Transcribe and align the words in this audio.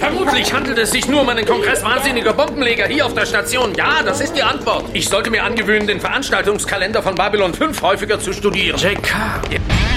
Vermutlich 0.00 0.50
handelt 0.54 0.78
es 0.78 0.92
sich 0.92 1.06
nur 1.08 1.20
um 1.20 1.28
einen 1.28 1.44
Kongress 1.44 1.84
wahnsinniger 1.84 2.32
Bombenleger 2.32 2.86
hier 2.86 3.04
auf 3.04 3.12
der 3.12 3.26
Station. 3.26 3.74
Ja, 3.74 4.02
das 4.02 4.22
ist 4.22 4.32
die 4.32 4.42
Antwort. 4.42 4.86
Ich 4.94 5.10
sollte 5.10 5.30
mir 5.30 5.44
angewöhnen, 5.44 5.86
den 5.86 6.00
Veranstaltungskalender 6.00 7.02
von 7.02 7.14
Babylon 7.14 7.52
5 7.52 7.82
häufiger 7.82 8.18
zu 8.18 8.32
studieren. 8.32 8.78
JK. 8.78 9.89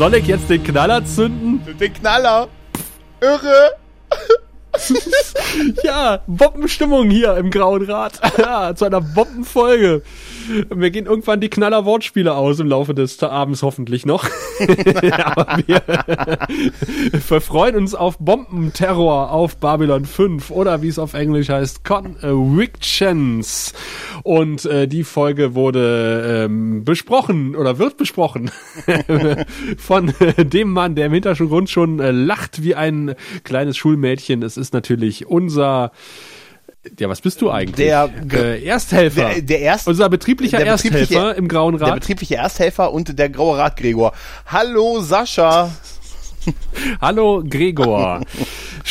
Soll 0.00 0.14
ich 0.14 0.28
jetzt 0.28 0.48
den 0.48 0.64
Knaller 0.64 1.04
zünden? 1.04 1.60
Den 1.78 1.92
Knaller. 1.92 2.48
Irre. 3.20 3.72
ja, 5.84 6.20
Bombenstimmung 6.26 7.10
hier 7.10 7.36
im 7.36 7.50
Grauen 7.50 7.84
Rad. 7.84 8.18
ja, 8.38 8.74
zu 8.74 8.86
einer 8.86 9.02
Bombenfolge. 9.02 10.02
Wir 10.74 10.90
gehen 10.90 11.06
irgendwann 11.06 11.40
die 11.40 11.48
Knaller 11.48 11.84
Wortspiele 11.84 12.34
aus 12.34 12.60
im 12.60 12.68
Laufe 12.68 12.94
des 12.94 13.22
Abends 13.22 13.62
hoffentlich 13.62 14.06
noch. 14.06 14.28
Aber 15.24 15.58
wir, 15.66 15.82
wir 17.28 17.40
freuen 17.40 17.76
uns 17.76 17.94
auf 17.94 18.18
Bombenterror 18.18 19.30
auf 19.30 19.56
Babylon 19.58 20.04
5 20.04 20.50
oder 20.50 20.82
wie 20.82 20.88
es 20.88 20.98
auf 20.98 21.14
Englisch 21.14 21.48
heißt, 21.48 21.84
Convictions. 21.84 23.72
Und 24.22 24.64
äh, 24.66 24.86
die 24.86 25.04
Folge 25.04 25.54
wurde 25.54 26.44
ähm, 26.44 26.84
besprochen 26.84 27.56
oder 27.56 27.78
wird 27.78 27.96
besprochen 27.96 28.50
von 29.78 30.12
äh, 30.20 30.44
dem 30.44 30.72
Mann, 30.72 30.94
der 30.94 31.06
im 31.06 31.12
Hintergrund 31.12 31.70
schon 31.70 32.00
äh, 32.00 32.10
lacht 32.10 32.62
wie 32.62 32.74
ein 32.74 33.14
kleines 33.44 33.76
Schulmädchen. 33.76 34.42
Es 34.42 34.56
ist 34.56 34.74
natürlich 34.74 35.26
unser 35.26 35.92
ja, 36.98 37.08
was 37.08 37.20
bist 37.20 37.40
du 37.40 37.50
eigentlich? 37.50 37.76
Der 37.76 38.10
äh, 38.32 38.64
Ersthelfer. 38.64 39.30
Der, 39.30 39.42
der 39.42 39.60
Erst, 39.60 39.86
Unser 39.88 40.08
betrieblicher 40.08 40.58
der 40.58 40.66
Ersthelfer 40.66 40.98
betriebliche- 40.98 41.30
im 41.38 41.48
Grauen 41.48 41.78
Der 41.78 41.88
Rat. 41.88 41.94
betriebliche 42.00 42.36
Ersthelfer 42.36 42.92
und 42.92 43.18
der 43.18 43.28
graue 43.28 43.58
Rat 43.58 43.76
Gregor. 43.76 44.12
Hallo 44.46 45.00
Sascha. 45.00 45.70
Hallo 47.00 47.42
Gregor. 47.48 48.20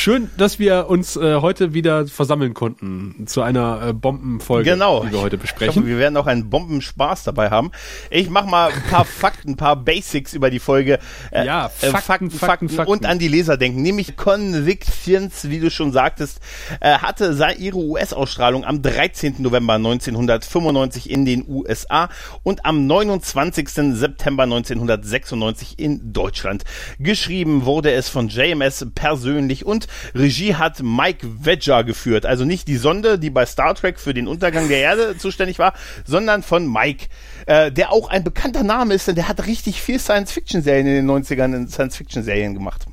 Schön, 0.02 0.30
dass 0.38 0.59
wir 0.59 0.86
uns 0.88 1.17
äh, 1.17 1.42
heute 1.42 1.73
wieder 1.73 2.08
versammeln 2.08 2.53
konnten 2.53 3.25
zu 3.28 3.42
einer 3.42 3.88
äh, 3.89 3.94
Bombenfolge, 3.94 4.72
Genau. 4.72 5.03
die 5.03 5.11
wir 5.11 5.19
heute 5.19 5.36
Ich 5.36 5.41
hoffe, 5.41 5.59
besprechen. 5.59 5.86
wir 5.88 5.97
werden 5.97 6.16
auch 6.16 6.25
einen 6.25 6.50
Bombenspaß 6.50 7.25
dabei 7.25 7.50
haben. 7.50 7.72
Ich 8.09 8.30
mach 8.30 8.45
mal 8.45 8.72
ein 8.72 8.81
paar 8.89 9.03
Fakten, 9.19 9.50
ein 9.52 9.58
paar 9.58 9.75
Basics 9.75 10.33
über 10.33 10.52
die 10.52 10.59
Folge. 10.59 11.00
Äh, 11.31 11.45
Ja, 11.45 11.66
äh, 11.81 11.88
Fakten, 11.88 12.31
Fakten, 12.31 12.69
Fakten. 12.69 12.89
und 12.89 13.06
an 13.06 13.19
die 13.19 13.28
Leser 13.28 13.58
denken. 13.58 13.81
Nämlich 13.81 14.16
Convictions, 14.16 15.50
wie 15.50 15.59
du 15.59 15.69
schon 15.69 15.91
sagtest, 15.91 16.39
äh, 16.80 16.94
hatte 17.00 17.36
ihre 17.59 17.80
US-Ausstrahlung 17.80 18.63
am 18.63 18.81
13. 18.81 19.36
November 19.39 19.73
1995 19.73 21.09
in 21.09 21.25
den 21.25 21.44
USA 21.45 22.08
und 22.44 22.66
am 22.66 22.88
29. 22.88 23.67
September 23.97 24.44
1996 24.44 25.78
in 25.78 26.13
Deutschland. 26.13 26.63
Geschrieben 27.00 27.66
wurde 27.66 27.91
es 27.91 28.08
von 28.08 28.30
JMS 28.30 28.88
persönlich 28.95 29.66
und 29.66 29.88
Regie 30.15 30.55
hat 30.55 30.81
Mike 30.81 31.45
Wedger 31.45 31.83
geführt. 31.83 32.25
Also 32.25 32.45
nicht 32.45 32.67
die 32.67 32.77
Sonde, 32.77 33.19
die 33.19 33.29
bei 33.29 33.45
Star 33.45 33.75
Trek 33.75 33.99
für 33.99 34.13
den 34.13 34.27
Untergang 34.27 34.67
der 34.67 34.79
Erde 34.79 35.17
zuständig 35.17 35.59
war, 35.59 35.73
sondern 36.05 36.43
von 36.43 36.71
Mike, 36.71 37.07
äh, 37.45 37.71
der 37.71 37.91
auch 37.91 38.09
ein 38.09 38.23
bekannter 38.23 38.63
Name 38.63 38.94
ist, 38.94 39.07
denn 39.07 39.16
der 39.16 39.28
hat 39.28 39.45
richtig 39.45 39.81
viel 39.81 39.99
Science-Fiction-Serien 39.99 40.88
in 40.88 40.94
den 40.94 41.09
90ern 41.09 41.55
in 41.55 41.67
Science-Fiction-Serien 41.67 42.53
gemacht. 42.53 42.85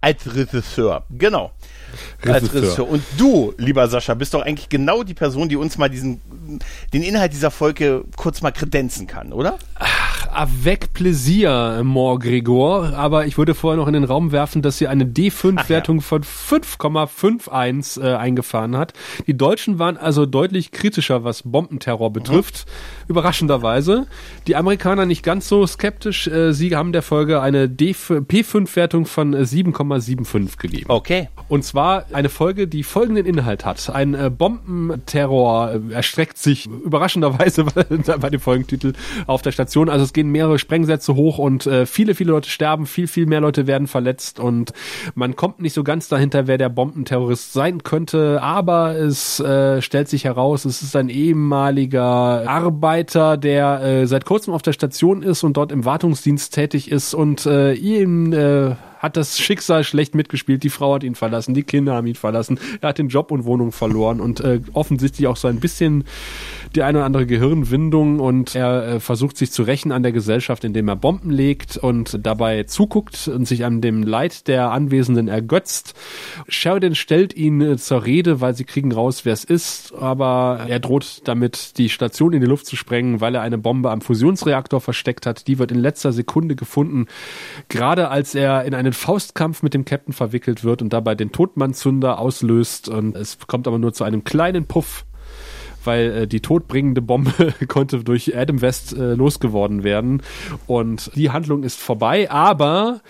Als 0.00 0.34
Regisseur, 0.34 1.04
genau. 1.10 1.52
Als 2.24 2.54
Regisseur. 2.54 2.88
Und 2.88 3.02
du, 3.16 3.54
lieber 3.56 3.88
Sascha, 3.88 4.14
bist 4.14 4.34
doch 4.34 4.42
eigentlich 4.42 4.68
genau 4.68 5.02
die 5.02 5.14
Person, 5.14 5.48
die 5.48 5.56
uns 5.56 5.78
mal 5.78 5.88
diesen, 5.88 6.20
den 6.92 7.02
Inhalt 7.02 7.32
dieser 7.32 7.50
Folge 7.50 8.04
kurz 8.16 8.42
mal 8.42 8.52
kredenzen 8.52 9.06
kann, 9.06 9.32
oder? 9.32 9.58
Avec 10.36 10.92
plaisir, 10.92 11.80
Mort 11.82 12.22
Gregor. 12.22 12.92
Aber 12.94 13.24
ich 13.24 13.38
würde 13.38 13.54
vorher 13.54 13.78
noch 13.78 13.86
in 13.86 13.94
den 13.94 14.04
Raum 14.04 14.32
werfen, 14.32 14.60
dass 14.60 14.76
sie 14.76 14.86
eine 14.86 15.06
D5-Wertung 15.06 16.02
von 16.02 16.24
5,51 16.24 18.02
äh, 18.02 18.14
eingefahren 18.16 18.76
hat. 18.76 18.92
Die 19.26 19.34
Deutschen 19.34 19.78
waren 19.78 19.96
also 19.96 20.26
deutlich 20.26 20.72
kritischer, 20.72 21.24
was 21.24 21.42
Bombenterror 21.42 22.12
betrifft. 22.12 22.66
Überraschenderweise. 23.08 24.08
Die 24.46 24.56
Amerikaner 24.56 25.06
nicht 25.06 25.22
ganz 25.22 25.48
so 25.48 25.66
skeptisch. 25.66 26.26
Äh, 26.26 26.52
sie 26.52 26.76
haben 26.76 26.92
der 26.92 27.00
Folge 27.02 27.40
eine 27.40 27.66
P5-Wertung 27.66 29.06
von 29.06 29.32
äh, 29.32 29.38
7,75 29.38 30.58
gegeben. 30.58 30.84
Okay. 30.88 31.30
Und 31.48 31.64
zwar 31.64 32.04
eine 32.12 32.28
Folge, 32.28 32.68
die 32.68 32.82
folgenden 32.82 33.24
Inhalt 33.24 33.64
hat. 33.64 33.88
Ein 33.88 34.12
äh, 34.12 34.28
Bombenterror 34.28 35.80
äh, 35.90 35.94
erstreckt 35.94 36.36
sich 36.36 36.66
überraschenderweise 36.66 37.64
bei 38.20 38.28
dem 38.28 38.40
Folgentitel 38.40 38.92
auf 39.26 39.40
der 39.40 39.52
Station. 39.52 39.88
Also 39.88 40.04
es 40.04 40.12
gehen 40.12 40.25
mehrere 40.30 40.58
Sprengsätze 40.58 41.14
hoch 41.14 41.38
und 41.38 41.66
äh, 41.66 41.86
viele, 41.86 42.14
viele 42.14 42.30
Leute 42.32 42.50
sterben, 42.50 42.86
viel, 42.86 43.06
viel 43.06 43.26
mehr 43.26 43.40
Leute 43.40 43.66
werden 43.66 43.86
verletzt 43.86 44.40
und 44.40 44.72
man 45.14 45.36
kommt 45.36 45.60
nicht 45.60 45.72
so 45.72 45.84
ganz 45.84 46.08
dahinter, 46.08 46.46
wer 46.46 46.58
der 46.58 46.68
Bombenterrorist 46.68 47.52
sein 47.52 47.82
könnte. 47.82 48.42
Aber 48.42 48.96
es 48.96 49.40
äh, 49.40 49.80
stellt 49.82 50.08
sich 50.08 50.24
heraus, 50.24 50.64
es 50.64 50.82
ist 50.82 50.96
ein 50.96 51.08
ehemaliger 51.08 52.48
Arbeiter, 52.48 53.36
der 53.36 53.82
äh, 53.82 54.06
seit 54.06 54.24
kurzem 54.24 54.54
auf 54.54 54.62
der 54.62 54.72
Station 54.72 55.22
ist 55.22 55.42
und 55.42 55.56
dort 55.56 55.72
im 55.72 55.84
Wartungsdienst 55.84 56.54
tätig 56.54 56.90
ist 56.90 57.14
und 57.14 57.46
äh, 57.46 57.72
ihm 57.74 58.32
äh, 58.32 58.74
hat 58.98 59.16
das 59.16 59.38
Schicksal 59.38 59.84
schlecht 59.84 60.14
mitgespielt. 60.14 60.62
Die 60.62 60.70
Frau 60.70 60.94
hat 60.94 61.04
ihn 61.04 61.14
verlassen, 61.14 61.54
die 61.54 61.62
Kinder 61.62 61.94
haben 61.94 62.06
ihn 62.06 62.14
verlassen. 62.14 62.58
Er 62.80 62.90
hat 62.90 62.98
den 62.98 63.08
Job 63.08 63.30
und 63.30 63.44
Wohnung 63.44 63.72
verloren 63.72 64.20
und 64.20 64.40
äh, 64.40 64.60
offensichtlich 64.72 65.26
auch 65.26 65.36
so 65.36 65.48
ein 65.48 65.60
bisschen 65.60 66.04
die 66.76 66.82
eine 66.82 66.98
oder 66.98 67.06
andere 67.06 67.26
Gehirnwindung 67.26 68.20
und 68.20 68.54
er 68.54 68.86
äh, 68.86 69.00
versucht 69.00 69.36
sich 69.38 69.50
zu 69.50 69.62
rächen 69.62 69.92
an 69.92 70.02
der 70.02 70.12
Gesellschaft, 70.12 70.62
indem 70.62 70.88
er 70.88 70.96
Bomben 70.96 71.30
legt 71.30 71.78
und 71.78 72.18
dabei 72.22 72.64
zuguckt 72.64 73.28
und 73.28 73.48
sich 73.48 73.64
an 73.64 73.80
dem 73.80 74.02
Leid 74.02 74.46
der 74.46 74.70
Anwesenden 74.70 75.28
ergötzt. 75.28 75.94
Sheridan 76.48 76.94
stellt 76.94 77.34
ihn 77.34 77.60
äh, 77.62 77.76
zur 77.78 78.04
Rede, 78.04 78.40
weil 78.40 78.54
sie 78.54 78.64
kriegen 78.64 78.92
raus, 78.92 79.24
wer 79.24 79.32
es 79.32 79.44
ist, 79.44 79.94
aber 79.94 80.66
er 80.68 80.78
droht 80.78 81.22
damit, 81.24 81.78
die 81.78 81.88
Station 81.88 82.34
in 82.34 82.42
die 82.42 82.46
Luft 82.46 82.66
zu 82.66 82.76
sprengen, 82.76 83.20
weil 83.20 83.34
er 83.34 83.40
eine 83.40 83.58
Bombe 83.58 83.90
am 83.90 84.02
Fusionsreaktor 84.02 84.80
versteckt 84.80 85.24
hat. 85.24 85.46
Die 85.46 85.58
wird 85.58 85.72
in 85.72 85.78
letzter 85.78 86.12
Sekunde 86.12 86.56
gefunden, 86.56 87.06
gerade 87.68 88.10
als 88.10 88.34
er 88.34 88.64
in 88.64 88.74
einen 88.74 88.92
Faustkampf 88.92 89.62
mit 89.62 89.72
dem 89.72 89.86
Captain 89.86 90.12
verwickelt 90.12 90.62
wird 90.62 90.82
und 90.82 90.92
dabei 90.92 91.14
den 91.14 91.32
Todmannzünder 91.32 92.18
auslöst 92.18 92.90
und 92.90 93.16
es 93.16 93.38
kommt 93.46 93.66
aber 93.66 93.78
nur 93.78 93.94
zu 93.94 94.04
einem 94.04 94.24
kleinen 94.24 94.66
Puff 94.66 95.05
weil 95.86 96.10
äh, 96.10 96.26
die 96.26 96.40
todbringende 96.40 97.02
Bombe 97.02 97.54
konnte 97.68 98.02
durch 98.04 98.36
Adam 98.36 98.60
West 98.60 98.96
äh, 98.96 99.14
losgeworden 99.14 99.84
werden. 99.84 100.22
Und 100.66 101.10
die 101.14 101.30
Handlung 101.30 101.62
ist 101.62 101.78
vorbei, 101.78 102.30
aber 102.30 103.00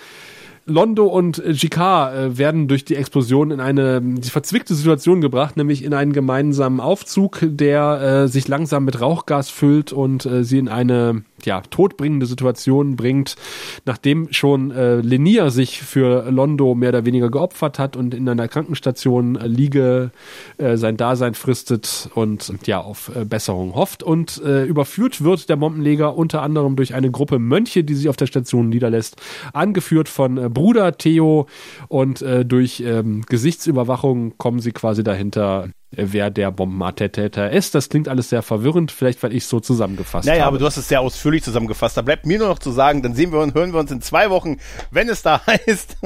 Londo 0.67 1.07
und 1.07 1.39
äh, 1.39 1.53
Jicquard 1.53 2.15
äh, 2.15 2.39
werden 2.39 2.67
durch 2.67 2.85
die 2.85 2.97
Explosion 2.97 3.53
in 3.53 3.61
eine 3.61 4.03
verzwickte 4.23 4.75
Situation 4.75 5.21
gebracht, 5.21 5.57
nämlich 5.57 5.85
in 5.85 5.95
einen 5.95 6.13
gemeinsamen 6.13 6.81
Aufzug, 6.81 7.39
der 7.43 8.25
äh, 8.25 8.29
sich 8.29 8.49
langsam 8.49 8.85
mit 8.85 9.01
Rauchgas 9.01 9.49
füllt 9.49 9.93
und 9.93 10.27
äh, 10.27 10.43
sie 10.43 10.59
in 10.59 10.69
eine 10.69 11.23
ja 11.45 11.61
todbringende 11.61 12.27
Situation 12.27 12.97
bringt, 12.97 13.37
nachdem 13.85 14.33
schon 14.33 14.71
äh, 14.71 14.97
Lenier 14.97 15.51
sich 15.51 15.83
für 15.83 16.31
Londo 16.31 16.75
mehr 16.75 16.91
oder 16.91 17.05
weniger 17.05 17.31
geopfert 17.31 17.79
hat 17.79 17.97
und 17.97 18.15
in 18.15 18.29
einer 18.29 18.49
Krankenstation 18.49 19.37
äh, 19.37 19.47
liege, 19.47 20.11
äh, 20.59 20.77
sein 20.77 20.97
Dasein 20.97 21.35
fristet 21.35 22.11
und 22.15 22.53
ja 22.67 22.81
auf 22.81 23.11
äh, 23.15 23.25
Besserung 23.25 23.75
hofft. 23.75 24.03
Und 24.03 24.43
äh, 24.43 24.65
überführt 24.65 25.23
wird 25.23 25.49
der 25.49 25.57
Bombenleger 25.57 26.17
unter 26.17 26.43
anderem 26.43 26.77
durch 26.77 26.95
eine 26.95 27.11
Gruppe 27.11 27.39
Mönche, 27.39 27.85
die 27.85 27.95
sich 27.95 28.09
auf 28.09 28.17
der 28.17 28.27
Station 28.27 28.69
niederlässt, 28.69 29.17
angeführt 29.53 30.09
von 30.09 30.39
äh, 30.39 30.49
Bruder 30.49 30.97
Theo. 30.97 31.47
Und 31.89 32.23
äh, 32.23 32.45
durch 32.45 32.81
ähm, 32.81 33.23
Gesichtsüberwachung 33.27 34.39
kommen 34.39 34.61
sie 34.61 34.73
quasi 34.73 35.05
dahinter, 35.05 35.69
wer 35.97 36.31
der 36.31 36.51
Bombenattentäter 36.53 37.51
ist. 37.51 37.75
Das 37.75 37.89
klingt 37.89 38.09
alles 38.09 38.29
sehr 38.31 38.43
verwirrend, 38.43 38.93
vielleicht 38.93 39.23
weil 39.23 39.33
ich 39.33 39.45
es 39.45 39.49
so 39.49 39.61
zusammengefasst 39.61 40.27
Naja, 40.27 40.41
habe. 40.43 40.49
aber 40.49 40.59
du 40.59 40.67
hast 40.67 40.77
es 40.77 40.89
sehr 40.89 41.01
ausführlich 41.01 41.43
zusammengefasst. 41.43 41.97
Da 41.97 42.03
bleibt 42.03 42.27
mir 42.27 42.39
nur 42.39 42.49
noch 42.49 42.59
zu 42.59 42.71
sagen, 42.71 43.03
dann 43.03 43.15
sehen 43.15 43.33
wir 43.33 43.41
und 43.41 43.55
hören 43.55 43.73
wir 43.73 43.81
uns 43.81 43.91
in 43.91 44.01
zwei 44.03 44.31
Wochen, 44.31 44.59
wenn 44.91 45.09
es 45.09 45.23
da 45.23 45.41
heißt. 45.47 45.97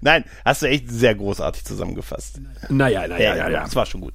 Nein, 0.00 0.24
hast 0.44 0.62
du 0.62 0.66
echt 0.68 0.90
sehr 0.90 1.14
großartig 1.14 1.64
zusammengefasst. 1.64 2.40
naja, 2.68 3.06
naja, 3.08 3.34
Ja, 3.34 3.36
ja, 3.36 3.50
ja, 3.50 3.62
das 3.64 3.74
war 3.74 3.86
schon 3.86 4.00
gut. 4.00 4.14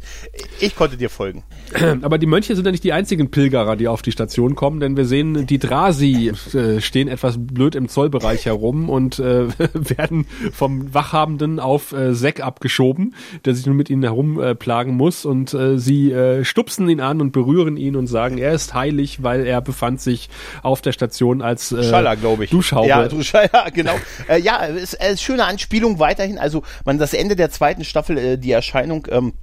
Ich 0.59 0.75
konnte 0.75 0.95
dir 0.97 1.09
folgen. 1.09 1.43
Aber 2.01 2.17
die 2.17 2.25
Mönche 2.25 2.55
sind 2.55 2.65
ja 2.65 2.71
nicht 2.71 2.83
die 2.83 2.93
einzigen 2.93 3.31
Pilgerer, 3.31 3.75
die 3.75 3.87
auf 3.87 4.01
die 4.01 4.11
Station 4.11 4.55
kommen, 4.55 4.79
denn 4.79 4.95
wir 4.95 5.05
sehen, 5.05 5.45
die 5.47 5.59
Drasi 5.59 6.31
äh, 6.53 6.79
stehen 6.81 7.07
etwas 7.07 7.35
blöd 7.37 7.75
im 7.75 7.89
Zollbereich 7.89 8.45
herum 8.45 8.89
und 8.89 9.19
äh, 9.19 9.47
werden 9.73 10.25
vom 10.53 10.93
Wachhabenden 10.93 11.59
auf 11.59 11.91
äh, 11.91 12.13
Zack 12.13 12.39
abgeschoben, 12.41 13.15
der 13.45 13.53
sich 13.55 13.65
nun 13.65 13.75
mit 13.75 13.89
ihnen 13.89 14.03
herum 14.03 14.41
äh, 14.41 14.50
äh, 14.51 14.55
plagen 14.55 14.95
muss 14.95 15.25
und 15.25 15.53
äh, 15.53 15.77
sie 15.77 16.11
äh, 16.11 16.43
stupsen 16.43 16.87
ihn 16.89 16.99
an 16.99 17.21
und 17.21 17.31
berühren 17.31 17.77
ihn 17.77 17.95
und 17.95 18.07
sagen, 18.07 18.37
er 18.37 18.53
ist 18.53 18.73
heilig, 18.73 19.23
weil 19.23 19.45
er 19.45 19.61
befand 19.61 20.01
sich 20.01 20.29
auf 20.63 20.81
der 20.81 20.91
Station 20.91 21.41
als 21.41 21.71
äh, 21.71 21.83
Schaller, 21.83 22.15
glaube 22.15 22.45
ich. 22.45 22.51
Duschhaube. 22.51 22.87
Ja, 22.87 23.07
Duschhaube, 23.07 23.49
genau. 23.73 23.95
äh, 24.27 24.39
ja, 24.39 24.57
ist, 24.65 24.93
ist 24.93 25.21
schöne 25.21 25.45
Anspielung 25.45 25.99
weiterhin. 25.99 26.37
Also 26.37 26.63
man 26.85 26.97
das 26.97 27.13
Ende 27.13 27.35
der 27.35 27.49
zweiten 27.51 27.83
Staffel, 27.83 28.17
äh, 28.17 28.37
die 28.37 28.51
Erscheinung 28.51 29.07
ähm, 29.09 29.33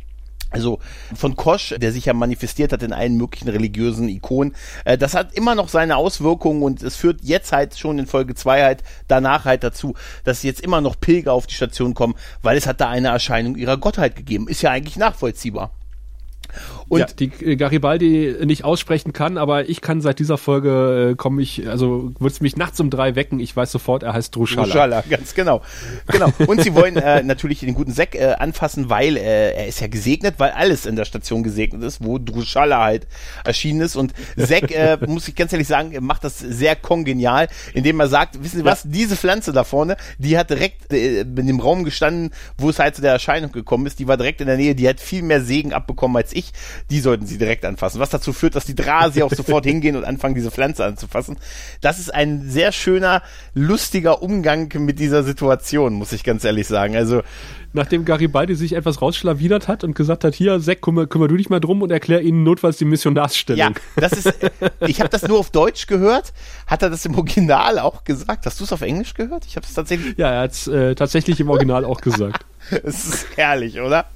also 0.50 0.78
von 1.14 1.36
Kosch, 1.36 1.74
der 1.76 1.92
sich 1.92 2.06
ja 2.06 2.14
manifestiert 2.14 2.72
hat 2.72 2.82
in 2.82 2.92
allen 2.92 3.16
möglichen 3.16 3.48
religiösen 3.48 4.08
Ikonen, 4.08 4.54
äh, 4.84 4.96
das 4.96 5.14
hat 5.14 5.34
immer 5.34 5.54
noch 5.54 5.68
seine 5.68 5.96
Auswirkungen 5.96 6.62
und 6.62 6.82
es 6.82 6.96
führt 6.96 7.20
jetzt 7.22 7.52
halt 7.52 7.78
schon 7.78 7.98
in 7.98 8.06
Folge 8.06 8.34
2 8.34 8.62
halt 8.62 8.82
danach 9.08 9.44
halt 9.44 9.62
dazu, 9.62 9.94
dass 10.24 10.42
jetzt 10.42 10.60
immer 10.60 10.80
noch 10.80 10.98
Pilger 10.98 11.32
auf 11.32 11.46
die 11.46 11.54
Station 11.54 11.94
kommen, 11.94 12.14
weil 12.42 12.56
es 12.56 12.66
hat 12.66 12.80
da 12.80 12.88
eine 12.88 13.08
Erscheinung 13.08 13.56
ihrer 13.56 13.76
Gottheit 13.76 14.16
gegeben. 14.16 14.48
Ist 14.48 14.62
ja 14.62 14.70
eigentlich 14.70 14.96
nachvollziehbar. 14.96 15.70
Und 16.88 17.00
ja, 17.00 17.06
die 17.06 17.31
äh, 17.44 17.56
Garibaldi 17.56 18.37
nicht 18.44 18.64
aussprechen 18.64 19.12
kann, 19.12 19.37
aber 19.37 19.69
ich 19.69 19.81
kann 19.81 20.00
seit 20.00 20.19
dieser 20.19 20.38
Folge 20.38 21.11
äh, 21.11 21.14
komme 21.17 21.43
ich, 21.43 21.69
also 21.69 22.12
wird 22.19 22.32
es 22.32 22.40
mich 22.40 22.56
nachts 22.56 22.81
um 22.81 22.88
drei 22.88 23.14
wecken, 23.14 23.40
ich 23.40 23.55
weiß 23.55 23.70
sofort, 23.70 24.02
er 24.02 24.14
heißt 24.14 24.35
Druschala. 24.35 24.64
Druschala, 24.64 25.05
ganz 25.08 25.35
genau. 25.35 25.62
Genau. 26.06 26.32
Und 26.46 26.62
sie 26.62 26.75
wollen 26.75 26.96
äh, 26.96 27.23
natürlich 27.23 27.61
den 27.61 27.75
guten 27.75 27.93
Sek 27.93 28.14
äh, 28.14 28.35
anfassen, 28.38 28.88
weil 28.88 29.17
äh, 29.17 29.52
er 29.52 29.67
ist 29.67 29.81
ja 29.81 29.87
gesegnet, 29.87 30.37
weil 30.38 30.50
alles 30.50 30.87
in 30.87 30.96
der 30.96 31.05
Station 31.05 31.43
gesegnet 31.43 31.82
ist, 31.82 32.02
wo 32.02 32.19
Druschala 32.19 32.82
halt 32.82 33.06
erschienen 33.44 33.82
ist. 33.82 33.96
Und 33.96 34.14
Sek, 34.37 34.70
äh, 34.75 34.96
muss 35.06 35.29
ich 35.29 35.35
ganz 35.35 35.52
ehrlich 35.52 35.69
sagen, 35.69 35.94
macht 36.00 36.25
das 36.25 36.38
sehr 36.38 36.75
kongenial, 36.75 37.49
indem 37.75 38.00
er 38.00 38.08
sagt, 38.08 38.43
wissen 38.43 38.58
Sie 38.58 38.64
was, 38.64 38.85
diese 38.85 39.17
Pflanze 39.17 39.52
da 39.52 39.64
vorne, 39.64 39.96
die 40.19 40.38
hat 40.38 40.49
direkt 40.50 40.93
äh, 40.93 41.20
in 41.20 41.46
dem 41.46 41.61
Raum 41.61 41.85
gestanden, 41.85 42.31
wo 42.56 42.70
es 42.70 42.79
halt 42.79 42.96
zu 42.96 43.02
der 43.02 43.12
Erscheinung 43.12 43.52
gekommen 43.52 43.87
ist, 43.87 43.99
die 43.99 44.08
war 44.08 44.17
direkt 44.17 44.40
in 44.40 44.46
der 44.46 44.56
Nähe, 44.56 44.75
die 44.75 44.88
hat 44.88 45.00
viel 45.00 45.23
mehr 45.23 45.43
Segen 45.43 45.75
abbekommen 45.75 46.17
als 46.17 46.32
ich 46.32 46.52
die 46.90 47.00
sollten 47.00 47.26
sie 47.26 47.38
direkt 47.38 47.64
anfassen. 47.64 48.00
Was 48.00 48.10
dazu 48.10 48.32
führt, 48.32 48.54
dass 48.54 48.64
die 48.64 48.75
Drasi 48.75 49.22
auch 49.22 49.32
sofort 49.32 49.64
hingehen 49.66 49.96
und 49.96 50.04
anfangen, 50.04 50.34
diese 50.34 50.50
Pflanze 50.50 50.84
anzufassen. 50.84 51.36
Das 51.80 51.98
ist 51.98 52.12
ein 52.12 52.48
sehr 52.48 52.72
schöner, 52.72 53.22
lustiger 53.54 54.22
Umgang 54.22 54.70
mit 54.78 54.98
dieser 54.98 55.22
Situation, 55.22 55.94
muss 55.94 56.12
ich 56.12 56.25
ganz 56.25 56.44
ehrlich 56.44 56.66
sagen. 56.66 56.96
Also 56.96 57.22
nachdem 57.72 58.04
Garibaldi 58.04 58.54
sich 58.54 58.75
etwas 58.75 59.02
rausschlawinert 59.02 59.69
hat 59.69 59.84
und 59.84 59.94
gesagt 59.94 60.25
hat, 60.25 60.34
hier, 60.34 60.60
Zack, 60.60 60.82
kümmer, 60.82 61.06
kümmer 61.06 61.28
du 61.28 61.36
dich 61.36 61.50
mal 61.50 61.60
drum 61.60 61.82
und 61.82 61.90
erklär 61.90 62.22
ihnen 62.22 62.42
notfalls 62.42 62.78
die 62.78 62.84
Missionarsstellung. 62.84 63.58
Ja, 63.58 63.72
das 63.96 64.12
ist, 64.12 64.32
ich 64.86 65.00
habe 65.00 65.10
das 65.10 65.22
nur 65.26 65.38
auf 65.38 65.50
Deutsch 65.50 65.86
gehört. 65.86 66.32
Hat 66.66 66.82
er 66.82 66.90
das 66.90 67.04
im 67.04 67.14
Original 67.14 67.78
auch 67.78 68.04
gesagt? 68.04 68.46
Hast 68.46 68.60
du 68.60 68.64
es 68.64 68.72
auf 68.72 68.82
Englisch 68.82 69.14
gehört? 69.14 69.44
Ich 69.46 69.56
habe 69.56 69.66
es 69.66 69.75
tatsächlich. 69.75 70.16
Ja, 70.16 70.30
er 70.30 70.40
hat 70.42 70.52
es 70.52 70.66
äh, 70.66 70.94
tatsächlich 70.94 71.40
im 71.40 71.50
Original 71.50 71.84
auch 71.84 72.00
gesagt. 72.00 72.44
Es 72.84 73.04
ist 73.06 73.26
herrlich, 73.36 73.80
oder? 73.80 74.06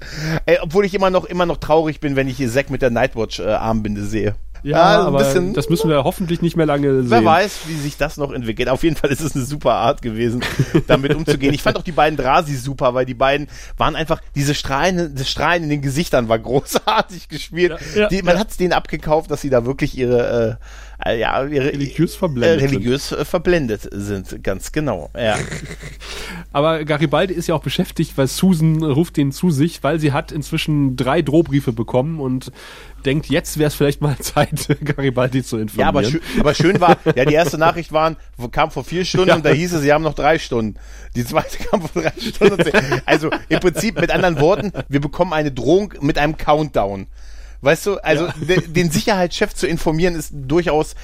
Ey, 0.47 0.59
obwohl 0.63 0.85
ich 0.85 0.95
immer 0.95 1.11
noch, 1.11 1.25
immer 1.25 1.47
noch 1.47 1.59
traurig 1.59 2.01
bin, 2.01 2.17
wenn 2.17 2.29
ich 2.29 2.37
hier 2.37 2.51
Zack 2.51 2.71
mit 2.71 2.83
der 2.83 2.91
Nightwatch-Armbinde 2.91 4.01
äh, 4.01 4.05
sehe. 4.05 4.35
Ja, 4.63 4.95
ja 4.95 5.07
aber 5.07 5.19
bisschen, 5.19 5.55
das 5.55 5.69
müssen 5.69 5.91
wir 5.91 6.05
hoffentlich 6.05 6.41
nicht 6.41 6.57
mehr 6.57 6.67
lange 6.67 7.03
sehen. 7.03 7.11
Wer 7.11 7.25
weiß, 7.25 7.63
wie 7.67 7.75
sich 7.75 7.97
das 7.97 8.17
noch 8.17 8.31
entwickelt. 8.33 8.69
Auf 8.69 8.85
jeden 8.85 8.95
Fall 8.95 9.11
ist 9.11 9.21
es 9.21 9.35
eine 9.35 9.45
super 9.45 9.75
Art 9.75 10.03
gewesen, 10.03 10.41
damit 10.87 11.15
umzugehen. 11.15 11.53
Ich 11.53 11.63
fand 11.63 11.77
auch 11.77 11.83
die 11.83 11.93
beiden 11.93 12.17
Drasi 12.17 12.55
super, 12.55 12.95
weil 12.95 13.05
die 13.05 13.15
beiden 13.15 13.49
waren 13.77 13.97
einfach, 13.97 14.21
diese 14.37 14.55
Strahlen, 14.55 15.15
das 15.17 15.29
Strahlen 15.29 15.65
in 15.65 15.71
den 15.71 15.83
Gesichtern 15.83 16.29
war 16.29 16.39
großartig 16.39 17.29
gespielt. 17.29 17.73
Ja, 17.95 18.03
ja, 18.03 18.09
die, 18.09 18.23
man 18.23 18.39
hat 18.39 18.51
es 18.51 18.57
denen 18.57 18.73
abgekauft, 18.73 19.31
dass 19.31 19.41
sie 19.41 19.51
da 19.51 19.67
wirklich 19.67 19.99
ihre, 19.99 20.59
äh, 20.61 20.65
ja, 21.07 21.45
ihre, 21.45 21.73
religiös 21.73 22.15
verblendet, 22.15 22.61
äh, 22.61 22.65
religiös 22.65 23.09
sind. 23.09 23.27
verblendet 23.27 23.89
sind. 23.91 24.43
Ganz 24.43 24.73
genau, 24.73 25.11
ja. 25.17 25.37
aber 26.53 26.85
Garibaldi 26.85 27.35
ist 27.35 27.49
ja 27.49 27.55
auch 27.55 27.63
beschäftigt, 27.63 28.17
weil 28.17 28.27
Susan 28.27 28.83
ruft 28.83 29.17
den 29.17 29.33
zu 29.33 29.51
sich, 29.51 29.83
weil 29.83 29.99
sie 29.99 30.13
hat 30.13 30.33
inzwischen 30.33 30.97
drei 30.97 31.23
Drohbriefe 31.23 31.73
bekommen 31.73 32.21
und 32.21 32.53
denkt, 33.05 33.27
jetzt 33.27 33.59
wäre 33.59 33.69
es 33.69 33.75
vielleicht 33.75 34.01
mal 34.01 34.17
Zeit, 34.21 34.69
Garibaldi 34.85 35.43
zu 35.43 35.59
informieren. 35.59 35.81
Ja, 35.81 35.89
aber, 35.89 36.05
schön, 36.05 36.21
aber 36.39 36.55
schön 36.55 36.81
war, 36.81 36.97
ja, 37.17 37.25
die 37.25 37.35
erste 37.35 37.59
Nachricht 37.59 37.93
waren, 37.93 38.17
kam 38.51 38.71
vor 38.71 38.85
vier 38.85 39.05
Stunden 39.05 39.29
ja. 39.29 39.35
und 39.37 39.45
da 39.45 39.51
hieß 39.51 39.73
es, 39.75 39.83
sie 39.83 39.93
haben 39.93 40.05
noch 40.05 40.15
drei 40.15 40.39
Stunden. 40.39 40.79
Die 41.17 41.25
zweite 41.25 41.59
kam 41.59 41.83
vor 41.83 42.03
drei 42.03 42.13
Stunden. 42.19 42.71
Also 43.07 43.31
im 43.49 43.61
Prinzip 43.61 44.01
mit 44.01 44.11
anderen 44.11 44.41
Worten, 44.41 44.73
wir 44.89 45.01
bekommen 45.01 45.33
eine 45.33 45.53
Drohung 45.53 45.95
mit 46.01 46.19
einem 46.19 46.37
Countdown. 46.37 47.07
Weißt 47.63 47.87
du, 47.87 47.97
also 47.97 48.27
ja. 48.27 48.35
den, 48.41 48.73
den 48.73 48.91
Sicherheitschef 48.91 49.55
zu 49.55 49.67
informieren 49.67 50.15
ist 50.15 50.33
durchaus 50.33 50.95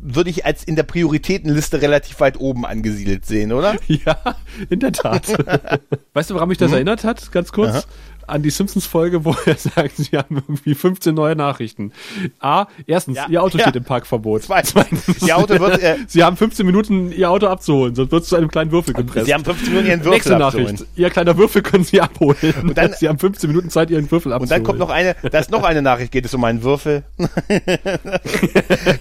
würde 0.00 0.30
ich 0.30 0.46
als 0.46 0.62
in 0.62 0.76
der 0.76 0.84
Prioritätenliste 0.84 1.82
relativ 1.82 2.20
weit 2.20 2.38
oben 2.38 2.64
angesiedelt 2.64 3.26
sehen, 3.26 3.52
oder? 3.52 3.74
Ja, 3.88 4.36
in 4.70 4.78
der 4.78 4.92
Tat. 4.92 5.26
weißt 6.12 6.30
du, 6.30 6.34
woran 6.34 6.48
mich 6.48 6.58
das 6.58 6.68
hm? 6.68 6.74
erinnert 6.74 7.02
hat? 7.02 7.32
Ganz 7.32 7.50
kurz. 7.50 7.70
Aha 7.70 7.84
an 8.28 8.42
die 8.42 8.50
Simpsons-Folge, 8.50 9.24
wo 9.24 9.34
er 9.46 9.56
sagt, 9.56 9.96
sie 9.96 10.16
haben 10.16 10.36
irgendwie 10.36 10.74
15 10.74 11.14
neue 11.14 11.36
Nachrichten. 11.36 11.92
A, 12.40 12.66
erstens, 12.86 13.16
ja, 13.16 13.26
ihr 13.28 13.42
Auto 13.42 13.58
ja. 13.58 13.64
steht 13.64 13.76
im 13.76 13.84
Parkverbot. 13.84 14.42
Zweitens, 14.42 15.22
ihr 15.22 15.36
Auto 15.36 15.58
wird, 15.58 15.82
äh, 15.82 15.96
sie 16.06 16.22
haben 16.22 16.36
15 16.36 16.66
Minuten, 16.66 17.12
ihr 17.12 17.30
Auto 17.30 17.46
abzuholen, 17.46 17.94
sonst 17.94 18.12
wird 18.12 18.22
es 18.22 18.28
zu 18.28 18.36
einem 18.36 18.48
kleinen 18.48 18.70
Würfel 18.70 18.94
gepresst. 18.94 19.26
Sie 19.26 19.34
haben 19.34 19.44
15 19.44 19.68
Minuten, 19.68 19.88
ihren 19.88 20.00
Würfel 20.00 20.12
Nächste 20.12 20.36
abzuholen. 20.36 20.74
Nachricht, 20.74 20.90
ihr 20.96 21.10
kleiner 21.10 21.36
Würfel 21.36 21.62
können 21.62 21.84
sie 21.84 22.00
abholen. 22.00 22.54
Und 22.62 22.76
dann, 22.76 22.92
sie 22.98 23.08
haben 23.08 23.18
15 23.18 23.48
Minuten 23.48 23.70
Zeit, 23.70 23.90
ihren 23.90 24.10
Würfel 24.10 24.32
abzuholen. 24.32 24.42
Und 24.42 24.50
dann 24.50 24.62
kommt 24.64 24.78
noch 24.78 24.90
eine, 24.90 25.16
da 25.30 25.38
ist 25.38 25.50
noch 25.50 25.64
eine 25.64 25.82
Nachricht, 25.82 26.12
geht 26.12 26.24
es 26.24 26.34
um 26.34 26.44
einen 26.44 26.62
Würfel. 26.62 27.04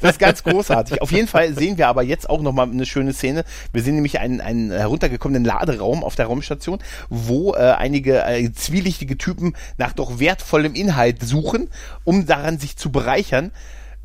das 0.01 0.11
ist 0.11 0.19
ganz 0.19 0.43
großartig. 0.43 1.01
Auf 1.01 1.11
jeden 1.11 1.27
Fall 1.27 1.53
sehen 1.53 1.77
wir 1.77 1.87
aber 1.87 2.03
jetzt 2.03 2.29
auch 2.29 2.41
nochmal 2.41 2.69
eine 2.69 2.85
schöne 2.85 3.13
Szene. 3.13 3.43
Wir 3.73 3.81
sehen 3.81 3.95
nämlich 3.95 4.19
einen, 4.19 4.41
einen 4.41 4.71
heruntergekommenen 4.71 5.45
Laderaum 5.45 6.03
auf 6.03 6.15
der 6.15 6.27
Raumstation, 6.27 6.79
wo 7.09 7.53
äh, 7.53 7.57
einige 7.57 8.23
äh, 8.23 8.51
zwielichtige 8.51 9.16
Typen 9.17 9.55
nach 9.77 9.93
doch 9.93 10.19
wertvollem 10.19 10.75
Inhalt 10.75 11.21
suchen, 11.23 11.69
um 12.03 12.25
daran 12.25 12.59
sich 12.59 12.77
zu 12.77 12.91
bereichern. 12.91 13.51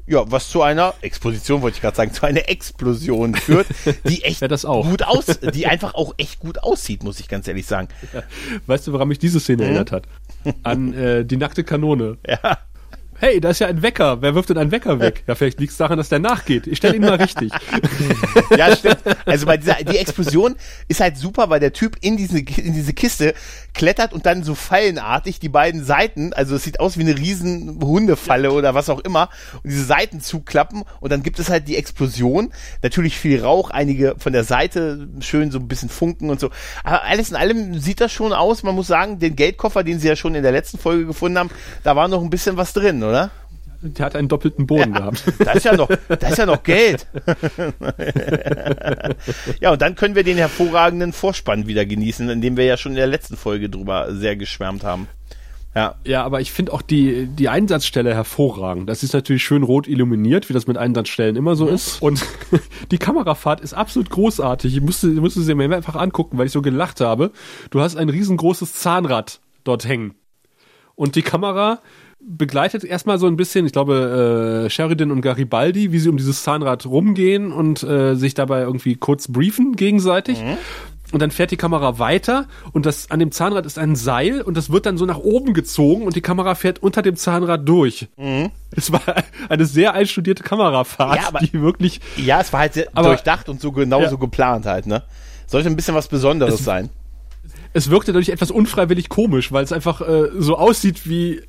Ja, 0.05 0.31
was 0.31 0.49
zu 0.49 0.63
einer 0.63 0.95
Exposition, 1.01 1.63
wollte 1.63 1.77
ich 1.77 1.81
gerade 1.81 1.97
sagen, 1.97 2.13
zu 2.13 2.27
einer 2.27 2.49
Explosion 2.49 3.35
führt, 3.37 3.69
die 4.09 4.25
echt 4.25 4.41
ja, 4.41 4.49
gut 4.49 5.05
aus, 5.05 5.27
die 5.55 5.67
einfach 5.67 5.95
auch 5.95 6.15
echt 6.17 6.41
gut 6.41 6.59
aussieht, 6.59 7.05
muss 7.05 7.21
ich 7.21 7.29
ganz 7.29 7.47
ehrlich 7.47 7.67
sagen. 7.67 7.89
Ja. 8.13 8.23
Weißt 8.67 8.87
du, 8.87 8.93
woran 8.93 9.09
mich 9.09 9.21
diese 9.21 9.39
Szene 9.39 9.63
mhm. 9.63 9.69
erinnert 9.69 9.93
hat? 9.93 10.07
An 10.65 10.93
äh, 10.93 11.25
die 11.25 11.37
nackte 11.37 11.63
Kanone. 11.63 12.19
Ja 12.27 12.59
hey, 13.23 13.41
da 13.41 13.51
ist 13.51 13.61
ja 13.61 13.69
ein 13.69 13.83
Wecker. 13.83 14.21
Wer 14.21 14.35
wirft 14.35 14.51
denn 14.51 14.59
einen 14.59 14.73
Wecker 14.73 14.99
weg? 14.99 15.23
Ja, 15.29 15.37
vielleicht 15.37 15.61
liegt 15.61 15.71
es 15.71 15.79
daran, 15.79 15.97
dass 15.97 16.09
der 16.09 16.19
nachgeht. 16.19 16.67
Ich 16.67 16.79
stelle 16.79 16.97
ihn 16.97 17.03
mal 17.03 17.15
richtig. 17.15 17.53
ja, 18.59 18.75
stimmt. 18.75 18.99
Also 19.25 19.47
bei 19.47 19.57
dieser, 19.57 19.75
die 19.75 19.97
Explosion 19.97 20.57
ist 20.89 20.99
halt 20.99 21.17
super, 21.17 21.49
weil 21.49 21.61
der 21.61 21.73
Typ 21.73 21.97
in 22.01 22.17
diese, 22.17 22.39
in 22.39 22.75
diese 22.75 22.93
Kiste 22.93 23.35
klettert 23.75 24.13
und 24.13 24.27
dann 24.27 24.43
so 24.43 24.57
fallenartig 24.57 25.39
die 25.39 25.49
beiden 25.49 25.85
Seiten, 25.85 26.33
also 26.33 26.57
es 26.57 26.65
sieht 26.65 26.81
aus 26.81 26.99
wie 26.99 27.03
eine 27.03 27.17
riesen 27.17 27.79
Hundefalle 27.81 28.51
oder 28.51 28.75
was 28.75 28.91
auch 28.91 28.99
immer, 28.99 29.29
und 29.63 29.71
diese 29.71 29.85
Seiten 29.85 30.21
zuklappen 30.21 30.83
und 30.99 31.13
dann 31.13 31.23
gibt 31.23 31.39
es 31.39 31.49
halt 31.49 31.69
die 31.69 31.77
Explosion. 31.77 32.53
Natürlich 32.83 33.17
viel 33.17 33.41
Rauch, 33.41 33.71
einige 33.71 34.17
von 34.19 34.33
der 34.33 34.43
Seite 34.43 35.09
schön 35.21 35.53
so 35.53 35.61
ein 35.61 35.69
bisschen 35.69 35.91
Funken 35.91 36.29
und 36.29 36.41
so. 36.41 36.51
Aber 36.83 37.05
alles 37.05 37.31
in 37.31 37.37
allem 37.37 37.79
sieht 37.79 38.01
das 38.01 38.11
schon 38.11 38.33
aus. 38.33 38.65
Man 38.65 38.75
muss 38.75 38.89
sagen, 38.89 39.21
den 39.21 39.37
Geldkoffer, 39.37 39.85
den 39.85 40.01
sie 40.01 40.09
ja 40.09 40.17
schon 40.17 40.35
in 40.35 40.43
der 40.43 40.51
letzten 40.51 40.79
Folge 40.79 41.07
gefunden 41.07 41.39
haben, 41.39 41.51
da 41.85 41.95
war 41.95 42.09
noch 42.09 42.21
ein 42.21 42.31
bisschen 42.31 42.57
was 42.57 42.73
drin, 42.73 43.05
oder? 43.05 43.12
Oder? 43.13 43.31
Der 43.83 44.07
hat 44.07 44.17
einen 44.17 44.29
doppelten 44.29 44.67
Boden 44.67 44.95
ja, 44.95 45.01
gehabt. 45.01 45.25
Da 45.45 45.53
ist 45.53 45.65
ja 45.65 45.77
noch, 45.77 45.89
da 45.89 46.29
ist 46.29 46.39
ja 46.39 46.47
noch 46.47 46.63
Geld. 46.63 47.07
ja, 49.61 49.73
und 49.73 49.83
dann 49.83 49.97
können 49.97 50.15
wir 50.15 50.23
den 50.23 50.37
hervorragenden 50.37 51.13
Vorspann 51.13 51.67
wieder 51.67 51.85
genießen, 51.85 52.31
in 52.31 52.41
dem 52.41 52.57
wir 52.57 52.65
ja 52.65 52.77
schon 52.77 52.93
in 52.93 52.97
der 52.97 53.09
letzten 53.09 53.37
Folge 53.37 53.69
drüber 53.69 54.15
sehr 54.15 54.37
geschwärmt 54.37 54.85
haben. 54.85 55.09
Ja. 55.75 55.95
ja, 56.05 56.23
aber 56.23 56.43
ich 56.43 56.53
finde 56.53 56.75
auch 56.75 56.83
die, 56.83 57.27
die 57.27 57.49
Einsatzstelle 57.49 58.15
hervorragend. 58.15 58.91
Das 58.91 59.03
ist 59.03 59.15
natürlich 59.15 59.43
schön 59.43 59.63
rot 59.63 59.89
illuminiert, 59.89 60.51
wie 60.51 60.53
das 60.53 60.67
mit 60.67 60.77
Einsatzstellen 60.77 61.35
immer 61.35 61.57
so 61.57 61.67
mhm. 61.67 61.75
ist. 61.75 62.03
Und 62.03 62.23
die 62.91 62.99
Kamerafahrt 62.99 63.63
ist 63.63 63.73
absolut 63.73 64.11
großartig. 64.11 64.77
Ich 64.77 64.83
musste, 64.83 65.09
musste 65.09 65.41
sie 65.41 65.55
mir 65.55 65.75
einfach 65.75 65.97
angucken, 65.97 66.37
weil 66.37 66.47
ich 66.47 66.53
so 66.53 66.63
gelacht 66.63 67.01
habe. 67.01 67.33
Du 67.71 67.81
hast 67.81 67.97
ein 67.97 68.11
riesengroßes 68.11 68.75
Zahnrad 68.75 69.41
dort 69.65 69.89
hängen. 69.89 70.15
Und 70.95 71.17
die 71.17 71.23
Kamera 71.23 71.81
begleitet 72.27 72.85
erstmal 72.85 73.19
so 73.19 73.27
ein 73.27 73.37
bisschen, 73.37 73.67
ich 73.67 73.73
glaube, 73.73 74.65
äh, 74.67 74.71
Sheridan 74.71 75.11
und 75.11 75.21
Garibaldi, 75.21 75.93
wie 75.93 75.99
sie 75.99 76.09
um 76.09 76.17
dieses 76.17 76.43
Zahnrad 76.43 76.87
rumgehen 76.87 77.53
und 77.53 77.83
äh, 77.83 78.15
sich 78.15 78.35
dabei 78.35 78.63
irgendwie 78.63 78.97
kurz 78.97 79.29
briefen 79.29 79.77
gegenseitig. 79.77 80.43
Mhm. 80.43 80.57
Und 81.13 81.21
dann 81.21 81.31
fährt 81.31 81.51
die 81.51 81.59
Kamera 81.59 81.99
weiter 81.99 82.47
und 82.73 82.87
das 82.87 83.11
an 83.11 83.19
dem 83.19 83.33
Zahnrad 83.33 83.67
ist 83.67 83.79
ein 83.79 83.97
Seil 83.97 84.41
und 84.41 84.57
das 84.57 84.71
wird 84.71 84.87
dann 84.87 84.97
so 84.97 85.05
nach 85.05 85.19
oben 85.19 85.53
gezogen 85.53 86.05
und 86.05 86.17
die 86.17 86.23
Kamera 86.23 86.55
fährt 86.55 86.83
unter 86.83 87.03
dem 87.03 87.17
Zahnrad 87.17 87.69
durch. 87.69 88.09
Mhm. 88.17 88.51
Es 88.71 88.91
war 88.93 89.03
eine 89.51 89.67
sehr 89.67 89.93
einstudierte 89.93 90.43
Kamerafahrt, 90.43 91.21
ja, 91.21 91.29
aber, 91.29 91.41
die 91.41 91.53
wirklich. 91.61 92.01
Ja, 92.17 92.41
es 92.41 92.51
war 92.55 92.61
halt 92.61 92.73
sehr 92.73 92.89
aber, 92.95 93.09
durchdacht 93.09 93.51
und 93.51 93.61
so 93.61 93.73
genau 93.73 94.01
ja. 94.01 94.09
so 94.09 94.17
geplant 94.17 94.65
halt, 94.65 94.87
ne? 94.87 95.03
Sollte 95.47 95.69
ein 95.69 95.77
bisschen 95.77 95.95
was 95.95 96.09
Besonderes 96.09 96.55
es, 96.55 96.65
sein. 96.65 96.89
Es 97.75 97.91
wirkte 97.91 98.13
dadurch 98.13 98.31
etwas 98.31 98.51
unfreiwillig 98.51 99.11
komisch, 99.11 99.53
weil 99.53 99.65
es 99.65 99.73
einfach 99.73 100.01
äh, 100.01 100.31
so 100.39 100.57
aussieht 100.57 101.07
wie 101.07 101.43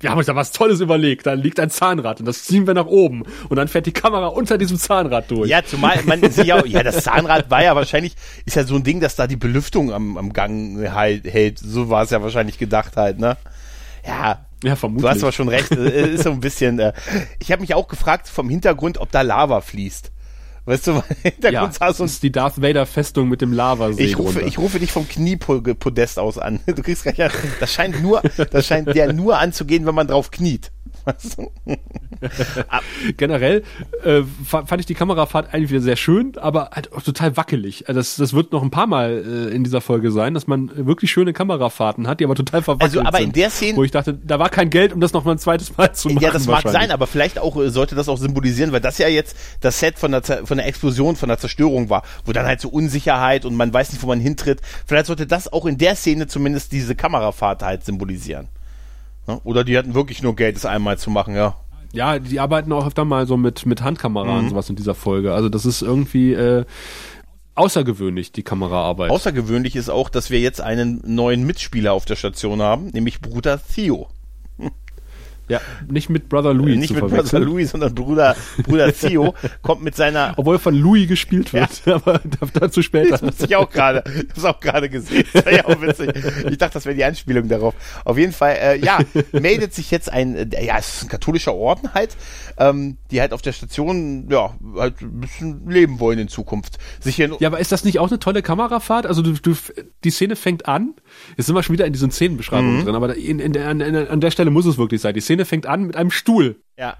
wir 0.00 0.10
haben 0.10 0.18
uns 0.18 0.26
da 0.26 0.36
was 0.36 0.52
Tolles 0.52 0.80
überlegt. 0.80 1.26
Da 1.26 1.32
liegt 1.32 1.58
ein 1.58 1.70
Zahnrad 1.70 2.20
und 2.20 2.26
das 2.26 2.44
ziehen 2.44 2.66
wir 2.66 2.74
nach 2.74 2.86
oben. 2.86 3.22
Und 3.48 3.56
dann 3.56 3.68
fährt 3.68 3.86
die 3.86 3.92
Kamera 3.92 4.26
unter 4.26 4.58
diesem 4.58 4.76
Zahnrad 4.76 5.30
durch. 5.30 5.48
Ja, 5.48 5.64
zumal 5.64 6.02
man 6.04 6.20
sieht 6.30 6.44
ja, 6.46 6.64
ja, 6.66 6.82
das 6.82 7.04
Zahnrad 7.04 7.50
war 7.50 7.62
ja 7.62 7.74
wahrscheinlich, 7.74 8.14
ist 8.44 8.56
ja 8.56 8.64
so 8.64 8.76
ein 8.76 8.84
Ding, 8.84 9.00
dass 9.00 9.16
da 9.16 9.26
die 9.26 9.36
Belüftung 9.36 9.92
am, 9.92 10.16
am 10.18 10.32
Gang 10.32 10.92
halt, 10.92 11.24
hält. 11.24 11.58
So 11.58 11.88
war 11.88 12.02
es 12.02 12.10
ja 12.10 12.22
wahrscheinlich 12.22 12.58
gedacht 12.58 12.96
halt, 12.96 13.18
ne? 13.18 13.36
Ja, 14.06 14.46
Ja, 14.62 14.76
vermutlich. 14.76 15.02
du 15.02 15.08
hast 15.08 15.22
aber 15.22 15.32
schon 15.32 15.48
recht. 15.48 15.70
Ist 15.70 16.24
so 16.24 16.30
ein 16.30 16.40
bisschen. 16.40 16.78
Äh, 16.78 16.92
ich 17.40 17.50
habe 17.50 17.60
mich 17.62 17.74
auch 17.74 17.88
gefragt 17.88 18.28
vom 18.28 18.48
Hintergrund, 18.48 18.98
ob 18.98 19.10
da 19.10 19.22
Lava 19.22 19.60
fließt. 19.60 20.12
Weißt 20.66 20.88
du, 20.88 20.94
weil 20.94 21.04
im 21.08 21.30
Hintergrund 21.32 21.78
ja, 21.80 21.88
ein 21.88 22.04
ist 22.04 22.22
die 22.24 22.32
Darth 22.32 22.60
Vader 22.60 22.86
Festung 22.86 23.28
mit 23.28 23.40
dem 23.40 23.52
Lavasee 23.52 24.02
ich 24.02 24.18
rufe, 24.18 24.40
ich 24.40 24.58
rufe 24.58 24.80
dich 24.80 24.90
vom 24.90 25.08
Kniepodest 25.08 26.18
aus 26.18 26.38
an. 26.38 26.60
Du 26.66 26.82
kriegst 26.82 27.04
gar 27.04 27.12
nicht, 27.12 27.34
das 27.60 27.72
scheint 27.72 28.02
nur, 28.02 28.20
das 28.50 28.66
scheint 28.66 28.92
ja 28.94 29.12
nur 29.12 29.38
anzugehen, 29.38 29.86
wenn 29.86 29.94
man 29.94 30.08
drauf 30.08 30.30
kniet. 30.32 30.72
Weißt 31.06 31.38
du? 31.38 31.50
Generell 33.16 33.62
äh, 34.04 34.22
fa- 34.44 34.66
fand 34.66 34.80
ich 34.80 34.86
die 34.86 34.94
Kamerafahrt 34.94 35.54
eigentlich 35.54 35.70
wieder 35.70 35.80
sehr 35.80 35.96
schön, 35.96 36.36
aber 36.36 36.70
halt 36.72 36.92
auch 36.92 37.02
total 37.02 37.36
wackelig. 37.36 37.88
Also 37.88 38.00
Das, 38.00 38.16
das 38.16 38.32
wird 38.32 38.52
noch 38.52 38.62
ein 38.62 38.70
paar 38.70 38.86
Mal 38.86 39.24
äh, 39.50 39.54
in 39.54 39.64
dieser 39.64 39.80
Folge 39.80 40.10
sein, 40.10 40.34
dass 40.34 40.46
man 40.46 40.70
wirklich 40.86 41.10
schöne 41.10 41.32
Kamerafahrten 41.32 42.08
hat, 42.08 42.20
die 42.20 42.24
aber 42.24 42.34
total 42.34 42.62
verwackelt 42.62 42.90
Also, 42.96 43.00
aber 43.06 43.18
in 43.18 43.26
sind. 43.26 43.36
der 43.36 43.50
Szene- 43.50 43.76
Wo 43.76 43.84
ich 43.84 43.90
dachte, 43.92 44.14
da 44.14 44.38
war 44.38 44.48
kein 44.48 44.68
Geld, 44.70 44.92
um 44.92 45.00
das 45.00 45.12
noch 45.12 45.24
mal 45.24 45.32
ein 45.32 45.38
zweites 45.38 45.76
Mal 45.76 45.92
zu 45.94 46.08
machen. 46.08 46.22
Ja, 46.22 46.30
das 46.32 46.46
mag 46.46 46.68
sein, 46.68 46.90
aber 46.90 47.06
vielleicht 47.06 47.38
auch 47.38 47.56
äh, 47.56 47.70
sollte 47.70 47.94
das 47.94 48.08
auch 48.08 48.18
symbolisieren, 48.18 48.72
weil 48.72 48.80
das 48.80 48.98
ja 48.98 49.08
jetzt 49.08 49.36
das 49.60 49.78
Set 49.80 49.98
von 49.98 50.10
der, 50.12 50.22
von 50.22 50.56
der 50.56 50.66
Explosion, 50.66 51.16
von 51.16 51.28
der 51.28 51.38
Zerstörung 51.38 51.88
war, 51.88 52.02
wo 52.24 52.32
dann 52.32 52.46
halt 52.46 52.60
so 52.60 52.68
Unsicherheit 52.68 53.44
und 53.44 53.54
man 53.54 53.72
weiß 53.72 53.92
nicht, 53.92 54.02
wo 54.02 54.08
man 54.08 54.18
hintritt. 54.20 54.60
Vielleicht 54.86 55.06
sollte 55.06 55.26
das 55.26 55.52
auch 55.52 55.66
in 55.66 55.78
der 55.78 55.94
Szene 55.96 56.26
zumindest 56.26 56.72
diese 56.72 56.94
Kamerafahrt 56.96 57.62
halt 57.62 57.84
symbolisieren. 57.84 58.48
Ne? 59.26 59.40
Oder 59.44 59.64
die 59.64 59.76
hatten 59.76 59.94
wirklich 59.94 60.22
nur 60.22 60.36
Geld, 60.36 60.56
das 60.56 60.64
einmal 60.66 60.98
zu 60.98 61.10
machen, 61.10 61.34
ja. 61.34 61.56
Ja, 61.92 62.18
die 62.18 62.40
arbeiten 62.40 62.72
auch 62.72 62.86
öfter 62.86 63.04
mal 63.04 63.26
so 63.26 63.36
mit, 63.36 63.64
mit 63.64 63.82
Handkamera 63.82 64.32
Mhm. 64.32 64.38
und 64.38 64.48
sowas 64.50 64.68
in 64.68 64.76
dieser 64.76 64.94
Folge. 64.94 65.32
Also 65.32 65.48
das 65.48 65.64
ist 65.64 65.82
irgendwie 65.82 66.32
äh, 66.34 66.64
außergewöhnlich, 67.54 68.32
die 68.32 68.42
Kameraarbeit. 68.42 69.10
Außergewöhnlich 69.10 69.76
ist 69.76 69.88
auch, 69.88 70.08
dass 70.10 70.30
wir 70.30 70.40
jetzt 70.40 70.60
einen 70.60 71.00
neuen 71.06 71.46
Mitspieler 71.46 71.92
auf 71.92 72.04
der 72.04 72.16
Station 72.16 72.60
haben, 72.60 72.88
nämlich 72.88 73.20
Bruder 73.20 73.60
Theo. 73.74 74.08
Ja, 75.48 75.60
nicht 75.88 76.10
mit 76.10 76.28
Brother 76.28 76.52
Louis 76.54 76.76
Nicht 76.76 76.88
zu 76.88 76.94
mit 76.94 77.08
verwechseln. 77.08 77.42
Louis, 77.44 77.70
sondern 77.70 77.94
Bruder, 77.94 78.34
Bruder 78.64 78.92
Theo 78.92 79.34
kommt 79.62 79.82
mit 79.82 79.94
seiner 79.94 80.34
Obwohl 80.36 80.58
von 80.58 80.74
Louis 80.74 81.08
gespielt 81.08 81.52
wird, 81.52 81.82
aber 81.86 82.20
dazu 82.54 82.82
später. 82.82 83.10
Das 83.10 83.22
wusste 83.22 83.46
ich 83.46 83.56
auch 83.56 83.70
gerade. 83.70 84.02
Das 84.34 84.44
auch 84.44 84.60
gerade 84.60 84.88
gesehen. 84.88 85.24
Das 85.32 85.44
war 85.46 85.52
ja 85.52 85.64
auch 85.66 85.80
witzig. 85.80 86.10
Ich 86.50 86.58
dachte, 86.58 86.74
das 86.74 86.84
wäre 86.86 86.94
die 86.96 87.04
Anspielung 87.04 87.48
darauf. 87.48 87.74
Auf 88.04 88.18
jeden 88.18 88.32
Fall, 88.32 88.56
äh, 88.60 88.78
ja, 88.84 88.98
meldet 89.32 89.74
sich 89.74 89.90
jetzt 89.90 90.12
ein, 90.12 90.34
äh, 90.52 90.64
ja, 90.64 90.78
es 90.78 90.96
ist 90.96 91.02
ein 91.04 91.08
katholischer 91.08 91.54
Orden 91.54 91.94
halt, 91.94 92.16
ähm, 92.58 92.96
die 93.10 93.20
halt 93.20 93.32
auf 93.32 93.42
der 93.42 93.52
Station, 93.52 94.28
ja, 94.30 94.54
halt 94.76 95.00
ein 95.00 95.20
bisschen 95.20 95.68
leben 95.68 96.00
wollen 96.00 96.18
in 96.18 96.28
Zukunft. 96.28 96.78
Sich 97.00 97.16
hier 97.16 97.36
Ja, 97.40 97.48
aber 97.48 97.58
ist 97.60 97.72
das 97.72 97.84
nicht 97.84 97.98
auch 97.98 98.08
eine 98.08 98.18
tolle 98.18 98.42
Kamerafahrt? 98.42 99.06
Also 99.06 99.22
du, 99.22 99.32
du, 99.32 99.54
die 100.04 100.10
Szene 100.10 100.36
fängt 100.36 100.66
an. 100.66 100.94
Jetzt 101.36 101.46
sind 101.46 101.54
wir 101.54 101.62
schon 101.62 101.72
wieder 101.74 101.86
in 101.86 101.92
diesen 101.92 102.10
Szenenbeschreibungen 102.10 102.78
Mhm. 102.80 102.84
drin, 102.84 102.94
aber 102.94 103.14
in, 103.16 103.38
in, 103.38 103.56
an, 103.58 103.80
an 103.82 104.20
der 104.20 104.30
Stelle 104.30 104.50
muss 104.50 104.66
es 104.66 104.78
wirklich 104.78 105.00
sein. 105.00 105.14
Die 105.14 105.20
Szene 105.20 105.35
fängt 105.44 105.66
an 105.66 105.84
mit 105.84 105.96
einem 105.96 106.10
Stuhl. 106.10 106.56
ja, 106.78 106.96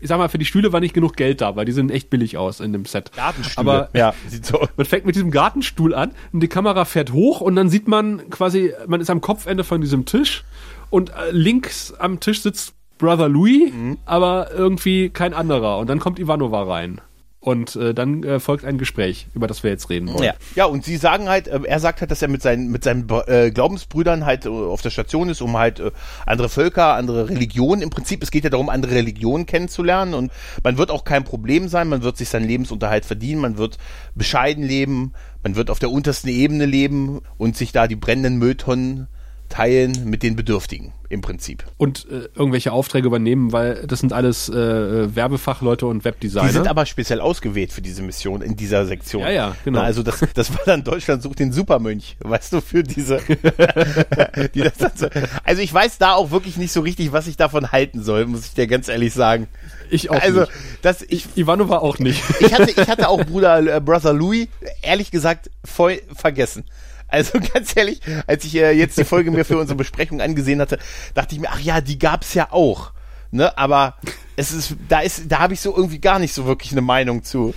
Ich 0.00 0.08
sag 0.08 0.18
mal, 0.18 0.28
für 0.28 0.38
die 0.38 0.44
Stühle 0.44 0.72
war 0.72 0.80
nicht 0.80 0.92
genug 0.94 1.16
Geld 1.16 1.40
da, 1.40 1.56
weil 1.56 1.64
die 1.64 1.72
sehen 1.72 1.88
echt 1.90 2.10
billig 2.10 2.36
aus 2.36 2.60
in 2.60 2.72
dem 2.72 2.84
Set. 2.84 3.12
Gartenstühle. 3.16 3.58
Aber 3.58 3.88
ja, 3.98 4.14
sieht 4.28 4.44
so. 4.44 4.66
man 4.76 4.86
fängt 4.86 5.06
mit 5.06 5.14
diesem 5.14 5.30
Gartenstuhl 5.30 5.94
an 5.94 6.10
und 6.32 6.40
die 6.40 6.48
Kamera 6.48 6.84
fährt 6.84 7.12
hoch 7.12 7.40
und 7.40 7.56
dann 7.56 7.68
sieht 7.70 7.88
man 7.88 8.28
quasi, 8.30 8.72
man 8.86 9.00
ist 9.00 9.08
am 9.10 9.20
Kopfende 9.20 9.64
von 9.64 9.80
diesem 9.80 10.04
Tisch 10.04 10.44
und 10.90 11.10
äh, 11.10 11.30
links 11.30 11.94
am 11.94 12.20
Tisch 12.20 12.42
sitzt 12.42 12.74
Brother 12.98 13.28
Louis, 13.28 13.72
Mhm. 13.72 13.98
aber 14.06 14.50
irgendwie 14.52 15.10
kein 15.10 15.34
anderer. 15.34 15.78
Und 15.78 15.88
dann 15.90 15.98
kommt 15.98 16.18
Ivanova 16.18 16.62
rein. 16.64 17.00
Und 17.46 17.76
äh, 17.76 17.94
dann 17.94 18.24
äh, 18.24 18.40
folgt 18.40 18.64
ein 18.64 18.76
Gespräch, 18.76 19.28
über 19.32 19.46
das 19.46 19.62
wir 19.62 19.70
jetzt 19.70 19.88
reden 19.88 20.12
wollen. 20.12 20.24
Ja. 20.24 20.34
ja, 20.56 20.64
und 20.64 20.84
sie 20.84 20.96
sagen 20.96 21.28
halt, 21.28 21.46
äh, 21.46 21.60
er 21.64 21.78
sagt 21.78 22.00
halt, 22.00 22.10
dass 22.10 22.20
er 22.20 22.26
mit 22.26 22.42
seinen, 22.42 22.72
mit 22.72 22.82
seinen 22.82 23.08
äh, 23.28 23.52
Glaubensbrüdern 23.52 24.26
halt 24.26 24.46
äh, 24.46 24.48
auf 24.48 24.82
der 24.82 24.90
Station 24.90 25.28
ist, 25.28 25.40
um 25.40 25.56
halt 25.56 25.78
äh, 25.78 25.92
andere 26.26 26.48
Völker, 26.48 26.94
andere 26.94 27.28
Religionen, 27.28 27.82
im 27.82 27.90
Prinzip, 27.90 28.20
es 28.24 28.32
geht 28.32 28.42
ja 28.42 28.50
darum, 28.50 28.68
andere 28.68 28.96
Religionen 28.96 29.46
kennenzulernen 29.46 30.14
und 30.14 30.32
man 30.64 30.76
wird 30.76 30.90
auch 30.90 31.04
kein 31.04 31.22
Problem 31.22 31.68
sein, 31.68 31.88
man 31.88 32.02
wird 32.02 32.16
sich 32.16 32.30
seinen 32.30 32.48
Lebensunterhalt 32.48 33.04
verdienen, 33.04 33.40
man 33.40 33.58
wird 33.58 33.78
bescheiden 34.16 34.64
leben, 34.64 35.12
man 35.44 35.54
wird 35.54 35.70
auf 35.70 35.78
der 35.78 35.92
untersten 35.92 36.30
Ebene 36.30 36.66
leben 36.66 37.20
und 37.38 37.56
sich 37.56 37.70
da 37.70 37.86
die 37.86 37.94
brennenden 37.94 38.38
Mülltonnen 38.38 39.06
teilen 39.48 40.08
mit 40.08 40.22
den 40.22 40.36
Bedürftigen, 40.36 40.92
im 41.08 41.20
Prinzip. 41.20 41.64
Und 41.76 42.06
äh, 42.10 42.28
irgendwelche 42.34 42.72
Aufträge 42.72 43.06
übernehmen, 43.06 43.52
weil 43.52 43.86
das 43.86 44.00
sind 44.00 44.12
alles 44.12 44.48
äh, 44.48 45.14
Werbefachleute 45.14 45.86
und 45.86 46.04
Webdesigner. 46.04 46.46
Die 46.48 46.52
sind 46.52 46.68
aber 46.68 46.86
speziell 46.86 47.20
ausgewählt 47.20 47.72
für 47.72 47.82
diese 47.82 48.02
Mission 48.02 48.42
in 48.42 48.56
dieser 48.56 48.86
Sektion. 48.86 49.22
Ja, 49.22 49.30
ja, 49.30 49.56
genau. 49.64 49.80
Na, 49.80 49.84
also 49.84 50.02
das, 50.02 50.24
das 50.34 50.52
war 50.52 50.60
dann 50.66 50.84
Deutschland 50.84 51.22
sucht 51.22 51.38
den 51.38 51.52
Supermönch, 51.52 52.16
weißt 52.20 52.52
du, 52.54 52.60
für 52.60 52.82
diese. 52.82 53.18
die 54.54 54.60
das 54.60 54.78
dann 54.78 54.92
so, 54.94 55.08
also 55.44 55.62
ich 55.62 55.72
weiß 55.72 55.98
da 55.98 56.14
auch 56.14 56.30
wirklich 56.30 56.56
nicht 56.56 56.72
so 56.72 56.80
richtig, 56.80 57.12
was 57.12 57.26
ich 57.26 57.36
davon 57.36 57.72
halten 57.72 58.02
soll, 58.02 58.26
muss 58.26 58.46
ich 58.46 58.54
dir 58.54 58.66
ganz 58.66 58.88
ehrlich 58.88 59.14
sagen. 59.14 59.48
ich 59.90 60.10
auch 60.10 60.20
also 60.20 60.40
nicht. 60.40 60.52
das 60.82 61.02
ich 61.02 61.36
Ivanova 61.36 61.78
auch 61.78 61.98
nicht. 61.98 62.22
ich 62.40 62.52
hatte 62.52 62.70
ich 62.70 62.88
hatte 62.88 63.08
auch 63.08 63.24
Bruder 63.24 63.76
äh, 63.76 63.80
Brother 63.80 64.12
Louis 64.12 64.48
ehrlich 64.82 65.10
gesagt 65.10 65.50
voll 65.64 66.00
vergessen. 66.14 66.64
Also 67.08 67.38
ganz 67.54 67.76
ehrlich, 67.76 68.00
als 68.26 68.44
ich 68.44 68.56
äh, 68.56 68.72
jetzt 68.72 68.98
die 68.98 69.04
Folge 69.04 69.30
mir 69.30 69.44
für 69.44 69.58
unsere 69.58 69.76
Besprechung 69.76 70.20
angesehen 70.20 70.60
hatte, 70.60 70.78
dachte 71.14 71.34
ich 71.34 71.40
mir, 71.40 71.48
ach 71.50 71.60
ja, 71.60 71.80
die 71.80 71.98
gab's 71.98 72.34
ja 72.34 72.48
auch. 72.50 72.92
Ne, 73.32 73.56
aber 73.58 73.96
es 74.36 74.52
ist, 74.52 74.76
da 74.88 75.00
ist, 75.00 75.30
da 75.30 75.40
habe 75.40 75.52
ich 75.52 75.60
so 75.60 75.76
irgendwie 75.76 75.98
gar 75.98 76.18
nicht 76.18 76.32
so 76.32 76.46
wirklich 76.46 76.72
eine 76.72 76.80
Meinung 76.80 77.24
zu. 77.24 77.54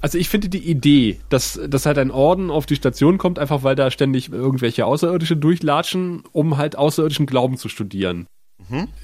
Also 0.00 0.18
ich 0.18 0.28
finde 0.28 0.48
die 0.48 0.68
Idee, 0.68 1.20
dass, 1.28 1.58
dass 1.66 1.86
halt 1.86 1.98
ein 1.98 2.10
Orden 2.10 2.50
auf 2.50 2.66
die 2.66 2.76
Station 2.76 3.16
kommt, 3.16 3.38
einfach 3.38 3.62
weil 3.62 3.76
da 3.76 3.90
ständig 3.90 4.32
irgendwelche 4.32 4.84
Außerirdische 4.84 5.36
durchlatschen, 5.36 6.24
um 6.32 6.56
halt 6.56 6.76
außerirdischen 6.76 7.26
Glauben 7.26 7.56
zu 7.56 7.68
studieren. 7.68 8.26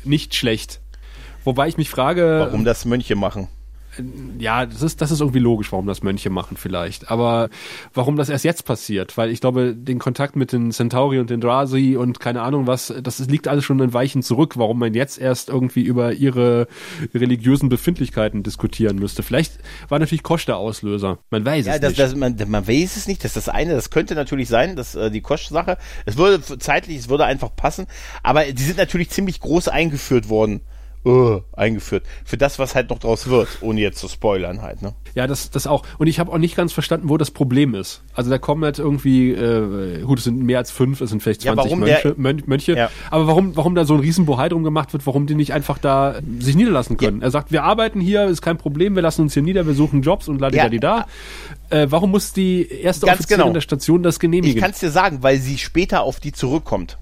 Nicht 0.05 0.35
schlecht. 0.35 0.81
Wobei 1.45 1.69
ich 1.69 1.77
mich 1.77 1.89
frage, 1.89 2.41
Warum 2.47 2.65
das 2.65 2.85
Mönche 2.85 3.17
machen. 3.17 3.49
Ja, 4.39 4.67
das 4.67 4.83
ist, 4.83 5.01
das 5.01 5.11
ist 5.11 5.21
irgendwie 5.21 5.39
logisch, 5.39 5.73
warum 5.73 5.87
das 5.87 6.03
Mönche 6.03 6.31
machen 6.31 6.57
vielleicht. 6.57 7.11
Aber 7.11 7.49
warum 7.95 8.17
das 8.17 8.29
erst 8.29 8.45
jetzt 8.45 8.65
passiert? 8.65 9.17
Weil 9.17 9.31
ich 9.31 9.41
glaube, 9.41 9.75
den 9.75 9.99
Kontakt 9.99 10.37
mit 10.37 10.53
den 10.53 10.73
Centauri 10.73 11.19
und 11.19 11.31
den 11.31 11.41
Drasi 11.41 11.97
und 11.97 12.21
keine 12.21 12.43
Ahnung 12.43 12.67
was, 12.67 12.93
das 13.03 13.19
liegt 13.29 13.49
alles 13.49 13.65
schon 13.65 13.81
in 13.81 13.93
Weichen 13.93 14.23
zurück, 14.23 14.57
warum 14.57 14.79
man 14.79 14.95
jetzt 14.95 15.19
erst 15.19 15.49
irgendwie 15.49 15.83
über 15.83 16.13
ihre 16.13 16.67
religiösen 17.15 17.69
Befindlichkeiten 17.69 18.43
diskutieren 18.43 18.97
müsste. 18.97 19.23
Vielleicht 19.23 19.59
war 19.89 19.99
natürlich 19.99 20.23
Kosch 20.23 20.47
der 20.47 20.57
Auslöser. 20.57 21.19
Man 21.31 21.45
weiß 21.45 21.67
Ja, 21.67 21.75
es 21.75 21.81
das, 21.81 21.91
nicht. 21.91 22.01
das, 22.01 22.15
man, 22.15 22.37
man 22.47 22.67
weiß 22.67 22.97
es 22.97 23.07
nicht, 23.09 23.25
das 23.25 23.37
ist 23.37 23.47
das 23.47 23.55
eine, 23.55 23.75
das 23.75 23.91
könnte 23.91 24.15
natürlich 24.15 24.49
sein, 24.49 24.77
dass 24.77 24.95
äh, 24.95 25.11
die 25.11 25.21
Kosch-Sache, 25.21 25.79
es 26.07 26.17
würde 26.17 26.41
zeitlich, 26.59 26.99
es 26.99 27.09
würde 27.09 27.25
einfach 27.25 27.55
passen, 27.55 27.87
aber 28.23 28.45
die 28.45 28.63
sind 28.63 28.79
natürlich 28.79 29.11
ziemlich 29.11 29.41
groß 29.41 29.69
eingeführt 29.69 30.29
worden. 30.29 30.61
Uh, 31.05 31.41
eingeführt. 31.53 32.03
Für 32.25 32.37
das, 32.37 32.59
was 32.59 32.75
halt 32.75 32.91
noch 32.91 32.99
draus 32.99 33.29
wird, 33.29 33.49
ohne 33.61 33.81
jetzt 33.81 33.99
zu 33.99 34.09
spoilern 34.09 34.61
halt, 34.63 34.83
ne? 34.83 34.95
Ja, 35.15 35.27
das, 35.27 35.49
das 35.51 35.67
auch. 35.67 35.85
Und 35.99 36.07
ich 36.09 36.19
habe 36.19 36.31
auch 36.33 36.39
nicht 36.39 36.57
ganz 36.57 36.73
verstanden, 36.73 37.09
wo 37.09 37.17
das 37.17 37.31
Problem 37.31 37.75
ist. 37.75 38.03
Also 38.15 38.31
da 38.31 38.39
kommen 38.39 38.63
jetzt 38.65 38.79
irgendwie, 38.79 39.31
äh, 39.31 40.03
gut, 40.03 40.19
es 40.19 40.25
sind 40.25 40.43
mehr 40.43 40.59
als 40.59 40.71
fünf, 40.71 41.01
es 41.01 41.11
sind 41.11 41.23
vielleicht 41.23 41.45
Ja, 41.45 41.55
20 41.55 41.71
warum 41.71 41.81
Mönche, 41.81 42.03
der- 42.03 42.15
Mön 42.17 42.43
Mönche. 42.47 42.73
Ja. 42.77 42.91
Aber 43.11 43.27
warum, 43.29 43.57
warum 43.57 43.75
da 43.75 43.85
so 43.85 43.95
ein 43.95 44.01
riesen 44.01 44.27
Bohai 44.27 44.49
drum 44.49 44.65
gemacht 44.65 44.93
wird, 44.93 45.07
warum 45.07 45.27
die 45.27 45.35
nicht 45.37 45.53
einfach 45.53 45.79
da 45.79 46.17
sich 46.41 46.57
niederlassen 46.57 46.97
können? 46.97 47.23
Er 47.23 47.31
sagt, 47.31 47.53
wir 47.53 47.63
arbeiten 47.63 48.01
hier, 48.01 48.25
ist 48.27 48.43
kein 48.43 48.59
Problem, 48.59 48.95
wir 48.97 49.03
lassen 49.03 49.23
uns 49.23 49.35
hier 49.35 49.43
nieder, 49.43 49.67
wir 49.67 49.75
suchen 49.75 50.03
Jobs 50.03 50.29
und 50.29 50.41
ladidadida. 50.41 51.07
Äh, 51.71 51.87
warum 51.91 52.11
muss 52.11 52.33
die 52.33 52.69
erste 52.71 53.07
Ganz 53.07 53.21
Offizierin 53.21 53.43
genau. 53.45 53.53
der 53.55 53.61
Station 53.61 54.03
das 54.03 54.17
Ich 54.17 54.21
genehmigen? 54.21 54.61
kann 54.61 54.73
es 54.73 54.81
dir 54.81 54.91
sagen, 54.91 55.19
weil 55.23 55.39
sie 55.39 55.59
später 55.59 56.03
auf 56.03 56.19
die 56.21 56.33
zurückkommt. 56.33 56.99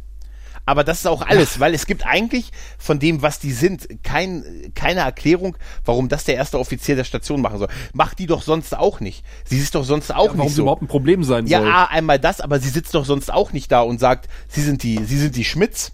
Aber 0.66 0.85
das 0.85 0.99
ist 0.99 1.06
auch 1.06 1.23
alles, 1.23 1.61
weil 1.61 1.73
es 1.75 1.87
gibt 1.87 2.04
eigentlich 2.04 2.50
von 2.76 2.99
dem, 2.99 3.23
was 3.23 3.38
die 3.38 3.52
sind, 3.52 3.87
kein, 4.02 4.73
keine 4.75 5.00
Erklärung, 5.00 5.56
warum 5.85 6.08
das 6.08 6.25
der 6.25 6.35
erste 6.35 6.58
Offizier 6.58 6.96
der 6.96 7.04
Station 7.04 7.40
machen 7.40 7.58
soll. 7.58 7.68
Macht 7.94 8.18
die 8.18 8.26
doch 8.26 8.42
sonst 8.42 8.76
auch 8.76 9.00
nicht. 9.00 9.25
Sie 9.44 9.58
ist 9.58 9.75
doch 9.76 9.85
sonst 9.85 10.12
auch 10.12 10.26
warum 10.26 10.40
nicht 10.40 10.50
sie 10.50 10.54
so. 10.56 10.62
überhaupt 10.62 10.82
ein 10.82 10.88
Problem 10.88 11.23
sein 11.25 11.46
Ja, 11.46 11.61
soll. 11.61 11.70
A, 11.70 11.85
einmal 11.85 12.18
das, 12.18 12.40
aber 12.40 12.58
sie 12.61 12.68
sitzt 12.68 12.94
doch 12.94 13.04
sonst 13.06 13.32
auch 13.32 13.52
nicht 13.52 13.70
da 13.73 13.80
und 13.80 14.00
sagt, 14.00 14.28
sie 14.49 14.61
sind 14.62 14.82
die, 14.82 15.02
sie 15.04 15.18
sind 15.18 15.37
die 15.37 15.44
Schmitz, 15.44 15.92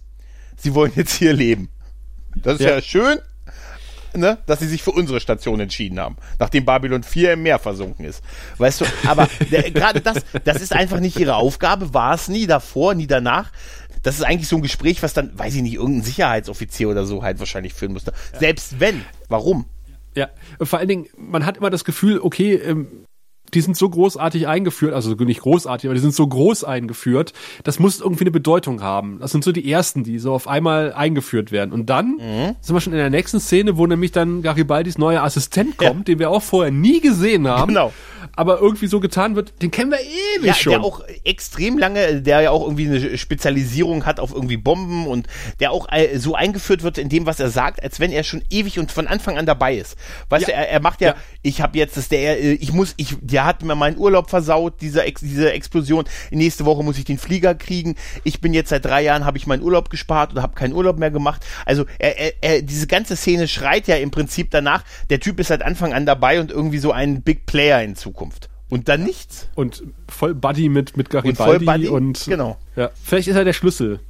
sie 0.56 0.74
wollen 0.74 0.92
jetzt 0.96 1.14
hier 1.14 1.34
leben. 1.34 1.68
Das 2.34 2.54
ist 2.54 2.60
ja, 2.64 2.70
Ja. 2.76 2.80
schön, 2.82 3.18
ne, 4.14 4.38
dass 4.46 4.58
sie 4.60 4.66
sich 4.68 4.82
für 4.82 4.90
unsere 4.92 5.20
Station 5.20 5.60
entschieden 5.60 5.98
haben, 6.00 6.16
nachdem 6.38 6.64
Babylon 6.64 7.02
4 7.02 7.34
im 7.34 7.42
Meer 7.42 7.58
versunken 7.58 8.04
ist. 8.04 8.22
Weißt 8.58 8.80
du, 8.82 8.84
aber 9.06 9.28
gerade 9.50 10.00
das, 10.00 10.18
das 10.44 10.60
ist 10.62 10.72
einfach 10.72 11.00
nicht 11.00 11.18
ihre 11.18 11.34
Aufgabe, 11.36 11.92
war 11.94 12.14
es 12.14 12.28
nie 12.28 12.46
davor, 12.46 12.94
nie 12.94 13.06
danach. 13.06 13.52
Das 14.02 14.16
ist 14.16 14.22
eigentlich 14.22 14.48
so 14.48 14.56
ein 14.56 14.62
Gespräch, 14.62 15.02
was 15.02 15.14
dann, 15.14 15.36
weiß 15.38 15.54
ich 15.54 15.62
nicht, 15.62 15.74
irgendein 15.74 16.02
Sicherheitsoffizier 16.02 16.88
oder 16.88 17.04
so 17.04 17.22
halt 17.22 17.38
wahrscheinlich 17.38 17.74
führen 17.74 17.92
musste. 17.92 18.12
Selbst 18.38 18.80
wenn, 18.80 19.04
warum? 19.28 19.66
Ja, 20.14 20.28
vor 20.60 20.78
allen 20.78 20.88
Dingen, 20.88 21.06
man 21.16 21.46
hat 21.46 21.56
immer 21.56 21.70
das 21.70 21.84
Gefühl, 21.84 22.20
okay, 22.20 22.54
ähm, 22.54 23.04
die 23.54 23.60
sind 23.60 23.76
so 23.76 23.88
großartig 23.88 24.48
eingeführt, 24.48 24.94
also 24.94 25.14
nicht 25.14 25.40
großartig, 25.40 25.88
aber 25.88 25.94
die 25.94 26.00
sind 26.00 26.14
so 26.14 26.26
groß 26.26 26.64
eingeführt, 26.64 27.32
das 27.64 27.78
muss 27.78 28.00
irgendwie 28.00 28.24
eine 28.24 28.30
Bedeutung 28.30 28.82
haben. 28.82 29.18
Das 29.20 29.30
sind 29.30 29.44
so 29.44 29.52
die 29.52 29.70
ersten, 29.70 30.04
die 30.04 30.18
so 30.18 30.32
auf 30.32 30.48
einmal 30.48 30.92
eingeführt 30.92 31.52
werden. 31.52 31.72
Und 31.72 31.86
dann 31.90 32.16
mhm. 32.16 32.56
sind 32.60 32.74
wir 32.74 32.80
schon 32.80 32.92
in 32.92 32.98
der 32.98 33.10
nächsten 33.10 33.40
Szene, 33.40 33.76
wo 33.76 33.86
nämlich 33.86 34.12
dann 34.12 34.42
Garibaldis 34.42 34.98
neuer 34.98 35.22
Assistent 35.22 35.76
kommt, 35.76 36.08
ja. 36.08 36.14
den 36.14 36.18
wir 36.18 36.30
auch 36.30 36.42
vorher 36.42 36.72
nie 36.72 37.00
gesehen 37.00 37.46
haben. 37.46 37.68
Genau. 37.68 37.92
Aber 38.34 38.60
irgendwie 38.60 38.86
so 38.86 39.00
getan 39.00 39.36
wird, 39.36 39.60
den 39.60 39.70
kennen 39.70 39.90
wir 39.90 40.00
ewig 40.00 40.46
ja, 40.46 40.54
schon. 40.54 40.72
Der 40.72 40.84
auch 40.84 41.02
extrem 41.24 41.76
lange, 41.76 42.22
der 42.22 42.40
ja 42.40 42.50
auch 42.50 42.62
irgendwie 42.62 42.86
eine 42.86 43.18
Spezialisierung 43.18 44.06
hat 44.06 44.20
auf 44.20 44.32
irgendwie 44.32 44.56
Bomben 44.56 45.06
und 45.06 45.26
der 45.60 45.72
auch 45.72 45.88
so 46.16 46.34
eingeführt 46.34 46.82
wird 46.82 46.98
in 46.98 47.08
dem, 47.08 47.26
was 47.26 47.40
er 47.40 47.50
sagt, 47.50 47.82
als 47.82 48.00
wenn 48.00 48.12
er 48.12 48.24
schon 48.24 48.42
ewig 48.48 48.78
und 48.78 48.92
von 48.92 49.06
Anfang 49.06 49.38
an 49.38 49.44
dabei 49.44 49.76
ist. 49.76 49.96
Weißt 50.30 50.48
ja. 50.48 50.54
du, 50.54 50.54
er, 50.54 50.68
er 50.70 50.80
macht 50.80 51.00
ja, 51.00 51.08
ja. 51.08 51.16
ich 51.42 51.60
habe 51.60 51.76
jetzt, 51.76 51.96
das 51.96 52.08
der, 52.08 52.40
äh, 52.40 52.52
ich 52.52 52.72
muss, 52.72 52.94
ich, 52.96 53.16
der 53.42 53.46
hat 53.46 53.62
mir 53.64 53.74
meinen 53.74 53.98
Urlaub 53.98 54.30
versaut, 54.30 54.74
diese, 54.80 55.02
diese 55.20 55.52
Explosion. 55.52 56.04
Nächste 56.30 56.64
Woche 56.64 56.84
muss 56.84 56.96
ich 56.96 57.04
den 57.04 57.18
Flieger 57.18 57.56
kriegen. 57.56 57.96
Ich 58.22 58.40
bin 58.40 58.54
jetzt 58.54 58.68
seit 58.68 58.84
drei 58.84 59.02
Jahren, 59.02 59.24
habe 59.24 59.36
ich 59.36 59.48
meinen 59.48 59.62
Urlaub 59.62 59.90
gespart 59.90 60.32
oder 60.32 60.42
habe 60.42 60.54
keinen 60.54 60.74
Urlaub 60.74 60.98
mehr 60.98 61.10
gemacht. 61.10 61.44
Also 61.66 61.86
er, 61.98 62.18
er, 62.18 62.32
er, 62.40 62.62
diese 62.62 62.86
ganze 62.86 63.16
Szene 63.16 63.48
schreit 63.48 63.88
ja 63.88 63.96
im 63.96 64.12
Prinzip 64.12 64.50
danach, 64.52 64.84
der 65.10 65.18
Typ 65.18 65.40
ist 65.40 65.48
seit 65.48 65.62
Anfang 65.62 65.92
an 65.92 66.06
dabei 66.06 66.38
und 66.38 66.52
irgendwie 66.52 66.78
so 66.78 66.92
ein 66.92 67.22
Big 67.22 67.46
Player 67.46 67.82
in 67.82 67.96
Zukunft. 67.96 68.48
Und 68.68 68.88
dann 68.88 69.02
nichts. 69.02 69.48
Und 69.56 69.82
voll 70.08 70.34
Buddy 70.34 70.68
mit, 70.68 70.96
mit 70.96 71.10
Garibaldi 71.10 71.88
und, 71.88 72.06
und 72.06 72.24
genau. 72.26 72.58
Ja, 72.76 72.90
vielleicht 73.02 73.26
ist 73.26 73.36
er 73.36 73.44
der 73.44 73.52
Schlüssel 73.52 74.00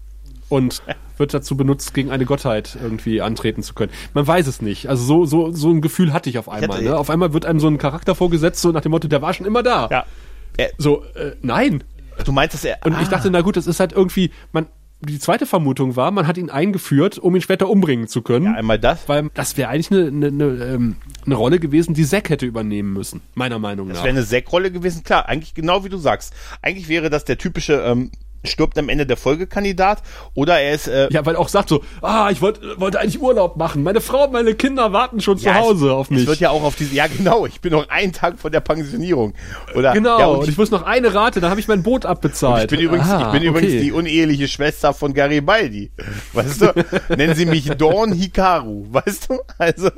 und 0.53 0.83
wird 1.17 1.33
dazu 1.33 1.57
benutzt, 1.57 1.95
gegen 1.95 2.11
eine 2.11 2.27
Gottheit 2.27 2.77
irgendwie 2.81 3.23
antreten 3.23 3.63
zu 3.63 3.73
können. 3.73 3.91
Man 4.13 4.27
weiß 4.27 4.47
es 4.47 4.61
nicht. 4.61 4.87
Also 4.87 5.03
so, 5.03 5.25
so, 5.25 5.51
so 5.51 5.71
ein 5.71 5.81
Gefühl 5.81 6.13
hatte 6.13 6.29
ich 6.29 6.37
auf 6.37 6.51
einmal. 6.51 6.81
Ich 6.81 6.89
ne? 6.89 6.97
Auf 6.99 7.09
einmal 7.09 7.33
wird 7.33 7.47
einem 7.47 7.59
so 7.59 7.69
ein 7.69 7.79
Charakter 7.79 8.15
vorgesetzt, 8.15 8.61
so 8.61 8.71
nach 8.71 8.83
dem 8.83 8.91
Motto, 8.91 9.09
der 9.09 9.23
war 9.23 9.33
schon 9.33 9.47
immer 9.47 9.63
da. 9.63 9.89
Ja. 9.91 10.67
so, 10.77 11.05
äh, 11.15 11.33
nein. 11.41 11.83
Du 12.27 12.33
meinst, 12.33 12.53
dass 12.53 12.67
er. 12.67 12.81
Und 12.85 12.93
ah. 12.93 13.01
ich 13.01 13.09
dachte, 13.09 13.31
na 13.31 13.41
gut, 13.41 13.57
das 13.57 13.67
ist 13.67 13.81
halt 13.81 13.93
irgendwie, 13.93 14.31
man, 14.53 14.67
die 15.01 15.19
zweite 15.19 15.47
Vermutung 15.47 15.97
war, 15.97 16.11
man 16.11 16.27
hat 16.27 16.37
ihn 16.37 16.51
eingeführt, 16.51 17.19
um 17.19 17.35
ihn 17.35 17.41
später 17.41 17.71
umbringen 17.71 18.07
zu 18.07 18.21
können. 18.21 18.45
Ja, 18.45 18.53
einmal 18.53 18.79
das. 18.79 19.09
Weil 19.09 19.31
das 19.33 19.57
wäre 19.57 19.71
eigentlich 19.71 19.91
eine, 19.91 20.09
eine, 20.09 20.27
eine, 20.27 20.45
ähm, 20.65 20.97
eine 21.25 21.35
Rolle 21.35 21.61
gewesen, 21.61 21.95
die 21.95 22.05
Zack 22.05 22.29
hätte 22.29 22.45
übernehmen 22.45 22.93
müssen, 22.93 23.23
meiner 23.35 23.59
Meinung 23.59 23.89
nach. 23.89 23.95
Das 23.95 24.05
wäre 24.05 24.15
eine 24.15 24.27
Zack-Rolle 24.27 24.71
gewesen, 24.71 25.03
klar. 25.03 25.31
Eigentlich 25.31 25.55
genau 25.55 25.83
wie 25.83 25.89
du 25.89 25.97
sagst. 25.97 26.35
Eigentlich 26.61 26.89
wäre 26.89 27.09
das 27.09 27.25
der 27.25 27.39
typische 27.39 27.81
ähm, 27.87 28.11
stirbt 28.45 28.79
am 28.79 28.89
Ende 28.89 29.07
der 29.07 29.17
Folgekandidat 29.17 30.03
oder 30.35 30.61
er 30.61 30.75
ist 30.75 30.89
äh, 30.89 31.09
ja 31.11 31.25
weil 31.25 31.37
auch 31.37 31.49
sagt 31.49 31.69
so 31.69 31.83
ah 32.01 32.29
ich 32.31 32.41
wollte 32.41 32.61
wollte 32.79 33.01
eigentlich 33.01 33.21
Urlaub 33.21 33.57
machen. 33.57 33.83
Meine 33.83 34.01
Frau 34.01 34.25
und 34.25 34.33
meine 34.33 34.55
Kinder 34.55 34.93
warten 34.93 35.21
schon 35.21 35.39
ja, 35.39 35.55
zu 35.55 35.61
Hause 35.61 35.87
es, 35.87 35.93
auf 35.93 36.11
mich. 36.11 36.23
es 36.23 36.27
wird 36.27 36.41
ja 36.41 36.51
auch 36.51 36.63
auf 36.63 36.77
diese 36.77 36.95
ja 36.95 37.07
genau 37.07 37.47
ich 37.47 37.61
bin 37.61 37.73
noch 37.73 37.89
einen 37.89 38.13
Tag 38.13 38.39
vor 38.39 38.51
der 38.51 38.61
Pensionierung. 38.61 39.35
Oder 39.75 39.93
genau 39.93 40.19
ja, 40.19 40.27
und 40.27 40.45
ich, 40.45 40.51
ich, 40.51 40.59
muss 40.59 40.71
noch 40.71 40.83
eine 40.83 41.15
Rate 41.15 41.41
dann 41.41 41.51
habe 41.51 41.61
ich 41.61 41.69
mein 41.69 41.83
Boot 41.83 42.07
abbezahlt. 42.07 42.65
ich 42.65 42.77
bin 42.77 42.81
übrigens 42.81 43.09
ah, 43.09 43.19
ich 43.27 43.27
bin 43.27 43.41
okay. 43.41 43.47
übrigens 43.47 43.83
die 43.83 43.93
uneheliche 43.93 44.49
Schwester 44.49 44.93
von 44.93 45.15
Garibaldi. 45.15 45.91
Weißt 46.33 46.63
du? 46.63 46.73
Nennen 47.17 47.35
sie 47.35 47.47
mich 47.47 47.69
Dawn 47.71 48.13
Hikaru 48.13 48.87
weißt 48.91 49.31
du? 49.31 49.41
Also 49.59 49.91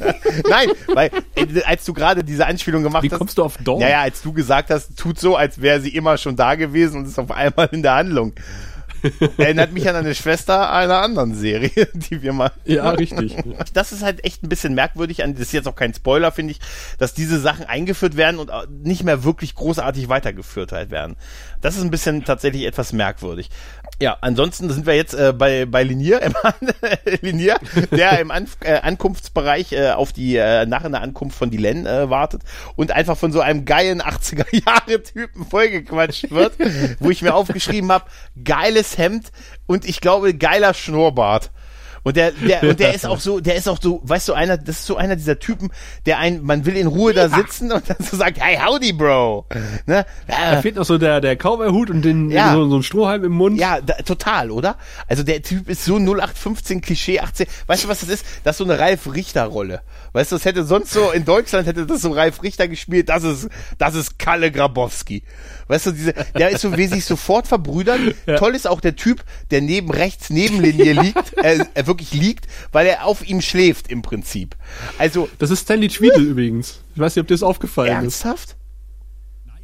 nein 0.48 0.68
weil 0.92 1.10
äh, 1.36 1.62
als 1.64 1.84
du 1.84 1.92
gerade 1.92 2.24
diese 2.24 2.46
Anspielung 2.46 2.82
gemacht 2.82 3.04
hast 3.04 3.12
wie 3.12 3.16
kommst 3.16 3.38
du 3.38 3.44
auf 3.44 3.56
Dawn 3.58 3.80
naja 3.80 4.00
als 4.00 4.22
du 4.22 4.32
gesagt 4.32 4.70
hast 4.70 4.96
tut 4.96 5.18
so 5.18 5.36
als 5.36 5.60
wäre 5.60 5.80
sie 5.80 5.90
immer 5.90 6.16
schon 6.18 6.36
da 6.36 6.54
gewesen 6.54 6.98
und 6.98 7.06
ist 7.06 7.18
auf 7.18 7.30
einmal 7.30 7.68
in 7.72 7.82
der 7.82 7.91
der 7.92 7.98
Handlung. 7.98 8.32
Erinnert 9.36 9.72
mich 9.72 9.88
an 9.88 9.96
eine 9.96 10.14
Schwester 10.14 10.72
einer 10.72 11.02
anderen 11.02 11.34
Serie, 11.34 11.88
die 11.92 12.22
wir 12.22 12.32
mal. 12.32 12.52
Ja, 12.64 12.90
richtig. 12.90 13.36
Das 13.74 13.92
ist 13.92 14.02
halt 14.02 14.24
echt 14.24 14.42
ein 14.42 14.48
bisschen 14.48 14.74
merkwürdig. 14.74 15.18
Das 15.18 15.40
ist 15.40 15.52
jetzt 15.52 15.66
auch 15.66 15.74
kein 15.74 15.92
Spoiler, 15.94 16.30
finde 16.32 16.52
ich, 16.52 16.60
dass 16.98 17.14
diese 17.14 17.40
Sachen 17.40 17.66
eingeführt 17.66 18.16
werden 18.16 18.38
und 18.38 18.50
nicht 18.84 19.02
mehr 19.02 19.24
wirklich 19.24 19.54
großartig 19.54 20.08
weitergeführt 20.08 20.72
halt 20.72 20.90
werden. 20.90 21.16
Das 21.62 21.76
ist 21.76 21.82
ein 21.82 21.90
bisschen 21.90 22.24
tatsächlich 22.24 22.64
etwas 22.66 22.92
merkwürdig. 22.92 23.48
Ja, 24.00 24.18
ansonsten 24.20 24.68
sind 24.68 24.84
wir 24.84 24.96
jetzt 24.96 25.14
äh, 25.14 25.32
bei, 25.32 25.64
bei 25.64 25.84
Linier, 25.84 26.20
im 26.22 26.34
Linier 27.22 27.56
der 27.92 28.18
im 28.18 28.32
An 28.32 28.48
äh, 28.60 28.80
Ankunftsbereich 28.80 29.72
äh, 29.72 29.90
auf 29.92 30.12
die 30.12 30.36
äh, 30.36 30.66
nach 30.66 30.84
einer 30.84 31.00
Ankunft 31.00 31.38
von 31.38 31.50
Dylan 31.50 31.86
äh, 31.86 32.10
wartet 32.10 32.42
und 32.74 32.90
einfach 32.90 33.16
von 33.16 33.30
so 33.30 33.40
einem 33.40 33.64
geilen 33.64 34.02
80er-Jahre-Typen 34.02 35.44
vollgequatscht 35.50 36.32
wird, 36.32 36.54
wo 36.98 37.10
ich 37.10 37.22
mir 37.22 37.34
aufgeschrieben 37.34 37.92
habe, 37.92 38.06
geiles 38.42 38.98
Hemd 38.98 39.30
und 39.66 39.84
ich 39.84 40.00
glaube 40.00 40.34
geiler 40.34 40.74
Schnurrbart. 40.74 41.52
Und 42.04 42.16
der, 42.16 42.32
der, 42.32 42.62
und 42.62 42.80
der 42.80 42.94
ist 42.94 43.06
auch 43.06 43.20
so, 43.20 43.40
der 43.40 43.54
ist 43.54 43.68
auch 43.68 43.78
so, 43.80 44.00
weißt 44.04 44.28
du, 44.28 44.32
einer, 44.32 44.56
das 44.56 44.80
ist 44.80 44.86
so 44.86 44.96
einer 44.96 45.16
dieser 45.16 45.38
Typen, 45.38 45.70
der 46.06 46.18
ein, 46.18 46.42
man 46.42 46.66
will 46.66 46.76
in 46.76 46.86
Ruhe 46.86 47.12
da 47.12 47.28
sitzen 47.28 47.70
und 47.72 47.88
dann 47.88 47.96
so 48.00 48.16
sagt, 48.16 48.40
hey, 48.40 48.58
howdy, 48.58 48.92
Bro. 48.92 49.46
Ne? 49.86 50.04
Da 50.26 50.60
fehlt 50.60 50.76
noch 50.76 50.84
so 50.84 50.98
der, 50.98 51.20
der 51.20 51.36
Cowboy-Hut 51.36 51.90
und 51.90 52.02
den, 52.02 52.30
ja. 52.30 52.52
so, 52.52 52.68
so 52.68 52.76
ein 52.76 52.82
Strohhalm 52.82 53.24
im 53.24 53.32
Mund. 53.32 53.58
Ja, 53.58 53.80
da, 53.80 53.94
total, 53.94 54.50
oder? 54.50 54.76
Also 55.06 55.22
der 55.22 55.42
Typ 55.42 55.68
ist 55.68 55.84
so 55.84 55.96
0815 55.96 56.80
Klischee 56.80 57.20
18. 57.20 57.46
Weißt 57.66 57.84
du, 57.84 57.88
was 57.88 58.00
das 58.00 58.08
ist? 58.08 58.26
Das 58.44 58.54
ist 58.54 58.58
so 58.58 58.64
eine 58.64 58.78
Ralf 58.78 59.12
Richter-Rolle. 59.12 59.82
Weißt 60.12 60.32
du, 60.32 60.36
das 60.36 60.44
hätte 60.44 60.64
sonst 60.64 60.92
so, 60.92 61.10
in 61.10 61.24
Deutschland 61.24 61.66
hätte 61.66 61.86
das 61.86 62.02
so 62.02 62.12
Ralf 62.12 62.42
Richter 62.42 62.68
gespielt, 62.68 63.08
das 63.08 63.24
ist, 63.24 63.48
das 63.78 63.94
ist 63.94 64.18
Kalle 64.18 64.50
Grabowski. 64.50 65.22
Weißt 65.68 65.86
du, 65.86 65.92
diese, 65.92 66.12
der 66.36 66.50
ist 66.50 66.60
so, 66.60 66.76
wie 66.76 66.86
sich 66.86 67.04
sofort 67.04 67.46
verbrüdern. 67.46 68.14
Ja. 68.26 68.38
Toll 68.38 68.54
ist 68.54 68.68
auch 68.68 68.80
der 68.80 68.94
Typ, 68.94 69.24
der 69.50 69.60
neben 69.60 69.90
rechts 69.90 70.30
Nebenlinie 70.30 70.92
liegt, 71.02 71.36
äh, 71.38 71.64
er 71.74 71.86
wirklich 71.86 72.12
liegt, 72.12 72.46
weil 72.70 72.86
er 72.86 73.04
auf 73.04 73.26
ihm 73.26 73.40
schläft 73.40 73.88
im 73.90 74.02
Prinzip. 74.02 74.54
Also. 74.98 75.28
Das 75.38 75.50
ist 75.50 75.62
Stanley 75.62 75.88
Tweedle 75.88 76.22
übrigens. 76.22 76.80
Ich 76.94 77.00
weiß 77.00 77.16
nicht, 77.16 77.22
ob 77.22 77.28
dir 77.28 77.34
das 77.34 77.42
aufgefallen 77.42 77.90
ernsthaft? 77.90 78.10
ist. 78.10 78.24
Ernsthaft? 78.24 78.56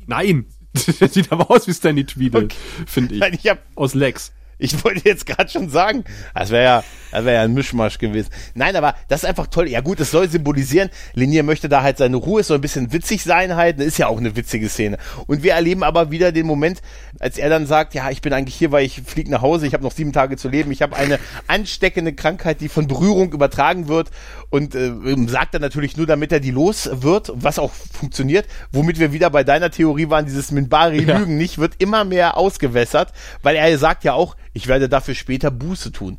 Nein. 0.06 0.46
Der 1.00 1.08
sieht 1.08 1.30
aber 1.30 1.50
aus 1.50 1.66
wie 1.68 1.74
Stanley 1.74 2.04
Tweedle, 2.04 2.44
okay. 2.44 2.56
finde 2.86 3.14
ich. 3.14 3.20
Nein, 3.20 3.38
ich 3.40 3.48
hab, 3.48 3.58
aus 3.74 3.94
Lex. 3.94 4.32
Ich 4.58 4.84
wollte 4.84 5.08
jetzt 5.08 5.26
gerade 5.26 5.48
schon 5.48 5.68
sagen, 5.70 6.04
das 6.34 6.50
wäre 6.50 6.64
ja, 6.64 6.84
das 7.12 7.24
wäre 7.24 7.36
ja 7.36 7.42
ein 7.42 7.54
Mischmasch 7.54 7.98
gewesen. 7.98 8.30
Nein, 8.54 8.74
aber 8.74 8.94
das 9.06 9.22
ist 9.22 9.28
einfach 9.28 9.46
toll. 9.46 9.68
Ja 9.68 9.80
gut, 9.80 10.00
es 10.00 10.10
soll 10.10 10.28
symbolisieren. 10.28 10.90
Linier 11.14 11.44
möchte 11.44 11.68
da 11.68 11.82
halt 11.82 11.98
seine 11.98 12.16
Ruhe, 12.16 12.40
es 12.40 12.48
soll 12.48 12.58
ein 12.58 12.62
bisschen 12.62 12.92
witzig 12.92 13.22
sein 13.22 13.54
halt. 13.54 13.78
Das 13.78 13.86
ist 13.86 13.98
ja 13.98 14.08
auch 14.08 14.18
eine 14.18 14.34
witzige 14.34 14.68
Szene. 14.68 14.98
Und 15.26 15.42
wir 15.42 15.52
erleben 15.52 15.84
aber 15.84 16.10
wieder 16.10 16.32
den 16.32 16.46
Moment, 16.46 16.82
als 17.20 17.38
er 17.38 17.48
dann 17.48 17.66
sagt, 17.66 17.94
ja, 17.94 18.10
ich 18.10 18.20
bin 18.20 18.32
eigentlich 18.32 18.56
hier, 18.56 18.72
weil 18.72 18.84
ich 18.84 19.02
fliege 19.02 19.30
nach 19.30 19.42
Hause, 19.42 19.66
ich 19.66 19.74
habe 19.74 19.84
noch 19.84 19.92
sieben 19.92 20.12
Tage 20.12 20.36
zu 20.36 20.48
leben, 20.48 20.72
ich 20.72 20.82
habe 20.82 20.96
eine 20.96 21.18
ansteckende 21.46 22.12
Krankheit, 22.12 22.60
die 22.60 22.68
von 22.68 22.88
Berührung 22.88 23.32
übertragen 23.32 23.86
wird 23.86 24.10
und 24.50 24.74
äh, 24.74 24.92
sagt 25.28 25.54
dann 25.54 25.62
natürlich 25.62 25.96
nur, 25.96 26.06
damit 26.06 26.32
er 26.32 26.40
die 26.40 26.50
los 26.50 26.90
wird, 26.92 27.30
was 27.34 27.58
auch 27.58 27.72
funktioniert, 27.72 28.46
womit 28.72 28.98
wir 28.98 29.12
wieder 29.12 29.30
bei 29.30 29.44
deiner 29.44 29.70
Theorie 29.70 30.10
waren, 30.10 30.26
dieses 30.26 30.50
Minbari-Lügen 30.50 31.32
ja. 31.32 31.36
nicht, 31.36 31.58
wird 31.58 31.74
immer 31.78 32.04
mehr 32.04 32.36
ausgewässert, 32.36 33.12
weil 33.42 33.56
er 33.56 33.78
sagt 33.78 34.04
ja 34.04 34.14
auch, 34.14 34.36
ich 34.52 34.66
werde 34.68 34.88
dafür 34.88 35.14
später 35.14 35.50
Buße 35.50 35.92
tun. 35.92 36.18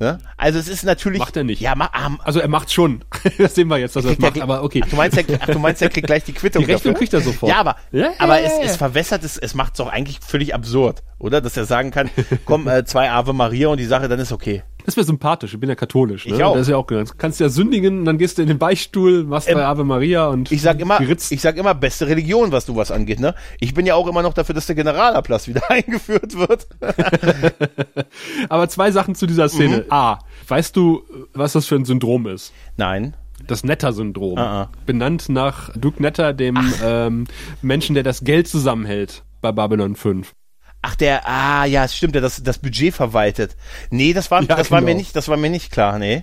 Ne? 0.00 0.18
Also 0.36 0.60
es 0.60 0.68
ist 0.68 0.84
natürlich. 0.84 1.18
Macht 1.18 1.36
er 1.36 1.42
nicht. 1.42 1.60
Ja, 1.60 1.74
ma, 1.74 1.90
um, 2.06 2.20
also 2.20 2.38
er 2.38 2.46
macht 2.46 2.72
schon. 2.72 3.04
das 3.38 3.56
sehen 3.56 3.66
wir 3.66 3.78
jetzt, 3.78 3.96
dass 3.96 4.04
er 4.04 4.12
es 4.12 4.18
macht. 4.18 4.40
Aber 4.40 4.62
okay. 4.62 4.80
Ach, 4.84 4.88
du 4.88 4.96
meinst, 4.96 5.18
er, 5.18 5.24
ach, 5.40 5.46
du 5.46 5.58
meinst, 5.58 5.82
er 5.82 5.88
kriegt 5.88 6.06
gleich 6.06 6.22
die 6.22 6.32
Quittung. 6.32 6.64
Die 6.64 6.70
Rechnung 6.70 6.94
dafür? 6.94 6.98
kriegt 6.98 7.14
er 7.14 7.20
sofort. 7.20 7.50
Ja, 7.50 7.58
aber, 7.58 7.76
ja, 7.90 8.12
aber 8.18 8.40
ja, 8.40 8.46
es, 8.46 8.70
es 8.70 8.76
verwässert 8.76 9.24
es, 9.24 9.36
es 9.38 9.54
macht 9.54 9.74
es 9.74 9.80
auch 9.80 9.88
eigentlich 9.88 10.20
völlig 10.20 10.54
absurd, 10.54 11.02
oder? 11.18 11.40
Dass 11.40 11.56
er 11.56 11.64
sagen 11.64 11.90
kann, 11.90 12.10
komm, 12.44 12.68
äh, 12.68 12.84
zwei 12.84 13.10
Ave 13.10 13.32
Maria 13.32 13.68
und 13.68 13.78
die 13.78 13.86
Sache, 13.86 14.06
dann 14.06 14.20
ist 14.20 14.30
okay. 14.30 14.62
Das 14.88 14.96
wäre 14.96 15.04
sympathisch. 15.04 15.52
Ich 15.52 15.60
bin 15.60 15.68
ja 15.68 15.74
katholisch. 15.74 16.24
Ne? 16.24 16.36
Ich 16.36 16.42
auch. 16.42 16.54
Das 16.54 16.62
ist 16.62 16.70
ja 16.70 16.78
auch 16.78 16.86
ganz. 16.86 17.14
Kannst 17.18 17.40
ja 17.40 17.50
sündigen, 17.50 18.06
dann 18.06 18.16
gehst 18.16 18.38
du 18.38 18.42
in 18.42 18.48
den 18.48 18.56
Beichtstuhl, 18.56 19.24
machst 19.24 19.46
ähm, 19.46 19.56
bei 19.56 19.66
Ave 19.66 19.84
Maria 19.84 20.28
und 20.28 20.50
ich 20.50 20.62
sag 20.62 20.80
immer, 20.80 20.96
geritzt. 20.96 21.30
ich 21.30 21.42
sag 21.42 21.58
immer 21.58 21.74
beste 21.74 22.06
Religion, 22.06 22.52
was 22.52 22.64
du 22.64 22.74
was 22.74 22.90
angeht. 22.90 23.20
Ne? 23.20 23.34
Ich 23.60 23.74
bin 23.74 23.84
ja 23.84 23.96
auch 23.96 24.06
immer 24.06 24.22
noch 24.22 24.32
dafür, 24.32 24.54
dass 24.54 24.64
der 24.64 24.76
Generalablass 24.76 25.46
wieder 25.46 25.60
eingeführt 25.70 26.38
wird. 26.38 26.68
Aber 28.48 28.66
zwei 28.70 28.90
Sachen 28.90 29.14
zu 29.14 29.26
dieser 29.26 29.50
Szene. 29.50 29.84
Mhm. 29.84 29.92
A, 29.92 30.20
weißt 30.46 30.74
du, 30.74 31.02
was 31.34 31.52
das 31.52 31.66
für 31.66 31.74
ein 31.74 31.84
Syndrom 31.84 32.26
ist? 32.26 32.54
Nein. 32.78 33.14
Das 33.46 33.64
Netter-Syndrom. 33.64 34.38
Uh 34.38 34.42
-uh. 34.42 34.68
Benannt 34.86 35.28
nach 35.28 35.68
Duke 35.76 36.00
Netter, 36.00 36.32
dem 36.32 36.56
ähm, 36.82 37.26
Menschen, 37.60 37.92
der 37.92 38.04
das 38.04 38.24
Geld 38.24 38.48
zusammenhält 38.48 39.22
bei 39.42 39.52
Babylon 39.52 39.96
5. 39.96 40.32
Ach, 40.80 40.94
der, 40.94 41.28
ah, 41.28 41.64
ja, 41.64 41.84
es 41.84 41.96
stimmt, 41.96 42.14
der 42.14 42.22
das, 42.22 42.42
das 42.42 42.58
Budget 42.58 42.94
verwaltet. 42.94 43.56
Nee, 43.90 44.12
das 44.12 44.30
war, 44.30 44.42
ja, 44.42 44.46
das 44.46 44.68
genau. 44.68 44.76
war 44.76 44.80
mir 44.80 44.86
genau. 44.86 44.98
nicht, 44.98 45.16
das 45.16 45.28
war 45.28 45.36
mir 45.36 45.50
nicht 45.50 45.72
klar, 45.72 45.98
nee. 45.98 46.22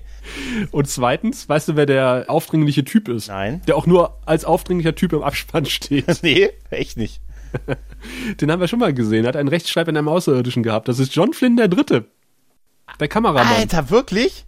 Und 0.72 0.88
zweitens, 0.88 1.50
weißt 1.50 1.70
du, 1.70 1.76
wer 1.76 1.86
der 1.86 2.26
aufdringliche 2.28 2.86
Typ 2.86 3.10
ist? 3.10 3.28
Nein. 3.28 3.62
Der 3.68 3.76
auch 3.76 3.86
nur 3.86 4.18
als 4.26 4.46
aufdringlicher 4.46 4.96
Typ 4.96 5.12
im 5.12 5.24
Abspann 5.24 5.65
steht. 5.65 6.06
nee, 6.24 6.50
echt 6.70 6.96
nicht. 6.96 7.20
Den 8.41 8.52
haben 8.52 8.62
wir 8.62 8.68
schon 8.68 8.80
mal 8.80 8.94
gesehen. 8.94 9.26
Er 9.26 9.30
hat 9.30 9.36
einen 9.36 9.50
Rechtsschreib 9.50 9.88
in 9.89 9.98
einem 9.98 10.08
Außerirdischen 10.08 10.63
gehabt. 10.63 10.88
Das 10.88 11.00
ist 11.00 11.13
John 11.13 11.34
Flynn 11.34 11.58
der 11.58 11.68
Dritte. 11.68 12.06
Der 13.00 13.08
Kameramann. 13.10 13.56
Alter, 13.56 13.89
wirklich? 13.89 14.46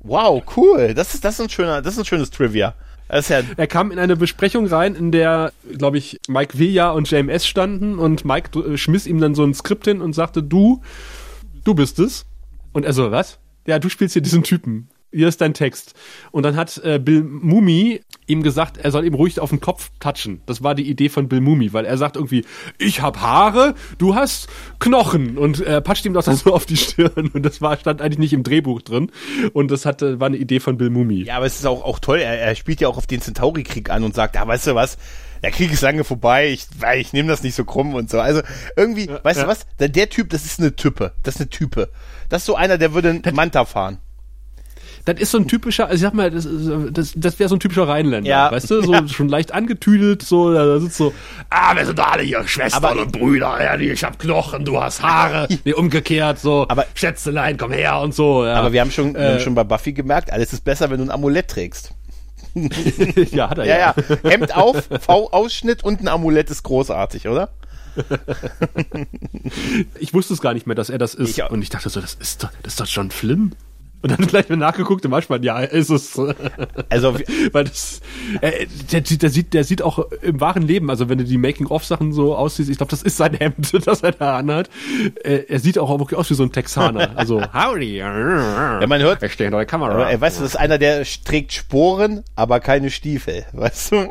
Wow, 0.00 0.42
cool. 0.56 0.94
Das 0.94 1.14
ist, 1.14 1.24
das 1.24 1.34
ist 1.34 1.40
ein 1.40 1.50
schöner, 1.50 1.80
das 1.80 1.94
ist 1.94 2.00
ein 2.00 2.04
schönes 2.04 2.30
Trivia. 2.30 2.74
Ja 3.08 3.42
er 3.56 3.66
kam 3.66 3.90
in 3.90 3.98
eine 3.98 4.16
Besprechung 4.16 4.66
rein, 4.66 4.94
in 4.94 5.12
der, 5.12 5.52
glaube 5.76 5.98
ich, 5.98 6.20
Mike 6.26 6.58
Villa 6.58 6.90
und 6.90 7.10
JMS 7.10 7.46
standen 7.46 7.98
und 7.98 8.24
Mike 8.24 8.58
äh, 8.58 8.76
schmiss 8.76 9.06
ihm 9.06 9.20
dann 9.20 9.34
so 9.34 9.44
ein 9.44 9.54
Skript 9.54 9.84
hin 9.84 10.00
und 10.00 10.14
sagte, 10.14 10.42
du, 10.42 10.82
du 11.64 11.74
bist 11.74 11.98
es. 11.98 12.26
Und 12.72 12.84
er 12.84 12.92
so, 12.92 13.10
was? 13.10 13.38
Ja, 13.66 13.78
du 13.78 13.88
spielst 13.88 14.14
hier 14.14 14.22
diesen 14.22 14.42
Typen. 14.42 14.88
Hier 15.14 15.28
ist 15.28 15.40
dein 15.40 15.54
Text. 15.54 15.94
Und 16.30 16.42
dann 16.42 16.56
hat 16.56 16.78
äh, 16.78 16.98
Bill 16.98 17.22
Mumi 17.22 18.00
ihm 18.26 18.42
gesagt, 18.42 18.78
er 18.78 18.90
soll 18.90 19.04
ihm 19.04 19.14
ruhig 19.14 19.38
auf 19.40 19.50
den 19.50 19.60
Kopf 19.60 19.90
touchen. 20.00 20.40
Das 20.46 20.62
war 20.62 20.74
die 20.74 20.88
Idee 20.88 21.08
von 21.08 21.28
Bill 21.28 21.40
Mumi, 21.40 21.72
weil 21.72 21.84
er 21.84 21.98
sagt 21.98 22.16
irgendwie, 22.16 22.44
ich 22.78 23.02
hab 23.02 23.20
Haare, 23.20 23.74
du 23.98 24.14
hast 24.14 24.48
Knochen 24.78 25.38
und 25.38 25.60
er 25.60 25.80
patscht 25.80 26.04
ihm 26.06 26.14
das 26.14 26.24
dann 26.24 26.36
so 26.36 26.54
auf 26.54 26.66
die 26.66 26.76
Stirn 26.76 27.30
und 27.32 27.44
das 27.44 27.60
war 27.60 27.76
stand 27.76 28.00
eigentlich 28.00 28.18
nicht 28.18 28.32
im 28.32 28.42
Drehbuch 28.42 28.82
drin 28.82 29.10
und 29.52 29.70
das 29.70 29.84
hatte 29.86 30.20
war 30.20 30.26
eine 30.26 30.36
Idee 30.36 30.60
von 30.60 30.76
Bill 30.76 30.90
Mumi. 30.90 31.22
Ja, 31.24 31.36
aber 31.36 31.46
es 31.46 31.56
ist 31.56 31.66
auch 31.66 31.84
auch 31.84 31.98
toll. 31.98 32.18
Er, 32.18 32.38
er 32.38 32.54
spielt 32.54 32.80
ja 32.80 32.88
auch 32.88 32.96
auf 32.96 33.06
den 33.06 33.20
Centauri-Krieg 33.20 33.90
an 33.90 34.04
und 34.04 34.14
sagt, 34.14 34.34
ja, 34.34 34.46
weißt 34.46 34.68
du 34.68 34.74
was? 34.74 34.96
Der 35.42 35.50
Krieg 35.50 35.70
ist 35.70 35.82
lange 35.82 36.04
vorbei, 36.04 36.48
ich, 36.48 36.68
ich 36.96 37.12
nehme 37.12 37.28
das 37.28 37.42
nicht 37.42 37.54
so 37.54 37.66
krumm 37.66 37.94
und 37.94 38.08
so. 38.08 38.18
Also 38.18 38.40
irgendwie, 38.76 39.08
ja, 39.08 39.22
weißt 39.22 39.40
ja. 39.40 39.44
du 39.44 39.50
was? 39.50 39.66
Der, 39.78 39.90
der 39.90 40.08
Typ, 40.08 40.30
das 40.30 40.46
ist 40.46 40.58
eine 40.58 40.74
Type. 40.74 41.12
Das 41.22 41.34
ist 41.34 41.40
eine 41.42 41.50
Type. 41.50 41.90
Das 42.30 42.42
ist 42.42 42.46
so 42.46 42.54
einer, 42.54 42.78
der 42.78 42.94
würde 42.94 43.10
einen 43.10 43.34
Manta 43.34 43.66
fahren 43.66 43.98
das 45.04 45.20
ist 45.20 45.30
so 45.30 45.38
ein 45.38 45.46
typischer, 45.46 45.84
also 45.84 45.96
ich 45.96 46.00
sag 46.00 46.14
mal, 46.14 46.30
das, 46.30 46.48
das, 46.90 47.12
das 47.14 47.38
wäre 47.38 47.48
so 47.48 47.56
ein 47.56 47.60
typischer 47.60 47.86
Rheinländer, 47.86 48.28
ja. 48.28 48.50
weißt 48.50 48.70
du, 48.70 48.82
so 48.82 48.92
ja. 48.92 49.06
schon 49.06 49.28
leicht 49.28 49.52
angetüdelt, 49.52 50.22
so, 50.22 50.52
da 50.52 50.80
sitzt 50.80 50.96
so, 50.96 51.12
ah, 51.50 51.76
wir 51.76 51.84
sind 51.84 52.00
alle 52.00 52.22
hier 52.22 52.46
Schwestern 52.46 52.84
aber, 52.84 53.02
und 53.02 53.12
Brüder, 53.12 53.62
ja, 53.62 53.76
ich 53.78 54.02
hab 54.02 54.18
Knochen, 54.18 54.64
du 54.64 54.80
hast 54.80 55.02
Haare, 55.02 55.48
nee, 55.64 55.74
umgekehrt, 55.74 56.38
so, 56.38 56.66
aber, 56.68 56.86
Schätzelein, 56.94 57.58
komm 57.58 57.72
her 57.72 58.00
und 58.00 58.14
so, 58.14 58.46
ja. 58.46 58.54
Aber 58.54 58.72
wir 58.72 58.80
haben 58.80 58.90
schon, 58.90 59.14
äh, 59.14 59.18
wir 59.18 59.28
haben 59.28 59.36
äh, 59.36 59.40
schon 59.40 59.54
bei 59.54 59.64
Buffy 59.64 59.92
gemerkt, 59.92 60.32
alles 60.32 60.52
ist 60.52 60.64
besser, 60.64 60.90
wenn 60.90 60.98
du 60.98 61.04
ein 61.04 61.10
Amulett 61.10 61.48
trägst. 61.48 61.92
ja, 63.32 63.50
hat 63.50 63.58
er 63.58 63.66
ja. 63.66 63.78
ja. 63.78 63.94
ja. 63.96 64.30
Hemd 64.30 64.56
auf, 64.56 64.88
V-Ausschnitt 65.00 65.84
und 65.84 66.00
ein 66.00 66.08
Amulett 66.08 66.50
ist 66.50 66.62
großartig, 66.62 67.28
oder? 67.28 67.50
ich 70.00 70.14
wusste 70.14 70.34
es 70.34 70.40
gar 70.40 70.54
nicht 70.54 70.66
mehr, 70.66 70.74
dass 70.74 70.90
er 70.90 70.98
das 70.98 71.14
ist. 71.14 71.38
Ich 71.38 71.44
und 71.50 71.62
ich 71.62 71.70
dachte 71.70 71.88
so, 71.88 72.00
das 72.00 72.14
ist 72.14 72.42
doch, 72.42 72.50
das 72.62 72.72
ist 72.72 72.80
doch 72.80 72.86
schon 72.86 73.10
Flim. 73.10 73.52
Und 74.04 74.10
dann 74.10 74.26
gleich 74.26 74.50
mal 74.50 74.56
nachgeguckt 74.56 75.02
im 75.06 75.12
manchmal, 75.12 75.42
ja, 75.42 75.60
ist 75.60 75.88
es. 75.88 76.20
Also, 76.90 77.14
weil 77.52 77.64
das, 77.64 78.02
äh, 78.42 78.66
der, 78.92 79.00
der, 79.00 79.30
sieht, 79.30 79.54
der 79.54 79.64
sieht 79.64 79.80
auch 79.80 80.10
im 80.20 80.42
wahren 80.42 80.60
Leben, 80.62 80.90
also 80.90 81.08
wenn 81.08 81.16
du 81.16 81.24
die 81.24 81.38
Making-of-Sachen 81.38 82.12
so 82.12 82.36
aussiehst, 82.36 82.68
ich 82.68 82.76
glaube, 82.76 82.90
das 82.90 83.02
ist 83.02 83.16
sein 83.16 83.32
Hemd, 83.32 83.72
das 83.86 84.02
er 84.02 84.12
da 84.12 84.36
anhat. 84.36 84.68
Äh, 85.24 85.44
er 85.48 85.58
sieht 85.58 85.78
auch 85.78 85.88
wirklich 85.98 86.18
aus 86.18 86.28
wie 86.28 86.34
so 86.34 86.42
ein 86.42 86.52
Texaner. 86.52 87.12
Also, 87.24 87.40
howdy. 87.40 87.96
Ja, 87.96 88.84
man 88.86 89.00
hört. 89.00 89.22
Ich 89.22 89.32
stehe 89.32 89.50
neue 89.50 89.64
Kamera. 89.64 89.92
Aber, 89.92 90.12
äh, 90.12 90.20
weißt 90.20 90.38
du, 90.38 90.42
das 90.42 90.50
ist 90.50 90.56
einer, 90.56 90.78
der 90.78 91.04
trägt 91.24 91.52
Sporen, 91.52 92.24
aber 92.34 92.60
keine 92.60 92.90
Stiefel, 92.90 93.46
weißt 93.52 93.92
du? 93.92 94.08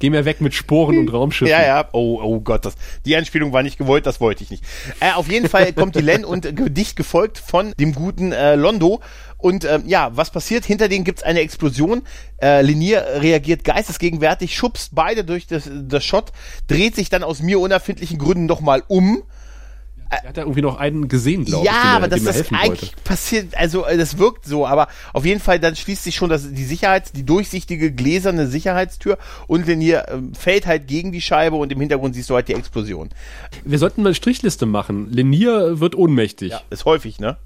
Geh 0.00 0.10
mir 0.10 0.24
weg 0.24 0.40
mit 0.40 0.54
Sporen 0.54 0.98
und 0.98 1.12
Raumschiffen. 1.12 1.50
Ja, 1.52 1.64
ja. 1.64 1.88
Oh, 1.92 2.18
oh 2.22 2.40
Gott, 2.40 2.64
das, 2.64 2.74
die 3.04 3.14
Anspielung 3.14 3.52
war 3.52 3.62
nicht 3.62 3.78
gewollt, 3.78 4.06
das 4.06 4.20
wollte 4.20 4.42
ich 4.42 4.50
nicht. 4.50 4.64
Äh, 5.00 5.12
auf 5.12 5.30
jeden 5.30 5.48
Fall 5.48 5.72
kommt 5.72 5.94
die 5.94 6.00
Len 6.00 6.24
und 6.24 6.48
dicht 6.50 6.96
gefolgt 6.96 7.38
von 7.38 7.72
dem 7.78 7.94
guten 7.94 8.32
äh, 8.32 8.55
Londo. 8.56 9.00
Und 9.38 9.64
ähm, 9.64 9.82
ja, 9.86 10.10
was 10.14 10.30
passiert? 10.30 10.64
Hinter 10.64 10.88
denen 10.88 11.04
gibt's 11.04 11.22
eine 11.22 11.40
Explosion. 11.40 12.02
Äh, 12.40 12.62
Linier 12.62 13.04
reagiert 13.20 13.64
geistesgegenwärtig, 13.64 14.56
schubst 14.56 14.94
beide 14.94 15.24
durch 15.24 15.46
das, 15.46 15.70
das 15.70 16.04
Shot, 16.04 16.32
dreht 16.66 16.96
sich 16.96 17.10
dann 17.10 17.22
aus 17.22 17.42
mir 17.42 17.60
unerfindlichen 17.60 18.18
Gründen 18.18 18.46
nochmal 18.46 18.82
um. 18.88 19.22
Er 20.08 20.28
hat 20.28 20.36
ja 20.36 20.44
irgendwie 20.44 20.62
noch 20.62 20.78
einen 20.78 21.08
gesehen, 21.08 21.44
glaube 21.44 21.66
ja, 21.66 21.72
ich. 21.72 21.84
Ja, 21.84 21.96
aber 21.96 22.08
das 22.08 22.22
ist 22.22 22.52
eigentlich 22.52 22.92
wollte. 22.92 23.02
passiert, 23.02 23.56
also 23.56 23.84
äh, 23.84 23.96
das 23.96 24.18
wirkt 24.18 24.44
so, 24.44 24.64
aber 24.66 24.86
auf 25.12 25.24
jeden 25.24 25.40
Fall 25.40 25.58
dann 25.58 25.74
schließt 25.74 26.04
sich 26.04 26.14
schon 26.14 26.30
das, 26.30 26.52
die 26.52 26.64
Sicherheits, 26.64 27.10
die 27.10 27.24
durchsichtige 27.24 27.90
gläserne 27.90 28.46
Sicherheitstür 28.46 29.18
und 29.48 29.66
Linier 29.66 30.06
äh, 30.08 30.18
fällt 30.38 30.66
halt 30.66 30.86
gegen 30.86 31.10
die 31.10 31.20
Scheibe 31.20 31.56
und 31.56 31.72
im 31.72 31.80
Hintergrund 31.80 32.14
siehst 32.14 32.30
du 32.30 32.36
halt 32.36 32.46
die 32.46 32.54
Explosion. 32.54 33.10
Wir 33.64 33.78
sollten 33.78 34.02
mal 34.02 34.10
eine 34.10 34.14
Strichliste 34.14 34.64
machen. 34.64 35.10
Linier 35.10 35.80
wird 35.80 35.96
ohnmächtig. 35.96 36.52
Ja, 36.52 36.60
ist 36.70 36.84
häufig, 36.84 37.18
ne? 37.18 37.36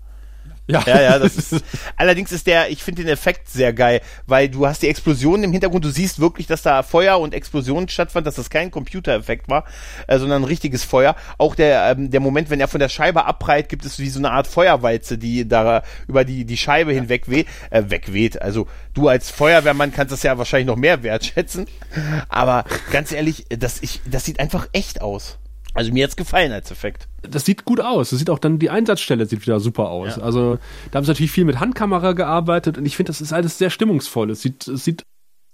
Ja. 0.71 0.83
ja, 0.87 1.01
ja, 1.03 1.19
das 1.19 1.37
ist. 1.37 1.65
allerdings 1.97 2.33
ist 2.33 2.47
der, 2.47 2.71
ich 2.71 2.83
finde 2.83 3.03
den 3.03 3.13
Effekt 3.13 3.49
sehr 3.49 3.73
geil, 3.73 4.01
weil 4.27 4.49
du 4.49 4.67
hast 4.67 4.83
die 4.83 4.89
Explosion 4.89 5.43
im 5.43 5.53
Hintergrund, 5.53 5.85
du 5.85 5.91
siehst 5.91 6.21
wirklich, 6.21 6.47
dass 6.47 6.63
da 6.63 6.83
Feuer 6.83 7.19
und 7.19 7.35
Explosion 7.35 7.89
stattfand, 7.89 8.27
dass 8.27 8.37
das 8.37 8.51
kein 8.51 8.71
Computereffekt 8.71 9.49
war, 9.49 9.65
äh, 10.07 10.19
sondern 10.19 10.43
ein 10.43 10.47
richtiges 10.47 10.85
Feuer. 10.85 11.17
Auch 11.39 11.55
der, 11.55 11.91
ähm, 11.91 12.11
der 12.11 12.21
Moment, 12.21 12.51
wenn 12.51 12.61
er 12.61 12.69
von 12.69 12.81
der 12.81 12.89
Scheibe 12.89 13.25
abprallt, 13.25 13.69
gibt 13.69 13.85
es 13.85 13.99
wie 13.99 14.09
so 14.09 14.19
eine 14.19 14.31
Art 14.31 14.47
Feuerwalze, 14.47 15.19
die 15.19 15.49
da 15.49 15.83
über 16.07 16.25
die, 16.25 16.45
die 16.45 16.57
Scheibe 16.57 16.93
hinweg 16.93 17.29
weht, 17.29 17.47
äh, 17.71 17.85
wegweht. 17.89 18.41
Also 18.41 18.67
du 18.95 19.09
als 19.09 19.31
Feuerwehrmann 19.31 19.93
kannst 19.93 20.13
das 20.13 20.23
ja 20.23 20.39
wahrscheinlich 20.39 20.67
noch 20.67 20.77
mehr 20.77 21.03
wertschätzen. 21.03 21.67
Aber 22.29 22.65
ganz 22.93 23.13
ehrlich, 23.13 23.47
das, 23.49 23.83
ich, 23.83 24.01
das 24.07 24.25
sieht 24.25 24.41
einfach 24.41 24.69
echt 24.73 25.01
aus. 25.01 25.39
Also 25.75 25.93
mir 25.93 26.05
hat's 26.05 26.17
gefallen 26.17 26.53
als 26.53 26.71
Effekt. 26.71 27.09
Das 27.23 27.45
sieht 27.45 27.65
gut 27.65 27.81
aus. 27.81 28.11
Das 28.11 28.19
sieht 28.19 28.31
auch 28.31 28.39
dann 28.39 28.59
die 28.59 28.71
Einsatzstelle 28.71 29.27
sieht 29.27 29.43
wieder 29.43 29.61
super 29.61 29.91
aus. 29.91 30.17
Ja. 30.17 30.23
Also 30.23 30.59
da 30.91 30.97
haben 30.97 31.05
sie 31.05 31.11
natürlich 31.11 31.31
viel 31.31 31.45
mit 31.45 31.61
Handkamera 31.61 32.13
gearbeitet 32.13 32.77
und 32.79 32.87
ich 32.87 32.97
finde, 32.97 33.11
das 33.11 33.21
ist 33.21 33.33
alles 33.33 33.59
sehr 33.59 33.71
stimmungsvoll. 33.71 34.31
Es 34.31 34.43
sieht, 34.43 34.67
es 34.67 34.85
sieht, 34.85 35.05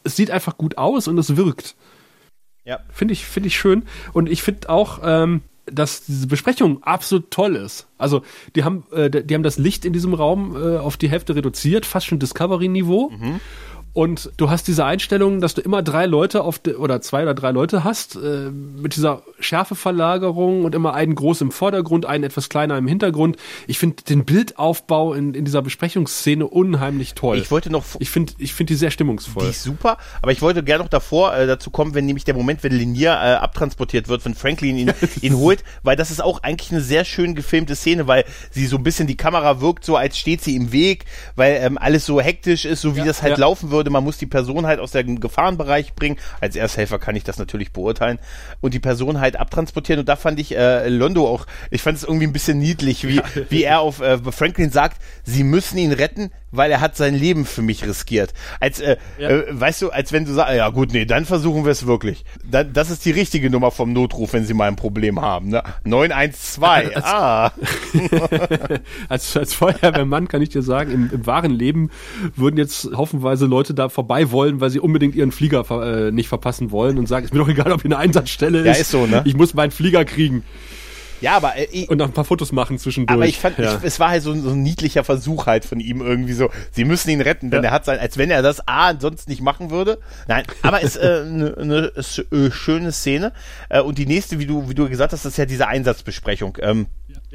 es 0.04 0.16
sieht 0.16 0.30
einfach 0.30 0.56
gut 0.56 0.78
aus 0.78 1.08
und 1.08 1.18
es 1.18 1.36
wirkt. 1.36 1.76
Ja. 2.64 2.80
Finde 2.90 3.12
ich, 3.12 3.26
finde 3.26 3.48
ich 3.48 3.56
schön. 3.56 3.84
Und 4.12 4.28
ich 4.28 4.42
finde 4.42 4.70
auch, 4.70 5.00
ähm, 5.02 5.42
dass 5.66 6.04
diese 6.04 6.26
Besprechung 6.26 6.82
absolut 6.82 7.30
toll 7.30 7.56
ist. 7.56 7.88
Also 7.98 8.22
die 8.54 8.64
haben, 8.64 8.84
äh, 8.92 9.10
die 9.10 9.34
haben 9.34 9.42
das 9.42 9.58
Licht 9.58 9.84
in 9.84 9.92
diesem 9.92 10.14
Raum 10.14 10.56
äh, 10.56 10.78
auf 10.78 10.96
die 10.96 11.10
Hälfte 11.10 11.34
reduziert, 11.34 11.86
fast 11.86 12.06
schon 12.06 12.18
Discovery-Niveau. 12.18 13.10
Mhm. 13.10 13.40
Und 13.96 14.30
du 14.36 14.50
hast 14.50 14.68
diese 14.68 14.84
Einstellung, 14.84 15.40
dass 15.40 15.54
du 15.54 15.62
immer 15.62 15.82
drei 15.82 16.04
Leute 16.04 16.44
auf 16.44 16.58
de, 16.58 16.74
oder 16.74 17.00
zwei 17.00 17.22
oder 17.22 17.32
drei 17.32 17.50
Leute 17.50 17.82
hast, 17.82 18.14
äh, 18.16 18.50
mit 18.50 18.94
dieser 18.94 19.22
Schärfeverlagerung 19.40 20.66
und 20.66 20.74
immer 20.74 20.92
einen 20.92 21.14
groß 21.14 21.40
im 21.40 21.50
Vordergrund, 21.50 22.04
einen 22.04 22.22
etwas 22.22 22.50
kleiner 22.50 22.76
im 22.76 22.86
Hintergrund. 22.86 23.38
Ich 23.66 23.78
finde 23.78 24.02
den 24.02 24.26
Bildaufbau 24.26 25.14
in, 25.14 25.32
in 25.32 25.46
dieser 25.46 25.62
Besprechungsszene 25.62 26.46
unheimlich 26.46 27.14
toll. 27.14 27.38
Ich 27.38 27.50
wollte 27.50 27.70
noch. 27.70 27.84
Ich 27.98 28.10
finde 28.10 28.34
ich 28.36 28.52
finde 28.52 28.74
die 28.74 28.76
sehr 28.76 28.90
stimmungsvoll. 28.90 29.44
Die 29.44 29.48
ist 29.48 29.62
super, 29.62 29.96
aber 30.20 30.30
ich 30.30 30.42
wollte 30.42 30.62
gerne 30.62 30.84
noch 30.84 30.90
davor 30.90 31.34
äh, 31.34 31.46
dazu 31.46 31.70
kommen, 31.70 31.94
wenn 31.94 32.04
nämlich 32.04 32.24
der 32.24 32.34
Moment, 32.34 32.62
wenn 32.64 32.72
Linier 32.72 33.12
äh, 33.12 33.36
abtransportiert 33.36 34.08
wird, 34.08 34.22
wenn 34.26 34.34
Franklin 34.34 34.76
ihn, 34.76 34.92
ihn 35.22 35.36
holt, 35.38 35.64
weil 35.84 35.96
das 35.96 36.10
ist 36.10 36.22
auch 36.22 36.42
eigentlich 36.42 36.70
eine 36.70 36.82
sehr 36.82 37.06
schön 37.06 37.34
gefilmte 37.34 37.74
Szene, 37.74 38.06
weil 38.06 38.26
sie 38.50 38.66
so 38.66 38.76
ein 38.76 38.82
bisschen 38.82 39.06
die 39.06 39.16
Kamera 39.16 39.62
wirkt 39.62 39.86
so, 39.86 39.96
als 39.96 40.18
steht 40.18 40.44
sie 40.44 40.54
im 40.54 40.70
Weg, 40.70 41.06
weil 41.34 41.60
ähm, 41.62 41.78
alles 41.78 42.04
so 42.04 42.20
hektisch 42.20 42.66
ist, 42.66 42.82
so 42.82 42.94
wie 42.94 42.98
ja, 42.98 43.06
das 43.06 43.22
halt 43.22 43.38
ja. 43.38 43.38
laufen 43.38 43.70
würde 43.70 43.85
würde, 43.86 43.90
man 43.92 44.04
muss 44.04 44.18
die 44.18 44.26
Person 44.26 44.66
halt 44.66 44.80
aus 44.80 44.90
dem 44.90 45.20
Gefahrenbereich 45.20 45.94
bringen. 45.94 46.16
Als 46.40 46.56
Ersthelfer 46.56 46.98
kann 46.98 47.16
ich 47.16 47.24
das 47.24 47.38
natürlich 47.38 47.72
beurteilen. 47.72 48.18
Und 48.60 48.74
die 48.74 48.80
Person 48.80 49.20
halt 49.20 49.36
abtransportieren. 49.36 50.00
Und 50.00 50.08
da 50.08 50.16
fand 50.16 50.38
ich 50.40 50.56
äh, 50.56 50.88
Londo 50.88 51.26
auch, 51.26 51.46
ich 51.70 51.82
fand 51.82 51.96
es 51.96 52.04
irgendwie 52.04 52.26
ein 52.26 52.32
bisschen 52.32 52.58
niedlich, 52.58 53.06
wie, 53.06 53.20
wie 53.48 53.62
er 53.62 53.80
auf 53.80 54.00
äh, 54.00 54.18
Franklin 54.32 54.70
sagt, 54.70 55.00
sie 55.24 55.44
müssen 55.44 55.78
ihn 55.78 55.92
retten, 55.92 56.30
weil 56.50 56.70
er 56.70 56.80
hat 56.80 56.96
sein 56.96 57.14
Leben 57.14 57.44
für 57.44 57.62
mich 57.62 57.84
riskiert. 57.84 58.32
Als, 58.60 58.80
äh, 58.80 58.96
ja. 59.18 59.28
äh, 59.28 59.44
weißt 59.48 59.82
du, 59.82 59.90
als 59.90 60.12
wenn 60.12 60.24
du 60.24 60.32
sagst, 60.32 60.54
ja 60.54 60.68
gut, 60.70 60.92
nee, 60.92 61.04
dann 61.04 61.24
versuchen 61.24 61.64
wir 61.64 61.72
es 61.72 61.86
wirklich. 61.86 62.24
Da, 62.44 62.64
das 62.64 62.90
ist 62.90 63.04
die 63.04 63.10
richtige 63.10 63.50
Nummer 63.50 63.70
vom 63.70 63.92
Notruf, 63.92 64.32
wenn 64.32 64.44
sie 64.44 64.54
mal 64.54 64.68
ein 64.68 64.76
Problem 64.76 65.20
haben. 65.20 65.48
Ne? 65.48 65.62
912, 65.84 66.96
als, 66.96 67.04
ah. 67.04 67.52
als, 69.08 69.36
als 69.36 69.54
Feuerwehrmann 69.54 70.28
kann 70.28 70.42
ich 70.42 70.48
dir 70.48 70.62
sagen, 70.62 70.92
im, 70.92 71.10
im 71.12 71.26
wahren 71.26 71.52
Leben 71.52 71.90
würden 72.34 72.56
jetzt 72.56 72.88
haufenweise 72.96 73.46
Leute 73.46 73.74
da 73.76 73.88
vorbei 73.88 74.30
wollen, 74.32 74.60
weil 74.60 74.70
sie 74.70 74.80
unbedingt 74.80 75.14
ihren 75.14 75.32
Flieger 75.32 75.64
äh, 75.70 76.10
nicht 76.10 76.28
verpassen 76.28 76.70
wollen 76.70 76.98
und 76.98 77.06
sagen, 77.06 77.24
ist 77.24 77.32
mir 77.32 77.40
doch 77.40 77.48
egal, 77.48 77.70
ob 77.72 77.82
hier 77.82 77.90
eine 77.90 77.98
Einsatzstelle 77.98 78.58
ist. 78.58 78.66
Ja, 78.66 78.72
ist 78.72 78.90
so, 78.90 79.06
ne? 79.06 79.22
Ich 79.24 79.36
muss 79.36 79.54
meinen 79.54 79.70
Flieger 79.70 80.04
kriegen. 80.04 80.42
Ja, 81.20 81.36
aber 81.36 81.56
äh, 81.56 81.68
ich, 81.70 81.88
und 81.88 81.98
noch 81.98 82.06
ein 82.06 82.12
paar 82.12 82.24
Fotos 82.24 82.52
machen 82.52 82.78
zwischendurch. 82.78 83.14
Aber 83.14 83.26
ich 83.26 83.38
fand, 83.38 83.58
ja. 83.58 83.76
ich, 83.76 83.84
es 83.84 84.00
war 84.00 84.10
halt 84.10 84.22
so, 84.22 84.34
so, 84.34 84.50
ein 84.50 84.62
niedlicher 84.62 85.04
Versuch 85.04 85.46
halt 85.46 85.64
von 85.64 85.80
ihm 85.80 86.00
irgendwie 86.00 86.32
so. 86.32 86.50
Sie 86.72 86.84
müssen 86.84 87.10
ihn 87.10 87.20
retten, 87.20 87.50
denn 87.50 87.62
ja. 87.62 87.70
er 87.70 87.72
hat 87.72 87.84
sein, 87.84 87.98
als 87.98 88.18
wenn 88.18 88.30
er 88.30 88.42
das 88.42 88.66
A 88.66 88.98
sonst 88.98 89.28
nicht 89.28 89.40
machen 89.40 89.70
würde. 89.70 89.98
Nein, 90.28 90.44
aber 90.62 90.82
es 90.82 90.96
ist 90.96 91.02
eine 91.02 91.56
äh, 91.56 91.64
ne, 91.64 91.92
äh, 91.96 92.50
schöne 92.50 92.92
Szene. 92.92 93.32
Äh, 93.68 93.80
und 93.80 93.98
die 93.98 94.06
nächste, 94.06 94.38
wie 94.38 94.46
du 94.46 94.68
wie 94.68 94.74
du 94.74 94.88
gesagt 94.88 95.12
hast, 95.12 95.24
ist 95.24 95.38
ja 95.38 95.46
diese 95.46 95.68
Einsatzbesprechung. 95.68 96.58
Ähm, 96.60 96.86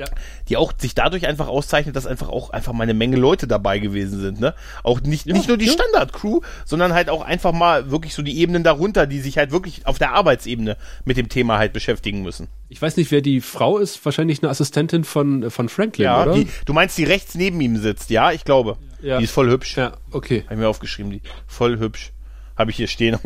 ja. 0.01 0.15
die 0.49 0.57
auch 0.57 0.73
sich 0.77 0.95
dadurch 0.95 1.27
einfach 1.27 1.47
auszeichnet, 1.47 1.95
dass 1.95 2.05
einfach 2.05 2.29
auch 2.29 2.49
einfach 2.49 2.73
mal 2.73 2.83
eine 2.83 2.93
Menge 2.93 3.17
Leute 3.17 3.47
dabei 3.47 3.79
gewesen 3.79 4.19
sind, 4.19 4.39
ne? 4.39 4.53
Auch 4.83 5.01
nicht, 5.01 5.25
ja, 5.25 5.33
nicht 5.33 5.47
nur 5.47 5.57
die 5.57 5.65
ja. 5.65 5.73
Standard-Crew, 5.73 6.41
sondern 6.65 6.93
halt 6.93 7.09
auch 7.09 7.21
einfach 7.21 7.51
mal 7.51 7.91
wirklich 7.91 8.13
so 8.13 8.21
die 8.21 8.37
Ebenen 8.37 8.63
darunter, 8.63 9.07
die 9.07 9.19
sich 9.19 9.37
halt 9.37 9.51
wirklich 9.51 9.85
auf 9.85 9.97
der 9.97 10.13
Arbeitsebene 10.13 10.77
mit 11.05 11.17
dem 11.17 11.29
Thema 11.29 11.57
halt 11.57 11.73
beschäftigen 11.73 12.21
müssen. 12.21 12.47
Ich 12.69 12.81
weiß 12.81 12.97
nicht, 12.97 13.11
wer 13.11 13.21
die 13.21 13.41
Frau 13.41 13.77
ist, 13.77 14.03
wahrscheinlich 14.05 14.41
eine 14.41 14.49
Assistentin 14.49 15.03
von, 15.03 15.51
von 15.51 15.69
Franklin, 15.69 16.05
ja, 16.05 16.23
oder? 16.23 16.33
Die, 16.33 16.47
du 16.65 16.73
meinst, 16.73 16.97
die 16.97 17.03
rechts 17.03 17.35
neben 17.35 17.59
ihm 17.61 17.77
sitzt, 17.77 18.09
ja, 18.09 18.31
ich 18.31 18.43
glaube. 18.43 18.77
Ja. 19.01 19.17
Die 19.17 19.23
ist 19.23 19.31
voll 19.31 19.49
hübsch. 19.49 19.77
Ja, 19.77 19.93
okay. 20.11 20.43
Hab 20.45 20.51
ich 20.51 20.57
mir 20.57 20.67
aufgeschrieben, 20.67 21.11
die 21.11 21.21
voll 21.47 21.79
hübsch. 21.79 22.11
Habe 22.55 22.71
ich 22.71 22.77
hier 22.77 22.87
stehen. 22.87 23.17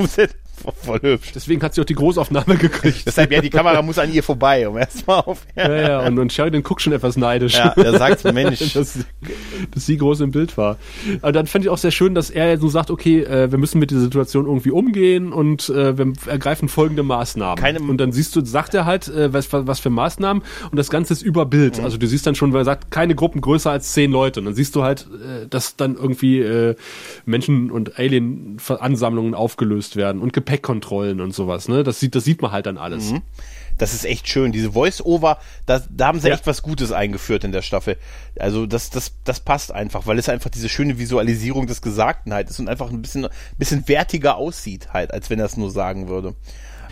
Voll 0.84 1.00
hübsch. 1.02 1.32
Deswegen 1.34 1.62
hat 1.62 1.74
sie 1.74 1.82
auch 1.82 1.86
die 1.86 1.96
Großaufnahme 1.96 2.58
gekriegt. 2.58 3.04
Deshalb, 3.06 3.32
ja, 3.32 3.42
die 3.42 3.50
Kamera 3.50 3.82
muss 3.82 3.98
an 4.00 4.12
ihr 4.14 4.24
vorbei, 4.24 4.68
um 4.68 4.78
erstmal 4.78 5.22
auf. 5.22 5.46
Ja, 5.56 5.76
ja, 5.76 6.08
und, 6.08 6.20
und 6.20 6.32
Sheridan 6.32 6.64
guckt 6.64 6.82
schon 6.82 6.94
etwas 6.94 7.18
neidisch. 7.18 7.56
Ja, 7.56 7.70
der 7.76 7.98
sagt, 7.98 8.24
Mensch. 8.34 8.74
dass, 8.74 9.00
dass 9.72 9.86
sie 9.86 9.98
groß 9.98 10.22
im 10.22 10.32
Bild 10.32 10.58
war. 10.58 10.78
Aber 11.22 11.32
dann 11.32 11.48
fand 11.48 11.66
ich 11.66 11.70
auch 11.70 11.78
sehr 11.78 11.92
schön, 11.92 12.16
dass 12.16 12.30
er 12.30 12.58
so 12.58 12.70
sagt, 12.70 12.92
okay, 12.92 13.22
äh, 13.22 13.52
wir 13.52 13.58
müssen 13.58 13.80
mit 13.80 13.92
dieser 13.92 14.02
Situation 14.02 14.46
irgendwie 14.46 14.72
umgehen 14.72 15.32
und 15.34 15.70
äh, 15.70 15.98
wir 15.98 16.14
ergreifen 16.28 16.70
folgende 16.70 17.04
Maßnahmen. 17.04 17.62
Keine- 17.62 17.80
und 17.80 17.98
dann 17.98 18.12
siehst 18.12 18.36
du, 18.36 18.44
sagt 18.44 18.74
er 18.74 18.86
halt, 18.86 19.08
äh, 19.08 19.34
was, 19.34 19.52
was 19.52 19.80
für 19.80 19.90
Maßnahmen 19.90 20.44
und 20.72 20.78
das 20.78 20.90
Ganze 20.90 21.14
ist 21.14 21.22
über 21.22 21.46
Bild. 21.46 21.80
Also 21.80 21.98
du 21.98 22.08
siehst 22.08 22.26
dann 22.26 22.36
schon, 22.36 22.54
weil 22.54 22.62
er 22.62 22.66
sagt, 22.66 22.92
keine 22.92 23.16
Gruppen 23.16 23.42
größer 23.42 23.72
als 23.72 23.94
zehn 23.94 24.12
Leute. 24.12 24.40
Und 24.40 24.46
dann 24.46 24.56
siehst 24.56 24.76
du 24.76 24.84
halt, 24.84 25.08
äh, 25.12 25.48
dass 25.48 25.76
dann 25.76 25.96
irgendwie 25.96 26.40
äh, 26.40 26.76
Menschen- 27.26 27.72
und 27.72 27.98
Alien-Ansammlungen 28.00 29.34
aufgelöst 29.34 29.96
werden 29.96 30.22
und 30.22 30.34
Gepäckkontrollen 30.56 31.22
und 31.22 31.34
sowas. 31.34 31.68
Ne? 31.68 31.84
Das, 31.84 32.00
sieht, 32.00 32.16
das 32.16 32.24
sieht 32.24 32.42
man 32.42 32.52
halt 32.52 32.66
dann 32.66 32.78
alles. 32.78 33.14
Das 33.78 33.94
ist 33.94 34.06
echt 34.06 34.28
schön. 34.30 34.52
Diese 34.54 34.72
Voice-Over, 34.72 35.38
da, 35.66 35.82
da 35.90 36.08
haben 36.08 36.20
sie 36.20 36.30
Ja. 36.30 36.36
echt 36.36 36.48
was 36.48 36.62
Gutes 36.62 36.92
eingeführt 36.94 37.44
in 37.44 37.52
der 37.52 37.62
Staffel. 37.62 37.98
Also 38.40 38.66
das, 38.66 38.90
das, 38.90 39.14
das 39.26 39.42
passt 39.42 39.72
einfach, 39.74 40.08
weil 40.08 40.18
es 40.18 40.30
einfach 40.30 40.50
diese 40.50 40.70
schöne 40.70 40.98
Visualisierung 40.98 41.68
des 41.68 41.82
Gesagten 41.82 42.34
halt 42.34 42.50
ist 42.50 42.60
und 42.60 42.70
einfach 42.70 42.90
ein 42.90 43.02
bisschen, 43.02 43.28
bisschen 43.58 43.86
wertiger 43.88 44.38
aussieht 44.38 44.94
halt, 44.94 45.14
als 45.14 45.30
wenn 45.30 45.40
er 45.40 45.46
es 45.46 45.58
nur 45.58 45.72
sagen 45.72 46.08
würde. 46.08 46.36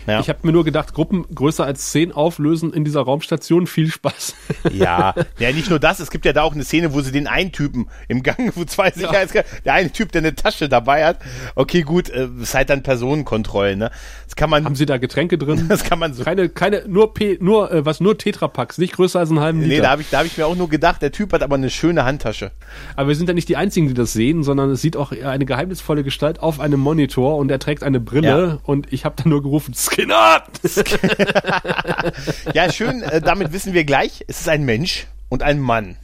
Ja. 0.06 0.20
Ich 0.20 0.28
habe 0.28 0.40
mir 0.42 0.52
nur 0.52 0.64
gedacht, 0.64 0.92
Gruppen 0.94 1.24
größer 1.34 1.64
als 1.64 1.90
zehn 1.90 2.12
auflösen 2.12 2.72
in 2.72 2.84
dieser 2.84 3.00
Raumstation, 3.02 3.66
viel 3.66 3.88
Spaß. 3.90 4.34
Ja, 4.72 5.14
ja, 5.38 5.52
nicht 5.52 5.70
nur 5.70 5.78
das, 5.78 6.00
es 6.00 6.10
gibt 6.10 6.24
ja 6.24 6.32
da 6.32 6.42
auch 6.42 6.54
eine 6.54 6.64
Szene, 6.64 6.92
wo 6.94 7.00
sie 7.00 7.12
den 7.12 7.26
einen 7.26 7.52
Typen 7.52 7.86
im 8.08 8.22
Gang, 8.22 8.52
wo 8.56 8.64
zwei 8.64 8.90
Sicherheitskräfte, 8.90 9.62
der 9.64 9.74
eine 9.74 9.90
Typ, 9.92 10.10
der 10.12 10.20
eine 10.22 10.34
Tasche 10.34 10.68
dabei 10.68 11.04
hat, 11.04 11.18
okay, 11.54 11.82
gut, 11.82 12.08
äh, 12.10 12.28
ist 12.40 12.54
halt 12.54 12.70
dann 12.70 12.82
Personenkontrollen, 12.82 13.78
ne? 13.78 13.90
Das 14.26 14.36
kann 14.36 14.50
man, 14.50 14.64
Haben 14.64 14.74
Sie 14.74 14.86
da 14.86 14.96
Getränke 14.98 15.38
drin? 15.38 15.66
das 15.68 15.84
kann 15.84 15.98
man 15.98 16.14
so. 16.14 16.24
Keine, 16.24 16.48
keine, 16.48 16.84
nur 16.88 17.14
P, 17.14 17.38
nur, 17.40 17.70
äh, 17.72 17.84
was, 17.84 18.00
nur 18.00 18.16
Tetrapacks, 18.18 18.78
nicht 18.78 18.94
größer 18.94 19.20
als 19.20 19.30
einen 19.30 19.40
halben 19.40 19.60
Nee, 19.60 19.66
Liter. 19.66 19.82
da 19.82 19.90
habe 19.90 20.02
ich, 20.02 20.10
da 20.10 20.18
hab 20.18 20.26
ich 20.26 20.36
mir 20.36 20.46
auch 20.46 20.56
nur 20.56 20.68
gedacht, 20.68 21.02
der 21.02 21.12
Typ 21.12 21.32
hat 21.32 21.42
aber 21.42 21.54
eine 21.56 21.70
schöne 21.70 22.04
Handtasche. 22.04 22.50
Aber 22.96 23.08
wir 23.08 23.14
sind 23.14 23.28
ja 23.28 23.34
nicht 23.34 23.48
die 23.48 23.56
Einzigen, 23.56 23.88
die 23.88 23.94
das 23.94 24.12
sehen, 24.12 24.42
sondern 24.42 24.70
es 24.70 24.80
sieht 24.82 24.96
auch 24.96 25.12
eine 25.12 25.44
geheimnisvolle 25.44 26.02
Gestalt 26.04 26.40
auf 26.40 26.58
einem 26.60 26.80
Monitor 26.80 27.36
und 27.36 27.50
er 27.50 27.58
trägt 27.58 27.82
eine 27.82 28.00
Brille 28.00 28.24
Ja. 28.28 28.58
und 28.64 28.92
ich 28.92 29.04
habe 29.04 29.14
dann 29.16 29.28
nur 29.30 29.42
gerufen, 29.42 29.72
Skinner! 29.94 30.42
Ja, 32.52 32.70
schön, 32.70 33.02
äh, 33.02 33.20
damit 33.20 33.52
wissen 33.52 33.72
wir 33.72 33.84
gleich, 33.84 34.24
es 34.28 34.40
ist 34.40 34.48
ein 34.48 34.64
Mensch 34.64 35.06
und 35.28 35.42
ein 35.42 35.60
Mann. 35.60 35.96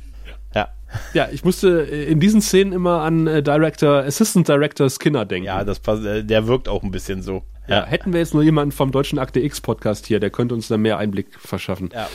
Ja. 0.55 0.69
ja, 1.13 1.29
ich 1.31 1.45
musste 1.45 1.87
äh, 1.89 2.05
in 2.05 2.21
diesen 2.21 2.41
Szenen 2.41 2.73
immer 2.73 3.03
an 3.03 3.27
äh, 3.27 3.43
Director, 3.43 4.03
Assistant 4.03 4.49
Director 4.49 4.89
Skinner 4.91 5.25
denken. 5.25 5.47
Ja, 5.47 5.65
das 5.65 5.79
passt, 5.79 6.05
äh, 6.05 6.25
der 6.25 6.47
wirkt 6.47 6.69
auch 6.69 6.83
ein 6.83 6.91
bisschen 6.91 7.23
so. 7.23 7.45
Ja, 7.69 7.87
hätten 7.87 8.13
wir 8.13 8.21
jetzt 8.21 8.35
nur 8.35 8.43
jemanden 8.43 8.73
vom 8.73 8.91
deutschen 8.91 9.19
Akte 9.19 9.39
X 9.41 9.61
Podcast 9.61 10.07
hier, 10.07 10.19
der 10.19 10.31
könnte 10.31 10.55
uns 10.55 10.69
da 10.69 10.77
mehr 10.77 10.99
Einblick 10.99 11.39
verschaffen. 11.39 11.91
Ja. 11.93 12.09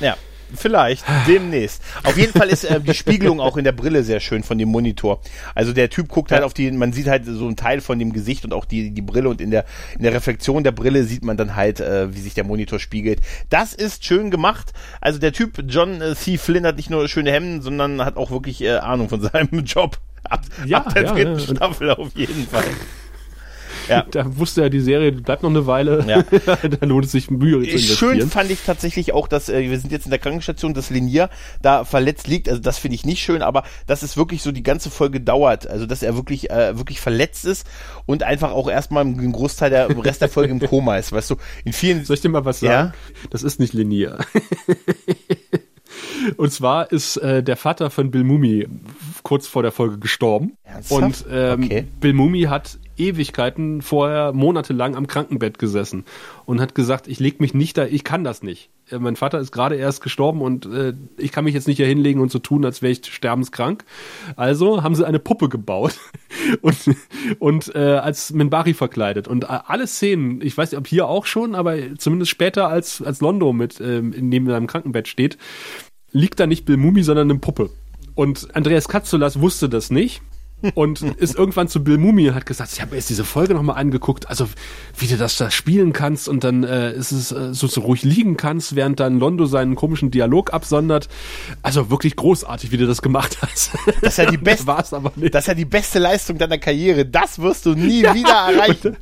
Ja. 0.00 0.16
Vielleicht, 0.54 1.04
demnächst. 1.26 1.82
Auf 2.04 2.16
jeden 2.16 2.32
Fall 2.32 2.48
ist 2.48 2.64
äh, 2.64 2.80
die 2.80 2.94
Spiegelung 2.94 3.40
auch 3.40 3.56
in 3.56 3.64
der 3.64 3.72
Brille 3.72 4.02
sehr 4.02 4.20
schön 4.20 4.42
von 4.42 4.58
dem 4.58 4.68
Monitor. 4.68 5.20
Also 5.54 5.72
der 5.72 5.90
Typ 5.90 6.08
guckt 6.08 6.32
halt 6.32 6.42
auf 6.42 6.54
die, 6.54 6.70
man 6.70 6.92
sieht 6.92 7.08
halt 7.08 7.24
so 7.26 7.46
einen 7.46 7.56
Teil 7.56 7.80
von 7.80 7.98
dem 7.98 8.12
Gesicht 8.12 8.44
und 8.44 8.52
auch 8.52 8.64
die, 8.64 8.90
die 8.90 9.02
Brille 9.02 9.28
und 9.28 9.40
in 9.40 9.50
der, 9.50 9.64
in 9.96 10.02
der 10.02 10.12
Reflexion 10.12 10.64
der 10.64 10.72
Brille 10.72 11.04
sieht 11.04 11.24
man 11.24 11.36
dann 11.36 11.56
halt, 11.56 11.80
äh, 11.80 12.14
wie 12.14 12.20
sich 12.20 12.34
der 12.34 12.44
Monitor 12.44 12.78
spiegelt. 12.78 13.20
Das 13.48 13.74
ist 13.74 14.04
schön 14.04 14.30
gemacht. 14.30 14.72
Also 15.00 15.18
der 15.18 15.32
Typ 15.32 15.62
John 15.68 16.00
äh, 16.00 16.14
C. 16.14 16.38
Flynn 16.38 16.66
hat 16.66 16.76
nicht 16.76 16.90
nur 16.90 17.08
schöne 17.08 17.32
Hemden, 17.32 17.62
sondern 17.62 18.04
hat 18.04 18.16
auch 18.16 18.30
wirklich 18.30 18.62
äh, 18.62 18.76
Ahnung 18.76 19.08
von 19.08 19.20
seinem 19.20 19.64
Job. 19.64 19.98
Ab, 20.24 20.42
Ja, 20.66 20.78
ab 20.78 20.94
der 20.94 21.04
ja, 21.04 21.12
dritten 21.12 21.38
ja. 21.38 21.56
Staffel 21.56 21.90
auf 21.90 22.10
jeden 22.14 22.46
Fall. 22.46 22.64
Ja. 23.88 24.04
Da 24.10 24.36
wusste 24.38 24.62
er, 24.62 24.70
die 24.70 24.80
Serie 24.80 25.12
bleibt 25.12 25.42
noch 25.42 25.50
eine 25.50 25.66
Weile. 25.66 26.04
Ja. 26.06 26.22
da 26.80 26.86
lohnt 26.86 27.06
es 27.06 27.12
sich, 27.12 27.30
Mühe 27.30 27.62
zu 27.62 27.70
investieren. 27.70 28.18
Schön 28.18 28.30
fand 28.30 28.50
ich 28.50 28.60
tatsächlich 28.64 29.12
auch, 29.12 29.28
dass 29.28 29.48
äh, 29.48 29.68
wir 29.70 29.78
sind 29.78 29.92
jetzt 29.92 30.04
in 30.04 30.10
der 30.10 30.18
Krankenstation, 30.18 30.74
dass 30.74 30.90
Linier 30.90 31.30
da 31.62 31.84
verletzt 31.84 32.28
liegt. 32.28 32.48
Also 32.48 32.60
das 32.60 32.78
finde 32.78 32.94
ich 32.96 33.04
nicht 33.04 33.22
schön, 33.22 33.42
aber 33.42 33.64
dass 33.86 34.02
es 34.02 34.16
wirklich 34.16 34.42
so 34.42 34.52
die 34.52 34.62
ganze 34.62 34.90
Folge 34.90 35.20
dauert. 35.20 35.66
Also 35.66 35.86
dass 35.86 36.02
er 36.02 36.16
wirklich 36.16 36.50
äh, 36.50 36.76
wirklich 36.76 37.00
verletzt 37.00 37.44
ist 37.44 37.66
und 38.06 38.22
einfach 38.22 38.52
auch 38.52 38.70
erstmal 38.70 39.04
einen 39.04 39.32
Großteil 39.32 39.70
der 39.70 39.90
im 39.90 40.00
Rest 40.00 40.22
der 40.22 40.28
Folge 40.28 40.52
im 40.52 40.60
Koma 40.60 40.96
ist. 40.96 41.12
Weißt 41.12 41.30
du, 41.30 41.36
in 41.64 41.72
vielen 41.72 42.04
Soll 42.04 42.14
ich 42.14 42.20
dir 42.22 42.28
mal 42.28 42.44
was 42.44 42.60
Ja? 42.60 42.70
sagen? 42.70 42.92
Das 43.30 43.42
ist 43.42 43.60
nicht 43.60 43.72
linear. 43.72 44.18
Und 46.36 46.52
zwar 46.52 46.92
ist 46.92 47.16
äh, 47.16 47.42
der 47.42 47.56
Vater 47.56 47.90
von 47.90 48.10
Bill 48.10 48.24
Mumi 48.24 48.68
kurz 49.22 49.46
vor 49.46 49.62
der 49.62 49.72
Folge 49.72 49.98
gestorben. 49.98 50.52
Ernsthaft? 50.64 51.02
Und 51.02 51.24
ähm, 51.32 51.64
Okay. 51.64 51.84
Bill 52.00 52.12
Mumi 52.12 52.42
hat 52.42 52.78
Ewigkeiten 53.00 53.82
vorher 53.82 54.32
monatelang 54.32 54.94
am 54.94 55.06
Krankenbett 55.06 55.58
gesessen 55.58 56.04
und 56.44 56.60
hat 56.60 56.74
gesagt, 56.74 57.08
ich 57.08 57.18
leg 57.18 57.40
mich 57.40 57.54
nicht 57.54 57.76
da, 57.78 57.86
ich 57.86 58.04
kann 58.04 58.24
das 58.24 58.42
nicht. 58.42 58.70
Äh, 58.90 58.98
mein 58.98 59.16
Vater 59.16 59.38
ist 59.38 59.52
gerade 59.52 59.76
erst 59.76 60.02
gestorben 60.02 60.42
und 60.42 60.66
äh, 60.66 60.94
ich 61.16 61.32
kann 61.32 61.44
mich 61.44 61.54
jetzt 61.54 61.66
nicht 61.66 61.78
hier 61.78 61.86
hinlegen 61.86 62.20
und 62.20 62.30
so 62.30 62.38
tun, 62.38 62.64
als 62.64 62.82
wäre 62.82 62.92
ich 62.92 63.04
sterbenskrank. 63.04 63.84
Also 64.36 64.82
haben 64.82 64.94
sie 64.94 65.06
eine 65.06 65.18
Puppe 65.18 65.48
gebaut 65.48 65.98
und, 66.60 66.76
und 67.38 67.74
äh, 67.74 67.96
als 67.96 68.32
Minbari 68.32 68.74
verkleidet. 68.74 69.28
Und 69.28 69.44
äh, 69.44 69.58
alle 69.66 69.86
Szenen, 69.86 70.40
ich 70.42 70.56
weiß 70.56 70.70
nicht, 70.70 70.78
ob 70.78 70.86
hier 70.86 71.08
auch 71.08 71.26
schon, 71.26 71.54
aber 71.54 71.76
zumindest 71.96 72.30
später, 72.30 72.68
als, 72.68 73.02
als 73.02 73.20
Londo 73.20 73.52
mit 73.52 73.80
ähm, 73.80 74.14
neben 74.18 74.46
seinem 74.46 74.66
Krankenbett 74.66 75.08
steht, 75.08 75.38
liegt 76.12 76.40
da 76.40 76.46
nicht 76.46 76.64
Bill 76.64 76.76
Mumi, 76.76 77.02
sondern 77.02 77.30
eine 77.30 77.38
Puppe. 77.38 77.70
Und 78.14 78.54
Andreas 78.54 78.88
Katzulas 78.88 79.40
wusste 79.40 79.68
das 79.68 79.90
nicht 79.90 80.20
und 80.74 81.02
ist 81.02 81.34
irgendwann 81.36 81.68
zu 81.68 81.82
Bill 81.82 81.98
Mumi 81.98 82.28
und 82.28 82.34
hat 82.34 82.46
gesagt, 82.46 82.72
ich 82.72 82.80
habe 82.80 82.92
mir 82.92 82.96
jetzt 82.98 83.10
diese 83.10 83.24
Folge 83.24 83.54
nochmal 83.54 83.76
angeguckt, 83.76 84.28
also 84.28 84.48
wie 84.98 85.06
du 85.06 85.16
das 85.16 85.36
da 85.36 85.50
spielen 85.50 85.92
kannst 85.92 86.28
und 86.28 86.44
dann 86.44 86.64
äh, 86.64 86.92
ist 86.92 87.12
es 87.12 87.32
äh, 87.32 87.54
so, 87.54 87.66
so 87.66 87.80
ruhig 87.82 88.02
liegen 88.02 88.36
kannst, 88.36 88.76
während 88.76 89.00
dann 89.00 89.18
Londo 89.18 89.46
seinen 89.46 89.74
komischen 89.74 90.10
Dialog 90.10 90.52
absondert. 90.52 91.08
Also 91.62 91.90
wirklich 91.90 92.16
großartig, 92.16 92.72
wie 92.72 92.76
du 92.76 92.86
das 92.86 93.02
gemacht 93.02 93.38
hast. 93.42 93.70
das 94.00 94.12
ist 94.12 94.18
ja 94.18 94.30
die 94.30 94.36
beste 94.38 94.66
war 94.66 94.80
es 94.80 94.92
aber 94.92 95.12
nicht. 95.16 95.34
das 95.34 95.44
ist 95.44 95.48
ja 95.48 95.54
die 95.54 95.64
beste 95.64 95.98
Leistung 95.98 96.38
deiner 96.38 96.58
Karriere. 96.58 97.06
Das 97.06 97.38
wirst 97.40 97.66
du 97.66 97.74
nie 97.74 98.02
wieder 98.14 98.52
erreichen. 98.52 98.96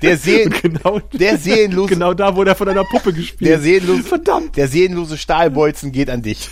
Der, 0.00 0.16
Seelen, 0.22 0.50
genau, 0.50 1.00
der 1.12 1.38
seelenlose 1.38 1.88
genau 1.94 2.14
da 2.14 2.36
wurde 2.36 2.50
er 2.50 2.56
von 2.56 2.68
einer 2.68 2.84
Puppe 2.84 3.12
gespielt. 3.12 3.50
Der 3.50 3.60
seelenlose, 3.60 4.02
Verdammt. 4.04 4.56
Der 4.56 4.68
seelenlose 4.68 5.18
Stahlbolzen 5.18 5.92
geht 5.92 6.08
an 6.08 6.22
dich. 6.22 6.48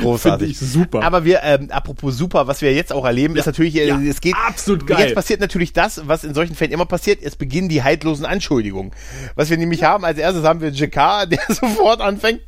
Großartig. 0.00 0.58
Super. 0.58 1.02
Aber 1.02 1.24
wir, 1.24 1.42
ähm, 1.42 1.70
apropos 1.70 2.16
super, 2.16 2.46
was 2.46 2.62
wir 2.62 2.72
jetzt 2.74 2.92
auch 2.92 3.04
erleben, 3.04 3.36
ist 3.36 3.46
natürlich, 3.46 3.76
äh, 3.76 3.86
Ja, 3.88 4.00
es 4.00 4.20
geht. 4.20 4.34
absolut 4.46 4.86
geil. 4.86 5.06
Jetzt 5.06 5.14
passiert 5.14 5.40
natürlich 5.40 5.72
das, 5.72 6.02
was 6.06 6.24
in 6.24 6.34
solchen 6.34 6.54
Fällen 6.54 6.72
immer 6.72 6.86
passiert, 6.86 7.20
es 7.22 7.36
beginnen 7.36 7.68
die 7.68 7.82
haltlosen 7.82 8.24
Anschuldigungen. 8.26 8.92
Was 9.34 9.50
wir 9.50 9.56
nämlich 9.56 9.82
haben, 9.84 10.04
als 10.04 10.18
erstes 10.18 10.44
haben 10.44 10.60
wir 10.60 10.70
JK, 10.70 11.26
der 11.28 11.40
sofort 11.48 12.00
anfängt, 12.00 12.40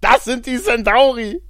das 0.00 0.24
sind 0.24 0.46
die 0.46 0.56
Centauri. 0.58 1.42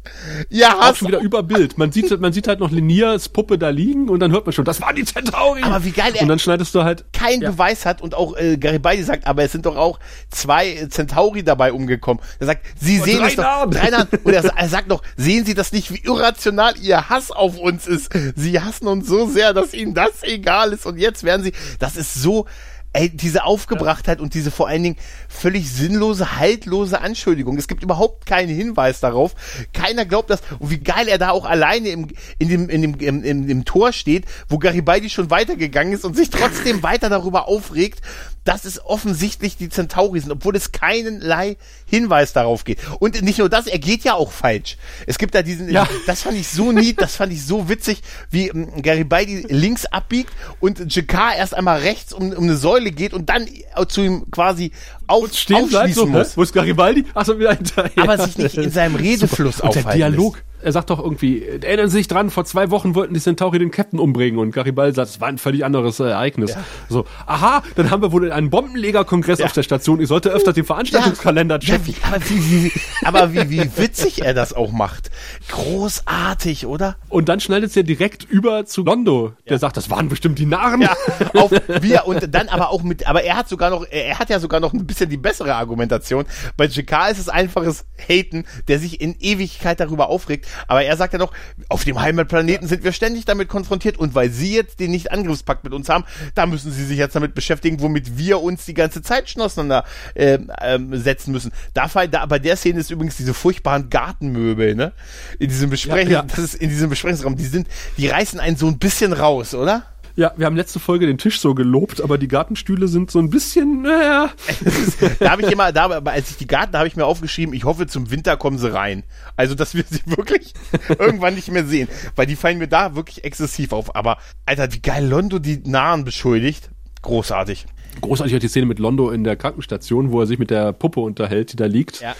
Ihr 0.48 0.68
auch 0.68 0.80
hasst 0.80 0.98
schon 0.98 1.08
wieder 1.08 1.20
über 1.20 1.42
Bild. 1.42 1.78
Man 1.78 1.92
sieht, 1.92 2.18
man 2.20 2.32
sieht 2.32 2.48
halt 2.48 2.58
noch 2.58 2.70
Liniers 2.70 3.28
Puppe 3.28 3.58
da 3.58 3.68
liegen 3.68 4.08
und 4.08 4.20
dann 4.20 4.32
hört 4.32 4.44
man 4.46 4.52
schon, 4.52 4.64
das 4.64 4.80
waren 4.80 4.96
die 4.96 5.04
Centauri. 5.04 5.62
Aber 5.62 5.84
wie 5.84 5.92
geil 5.92 6.12
Und 6.20 6.28
dann 6.28 6.38
schneidest 6.38 6.74
du 6.74 6.82
halt 6.82 7.12
keinen 7.12 7.42
Ja. 7.42 7.50
Beweis 7.52 7.86
hat 7.86 8.02
und 8.02 8.14
auch 8.14 8.36
äh, 8.36 8.56
Garibaldi 8.56 9.02
sagt, 9.04 9.26
aber 9.26 9.44
es 9.44 9.52
sind 9.52 9.66
doch 9.66 9.76
auch 9.76 10.00
zwei 10.30 10.68
äh, 10.70 10.88
Centauri 10.88 11.44
dabei 11.44 11.72
umgekommen. 11.72 12.22
Er 12.40 12.46
sagt, 12.46 12.66
Sie 12.76 12.98
Und 12.98 13.04
sehen 13.04 13.24
es 13.24 13.36
doch. 13.36 13.70
Drei 13.70 13.90
Narben. 13.90 14.18
Und 14.24 14.32
er, 14.32 14.44
er 14.44 14.68
sagt 14.68 14.90
doch, 14.90 15.02
sehen 15.16 15.44
Sie 15.44 15.54
das 15.54 15.70
nicht, 15.72 15.92
wie 15.92 16.02
irrational 16.04 16.76
Ihr 16.78 17.08
Hass 17.08 17.30
auf 17.30 17.56
uns 17.56 17.86
ist? 17.86 18.10
Sie 18.34 18.60
hassen 18.60 18.88
uns 18.88 19.06
so 19.06 19.26
sehr, 19.28 19.54
dass 19.54 19.74
Ihnen 19.74 19.94
das 19.94 20.22
egal 20.22 20.72
ist. 20.72 20.86
Und 20.86 20.98
jetzt 20.98 21.22
werden 21.22 21.42
Sie, 21.44 21.52
das 21.78 21.96
ist 21.96 22.14
so, 22.14 22.46
ey, 22.92 23.09
diese 23.09 23.44
Aufgebrachtheit 23.44 24.20
und 24.20 24.35
diese 24.35 24.50
vor 24.50 24.68
allen 24.68 24.83
Dingen 24.83 24.96
völlig 25.29 25.70
sinnlose, 25.70 26.37
haltlose 26.37 27.00
Anschuldigung. 27.00 27.57
Es 27.57 27.68
gibt 27.68 27.83
überhaupt 27.83 28.26
keinen 28.26 28.48
Hinweis 28.48 29.00
darauf. 29.00 29.35
Keiner 29.72 30.05
glaubt 30.05 30.31
das. 30.31 30.40
Und 30.59 30.70
wie 30.70 30.81
geil 30.81 31.07
er 31.09 31.18
da 31.18 31.31
auch 31.31 31.44
alleine 31.44 31.88
im, 31.90 32.09
in 32.38 32.48
dem, 32.48 32.68
in 32.68 32.83
dem, 32.83 32.94
im, 32.94 33.22
im, 33.22 33.48
im 33.48 33.64
Tor 33.64 33.92
steht, 33.92 34.24
wo 34.48 34.59
Garibaldi 34.59 35.09
schon 35.09 35.31
weitergegangen 35.31 35.92
ist 35.92 36.05
und 36.05 36.16
sich 36.16 36.31
trotzdem 36.31 36.83
weiter 36.83 37.09
darüber 37.09 37.46
aufregt, 37.46 38.00
dass 38.44 38.64
es 38.64 38.85
offensichtlich 38.85 39.57
die 39.57 39.68
Centauri 39.68 40.20
sind, 40.20 40.33
obwohl 40.33 40.57
es 40.57 40.72
keinerlei 40.72 41.57
Hinweis 41.87 42.33
darauf 42.33 42.64
geht. 42.64 42.79
Und 42.98 43.20
nicht 43.22 43.38
nur 43.38 43.48
das, 43.48 43.66
er 43.66 43.79
geht 43.79 44.03
ja 44.05 44.14
auch 44.14 44.33
falsch. 44.33 44.76
Es 45.07 45.18
gibt 45.18 45.35
da 45.35 45.42
diesen, 45.42 45.70
Ja. 45.70 45.87
das 46.07 46.22
fand 46.22 46.37
ich 46.37 46.48
so 46.48 46.72
nied, 46.72 47.00
das 47.00 47.16
fand 47.16 47.33
ich 47.33 47.44
so 47.44 47.68
witzig, 47.68 48.03
wie 48.31 48.48
ähm, 48.48 48.83
Garibaldi 48.83 49.46
links 49.48 49.87
abbiegt 49.87 50.33
und 50.61 50.94
Jakar 50.94 51.37
erst 51.37 51.55
einmal 51.55 51.81
rechts 51.81 52.12
um, 52.12 52.33
um 52.33 52.44
eine 52.44 52.57
Säule 52.57 52.92
geht 52.92 53.12
und 53.12 53.29
dann 53.29 53.46
zu 53.88 54.03
ihm 54.03 54.31
quasi 54.31 54.72
auf, 55.10 55.32
stehen 55.32 55.68
bleibt 55.68 55.94
so, 55.94 56.06
muss. 56.06 56.36
wo 56.36 56.42
ist 56.42 56.52
Garibaldi? 56.52 57.04
Achso, 57.14 57.38
wieder 57.38 57.54
hinterher. 57.54 58.02
Aber 58.02 58.18
sich 58.18 58.38
nicht 58.38 58.56
in 58.56 58.70
seinem 58.70 58.96
Redefluss 58.96 59.56
Super. 59.56 59.68
Und 59.68 59.74
der 59.74 59.82
aufhalten 59.82 59.98
Dialog, 59.98 60.42
er 60.62 60.72
sagt 60.72 60.90
doch 60.90 60.98
irgendwie, 60.98 61.42
erinnern 61.42 61.88
Sie 61.88 61.98
sich 61.98 62.08
dran, 62.08 62.30
vor 62.30 62.44
zwei 62.44 62.70
Wochen 62.70 62.94
wollten 62.94 63.14
die 63.14 63.20
Centauri 63.20 63.58
den 63.58 63.70
Captain 63.70 63.98
umbringen 63.98 64.38
und 64.38 64.52
Garibaldi 64.52 64.94
sagt, 64.94 65.10
es 65.10 65.20
war 65.20 65.28
ein 65.28 65.38
völlig 65.38 65.64
anderes 65.64 66.00
äh, 66.00 66.04
Ereignis. 66.04 66.50
Ja. 66.50 66.64
So, 66.88 67.06
aha, 67.26 67.62
dann 67.76 67.90
haben 67.90 68.02
wir 68.02 68.12
wohl 68.12 68.30
einen 68.30 68.50
Bombenlegerkongress 68.50 69.38
ja. 69.38 69.46
auf 69.46 69.52
der 69.52 69.62
Station. 69.62 70.00
Ich 70.00 70.08
sollte 70.08 70.30
öfter 70.30 70.52
den 70.52 70.64
Veranstaltungskalender 70.64 71.58
ja. 71.62 71.76
checken. 71.76 71.94
Ja, 72.00 72.08
aber, 72.08 72.20
wie, 72.28 72.64
wie, 72.64 72.72
aber 73.04 73.32
wie, 73.32 73.50
wie 73.50 73.70
witzig 73.76 74.22
er 74.22 74.34
das 74.34 74.52
auch 74.52 74.72
macht. 74.72 75.10
Großartig, 75.48 76.66
oder? 76.66 76.96
Und 77.08 77.28
dann 77.28 77.40
schneidet 77.40 77.70
es 77.70 77.74
ja 77.74 77.82
direkt 77.82 78.24
über 78.24 78.66
zu 78.66 78.84
Londo, 78.84 79.32
der 79.48 79.58
sagt, 79.58 79.76
das 79.76 79.88
waren 79.88 80.08
bestimmt 80.08 80.38
die 80.38 80.46
Narren. 80.46 80.82
Ja, 80.82 80.94
auf, 81.34 81.50
wir, 81.80 82.06
und 82.06 82.34
dann 82.34 82.48
aber 82.48 82.70
auch 82.70 82.82
mit, 82.82 83.06
aber 83.06 83.22
er 83.22 83.36
hat 83.36 83.48
sogar 83.48 83.70
noch, 83.70 83.86
er 83.90 84.18
hat 84.18 84.28
ja 84.28 84.38
sogar 84.38 84.60
noch 84.60 84.74
ein 84.74 84.86
bisschen 84.86 84.99
die 85.06 85.16
bessere 85.16 85.54
Argumentation. 85.54 86.24
Bei 86.56 86.66
JK 86.66 87.10
ist 87.10 87.18
es 87.18 87.28
einfaches 87.28 87.84
Haten, 88.08 88.44
der 88.68 88.78
sich 88.78 89.00
in 89.00 89.16
Ewigkeit 89.20 89.80
darüber 89.80 90.08
aufregt. 90.08 90.46
Aber 90.66 90.82
er 90.82 90.96
sagt 90.96 91.12
ja 91.12 91.18
noch, 91.18 91.32
auf 91.68 91.84
dem 91.84 92.00
Heimatplaneten 92.00 92.68
sind 92.68 92.84
wir 92.84 92.92
ständig 92.92 93.24
damit 93.24 93.48
konfrontiert 93.48 93.96
und 93.96 94.14
weil 94.14 94.30
sie 94.30 94.54
jetzt 94.54 94.80
den 94.80 94.90
Nicht-Angriffspakt 94.90 95.64
mit 95.64 95.72
uns 95.72 95.88
haben, 95.88 96.04
da 96.34 96.46
müssen 96.46 96.72
sie 96.72 96.84
sich 96.84 96.98
jetzt 96.98 97.14
damit 97.16 97.34
beschäftigen, 97.34 97.80
womit 97.80 98.16
wir 98.18 98.40
uns 98.40 98.64
die 98.64 98.74
ganze 98.74 99.02
Zeit 99.02 99.28
schon 99.28 99.42
auseinander 99.42 99.84
äh, 100.14 100.38
ähm, 100.60 100.96
setzen 100.96 101.32
müssen. 101.32 101.52
Da, 101.74 101.88
da, 102.06 102.26
bei 102.26 102.38
der 102.38 102.56
Szene 102.56 102.80
ist 102.80 102.90
übrigens 102.90 103.16
diese 103.16 103.34
furchtbaren 103.34 103.90
Gartenmöbel, 103.90 104.74
ne? 104.74 104.92
In 105.38 105.48
diesem 105.48 105.70
Besprechung, 105.70 106.12
ja, 106.12 106.20
ja. 106.20 106.22
das 106.22 106.38
ist 106.38 106.54
in 106.54 106.68
diesem 106.68 106.90
Besprechungsraum, 106.90 107.36
die 107.36 107.44
sind, 107.44 107.68
die 107.96 108.08
reißen 108.08 108.40
einen 108.40 108.56
so 108.56 108.66
ein 108.66 108.78
bisschen 108.78 109.12
raus, 109.12 109.54
oder? 109.54 109.84
Ja, 110.20 110.35
wir 110.37 110.44
haben 110.44 110.54
letzte 110.54 110.80
Folge 110.80 111.06
den 111.06 111.16
Tisch 111.16 111.40
so 111.40 111.54
gelobt, 111.54 112.02
aber 112.02 112.18
die 112.18 112.28
Gartenstühle 112.28 112.88
sind 112.88 113.11
so 113.11 113.18
ein 113.18 113.30
bisschen, 113.30 113.80
naja. 113.80 114.30
da 115.18 115.30
habe 115.30 115.40
ich 115.40 115.50
immer, 115.50 115.72
da, 115.72 115.87
als 115.87 116.33
ich 116.33 116.37
die 116.37 116.46
Garten, 116.46 116.76
habe 116.76 116.87
ich 116.87 116.94
mir 116.94 117.06
aufgeschrieben, 117.06 117.54
ich 117.54 117.64
hoffe, 117.64 117.87
zum 117.87 118.11
Winter 118.11 118.37
kommen 118.37 118.59
sie 118.59 118.70
rein. 118.70 119.02
Also, 119.37 119.54
dass 119.54 119.74
wir 119.74 119.83
sie 119.88 120.02
wirklich 120.04 120.52
irgendwann 120.90 121.37
nicht 121.37 121.50
mehr 121.50 121.64
sehen. 121.64 121.88
Weil 122.16 122.26
die 122.26 122.37
fallen 122.37 122.59
mir 122.59 122.68
da 122.68 122.94
wirklich 122.96 123.24
exzessiv 123.24 123.72
auf. 123.72 123.96
Aber, 123.96 124.18
Alter, 124.44 124.70
wie 124.74 124.83
geil 124.83 125.06
Londo 125.06 125.38
die 125.38 125.62
Nahen 125.64 126.04
beschuldigt. 126.04 126.68
Großartig. 127.00 127.64
Großartig 128.00 128.34
hat 128.34 128.42
die 128.42 128.48
Szene 128.48 128.66
mit 128.66 128.78
Londo 128.78 129.10
in 129.10 129.24
der 129.24 129.36
Krankenstation, 129.36 130.12
wo 130.12 130.20
er 130.20 130.26
sich 130.26 130.38
mit 130.38 130.50
der 130.50 130.72
Puppe 130.72 131.00
unterhält, 131.00 131.52
die 131.52 131.56
da 131.56 131.66
liegt 131.66 132.00
ja. 132.00 132.14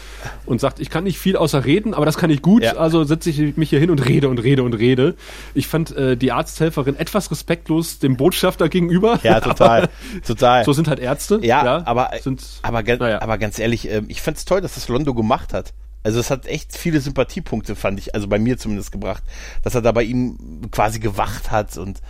und 0.47 0.61
sagt, 0.61 0.81
ich 0.81 0.91
kann 0.91 1.05
nicht 1.05 1.19
viel 1.19 1.37
außer 1.37 1.65
reden, 1.65 1.95
aber 1.95 2.07
das 2.07 2.19
kann 2.19 2.31
ich 2.31 2.43
gut, 2.43 2.63
ja. 2.63 2.77
also 2.77 3.05
setze 3.05 3.31
ich 3.31 3.57
mich 3.57 3.71
hier 3.71 3.81
hin 3.81 3.91
und 3.91 4.07
rede 4.07 4.29
und 4.29 4.39
rede 4.39 4.63
und 4.63 4.75
rede. 4.75 5.15
Ich 5.55 5.67
fand 5.67 5.97
äh, 5.97 6.17
die 6.17 6.33
Arzthelferin 6.33 6.97
etwas 6.97 7.31
respektlos 7.31 7.99
dem 7.99 8.17
Botschafter 8.17 8.69
gegenüber. 8.69 9.19
Ja, 9.23 9.41
total, 9.41 9.89
total. 10.27 10.65
So 10.65 10.73
sind 10.73 10.89
halt 10.89 11.01
Ärzte. 11.01 11.41
Ja, 11.43 11.65
ja 11.65 11.83
aber, 11.87 12.11
sind, 12.21 12.43
aber, 12.63 12.83
naja. 12.83 13.23
aber 13.23 13.39
ganz 13.39 13.59
ehrlich, 13.59 13.91
äh, 13.91 14.03
ich 14.09 14.21
fand's 14.23 14.45
toll, 14.45 14.61
dass 14.61 14.75
das 14.75 14.89
Londo 14.89 15.15
gemacht 15.15 15.53
hat. 15.53 15.73
Also 16.03 16.19
es 16.19 16.31
hat 16.31 16.47
echt 16.47 16.77
viele 16.77 17.01
Sympathiepunkte, 17.01 17.77
fand 17.77 17.99
ich, 17.99 18.15
also 18.15 18.27
bei 18.27 18.39
mir 18.39 18.57
zumindest 18.57 18.91
gebracht, 18.91 19.23
dass 19.63 19.75
er 19.75 19.83
da 19.83 19.93
bei 19.93 20.03
ihm 20.03 20.71
quasi 20.71 20.99
gewacht 20.99 21.51
hat 21.51 21.77
und 21.77 22.01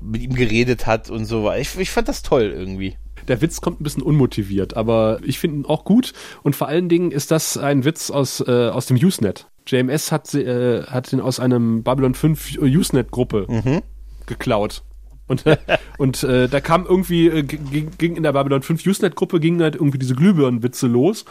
mit 0.00 0.22
ihm 0.22 0.34
geredet 0.34 0.86
hat 0.86 1.10
und 1.10 1.24
so. 1.24 1.52
Ich, 1.52 1.76
ich 1.78 1.90
fand 1.90 2.08
das 2.08 2.22
toll 2.22 2.52
irgendwie. 2.54 2.96
Der 3.28 3.40
Witz 3.40 3.60
kommt 3.60 3.80
ein 3.80 3.84
bisschen 3.84 4.02
unmotiviert, 4.02 4.76
aber 4.76 5.20
ich 5.22 5.38
finde 5.38 5.58
ihn 5.58 5.66
auch 5.66 5.84
gut. 5.84 6.12
Und 6.42 6.56
vor 6.56 6.68
allen 6.68 6.88
Dingen 6.88 7.10
ist 7.10 7.30
das 7.30 7.56
ein 7.56 7.84
Witz 7.84 8.10
aus, 8.10 8.40
äh, 8.46 8.68
aus 8.68 8.86
dem 8.86 8.96
Usenet. 8.96 9.46
JMS 9.66 10.10
hat, 10.10 10.34
äh, 10.34 10.82
hat 10.84 11.12
den 11.12 11.20
aus 11.20 11.40
einem 11.40 11.82
Babylon 11.82 12.14
5 12.14 12.58
Usenet-Gruppe 12.60 13.46
mhm. 13.48 13.82
geklaut. 14.26 14.82
Und, 15.30 15.44
und 15.98 16.24
äh, 16.24 16.48
da 16.48 16.60
kam 16.60 16.86
irgendwie, 16.86 17.28
äh, 17.28 17.42
ging, 17.44 18.16
in 18.16 18.22
der 18.24 18.32
Babylon 18.32 18.62
5 18.62 18.84
Usenet-Gruppe, 18.84 19.38
gingen 19.38 19.62
halt 19.62 19.76
irgendwie 19.76 19.98
diese 19.98 20.16
Glühbirnenwitze 20.16 20.88
los. 20.88 21.24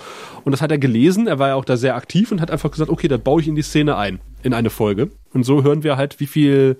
Und 0.45 0.53
das 0.53 0.61
hat 0.61 0.71
er 0.71 0.77
gelesen, 0.77 1.27
er 1.27 1.37
war 1.37 1.49
ja 1.49 1.55
auch 1.55 1.65
da 1.65 1.75
sehr 1.75 1.95
aktiv 1.95 2.31
und 2.31 2.39
hat 2.39 2.49
einfach 2.49 2.71
gesagt, 2.71 2.89
okay, 2.89 3.09
das 3.09 3.19
baue 3.19 3.41
ich 3.41 3.47
in 3.49 3.55
die 3.55 3.61
Szene 3.61 3.97
ein, 3.97 4.21
in 4.41 4.53
eine 4.53 4.69
Folge. 4.69 5.09
Und 5.33 5.43
so 5.43 5.63
hören 5.63 5.83
wir 5.83 5.97
halt, 5.97 6.21
wie 6.21 6.27
viel 6.27 6.77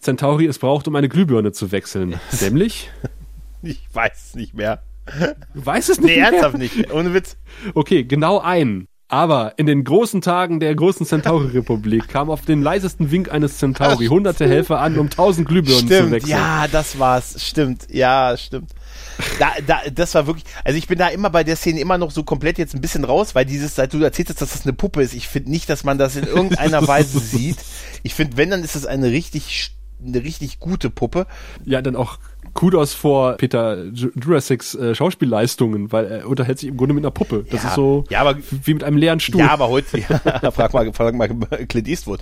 Centauri 0.00 0.46
es 0.46 0.58
braucht, 0.58 0.88
um 0.88 0.96
eine 0.96 1.10
Glühbirne 1.10 1.52
zu 1.52 1.70
wechseln. 1.70 2.18
Nämlich 2.40 2.90
Ich 3.68 3.82
weiß 3.92 4.28
es 4.28 4.34
nicht 4.34 4.54
mehr. 4.54 4.82
Du 5.54 5.66
weißt 5.66 5.90
es 5.90 6.00
nicht 6.00 6.08
nee, 6.08 6.16
mehr? 6.16 6.32
ernsthaft 6.32 6.58
nicht. 6.58 6.92
Ohne 6.92 7.12
Witz. 7.12 7.36
Okay, 7.74 8.04
genau 8.04 8.40
ein. 8.40 8.88
Aber 9.10 9.54
in 9.56 9.66
den 9.66 9.84
großen 9.84 10.20
Tagen 10.20 10.60
der 10.60 10.74
großen 10.74 11.06
Centauri-Republik 11.06 12.08
kam 12.08 12.30
auf 12.30 12.42
den 12.42 12.62
leisesten 12.62 13.10
Wink 13.10 13.32
eines 13.32 13.56
Centauri 13.56 14.06
hunderte 14.06 14.46
Helfer 14.46 14.80
an, 14.80 14.98
um 14.98 15.08
tausend 15.08 15.48
Glühbirnen 15.48 15.86
stimmt, 15.86 16.08
zu 16.08 16.10
wechseln. 16.10 16.30
Ja, 16.30 16.66
das 16.70 16.98
war's. 16.98 17.42
Stimmt. 17.42 17.86
Ja, 17.90 18.36
stimmt. 18.36 18.70
Da, 19.38 19.52
da, 19.66 19.80
das 19.92 20.14
war 20.14 20.26
wirklich, 20.26 20.44
also 20.62 20.78
ich 20.78 20.86
bin 20.86 20.98
da 20.98 21.08
immer 21.08 21.30
bei 21.30 21.42
der 21.42 21.56
Szene 21.56 21.80
immer 21.80 21.98
noch 21.98 22.10
so 22.10 22.22
komplett 22.22 22.58
jetzt 22.58 22.74
ein 22.74 22.80
bisschen 22.80 23.04
raus, 23.04 23.34
weil 23.34 23.46
dieses, 23.46 23.74
seit 23.74 23.92
du 23.92 24.02
erzählt 24.02 24.28
hast, 24.28 24.42
dass 24.42 24.52
das 24.52 24.64
eine 24.64 24.74
Puppe 24.74 25.02
ist, 25.02 25.14
ich 25.14 25.26
finde 25.26 25.50
nicht, 25.50 25.68
dass 25.70 25.84
man 25.84 25.98
das 25.98 26.14
in 26.16 26.24
irgendeiner 26.24 26.86
Weise 26.88 27.18
sieht. 27.18 27.56
Ich 28.02 28.14
finde, 28.14 28.36
wenn, 28.36 28.50
dann 28.50 28.62
ist 28.62 28.76
es 28.76 28.86
eine 28.86 29.10
richtig, 29.10 29.74
eine 30.04 30.22
richtig 30.22 30.60
gute 30.60 30.90
Puppe. 30.90 31.26
Ja, 31.64 31.82
dann 31.82 31.96
auch 31.96 32.18
Kudos 32.54 32.94
vor 32.94 33.34
Peter 33.36 33.84
Jurassics 33.92 34.74
äh, 34.74 34.94
Schauspielleistungen, 34.94 35.92
weil 35.92 36.06
er 36.06 36.28
unterhält 36.28 36.58
sich 36.58 36.68
im 36.68 36.76
Grunde 36.76 36.94
mit 36.94 37.04
einer 37.04 37.10
Puppe. 37.10 37.44
Das 37.50 37.62
ja, 37.62 37.68
ist 37.68 37.74
so 37.74 38.04
ja, 38.10 38.20
aber, 38.20 38.36
wie 38.64 38.74
mit 38.74 38.84
einem 38.84 38.96
leeren 38.96 39.20
Stuhl. 39.20 39.40
Ja, 39.40 39.50
aber 39.50 39.68
heute, 39.68 39.98
ja, 39.98 40.50
frag 40.50 40.72
mal, 40.72 40.92
frag 40.92 41.14
mal 41.14 41.28
Clint 41.68 41.88
Eastwood. 41.88 42.20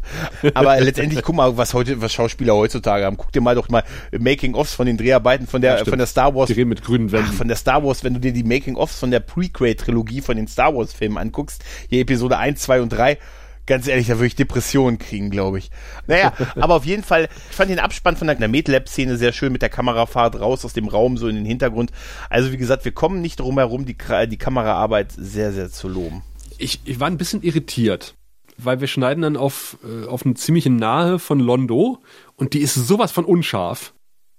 Aber 0.54 0.80
letztendlich, 0.80 1.22
guck 1.22 1.36
mal, 1.36 1.56
was 1.56 1.74
heute, 1.74 2.00
was 2.00 2.12
Schauspieler 2.12 2.54
heutzutage 2.54 3.04
haben. 3.04 3.16
Guck 3.16 3.32
dir 3.32 3.40
mal 3.40 3.54
doch 3.54 3.68
mal 3.68 3.84
Making-ofs 4.16 4.74
von 4.74 4.86
den 4.86 4.96
Dreharbeiten 4.96 5.46
von 5.46 5.60
der, 5.60 5.84
von 5.84 5.98
der 5.98 6.06
Star 6.06 6.34
Wars. 6.34 6.48
Die 6.48 6.54
reden 6.54 6.68
mit 6.68 6.82
grünen 6.82 7.12
Wänden. 7.12 7.30
Ach, 7.32 7.36
von 7.36 7.48
der 7.48 7.56
Star 7.56 7.84
Wars, 7.84 8.04
wenn 8.04 8.14
du 8.14 8.20
dir 8.20 8.32
die 8.32 8.44
Making-ofs 8.44 8.98
von 8.98 9.10
der 9.10 9.20
Prequel-Trilogie 9.20 10.20
von 10.20 10.36
den 10.36 10.48
Star 10.48 10.74
Wars-Filmen 10.74 11.18
anguckst, 11.18 11.62
hier 11.88 12.00
Episode 12.00 12.38
1, 12.38 12.60
2 12.60 12.82
und 12.82 12.90
3, 12.90 13.18
ganz 13.66 13.86
ehrlich, 13.86 14.06
da 14.06 14.14
würde 14.14 14.26
ich 14.26 14.36
Depressionen 14.36 14.98
kriegen, 14.98 15.30
glaube 15.30 15.58
ich. 15.58 15.70
Naja, 16.06 16.32
aber 16.56 16.74
auf 16.74 16.84
jeden 16.84 17.02
Fall, 17.02 17.28
ich 17.50 17.56
fand 17.56 17.70
den 17.70 17.78
Abspann 17.78 18.16
von 18.16 18.26
der 18.26 18.48
MedLab-Szene 18.48 19.16
sehr 19.16 19.32
schön 19.32 19.52
mit 19.52 19.62
der 19.62 19.68
Kamerafahrt 19.68 20.40
raus 20.40 20.64
aus 20.64 20.72
dem 20.72 20.88
Raum, 20.88 21.16
so 21.16 21.28
in 21.28 21.36
den 21.36 21.44
Hintergrund. 21.44 21.90
Also 22.30 22.52
wie 22.52 22.56
gesagt, 22.56 22.84
wir 22.84 22.92
kommen 22.92 23.20
nicht 23.20 23.40
drum 23.40 23.58
herum, 23.58 23.84
die, 23.84 23.96
die 24.28 24.38
Kameraarbeit 24.38 25.12
sehr, 25.12 25.52
sehr 25.52 25.70
zu 25.70 25.88
loben. 25.88 26.22
Ich, 26.58 26.80
ich 26.84 27.00
war 27.00 27.08
ein 27.08 27.18
bisschen 27.18 27.42
irritiert, 27.42 28.14
weil 28.56 28.80
wir 28.80 28.88
schneiden 28.88 29.22
dann 29.22 29.36
auf, 29.36 29.76
äh, 29.84 30.06
auf 30.06 30.24
eine 30.24 30.34
ziemliche 30.34 30.70
Nahe 30.70 31.18
von 31.18 31.40
Londo 31.40 31.98
und 32.36 32.54
die 32.54 32.60
ist 32.60 32.74
sowas 32.74 33.12
von 33.12 33.24
unscharf. 33.24 33.92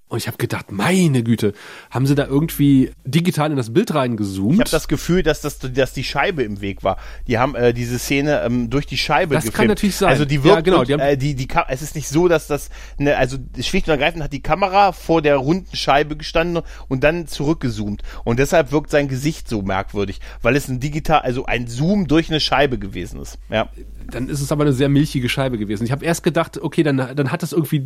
Und 0.09 0.19
ich 0.19 0.27
habe 0.27 0.37
gedacht, 0.37 0.71
meine 0.71 1.21
Güte, 1.21 1.53
haben 1.91 2.07
sie 2.07 2.15
da 2.15 2.25
irgendwie 2.25 2.91
digital 3.03 3.51
in 3.51 3.57
das 3.57 3.73
Bild 3.73 3.93
reingezoomt? 3.93 4.53
Ich 4.53 4.59
habe 4.61 4.69
das 4.69 4.87
Gefühl, 4.87 5.21
dass, 5.21 5.41
das, 5.41 5.59
dass 5.59 5.91
die 5.91 6.05
Scheibe 6.05 6.43
im 6.43 6.61
Weg 6.61 6.81
war. 6.83 6.97
Die 7.27 7.37
haben 7.37 7.55
äh, 7.55 7.73
diese 7.73 7.99
Szene 7.99 8.41
ähm, 8.41 8.69
durch 8.69 8.85
die 8.85 8.97
Scheibe 8.97 9.35
Das 9.35 9.43
gefilmt. 9.43 9.57
kann 9.57 9.67
natürlich 9.67 9.97
sein. 9.97 10.09
Also 10.09 10.23
die 10.23 10.45
wirkt, 10.45 10.55
ja, 10.55 10.61
genau, 10.61 10.85
die 10.85 10.93
haben, 10.93 11.01
äh, 11.01 11.17
die, 11.17 11.35
die, 11.35 11.49
es 11.67 11.81
ist 11.81 11.95
nicht 11.95 12.07
so, 12.07 12.29
dass 12.29 12.47
das, 12.47 12.69
ne, 12.97 13.17
also 13.17 13.37
schlicht 13.59 13.87
und 13.87 13.91
ergreifend 13.91 14.23
hat 14.23 14.31
die 14.31 14.41
Kamera 14.41 14.93
vor 14.93 15.21
der 15.21 15.35
runden 15.35 15.75
Scheibe 15.75 16.15
gestanden 16.15 16.63
und 16.87 17.03
dann 17.03 17.27
zurückgezoomt. 17.27 18.01
Und 18.23 18.39
deshalb 18.39 18.71
wirkt 18.71 18.91
sein 18.91 19.09
Gesicht 19.09 19.49
so 19.49 19.61
merkwürdig, 19.61 20.21
weil 20.41 20.55
es 20.55 20.69
ein 20.69 20.79
digital, 20.79 21.19
also 21.19 21.45
ein 21.45 21.67
Zoom 21.67 22.07
durch 22.07 22.29
eine 22.29 22.39
Scheibe 22.39 22.79
gewesen 22.79 23.21
ist. 23.21 23.39
Ja 23.49 23.69
dann 24.09 24.29
ist 24.29 24.41
es 24.41 24.51
aber 24.51 24.63
eine 24.63 24.73
sehr 24.73 24.89
milchige 24.89 25.29
Scheibe 25.29 25.57
gewesen. 25.57 25.83
Ich 25.83 25.91
habe 25.91 26.05
erst 26.05 26.23
gedacht, 26.23 26.57
okay, 26.57 26.83
dann, 26.83 26.97
dann 26.97 27.31
hat 27.31 27.43
das 27.43 27.51
irgendwie 27.51 27.83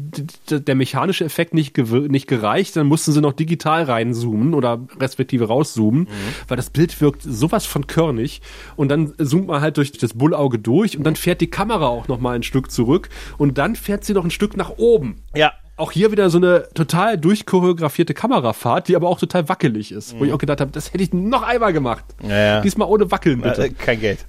der 0.49 0.75
mechanische 0.75 1.25
Effekt 1.25 1.53
nicht, 1.53 1.73
nicht 2.11 2.27
gereicht, 2.27 2.75
dann 2.75 2.87
mussten 2.87 3.11
sie 3.11 3.21
noch 3.21 3.33
digital 3.33 3.83
reinzoomen 3.83 4.53
oder 4.53 4.79
respektive 4.99 5.47
rauszoomen, 5.47 6.01
mhm. 6.01 6.07
weil 6.47 6.57
das 6.57 6.69
Bild 6.69 6.99
wirkt 7.01 7.23
sowas 7.23 7.65
von 7.65 7.87
körnig 7.87 8.41
und 8.75 8.89
dann 8.89 9.13
zoomt 9.17 9.47
man 9.47 9.61
halt 9.61 9.77
durch 9.77 9.91
das 9.93 10.13
Bullauge 10.13 10.59
durch 10.59 10.97
und 10.97 11.03
dann 11.03 11.15
fährt 11.15 11.41
die 11.41 11.49
Kamera 11.49 11.87
auch 11.87 12.07
noch 12.07 12.19
mal 12.19 12.35
ein 12.35 12.43
Stück 12.43 12.71
zurück 12.71 13.09
und 13.37 13.57
dann 13.57 13.75
fährt 13.75 14.03
sie 14.03 14.13
noch 14.13 14.23
ein 14.23 14.31
Stück 14.31 14.55
nach 14.57 14.71
oben. 14.77 15.21
Ja. 15.35 15.53
Auch 15.77 15.91
hier 15.91 16.11
wieder 16.11 16.29
so 16.29 16.37
eine 16.37 16.67
total 16.75 17.17
durchchoreografierte 17.17 18.13
Kamerafahrt, 18.13 18.87
die 18.87 18.95
aber 18.95 19.07
auch 19.07 19.17
total 19.17 19.49
wackelig 19.49 19.91
ist. 19.91 20.13
Mhm. 20.13 20.19
Wo 20.19 20.25
ich 20.25 20.33
auch 20.33 20.37
gedacht 20.37 20.61
habe, 20.61 20.71
das 20.71 20.93
hätte 20.93 21.03
ich 21.03 21.11
noch 21.11 21.41
einmal 21.41 21.73
gemacht. 21.73 22.05
Ja, 22.21 22.37
ja. 22.37 22.61
Diesmal 22.61 22.87
ohne 22.87 23.09
Wackeln, 23.09 23.41
bitte. 23.41 23.65
Äh, 23.65 23.69
kein 23.69 23.99
Geld. 23.99 24.25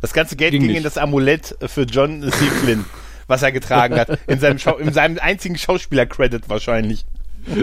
Das 0.00 0.12
ganze 0.12 0.36
Geld 0.36 0.52
ging, 0.52 0.62
ging 0.62 0.76
in 0.76 0.82
das 0.84 0.96
Amulett 0.96 1.56
für 1.66 1.82
John 1.82 2.22
C. 2.22 2.30
Flynn, 2.30 2.84
was 3.28 3.42
er 3.42 3.52
getragen 3.52 3.94
hat. 3.94 4.18
In 4.26 4.40
seinem, 4.40 4.58
Schau 4.58 4.76
in 4.76 4.92
seinem 4.92 5.18
einzigen 5.18 5.56
Schauspieler-Credit 5.56 6.48
wahrscheinlich. 6.48 7.04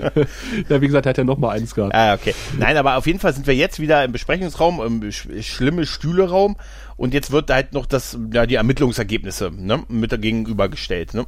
ja, 0.69 0.81
wie 0.81 0.87
gesagt, 0.87 1.05
hat 1.05 1.17
er 1.17 1.25
noch 1.25 1.37
mal 1.37 1.49
eins 1.49 1.75
gehabt. 1.75 1.93
Ah, 1.93 2.13
okay. 2.13 2.33
Nein, 2.57 2.77
aber 2.77 2.95
auf 2.97 3.05
jeden 3.05 3.19
Fall 3.19 3.33
sind 3.33 3.45
wir 3.45 3.55
jetzt 3.55 3.79
wieder 3.79 4.03
im 4.03 4.13
Besprechungsraum, 4.13 4.81
im 4.81 5.11
sch 5.11 5.27
schlimme 5.41 5.85
Stühleraum 5.85 6.55
und 6.95 7.13
jetzt 7.13 7.31
wird 7.31 7.51
halt 7.51 7.73
noch 7.73 7.85
das, 7.85 8.17
ja, 8.31 8.45
die 8.45 8.55
Ermittlungsergebnisse 8.55 9.51
ne, 9.53 9.83
mit 9.89 10.09
gegenübergestellt. 10.21 11.13
Ne? 11.13 11.25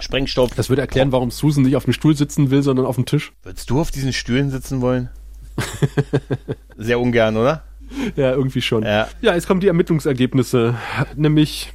Sprengstoff. 0.00 0.54
Das 0.54 0.68
würde 0.68 0.82
erklären, 0.82 1.12
warum 1.12 1.30
Susan 1.30 1.64
nicht 1.64 1.76
auf 1.76 1.84
dem 1.84 1.92
Stuhl 1.92 2.16
sitzen 2.16 2.50
will, 2.50 2.62
sondern 2.62 2.84
auf 2.84 2.96
dem 2.96 3.06
Tisch. 3.06 3.32
Würdest 3.42 3.70
du 3.70 3.80
auf 3.80 3.90
diesen 3.90 4.12
Stühlen 4.12 4.50
sitzen 4.50 4.80
wollen? 4.80 5.08
Sehr 6.76 7.00
ungern, 7.00 7.36
oder? 7.36 7.64
ja, 8.16 8.32
irgendwie 8.32 8.62
schon. 8.62 8.82
Ja. 8.82 9.08
ja, 9.20 9.34
jetzt 9.34 9.46
kommen 9.46 9.60
die 9.60 9.66
Ermittlungsergebnisse. 9.68 10.76
Nämlich, 11.16 11.72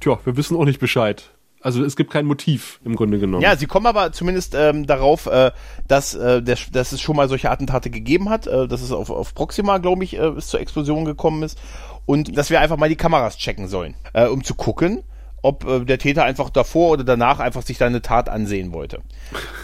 tja, 0.00 0.18
wir 0.24 0.36
wissen 0.36 0.56
auch 0.56 0.64
nicht 0.64 0.80
Bescheid. 0.80 1.30
Also 1.60 1.84
es 1.84 1.96
gibt 1.96 2.12
kein 2.12 2.24
Motiv 2.24 2.80
im 2.84 2.94
Grunde 2.94 3.18
genommen. 3.18 3.42
Ja, 3.42 3.56
sie 3.56 3.66
kommen 3.66 3.86
aber 3.86 4.12
zumindest 4.12 4.54
ähm, 4.54 4.86
darauf, 4.86 5.26
äh, 5.26 5.50
dass, 5.88 6.14
äh, 6.14 6.40
der, 6.40 6.56
dass 6.72 6.92
es 6.92 7.00
schon 7.00 7.16
mal 7.16 7.28
solche 7.28 7.50
Attentate 7.50 7.90
gegeben 7.90 8.30
hat, 8.30 8.46
äh, 8.46 8.68
dass 8.68 8.80
es 8.80 8.92
auf, 8.92 9.10
auf 9.10 9.34
Proxima, 9.34 9.78
glaube 9.78 10.04
ich, 10.04 10.18
äh, 10.18 10.30
bis 10.30 10.46
zur 10.48 10.60
Explosion 10.60 11.04
gekommen 11.04 11.42
ist 11.42 11.58
und 12.06 12.36
dass 12.38 12.50
wir 12.50 12.60
einfach 12.60 12.76
mal 12.76 12.88
die 12.88 12.96
Kameras 12.96 13.38
checken 13.38 13.66
sollen, 13.66 13.94
äh, 14.12 14.26
um 14.28 14.44
zu 14.44 14.54
gucken, 14.54 15.02
ob 15.42 15.66
äh, 15.66 15.84
der 15.84 15.98
Täter 15.98 16.24
einfach 16.24 16.50
davor 16.50 16.90
oder 16.90 17.04
danach 17.04 17.40
einfach 17.40 17.62
sich 17.62 17.78
seine 17.78 18.02
Tat 18.02 18.28
ansehen 18.28 18.72
wollte. 18.72 19.00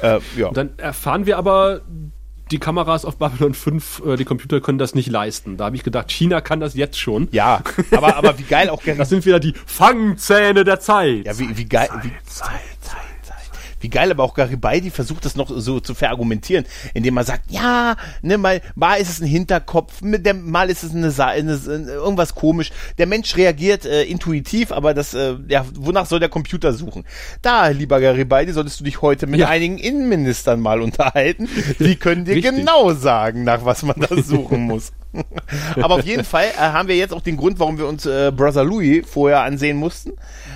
Äh, 0.03 0.18
ja. 0.37 0.49
Und 0.49 0.57
dann 0.57 0.79
erfahren 0.79 1.27
wir 1.27 1.38
aber, 1.38 1.83
die 2.50 2.59
Kameras 2.59 3.04
auf 3.04 3.16
Babylon 3.16 3.54
5, 3.54 4.02
äh, 4.07 4.16
die 4.16 4.24
Computer 4.24 4.61
können 4.61 4.78
das 4.78 4.94
nicht 4.94 5.09
leisten. 5.09 5.57
Da 5.57 5.66
habe 5.66 5.76
ich 5.76 5.83
gedacht, 5.83 6.11
China 6.11 6.40
kann 6.40 6.61
das 6.61 6.74
jetzt 6.74 6.98
schon. 6.98 7.28
Ja, 7.33 7.62
aber, 7.90 8.16
aber 8.16 8.38
wie 8.38 8.42
geil 8.42 8.68
auch 8.70 8.83
Das 8.96 9.09
sind 9.09 9.24
wieder 9.24 9.40
die 9.40 9.54
Fangzähne 9.66 10.64
der 10.64 10.80
Zeit. 10.80 11.26
Ja, 11.26 11.38
wie, 11.38 11.57
wie 11.57 11.64
geil. 11.64 11.88
Wie, 12.02 12.11
Zeit, 12.24 12.24
Zeit, 12.26 12.50
Zeit. 12.50 12.73
Wie 13.85 13.90
geil 13.90 14.11
aber 14.11 14.23
auch 14.23 14.33
Garibaldi 14.33 14.90
versucht 14.90 15.27
das 15.27 15.37
noch 15.37 15.51
so 15.55 15.79
zu 15.79 15.94
verargumentieren, 15.94 16.64
indem 16.94 17.18
er 17.18 17.25
sagt, 17.25 17.51
ja, 17.51 17.97
ne, 18.23 18.38
mal, 18.38 18.62
mal 18.74 18.95
ist 18.95 19.11
es 19.11 19.20
ein 19.20 19.26
Hinterkopf, 19.26 20.01
mit 20.01 20.24
dem, 20.24 20.51
mal 20.51 20.70
ist 20.70 20.82
es 20.85 20.93
eine, 20.95 21.12
eine, 21.22 21.53
irgendwas 21.93 22.35
komisch. 22.35 22.70
Der 22.97 23.05
Mensch 23.07 23.37
reagiert 23.37 23.85
äh, 23.85 24.05
intuitiv, 24.05 24.72
aber 24.72 24.95
das, 24.95 25.12
äh, 25.12 25.35
ja, 25.49 25.66
wonach 25.74 26.07
soll 26.07 26.18
der 26.18 26.30
Computer 26.30 26.72
suchen? 26.72 27.05
Da, 27.43 27.68
lieber 27.68 28.01
Garibaldi, 28.01 28.53
solltest 28.53 28.80
du 28.80 28.85
dich 28.85 29.03
heute 29.03 29.26
mit 29.26 29.41
Ja. 29.41 29.51
einigen 29.51 29.76
Innenministern 29.76 30.61
mal 30.61 30.80
unterhalten. 30.80 31.47
Die 31.78 31.97
können 31.97 32.24
dir 32.24 32.37
Richtig. 32.37 32.57
genau 32.57 32.95
sagen, 32.95 33.45
nach 33.45 33.66
was 33.66 33.82
man 33.82 33.97
da 34.01 34.16
suchen 34.16 34.62
muss. 34.62 34.93
Aber 35.82 35.94
auf 35.94 36.04
jeden 36.04 36.24
Fall 36.24 36.46
äh, 36.56 36.58
haben 36.60 36.88
wir 36.88 36.96
jetzt 36.96 37.12
auch 37.12 37.20
den 37.20 37.36
Grund, 37.36 37.58
warum 37.58 37.78
wir 37.78 37.86
uns 37.86 38.06
äh, 38.06 38.32
Brother 38.34 38.64
Louis 38.64 39.04
vorher 39.08 39.42
ansehen 39.42 39.76
mussten. 39.76 40.12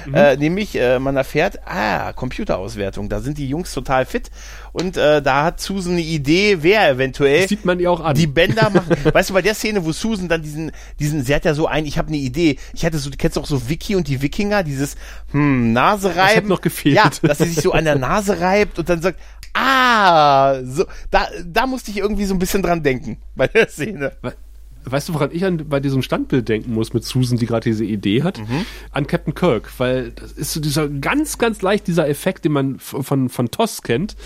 Mhm. 0.06 0.14
Äh, 0.14 0.36
nämlich, 0.36 0.74
äh, 0.76 0.98
man 0.98 1.16
erfährt, 1.16 1.60
ah, 1.66 2.12
Computerauswertung, 2.12 3.08
da 3.08 3.20
sind 3.20 3.38
die 3.38 3.48
Jungs 3.48 3.72
total 3.72 4.06
fit. 4.06 4.30
Und 4.72 4.96
äh, 4.96 5.22
da 5.22 5.44
hat 5.44 5.60
Susan 5.60 5.92
eine 5.94 6.02
Idee, 6.02 6.58
wer 6.60 6.88
eventuell 6.90 7.40
Das 7.40 7.48
sieht 7.48 7.64
man 7.64 7.80
ihr 7.80 7.90
auch 7.90 8.00
an. 8.00 8.14
die 8.14 8.26
Bänder 8.26 8.70
machen. 8.70 8.96
weißt 9.12 9.30
du, 9.30 9.34
bei 9.34 9.42
der 9.42 9.54
Szene, 9.54 9.84
wo 9.84 9.92
Susan 9.92 10.28
dann 10.28 10.42
diesen, 10.42 10.72
diesen, 11.00 11.24
sie 11.24 11.34
hat 11.34 11.44
ja 11.44 11.54
so 11.54 11.66
ein, 11.66 11.86
ich 11.86 11.98
habe 11.98 12.08
eine 12.08 12.16
Idee. 12.18 12.58
Ich 12.74 12.84
hatte 12.84 12.98
so, 12.98 13.10
du 13.10 13.16
kennst 13.16 13.38
auch 13.38 13.46
so 13.46 13.68
Vicky 13.68 13.96
und 13.96 14.08
die 14.08 14.22
Wikinger, 14.22 14.62
dieses, 14.62 14.96
hm, 15.32 15.72
Nase 15.72 16.14
reiben. 16.16 16.36
hat 16.36 16.44
noch 16.46 16.60
gefehlt. 16.60 16.96
Ja, 16.96 17.10
dass 17.22 17.38
sie 17.38 17.44
sich 17.46 17.62
so 17.62 17.72
an 17.72 17.84
der 17.84 17.96
Nase 17.96 18.40
reibt 18.40 18.78
und 18.78 18.88
dann 18.88 19.00
sagt, 19.02 19.18
ah, 19.54 20.62
so, 20.64 20.84
da, 21.10 21.26
da 21.44 21.66
musste 21.66 21.90
ich 21.90 21.98
irgendwie 21.98 22.24
so 22.24 22.34
ein 22.34 22.38
bisschen 22.38 22.62
dran 22.62 22.82
denken 22.82 23.18
bei 23.34 23.46
der 23.48 23.68
Szene. 23.68 24.12
We- 24.22 24.34
Weißt 24.84 25.08
du, 25.08 25.14
woran 25.14 25.30
ich 25.32 25.44
an, 25.44 25.68
bei 25.68 25.80
diesem 25.80 26.02
Standbild 26.02 26.48
denken 26.48 26.72
muss 26.72 26.94
mit 26.94 27.04
Susan, 27.04 27.38
die 27.38 27.46
gerade 27.46 27.68
diese 27.68 27.84
Idee 27.84 28.22
hat? 28.22 28.38
Mhm. 28.38 28.64
An 28.90 29.06
Captain 29.06 29.34
Kirk, 29.34 29.70
weil 29.78 30.12
das 30.12 30.32
ist 30.32 30.52
so 30.52 30.60
dieser 30.60 30.88
ganz, 30.88 31.38
ganz 31.38 31.62
leicht 31.62 31.86
dieser 31.86 32.08
Effekt, 32.08 32.44
den 32.44 32.52
man 32.52 32.78
von, 32.78 33.28
von 33.28 33.50
TOS 33.50 33.82
kennt, 33.82 34.16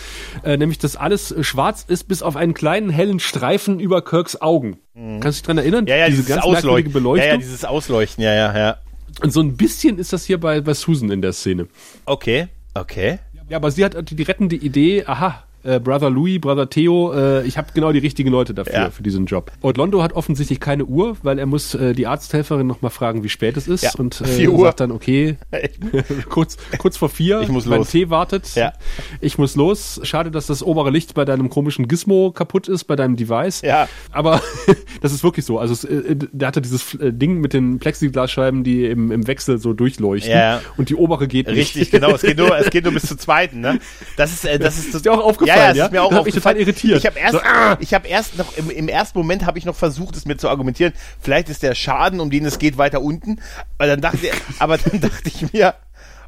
äh, 0.45 0.57
nämlich, 0.57 0.79
dass 0.79 0.97
alles 0.97 1.35
schwarz 1.41 1.85
ist, 1.89 2.05
bis 2.09 2.23
auf 2.23 2.37
einen 2.37 2.55
kleinen 2.55 2.91
hellen 2.91 3.19
Streifen 3.19 3.81
über 3.81 4.03
Kirks 4.03 4.41
Augen. 4.41 4.79
Kannst 4.95 5.25
du 5.25 5.31
dich 5.31 5.43
dran 5.43 5.59
erinnern? 5.59 5.85
Mhm. 5.85 5.89
Ja, 5.89 5.97
ja, 5.97 6.07
diese 6.07 6.23
dieses 6.23 6.35
ganz 6.35 6.45
Ausleuchten. 6.45 6.93
Beleuchtung. 6.93 7.27
Ja, 7.27 7.35
ja, 7.35 7.39
dieses 7.39 7.65
Ausleuchten, 7.65 8.23
ja, 8.23 8.35
ja, 8.35 8.57
ja. 8.57 8.77
Und 9.23 9.33
so 9.33 9.41
ein 9.41 9.57
bisschen 9.57 9.99
ist 9.99 10.13
das 10.13 10.25
hier 10.25 10.39
bei, 10.39 10.61
bei 10.61 10.75
Susan 10.75 11.11
in 11.11 11.23
der 11.23 11.33
Szene. 11.33 11.67
Okay, 12.05 12.49
okay. 12.75 13.19
Ja, 13.49 13.57
aber 13.57 13.71
sie 13.71 13.85
hat 13.85 14.11
die 14.11 14.23
rettende 14.23 14.57
Idee, 14.57 15.05
aha, 15.07 15.45
äh, 15.65 15.81
Brother 15.81 16.11
Louis, 16.11 16.41
Brother 16.41 16.69
Theo, 16.69 17.13
äh, 17.13 17.47
ich 17.47 17.59
habe 17.59 17.69
genau 17.75 17.93
die 17.93 17.99
richtigen 17.99 18.31
Leute 18.31 18.55
dafür, 18.55 18.73
Ja. 18.75 18.91
für 18.91 19.03
diesen 19.03 19.27
Job. 19.27 19.51
Und 19.61 19.77
Londo 19.77 20.03
hat 20.03 20.13
offensichtlich 20.15 20.61
keine 20.61 20.85
Uhr, 20.85 21.17
weil 21.23 21.39
er 21.39 21.47
muss 21.47 21.75
äh, 21.75 21.93
die 21.93 22.07
Arzthelferin 22.07 22.67
nochmal 22.67 22.91
fragen, 22.91 23.23
wie 23.25 23.29
spät 23.29 23.57
es 23.57 23.69
ist. 23.69 23.83
Ja, 23.83 23.91
und 23.99 24.21
äh, 24.21 24.25
4 24.27 24.53
Uhr. 24.53 24.67
sagt 24.67 24.81
dann, 24.81 24.91
okay, 24.93 25.37
kurz, 26.29 26.57
kurz 26.79 26.97
vor 26.97 27.09
vier, 27.09 27.41
Ich 27.43 27.49
muss 27.49 27.67
mein 27.67 27.79
los. 27.79 27.91
Tee 27.91 28.11
wartet, 28.11 28.55
Ja. 28.55 28.73
ich 29.21 29.39
muss 29.39 29.57
los. 29.57 30.01
Schade, 30.03 30.31
dass 30.31 30.47
das 30.47 30.63
obere 30.63 30.91
Licht 30.91 31.15
bei 31.15 31.25
deinem 31.25 31.49
komischen 31.51 31.89
Gizmo 31.89 32.31
kaputt 32.33 32.69
ist, 32.69 32.85
bei 32.85 32.97
deinem 32.97 33.17
Device. 33.17 33.63
Ja. 33.63 33.89
Aber 34.11 34.41
das 35.01 35.13
ist 35.13 35.23
wirklich 35.25 35.45
so. 35.47 35.59
Also 35.59 35.73
es, 35.75 35.85
äh, 35.85 36.17
der 36.17 36.49
hatte 36.49 36.61
dieses 36.63 36.95
äh, 36.95 37.13
Ding 37.13 37.41
mit 37.41 37.53
den 37.53 37.79
Plexiglasscheiben, 37.79 38.65
die 38.65 38.87
im, 38.87 39.11
im 39.13 39.27
Wechsel 39.27 39.59
so 39.59 39.73
durchleuchten. 39.73 40.31
Ja. 40.33 40.61
Und 40.77 40.89
die 40.89 40.95
obere 40.95 41.29
geht 41.29 41.47
nicht. 41.47 41.57
Richtig, 41.77 41.91
genau. 41.91 42.11
Es 42.15 42.23
geht 42.23 42.39
nur, 42.39 42.57
es 42.57 42.71
geht 42.71 42.85
nur 42.85 42.93
bis 42.93 43.03
zur 43.07 43.19
zweiten, 43.19 43.61
ne? 43.61 43.79
Das 44.17 44.33
ist, 44.33 44.45
äh, 44.45 44.59
das 44.59 44.79
ist, 44.79 44.95
Ist 44.95 45.05
dir 45.05 45.13
auch 45.13 45.23
aufgefallen, 45.25 45.52
ja? 45.57 45.69
Ja, 45.69 45.73
ja? 45.75 45.85
ist 45.87 45.93
mir 45.93 46.03
auch 46.03 46.09
Das 46.11 46.19
hat 46.19 46.25
mich 46.27 46.35
aufgefallen. 46.35 46.57
total 46.57 46.69
irritiert. 46.69 46.99
Ich 46.99 47.07
habe 47.07 47.19
erst, 47.19 47.33
So, 47.33 47.41
ah! 47.41 47.77
ich 47.81 47.95
habe 47.95 48.09
erst 48.09 48.39
noch 48.39 48.57
im, 48.57 48.71
im 48.71 48.89
ersten 48.89 49.19
Moment 49.19 49.47
habe 49.47 49.59
ich 49.59 49.65
noch 49.65 49.75
versucht, 49.77 50.17
es 50.17 50.25
mir 50.25 50.37
zu 50.37 50.49
argumentieren. 50.49 50.93
Vielleicht 51.21 51.49
ist 51.49 51.63
der 51.63 51.75
Schaden, 51.75 52.21
um 52.21 52.31
den 52.31 52.45
es 52.45 52.59
geht, 52.59 52.79
weiter 52.79 53.03
unten. 53.03 53.41
Aber 53.79 53.87
dann 53.89 54.01
dachte, 54.01 54.19
aber 54.59 54.79
dann 54.79 55.01
dachte 55.01 55.29
ich 55.29 55.53
mir, 55.53 55.75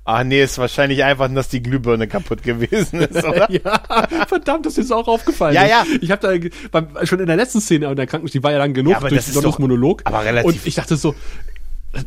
ah 0.06 0.22
nee, 0.22 0.42
ist 0.42 0.58
wahrscheinlich 0.58 1.02
einfach, 1.02 1.32
dass 1.32 1.48
die 1.48 1.62
Glühbirne 1.62 2.06
kaputt 2.06 2.42
gewesen 2.42 3.00
ist, 3.00 3.24
oder? 3.24 3.50
Ja, 3.50 3.82
verdammt, 4.28 4.66
das 4.66 4.76
ist 4.78 4.92
auch 4.92 5.08
aufgefallen. 5.08 5.54
Ja, 5.54 5.64
ja. 5.66 5.84
Ich 6.00 6.10
habe 6.10 6.20
da 6.40 6.48
beim, 6.70 7.06
schon 7.06 7.20
in 7.20 7.26
der 7.26 7.36
letzten 7.36 7.60
Szene 7.60 7.86
in 7.86 7.96
der 7.96 8.06
Krankenschwester, 8.06 8.38
die 8.38 8.42
war 8.44 8.52
ja 8.52 8.58
lang 8.58 8.74
genug 8.74 8.90
Ja, 8.92 8.96
aber 8.98 9.08
durch 9.08 9.20
das 9.24 9.34
ist 9.34 9.42
doch- 9.42 9.58
Monolog. 9.58 10.02
aber 10.04 10.24
relativ- 10.24 10.46
Und 10.60 10.66
ich 10.66 10.74
dachte 10.74 10.96
so, 10.96 11.14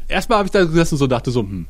erstmal 0.08 0.40
habe 0.40 0.48
ich 0.48 0.52
da 0.52 0.64
gesessen 0.64 0.96
und 0.96 1.00
so 1.00 1.08
dachte 1.08 1.32
so, 1.32 1.42
hm, 1.42 1.66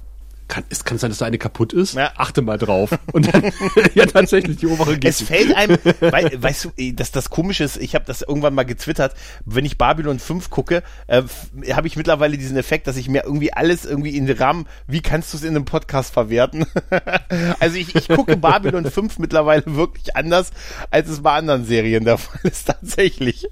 kann 0.47 0.63
es 0.69 0.83
kann 0.83 0.97
sein, 0.97 1.09
dass 1.09 1.19
da 1.19 1.25
eine 1.25 1.37
kaputt 1.37 1.73
ist? 1.73 1.93
Ja. 1.95 2.11
Achte 2.17 2.41
mal 2.41 2.57
drauf. 2.57 2.91
Und 3.11 3.33
dann, 3.33 3.51
ja, 3.95 4.05
tatsächlich, 4.05 4.57
die 4.57 4.67
obere 4.67 4.97
geht. 4.97 5.09
Es 5.09 5.21
fällt 5.21 5.55
einem, 5.55 5.77
wei- 5.99 6.31
weißt 6.35 6.65
du, 6.77 6.91
dass 6.93 7.11
das 7.11 7.29
Komische 7.29 7.63
ist, 7.63 7.77
ich 7.77 7.95
habe 7.95 8.05
das 8.05 8.21
irgendwann 8.21 8.53
mal 8.53 8.63
getwittert, 8.63 9.13
wenn 9.45 9.65
ich 9.65 9.77
Babylon 9.77 10.19
5 10.19 10.49
gucke, 10.49 10.83
äh, 11.07 11.23
habe 11.71 11.87
ich 11.87 11.95
mittlerweile 11.97 12.37
diesen 12.37 12.57
Effekt, 12.57 12.87
dass 12.87 12.97
ich 12.97 13.09
mir 13.09 13.23
irgendwie 13.23 13.53
alles 13.53 13.85
irgendwie 13.85 14.15
in 14.15 14.25
den 14.25 14.37
Rahmen, 14.37 14.67
wie 14.87 15.01
kannst 15.01 15.33
du 15.33 15.37
es 15.37 15.43
in 15.43 15.49
einem 15.55 15.65
Podcast 15.65 16.13
verwerten? 16.13 16.65
also 17.59 17.77
ich, 17.77 17.95
ich 17.95 18.07
gucke 18.07 18.37
Babylon 18.37 18.89
5 18.89 19.19
mittlerweile 19.19 19.63
wirklich 19.65 20.15
anders, 20.15 20.51
als 20.91 21.09
es 21.09 21.21
bei 21.21 21.33
anderen 21.33 21.65
Serien 21.65 22.05
der 22.05 22.17
Fall 22.17 22.39
ist, 22.43 22.65
tatsächlich. 22.67 23.47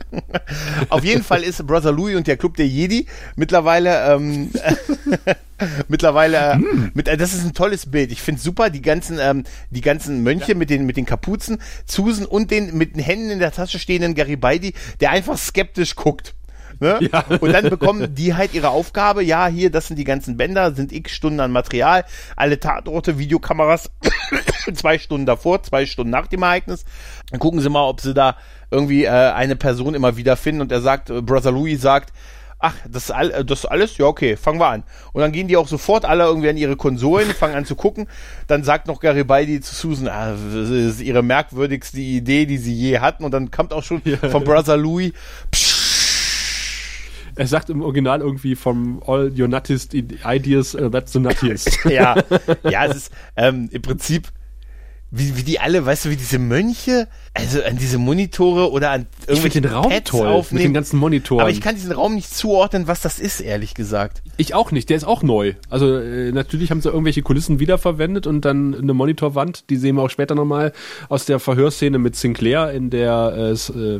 Auf 0.89 1.03
jeden 1.03 1.23
Fall 1.23 1.43
ist 1.43 1.65
Brother 1.67 1.91
Louis 1.91 2.15
und 2.15 2.27
der 2.27 2.37
Club 2.37 2.55
der 2.57 2.67
Jedi 2.67 3.07
mittlerweile 3.35 4.13
ähm, 4.13 4.51
mittlerweile 5.87 6.53
äh, 6.53 6.57
mit 6.93 7.07
äh, 7.07 7.17
das 7.17 7.33
ist 7.33 7.45
ein 7.45 7.53
tolles 7.53 7.89
Bild. 7.89 8.11
Ich 8.11 8.21
finde 8.21 8.41
super 8.41 8.69
die 8.69 8.81
ganzen 8.81 9.19
ähm, 9.19 9.43
die 9.69 9.81
ganzen 9.81 10.23
Mönche 10.23 10.55
mit 10.55 10.69
den 10.69 10.85
mit 10.85 10.97
den 10.97 11.05
Kapuzen, 11.05 11.61
Susan 11.85 12.25
und 12.25 12.51
den 12.51 12.77
mit 12.77 12.95
den 12.95 13.03
Händen 13.03 13.29
in 13.29 13.39
der 13.39 13.51
Tasche 13.51 13.79
stehenden 13.79 14.15
Garibaldi, 14.15 14.73
der 14.99 15.11
einfach 15.11 15.37
skeptisch 15.37 15.95
guckt. 15.95 16.35
Ne? 16.79 16.99
Ja. 17.11 17.23
Und 17.39 17.53
dann 17.53 17.69
bekommen 17.69 18.15
die 18.15 18.33
halt 18.33 18.53
ihre 18.53 18.69
Aufgabe, 18.69 19.23
ja, 19.23 19.47
hier, 19.47 19.69
das 19.69 19.87
sind 19.87 19.97
die 19.97 20.03
ganzen 20.03 20.37
Bänder, 20.37 20.73
sind 20.73 20.91
x 20.91 21.11
Stunden 21.11 21.39
an 21.39 21.51
Material, 21.51 22.03
alle 22.35 22.59
Tatorte, 22.59 23.17
Videokameras, 23.17 23.91
zwei 24.73 24.97
Stunden 24.97 25.25
davor, 25.25 25.61
zwei 25.63 25.85
Stunden 25.85 26.11
nach 26.11 26.27
dem 26.27 26.43
Ereignis. 26.43 26.83
Dann 27.29 27.39
gucken 27.39 27.61
sie 27.61 27.69
mal, 27.69 27.87
ob 27.87 28.01
sie 28.01 28.13
da 28.13 28.37
irgendwie 28.71 29.05
äh, 29.05 29.09
eine 29.09 29.55
Person 29.55 29.93
immer 29.93 30.17
wieder 30.17 30.35
finden 30.35 30.61
und 30.61 30.71
er 30.71 30.81
sagt, 30.81 31.09
äh, 31.09 31.21
Brother 31.21 31.51
Louis 31.51 31.79
sagt, 31.79 32.11
ach, 32.65 32.75
das 32.89 33.05
ist, 33.05 33.11
all, 33.11 33.31
äh, 33.31 33.45
das 33.45 33.65
alles? 33.65 33.97
Ja, 33.97 34.05
okay, 34.05 34.35
fangen 34.35 34.59
wir 34.59 34.67
an. 34.67 34.83
Und 35.13 35.21
dann 35.21 35.31
gehen 35.31 35.47
die 35.47 35.57
auch 35.57 35.67
sofort 35.67 36.03
alle 36.05 36.23
irgendwie 36.23 36.49
an 36.49 36.57
ihre 36.57 36.75
Konsolen, 36.75 37.29
fangen 37.31 37.55
an 37.55 37.65
zu 37.65 37.75
gucken. 37.75 38.07
Dann 38.47 38.63
sagt 38.63 38.87
noch 38.87 38.99
Garibaldi 38.99 39.61
zu 39.61 39.75
Susan, 39.75 40.07
ah, 40.07 40.31
das 40.31 40.69
ist 40.69 41.01
ihre 41.01 41.21
merkwürdigste 41.21 41.99
Idee, 41.99 42.45
die 42.45 42.57
sie 42.57 42.73
je 42.73 42.99
hatten. 42.99 43.23
Und 43.23 43.31
dann 43.31 43.51
kommt 43.51 43.71
auch 43.71 43.83
schon 43.83 44.01
von 44.01 44.43
Brother 44.43 44.77
Louis, 44.77 45.13
er 47.35 47.47
sagt 47.47 47.69
im 47.69 47.81
Original 47.81 48.21
irgendwie 48.21 48.55
vom 48.55 49.03
All 49.05 49.31
your 49.37 49.47
nuttiest 49.47 49.93
ideas, 49.93 50.73
uh, 50.73 50.89
that's 50.89 51.11
the 51.11 51.19
nuttiest. 51.19 51.77
ja, 51.85 52.15
ja, 52.63 52.85
es 52.85 52.95
ist 52.95 53.13
ähm, 53.35 53.69
im 53.71 53.81
Prinzip 53.81 54.29
wie, 55.17 55.37
wie 55.37 55.43
die 55.43 55.59
alle, 55.59 55.85
weißt 55.85 56.05
du, 56.05 56.09
wie 56.09 56.15
diese 56.15 56.39
Mönche, 56.39 57.07
also 57.33 57.63
an 57.63 57.77
diese 57.77 57.97
Monitore 57.97 58.71
oder 58.71 58.91
an 58.91 59.05
Ich 59.23 59.29
irgendwelche 59.29 59.53
finde 59.53 59.69
den 59.69 59.77
Raum 59.77 59.89
Pads 59.89 60.11
toll, 60.11 60.27
aufnehmen. 60.27 60.57
mit 60.61 60.69
den 60.69 60.73
ganzen 60.73 60.97
Monitoren. 60.99 61.41
Aber 61.41 61.49
ich 61.49 61.61
kann 61.61 61.75
diesen 61.75 61.91
Raum 61.91 62.15
nicht 62.15 62.33
zuordnen, 62.35 62.87
was 62.87 63.01
das 63.01 63.19
ist, 63.19 63.39
ehrlich 63.39 63.73
gesagt. 63.73 64.21
Ich 64.37 64.53
auch 64.53 64.71
nicht, 64.71 64.89
der 64.89 64.97
ist 64.97 65.03
auch 65.05 65.23
neu. 65.23 65.53
Also 65.69 65.97
äh, 65.97 66.31
natürlich 66.31 66.71
haben 66.71 66.81
sie 66.81 66.89
irgendwelche 66.89 67.21
Kulissen 67.21 67.59
wiederverwendet 67.59 68.27
und 68.27 68.41
dann 68.45 68.75
eine 68.75 68.93
Monitorwand, 68.93 69.69
die 69.69 69.77
sehen 69.77 69.95
wir 69.95 70.03
auch 70.03 70.09
später 70.09 70.35
nochmal 70.35 70.73
aus 71.09 71.25
der 71.25 71.39
Verhörszene 71.39 71.97
mit 71.97 72.15
Sinclair 72.15 72.71
in 72.71 72.89
der 72.89 73.33
äh, 73.37 73.49
s- 73.51 73.69
äh, 73.69 73.99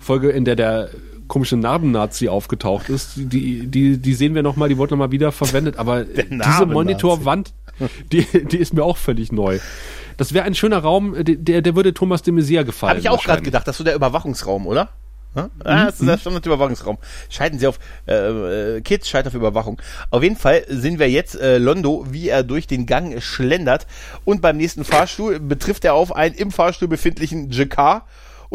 Folge, 0.00 0.30
in 0.30 0.44
der 0.44 0.56
der 0.56 0.90
komische 1.28 1.56
Narben-Nazi 1.56 2.28
aufgetaucht 2.28 2.88
ist. 2.88 3.14
Die, 3.16 3.66
die, 3.66 3.98
die 3.98 4.14
sehen 4.14 4.36
wir 4.36 4.44
nochmal, 4.44 4.68
die 4.68 4.78
wurde 4.78 4.92
nochmal 4.92 5.10
wiederverwendet, 5.10 5.76
aber 5.76 6.04
diese. 6.04 6.66
Monitorwand, 6.66 7.52
die, 8.12 8.26
die 8.46 8.58
ist 8.58 8.74
mir 8.74 8.84
auch 8.84 8.96
völlig 8.96 9.32
neu. 9.32 9.58
Das 10.16 10.32
wäre 10.32 10.44
ein 10.44 10.54
schöner 10.54 10.78
Raum, 10.78 11.14
der, 11.18 11.62
der 11.62 11.76
würde 11.76 11.92
Thomas 11.92 12.22
de 12.22 12.32
Maizière 12.32 12.64
gefallen. 12.64 12.90
Habe 12.90 13.00
ich 13.00 13.08
auch 13.08 13.22
gerade 13.22 13.42
gedacht, 13.42 13.68
das 13.68 13.74
ist 13.74 13.78
so 13.78 13.84
der 13.84 13.94
Überwachungsraum, 13.94 14.66
oder? 14.66 14.90
Ja? 15.36 15.50
Ah, 15.64 15.84
das 15.84 16.00
ist 16.00 16.08
der 16.08 16.16
Standard-Überwachungsraum. 16.16 16.96
Scheiden 17.28 17.58
sie 17.58 17.66
auf, 17.66 17.78
äh, 18.08 18.76
äh, 18.76 18.80
Kids 18.80 19.08
scheitern 19.08 19.28
auf 19.28 19.34
Überwachung. 19.34 19.80
Auf 20.10 20.22
jeden 20.22 20.36
Fall 20.36 20.64
sehen 20.68 20.98
wir 20.98 21.10
jetzt 21.10 21.38
äh, 21.38 21.58
Londo, 21.58 22.06
wie 22.08 22.30
er 22.30 22.42
durch 22.42 22.66
den 22.66 22.86
Gang 22.86 23.20
schlendert 23.22 23.86
und 24.24 24.40
beim 24.40 24.56
nächsten 24.56 24.84
Fahrstuhl 24.84 25.38
betrifft 25.38 25.84
er 25.84 25.92
auf 25.92 26.16
einen 26.16 26.34
im 26.34 26.50
Fahrstuhl 26.50 26.88
befindlichen 26.88 27.50
Jakar 27.50 28.06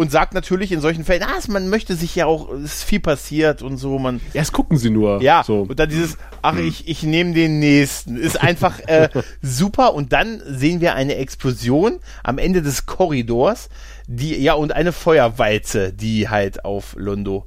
und 0.01 0.11
sagt 0.11 0.33
natürlich 0.33 0.71
in 0.71 0.81
solchen 0.81 1.05
Fällen, 1.05 1.21
ah, 1.21 1.39
man 1.47 1.69
möchte 1.69 1.95
sich 1.95 2.15
ja 2.15 2.25
auch, 2.25 2.51
es 2.53 2.77
ist 2.77 2.83
viel 2.83 2.99
passiert 2.99 3.61
und 3.61 3.77
so, 3.77 3.99
man, 3.99 4.19
Erst 4.33 4.51
gucken 4.51 4.77
sie 4.79 4.89
nur. 4.89 5.21
ja, 5.21 5.43
So. 5.45 5.61
und 5.69 5.79
dann 5.79 5.89
dieses, 5.89 6.17
ach, 6.41 6.57
ich, 6.57 6.87
ich 6.87 7.03
nehme 7.03 7.33
den 7.33 7.59
nächsten. 7.59 8.17
Ist 8.17 8.41
einfach 8.41 8.79
äh, 8.87 9.09
super. 9.43 9.93
Und 9.93 10.11
dann 10.11 10.41
sehen 10.47 10.81
wir 10.81 10.95
eine 10.95 11.15
Explosion 11.17 11.99
am 12.23 12.39
Ende 12.39 12.63
des 12.63 12.87
Korridors, 12.87 13.69
die, 14.07 14.41
ja, 14.41 14.53
und 14.53 14.71
eine 14.71 14.91
Feuerwalze, 14.91 15.93
die 15.93 16.29
halt 16.29 16.65
auf 16.65 16.95
Londo 16.97 17.45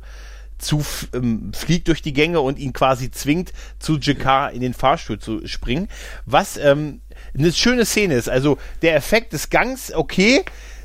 zu 0.58 0.84
ähm, 1.12 1.50
fliegt 1.52 1.88
durch 1.88 2.02
die 2.02 2.12
Gänge 2.12 2.40
und 2.40 2.60
ihn 2.60 2.72
quasi 2.72 3.10
zwingt, 3.10 3.52
zu 3.80 3.98
Jakar 3.98 4.52
in 4.52 4.60
den 4.60 4.74
Fahrstuhl 4.74 5.18
zu 5.18 5.44
springen. 5.48 5.88
Was 6.24 6.56
ähm, 6.56 7.00
eine 7.36 7.52
schöne 7.52 7.84
Szene 7.84 8.14
ist. 8.14 8.28
Also 8.28 8.58
der 8.82 8.94
Effekt 8.94 9.32
des 9.32 9.50
Gangs, 9.50 9.92
okay, 9.92 10.44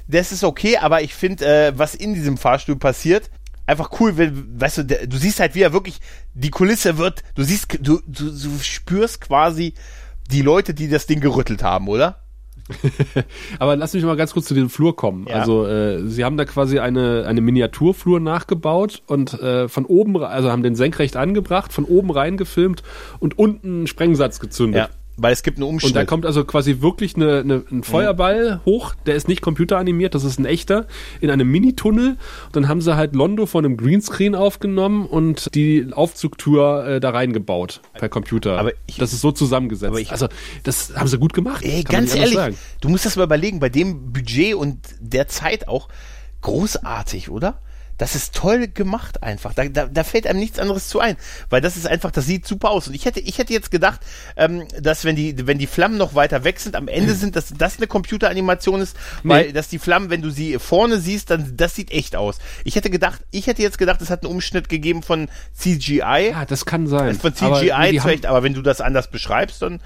das 0.09 0.31
ist 0.31 0.43
okay, 0.43 0.77
aber 0.77 1.03
ich 1.03 1.13
finde, 1.13 1.45
äh, 1.45 1.73
was 1.77 1.95
in 1.95 2.13
diesem 2.13 2.37
Fahrstuhl 2.37 2.75
passiert, 2.75 3.29
einfach 3.67 3.91
cool, 3.99 4.17
wenn, 4.17 4.59
weißt 4.59 4.79
du, 4.79 4.83
der, 4.83 5.07
du 5.07 5.17
siehst 5.17 5.39
halt, 5.39 5.53
wie 5.53 5.61
er 5.61 5.71
wirklich, 5.71 5.99
die 6.33 6.49
Kulisse 6.49 6.97
wird, 6.97 7.23
du 7.35 7.43
siehst, 7.43 7.77
du, 7.79 8.01
du, 8.07 8.31
du 8.31 8.59
spürst 8.61 9.21
quasi 9.21 9.75
die 10.31 10.41
Leute, 10.41 10.73
die 10.73 10.89
das 10.89 11.05
Ding 11.05 11.19
gerüttelt 11.19 11.61
haben, 11.61 11.87
oder? 11.87 12.23
Aber 13.59 13.75
lass 13.75 13.93
mich 13.93 14.03
mal 14.03 14.15
ganz 14.15 14.33
kurz 14.33 14.45
zu 14.45 14.53
dem 14.53 14.69
Flur 14.69 14.95
kommen. 14.95 15.27
Ja. 15.27 15.35
Also 15.35 15.65
äh, 15.67 16.07
sie 16.07 16.23
haben 16.23 16.37
da 16.37 16.45
quasi 16.45 16.79
eine, 16.79 17.25
eine 17.27 17.41
Miniaturflur 17.41 18.19
nachgebaut 18.19 19.01
und 19.07 19.33
äh, 19.33 19.67
von 19.67 19.85
oben, 19.85 20.17
also 20.23 20.51
haben 20.51 20.63
den 20.63 20.75
senkrecht 20.75 21.15
angebracht, 21.15 21.73
von 21.73 21.85
oben 21.85 22.11
reingefilmt 22.11 22.83
und 23.19 23.37
unten 23.37 23.67
einen 23.67 23.87
Sprengsatz 23.87 24.39
gezündet. 24.39 24.89
Ja. 24.89 24.98
Weil 25.21 25.33
es 25.33 25.43
gibt 25.43 25.57
eine 25.57 25.65
Umschnitt. 25.65 25.91
Und 25.91 25.95
da 25.95 26.05
kommt 26.05 26.25
also 26.25 26.45
quasi 26.45 26.81
wirklich 26.81 27.15
eine, 27.15 27.39
eine, 27.39 27.63
ein 27.71 27.83
Feuerball 27.83 28.61
hoch, 28.65 28.95
der 29.05 29.15
ist 29.15 29.27
nicht 29.27 29.41
computeranimiert, 29.41 30.15
das 30.15 30.23
ist 30.23 30.39
ein 30.39 30.45
echter, 30.45 30.87
in 31.21 31.29
einem 31.29 31.49
Minitunnel. 31.49 32.17
Dann 32.51 32.67
haben 32.67 32.81
sie 32.81 32.95
halt 32.95 33.15
Londo 33.15 33.45
von 33.45 33.65
einem 33.65 33.77
Greenscreen 33.77 34.35
aufgenommen 34.35 35.05
und 35.05 35.53
die 35.55 35.87
Aufzugtour 35.91 36.85
äh, 36.85 36.99
da 36.99 37.09
reingebaut 37.11 37.81
per 37.93 38.09
Computer. 38.09 38.57
Aber 38.57 38.71
ich, 38.87 38.97
das 38.97 39.13
ist 39.13 39.21
so 39.21 39.31
zusammengesetzt. 39.31 39.97
Ich, 39.99 40.11
also 40.11 40.27
das 40.63 40.93
haben 40.95 41.07
sie 41.07 41.17
gut 41.17 41.33
gemacht. 41.33 41.63
Ey, 41.63 41.83
ganz 41.83 42.15
ehrlich, 42.15 42.57
du 42.81 42.89
musst 42.89 43.05
das 43.05 43.15
mal 43.15 43.23
überlegen, 43.23 43.59
bei 43.59 43.69
dem 43.69 44.11
Budget 44.11 44.55
und 44.55 44.79
der 44.99 45.27
Zeit 45.27 45.67
auch 45.67 45.89
großartig, 46.41 47.29
oder? 47.29 47.59
Das 47.99 48.15
ist 48.15 48.33
toll 48.33 48.67
gemacht 48.67 49.21
einfach. 49.21 49.53
Da, 49.53 49.65
da, 49.65 49.85
da 49.85 50.03
fällt 50.03 50.25
einem 50.25 50.39
nichts 50.39 50.57
anderes 50.57 50.87
zu 50.87 50.99
ein, 50.99 51.17
weil 51.49 51.61
das 51.61 51.77
ist 51.77 51.85
einfach, 51.85 52.11
das 52.11 52.25
sieht 52.25 52.47
super 52.47 52.71
aus. 52.71 52.87
Und 52.87 52.95
ich 52.95 53.05
hätte, 53.05 53.19
ich 53.19 53.37
hätte 53.37 53.53
jetzt 53.53 53.69
gedacht, 53.69 53.99
ähm, 54.37 54.67
dass 54.79 55.05
wenn 55.05 55.15
die, 55.15 55.45
wenn 55.45 55.59
die 55.59 55.67
Flammen 55.67 55.97
noch 55.97 56.15
weiter 56.15 56.43
weg 56.43 56.59
sind, 56.59 56.75
am 56.75 56.87
Ende 56.87 57.13
sind, 57.13 57.35
dass 57.35 57.53
das 57.55 57.77
eine 57.77 57.87
Computeranimation 57.87 58.81
ist, 58.81 58.95
weil 59.23 59.47
nee. 59.47 59.51
dass 59.51 59.67
die 59.67 59.79
Flammen, 59.79 60.09
wenn 60.09 60.21
du 60.21 60.29
sie 60.29 60.57
vorne 60.59 60.99
siehst, 60.99 61.29
dann 61.29 61.57
das 61.57 61.75
sieht 61.75 61.91
echt 61.91 62.15
aus. 62.15 62.39
Ich 62.63 62.75
hätte 62.75 62.89
gedacht, 62.89 63.21
ich 63.31 63.47
hätte 63.47 63.61
jetzt 63.61 63.77
gedacht, 63.77 64.01
es 64.01 64.09
hat 64.09 64.23
einen 64.23 64.31
Umschnitt 64.31 64.69
gegeben 64.69 65.03
von 65.03 65.27
CGI. 65.53 66.31
Ja, 66.31 66.45
das 66.45 66.65
kann 66.65 66.87
sein. 66.87 67.15
Von 67.15 67.35
CGI 67.35 67.71
aber, 67.71 68.01
vielleicht, 68.01 68.25
aber 68.25 68.43
wenn 68.43 68.53
du 68.53 68.61
das 68.61 68.79
anders 68.79 69.09
beschreibst, 69.09 69.61
dann 69.61 69.81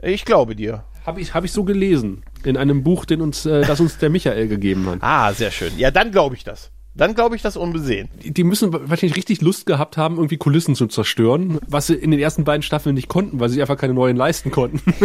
ich 0.00 0.24
glaube 0.24 0.54
dir. 0.54 0.84
Habe 1.04 1.20
ich, 1.20 1.34
hab 1.34 1.44
ich 1.44 1.52
so 1.52 1.64
gelesen. 1.64 2.22
In 2.44 2.56
einem 2.56 2.82
Buch, 2.82 3.04
den 3.04 3.22
uns, 3.22 3.46
äh, 3.46 3.62
das 3.62 3.80
uns 3.80 3.98
der 3.98 4.10
Michael 4.10 4.48
gegeben 4.48 4.88
hat. 4.88 4.98
Ah, 5.00 5.32
sehr 5.32 5.50
schön. 5.50 5.76
Ja, 5.78 5.90
dann 5.90 6.12
glaube 6.12 6.34
ich 6.34 6.44
das. 6.44 6.70
Dann 6.96 7.14
glaube 7.14 7.36
ich 7.36 7.42
das 7.42 7.56
unbesehen. 7.56 8.08
Die 8.24 8.44
müssen 8.44 8.72
wahrscheinlich 8.72 9.16
richtig 9.16 9.42
Lust 9.42 9.66
gehabt 9.66 9.96
haben, 9.96 10.16
irgendwie 10.16 10.38
Kulissen 10.38 10.74
zu 10.74 10.86
zerstören, 10.86 11.58
was 11.66 11.88
sie 11.88 11.94
in 11.94 12.10
den 12.10 12.20
ersten 12.20 12.44
beiden 12.44 12.62
Staffeln 12.62 12.94
nicht 12.94 13.08
konnten, 13.08 13.38
weil 13.38 13.50
sie 13.50 13.60
einfach 13.60 13.76
keine 13.76 13.92
neuen 13.94 14.16
leisten 14.16 14.50
konnten. 14.50 14.80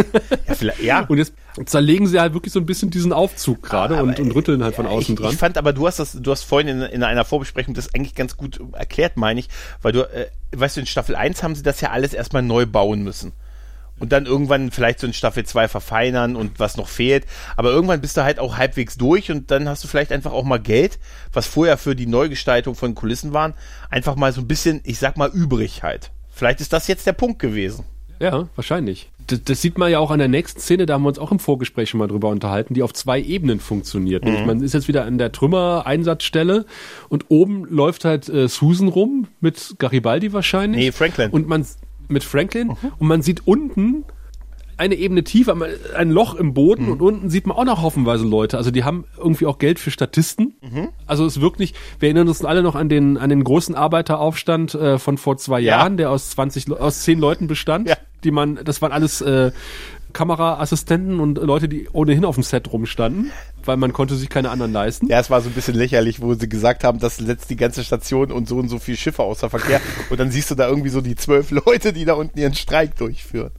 Ja, 0.48 0.54
vielleicht, 0.54 0.82
ja. 0.82 1.00
Und 1.08 1.18
jetzt 1.18 1.32
zerlegen 1.66 2.06
sie 2.06 2.20
halt 2.20 2.34
wirklich 2.34 2.52
so 2.52 2.60
ein 2.60 2.66
bisschen 2.66 2.90
diesen 2.90 3.12
Aufzug 3.12 3.62
gerade 3.62 4.02
und, 4.02 4.18
und 4.18 4.30
rütteln 4.32 4.62
halt 4.62 4.74
von 4.74 4.86
außen 4.86 5.14
ich, 5.14 5.20
dran. 5.20 5.32
Ich 5.32 5.38
fand 5.38 5.56
aber, 5.56 5.72
du 5.72 5.86
hast 5.86 5.98
das, 5.98 6.12
du 6.12 6.30
hast 6.30 6.42
vorhin 6.42 6.68
in, 6.68 6.82
in 6.82 7.02
einer 7.02 7.24
Vorbesprechung 7.24 7.74
das 7.74 7.94
eigentlich 7.94 8.14
ganz 8.14 8.36
gut 8.36 8.60
erklärt, 8.72 9.16
meine 9.16 9.40
ich, 9.40 9.48
weil 9.80 9.92
du, 9.92 10.02
äh, 10.02 10.28
weißt 10.56 10.76
du, 10.76 10.80
in 10.80 10.86
Staffel 10.86 11.14
1 11.14 11.42
haben 11.42 11.54
sie 11.54 11.62
das 11.62 11.80
ja 11.80 11.90
alles 11.90 12.14
erstmal 12.14 12.42
neu 12.42 12.66
bauen 12.66 13.02
müssen 13.02 13.32
und 14.02 14.10
dann 14.10 14.26
irgendwann 14.26 14.72
vielleicht 14.72 14.98
so 14.98 15.06
in 15.06 15.12
Staffel 15.12 15.46
2 15.46 15.68
verfeinern 15.68 16.34
und 16.34 16.58
was 16.58 16.76
noch 16.76 16.88
fehlt. 16.88 17.24
Aber 17.56 17.70
irgendwann 17.70 18.00
bist 18.00 18.16
du 18.16 18.24
halt 18.24 18.40
auch 18.40 18.56
halbwegs 18.56 18.98
durch 18.98 19.30
und 19.30 19.52
dann 19.52 19.68
hast 19.68 19.84
du 19.84 19.88
vielleicht 19.88 20.10
einfach 20.10 20.32
auch 20.32 20.42
mal 20.42 20.58
Geld, 20.58 20.98
was 21.32 21.46
vorher 21.46 21.78
für 21.78 21.94
die 21.94 22.08
Neugestaltung 22.08 22.74
von 22.74 22.96
Kulissen 22.96 23.32
waren, 23.32 23.54
einfach 23.90 24.16
mal 24.16 24.32
so 24.32 24.40
ein 24.40 24.48
bisschen, 24.48 24.80
ich 24.82 24.98
sag 24.98 25.16
mal, 25.16 25.30
übrig 25.30 25.84
halt. 25.84 26.10
Vielleicht 26.32 26.60
ist 26.60 26.72
das 26.72 26.88
jetzt 26.88 27.06
der 27.06 27.12
Punkt 27.12 27.38
gewesen. 27.38 27.84
Ja, 28.18 28.48
wahrscheinlich. 28.56 29.08
Das, 29.28 29.44
das, 29.44 29.62
sieht 29.62 29.78
man 29.78 29.92
ja 29.92 30.00
auch 30.00 30.10
an 30.10 30.18
der 30.18 30.26
nächsten 30.26 30.58
Szene, 30.58 30.84
da 30.84 30.94
haben 30.94 31.02
wir 31.02 31.08
uns 31.08 31.20
auch 31.20 31.30
im 31.30 31.38
Vorgespräch 31.38 31.90
schon 31.90 31.98
mal 31.98 32.08
drüber 32.08 32.28
unterhalten, 32.28 32.74
die 32.74 32.82
auf 32.82 32.92
zwei 32.92 33.20
Ebenen 33.20 33.60
funktioniert. 33.60 34.24
Mhm. 34.24 34.46
man 34.46 34.62
ist 34.64 34.74
jetzt 34.74 34.88
wieder 34.88 35.04
an 35.04 35.18
der 35.18 35.30
Trümmer-Einsatzstelle 35.30 36.66
und 37.08 37.26
oben 37.28 37.66
läuft 37.66 38.04
halt 38.04 38.28
äh, 38.28 38.48
Susan 38.48 38.88
rum 38.88 39.28
mit 39.40 39.76
Garibaldi 39.78 40.32
wahrscheinlich. 40.32 40.86
Nee, 40.86 40.92
Franklin. 40.92 41.30
Und 41.30 41.46
man, 41.46 41.64
mit 42.12 42.24
Franklin 42.24 42.68
mhm. 42.68 42.92
und 42.98 43.08
man 43.08 43.22
sieht 43.22 43.46
unten 43.46 44.04
eine 44.82 44.94
Ebene 44.96 45.22
tiefer, 45.22 45.56
ein 45.96 46.10
Loch 46.10 46.34
im 46.34 46.54
Boden 46.54 46.86
mhm. 46.86 46.92
und 46.92 47.02
unten 47.02 47.30
sieht 47.30 47.46
man 47.46 47.56
auch 47.56 47.64
noch 47.64 47.82
hoffenweise 47.82 48.26
Leute. 48.26 48.56
Also 48.56 48.70
die 48.70 48.84
haben 48.84 49.04
irgendwie 49.16 49.46
auch 49.46 49.58
Geld 49.58 49.78
für 49.78 49.90
Statisten. 49.90 50.54
Mhm. 50.60 50.88
Also 51.06 51.24
es 51.24 51.40
wirkt 51.40 51.60
nicht, 51.60 51.76
wir 52.00 52.08
erinnern 52.08 52.28
uns 52.28 52.44
alle 52.44 52.62
noch 52.62 52.74
an 52.74 52.88
den, 52.88 53.16
an 53.16 53.30
den 53.30 53.44
großen 53.44 53.74
Arbeiteraufstand 53.74 54.74
äh, 54.74 54.98
von 54.98 55.18
vor 55.18 55.36
zwei 55.36 55.60
ja. 55.60 55.78
Jahren, 55.78 55.96
der 55.96 56.10
aus 56.10 56.30
20, 56.30 56.72
aus 56.72 57.02
zehn 57.02 57.18
Leuten 57.18 57.46
bestand, 57.46 57.88
ja. 57.88 57.96
die 58.24 58.30
man, 58.30 58.58
das 58.64 58.82
waren 58.82 58.92
alles 58.92 59.20
äh, 59.20 59.52
Kameraassistenten 60.12 61.20
und 61.20 61.38
Leute, 61.38 61.68
die 61.68 61.88
ohnehin 61.92 62.24
auf 62.24 62.34
dem 62.36 62.44
Set 62.44 62.72
rumstanden, 62.72 63.30
weil 63.64 63.76
man 63.76 63.92
konnte 63.92 64.14
sich 64.14 64.28
keine 64.28 64.50
anderen 64.50 64.72
leisten. 64.72 65.06
Ja, 65.08 65.20
es 65.20 65.30
war 65.30 65.40
so 65.40 65.48
ein 65.48 65.54
bisschen 65.54 65.74
lächerlich, 65.74 66.20
wo 66.20 66.34
sie 66.34 66.48
gesagt 66.48 66.84
haben, 66.84 66.98
das 66.98 67.16
setzt 67.16 67.50
die 67.50 67.56
ganze 67.56 67.84
Station 67.84 68.32
und 68.32 68.48
so 68.48 68.56
und 68.56 68.68
so 68.68 68.78
viel 68.78 68.96
Schiffe 68.96 69.22
außer 69.22 69.50
Verkehr. 69.50 69.80
und 70.10 70.20
dann 70.20 70.30
siehst 70.30 70.50
du 70.50 70.54
da 70.54 70.68
irgendwie 70.68 70.90
so 70.90 71.00
die 71.00 71.16
zwölf 71.16 71.50
Leute, 71.50 71.92
die 71.92 72.04
da 72.04 72.14
unten 72.14 72.38
ihren 72.38 72.54
Streik 72.54 72.96
durchführen. 72.96 73.50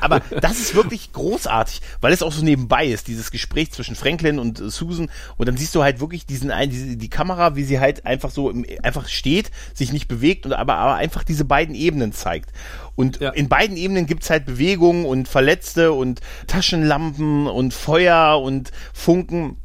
Aber 0.00 0.20
das 0.40 0.58
ist 0.58 0.74
wirklich 0.74 1.12
großartig, 1.12 1.80
weil 2.00 2.12
es 2.12 2.22
auch 2.22 2.32
so 2.32 2.44
nebenbei 2.44 2.86
ist, 2.86 3.08
dieses 3.08 3.30
Gespräch 3.30 3.72
zwischen 3.72 3.94
Franklin 3.94 4.38
und 4.38 4.60
äh, 4.60 4.70
Susan. 4.70 5.10
Und 5.36 5.48
dann 5.48 5.56
siehst 5.56 5.74
du 5.74 5.82
halt 5.82 6.00
wirklich 6.00 6.26
diesen 6.26 6.52
die, 6.70 6.96
die 6.96 7.10
Kamera, 7.10 7.56
wie 7.56 7.64
sie 7.64 7.80
halt 7.80 8.06
einfach 8.06 8.30
so 8.30 8.52
einfach 8.82 9.08
steht, 9.08 9.50
sich 9.74 9.92
nicht 9.92 10.08
bewegt 10.08 10.46
und 10.46 10.52
aber, 10.52 10.76
aber 10.76 10.94
einfach 10.94 11.24
diese 11.24 11.44
beiden 11.44 11.74
Ebenen 11.74 12.12
zeigt. 12.12 12.50
Und 12.94 13.20
ja. 13.20 13.30
in 13.30 13.48
beiden 13.48 13.76
Ebenen 13.76 14.06
gibt's 14.06 14.30
halt 14.30 14.44
Bewegungen 14.44 15.04
und 15.04 15.28
Verletzte 15.28 15.92
und 15.92 16.20
Taschenlampen 16.46 17.46
und 17.46 17.72
Feuer 17.72 18.40
und 18.40 18.72
Funken. 18.92 19.56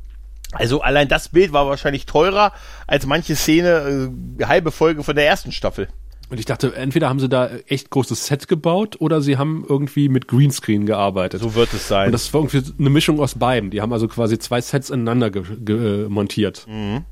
Also 0.52 0.82
allein 0.82 1.08
das 1.08 1.30
Bild 1.30 1.52
war 1.52 1.66
wahrscheinlich 1.66 2.06
teurer 2.06 2.54
als 2.86 3.08
manche 3.08 3.36
Szene, 3.36 4.12
äh, 4.40 4.46
halbe 4.46 4.72
Folge 4.72 5.04
von 5.04 5.16
der 5.16 5.26
ersten 5.26 5.52
Staffel. 5.52 5.88
Und 6.34 6.40
ich 6.40 6.48
dachte, 6.48 6.76
entweder 6.76 7.10
haben 7.10 7.20
sie 7.20 7.30
da 7.30 7.48
echt 7.68 7.92
großes 7.92 8.26
Set 8.26 8.48
gebaut 8.48 9.00
oder 9.00 9.22
sie 9.22 9.38
haben 9.38 9.64
irgendwie 9.70 10.10
mit 10.10 10.28
Greenscreen 10.28 10.88
gearbeitet. 10.88 11.40
So 11.40 11.54
wird 11.54 11.72
es 11.76 11.88
sein. 11.88 12.08
Und 12.08 12.12
das 12.12 12.34
war 12.34 12.42
irgendwie 12.42 12.74
eine 12.80 12.90
Mischung 12.90 13.20
aus 13.20 13.36
beiden. 13.36 13.70
Die 13.70 13.82
haben 13.82 13.94
also 13.94 14.08
quasi 14.08 14.40
zwei 14.40 14.60
Sets 14.60 14.90
ineinander 14.90 15.30
äh, 15.36 16.10
montiert. 16.10 16.66
Mhm. 16.68 17.06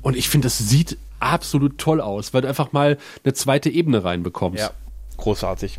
Und 0.00 0.16
ich 0.16 0.30
finde, 0.30 0.46
das 0.46 0.56
sieht 0.56 0.96
absolut 1.20 1.76
toll 1.76 2.00
aus, 2.00 2.32
weil 2.32 2.40
du 2.40 2.48
einfach 2.48 2.72
mal 2.72 2.96
eine 3.22 3.34
zweite 3.34 3.68
Ebene 3.68 4.02
reinbekommst. 4.02 4.62
Ja, 4.62 4.70
großartig. 5.18 5.78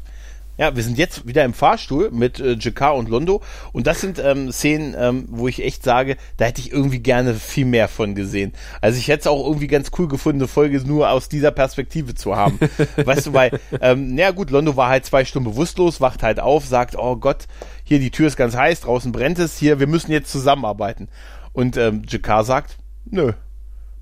Ja, 0.57 0.75
wir 0.75 0.83
sind 0.83 0.97
jetzt 0.97 1.27
wieder 1.27 1.43
im 1.43 1.53
Fahrstuhl 1.53 2.11
mit 2.11 2.39
äh, 2.39 2.55
Jakar 2.59 2.95
und 2.95 3.09
Londo 3.09 3.41
und 3.73 3.87
das 3.87 3.99
sind 3.99 4.19
ähm, 4.19 4.51
Szenen, 4.51 4.95
ähm, 4.97 5.25
wo 5.29 5.47
ich 5.49 5.63
echt 5.63 5.83
sage, 5.83 6.15
da 6.37 6.45
hätte 6.45 6.61
ich 6.61 6.71
irgendwie 6.71 6.99
gerne 6.99 7.33
viel 7.33 7.65
mehr 7.65 7.89
von 7.89 8.15
gesehen. 8.15 8.53
Also 8.79 8.97
ich 8.97 9.09
hätte 9.09 9.21
es 9.21 9.27
auch 9.27 9.45
irgendwie 9.45 9.67
ganz 9.67 9.91
cool 9.97 10.07
gefunden, 10.07 10.39
eine 10.39 10.47
Folge 10.47 10.79
nur 10.85 11.09
aus 11.09 11.27
dieser 11.27 11.51
Perspektive 11.51 12.15
zu 12.15 12.35
haben. 12.37 12.59
weißt 12.95 13.27
du, 13.27 13.33
weil, 13.33 13.59
ähm, 13.81 14.15
naja 14.15 14.31
gut, 14.31 14.49
Londo 14.49 14.77
war 14.77 14.89
halt 14.89 15.05
zwei 15.05 15.25
Stunden 15.25 15.49
bewusstlos, 15.49 15.99
wacht 15.99 16.23
halt 16.23 16.39
auf, 16.39 16.65
sagt, 16.65 16.97
oh 16.97 17.17
Gott, 17.17 17.47
hier 17.83 17.99
die 17.99 18.11
Tür 18.11 18.27
ist 18.27 18.37
ganz 18.37 18.55
heiß, 18.55 18.81
draußen 18.81 19.11
brennt 19.11 19.39
es, 19.39 19.57
hier, 19.57 19.79
wir 19.79 19.87
müssen 19.87 20.11
jetzt 20.11 20.31
zusammenarbeiten. 20.31 21.09
Und 21.51 21.75
ähm, 21.75 22.03
Jakar 22.07 22.45
sagt, 22.45 22.77
nö, 23.05 23.33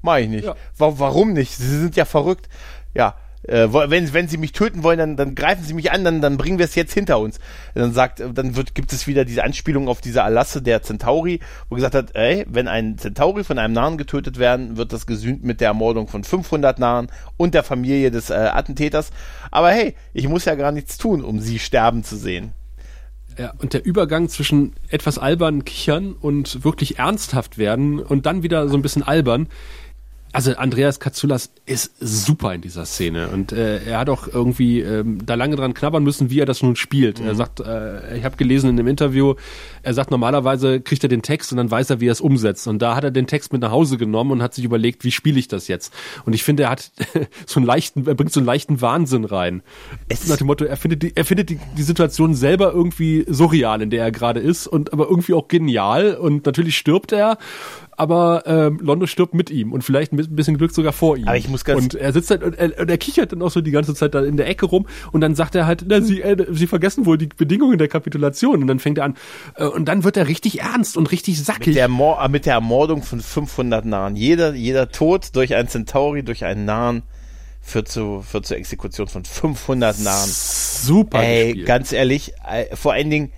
mach 0.01 0.17
ich 0.17 0.29
nicht. 0.29 0.45
Ja. 0.45 0.55
Warum 0.77 1.33
nicht? 1.33 1.55
Sie 1.55 1.79
sind 1.79 1.95
ja 1.95 2.05
verrückt. 2.05 2.47
Ja, 2.93 3.15
äh, 3.43 3.67
wenn, 3.71 4.13
wenn 4.13 4.27
sie 4.27 4.37
mich 4.37 4.53
töten 4.53 4.83
wollen, 4.83 4.97
dann, 4.97 5.17
dann 5.17 5.35
greifen 5.35 5.63
sie 5.63 5.73
mich 5.73 5.91
an, 5.91 6.03
dann, 6.03 6.21
dann 6.21 6.37
bringen 6.37 6.57
wir 6.57 6.65
es 6.65 6.75
jetzt 6.75 6.93
hinter 6.93 7.19
uns. 7.19 7.39
Dann 7.75 7.93
sagt, 7.93 8.21
dann 8.33 8.55
wird, 8.55 8.75
gibt 8.75 8.93
es 8.93 9.07
wieder 9.07 9.25
diese 9.25 9.43
Anspielung 9.43 9.87
auf 9.87 10.01
diese 10.01 10.19
Erlasse 10.19 10.61
der 10.61 10.81
Centauri, 10.81 11.39
wo 11.69 11.75
gesagt 11.75 11.95
hat, 11.95 12.15
ey, 12.15 12.45
wenn 12.47 12.67
ein 12.67 12.97
Centauri 12.97 13.43
von 13.43 13.59
einem 13.59 13.73
Narren 13.73 13.97
getötet 13.97 14.39
werden, 14.39 14.77
wird 14.77 14.93
das 14.93 15.05
gesühnt 15.05 15.43
mit 15.43 15.61
der 15.61 15.69
Ermordung 15.69 16.07
von 16.07 16.23
500 16.23 16.79
Narren 16.79 17.07
und 17.37 17.53
der 17.53 17.63
Familie 17.63 18.11
des 18.11 18.29
äh, 18.29 18.33
Attentäters. 18.33 19.11
Aber 19.51 19.71
hey, 19.71 19.95
ich 20.13 20.27
muss 20.27 20.45
ja 20.45 20.55
gar 20.55 20.71
nichts 20.71 20.97
tun, 20.97 21.23
um 21.23 21.39
sie 21.39 21.59
sterben 21.59 22.03
zu 22.03 22.15
sehen. 22.15 22.53
Ja, 23.37 23.51
und 23.57 23.73
der 23.73 23.83
Übergang 23.83 24.29
zwischen 24.29 24.73
etwas 24.89 25.17
albern 25.17 25.65
kichern 25.65 26.13
und 26.13 26.63
wirklich 26.63 26.99
ernsthaft 26.99 27.57
werden 27.57 27.99
und 27.99 28.27
dann 28.27 28.43
wieder 28.43 28.67
so 28.67 28.77
ein 28.77 28.83
bisschen 28.83 29.01
albern, 29.01 29.47
also 30.33 30.55
Andreas 30.55 30.99
Katsoulas 30.99 31.51
ist 31.67 31.93
super 31.99 32.55
in 32.55 32.61
dieser 32.61 32.85
Szene 32.85 33.29
und 33.29 33.51
äh, 33.51 33.83
er 33.85 33.99
hat 33.99 34.09
auch 34.09 34.27
irgendwie 34.27 34.81
ähm, 34.81 35.23
da 35.23 35.35
lange 35.35 35.55
dran 35.55 35.75
knabbern 35.75 36.03
müssen, 36.03 36.31
wie 36.31 36.39
er 36.39 36.47
das 36.47 36.63
nun 36.63 36.75
spielt. 36.75 37.21
Mhm. 37.21 37.27
Er 37.27 37.35
sagt, 37.35 37.59
äh, 37.59 38.17
ich 38.17 38.25
habe 38.25 38.35
gelesen 38.35 38.71
in 38.71 38.75
dem 38.75 38.87
Interview, 38.87 39.35
er 39.83 39.93
sagt 39.93 40.09
normalerweise 40.09 40.81
kriegt 40.81 41.03
er 41.03 41.09
den 41.09 41.21
Text 41.21 41.51
und 41.51 41.57
dann 41.57 41.69
weiß 41.69 41.91
er, 41.91 42.01
wie 42.01 42.07
er 42.07 42.13
es 42.13 42.19
umsetzt. 42.19 42.67
Und 42.67 42.81
da 42.81 42.95
hat 42.95 43.03
er 43.03 43.11
den 43.11 43.27
Text 43.27 43.53
mit 43.53 43.61
nach 43.61 43.69
Hause 43.69 43.97
genommen 43.97 44.31
und 44.31 44.41
hat 44.41 44.55
sich 44.55 44.65
überlegt, 44.65 45.03
wie 45.03 45.11
spiele 45.11 45.37
ich 45.37 45.47
das 45.47 45.67
jetzt? 45.67 45.93
Und 46.25 46.33
ich 46.33 46.43
finde, 46.43 46.63
er 46.63 46.71
hat 46.71 46.91
so 47.45 47.59
einen 47.59 47.67
leichten, 47.67 48.07
er 48.07 48.15
bringt 48.15 48.33
so 48.33 48.39
einen 48.39 48.47
leichten 48.47 48.81
Wahnsinn 48.81 49.25
rein. 49.25 49.61
Es 50.09 50.27
Nach 50.27 50.37
dem 50.37 50.47
Motto, 50.47 50.65
er 50.65 50.77
findet 50.77 51.03
die, 51.03 51.15
er 51.15 51.25
findet 51.25 51.51
die, 51.51 51.59
die 51.77 51.83
Situation 51.83 52.33
selber 52.33 52.73
irgendwie 52.73 53.23
surreal, 53.27 53.83
in 53.83 53.91
der 53.91 54.03
er 54.03 54.11
gerade 54.11 54.39
ist 54.39 54.65
und 54.65 54.93
aber 54.93 55.07
irgendwie 55.09 55.35
auch 55.35 55.47
genial 55.47 56.15
und 56.15 56.47
natürlich 56.47 56.75
stirbt 56.75 57.11
er 57.11 57.37
aber 57.97 58.43
ähm, 58.45 58.79
Londo 58.81 59.05
stirbt 59.05 59.33
mit 59.33 59.49
ihm 59.49 59.71
und 59.71 59.83
vielleicht 59.83 60.13
mit 60.13 60.29
ein 60.29 60.35
bisschen 60.35 60.57
Glück 60.57 60.73
sogar 60.73 60.93
vor 60.93 61.17
ihm. 61.17 61.27
Aber 61.27 61.37
ich 61.37 61.47
muss 61.47 61.63
ganz- 61.63 61.81
und 61.81 61.95
er 61.95 62.13
sitzt 62.13 62.29
halt 62.29 62.43
und 62.43 62.57
er, 62.57 62.79
und 62.79 62.89
er 62.89 62.97
kichert 62.97 63.31
dann 63.31 63.41
auch 63.41 63.51
so 63.51 63.61
die 63.61 63.71
ganze 63.71 63.93
Zeit 63.95 64.13
da 64.15 64.23
in 64.23 64.37
der 64.37 64.47
Ecke 64.47 64.65
rum 64.65 64.87
und 65.11 65.21
dann 65.21 65.35
sagt 65.35 65.55
er 65.55 65.65
halt, 65.65 65.85
na, 65.87 66.01
sie, 66.01 66.21
äh, 66.21 66.45
sie 66.51 66.67
vergessen 66.67 67.05
wohl 67.05 67.17
die 67.17 67.27
Bedingungen 67.27 67.77
der 67.77 67.87
Kapitulation 67.87 68.61
und 68.61 68.67
dann 68.67 68.79
fängt 68.79 68.97
er 68.97 69.05
an 69.05 69.15
äh, 69.55 69.65
und 69.65 69.85
dann 69.85 70.03
wird 70.03 70.17
er 70.17 70.27
richtig 70.27 70.61
ernst 70.61 70.97
und 70.97 71.11
richtig 71.11 71.43
sackig. 71.43 71.67
Mit 71.67 71.75
der, 71.75 71.87
Mor 71.87 72.23
äh, 72.23 72.29
mit 72.29 72.45
der 72.45 72.53
Ermordung 72.53 73.03
von 73.03 73.21
500 73.21 73.85
Narren. 73.85 74.15
Jeder, 74.15 74.53
jeder 74.53 74.89
Tod 74.89 75.35
durch 75.35 75.55
einen 75.55 75.67
Centauri, 75.67 76.23
durch 76.23 76.45
einen 76.45 76.65
Narren 76.65 77.03
führt, 77.61 77.87
zu, 77.87 78.21
führt 78.21 78.45
zur 78.45 78.57
Exekution 78.57 79.07
von 79.07 79.23
500 79.23 79.99
Narren. 79.99 80.29
Super 80.29 81.23
Ey, 81.23 81.63
ganz 81.63 81.91
ehrlich, 81.91 82.33
äh, 82.47 82.75
vor 82.75 82.93
allen 82.93 83.09
Dingen, 83.09 83.31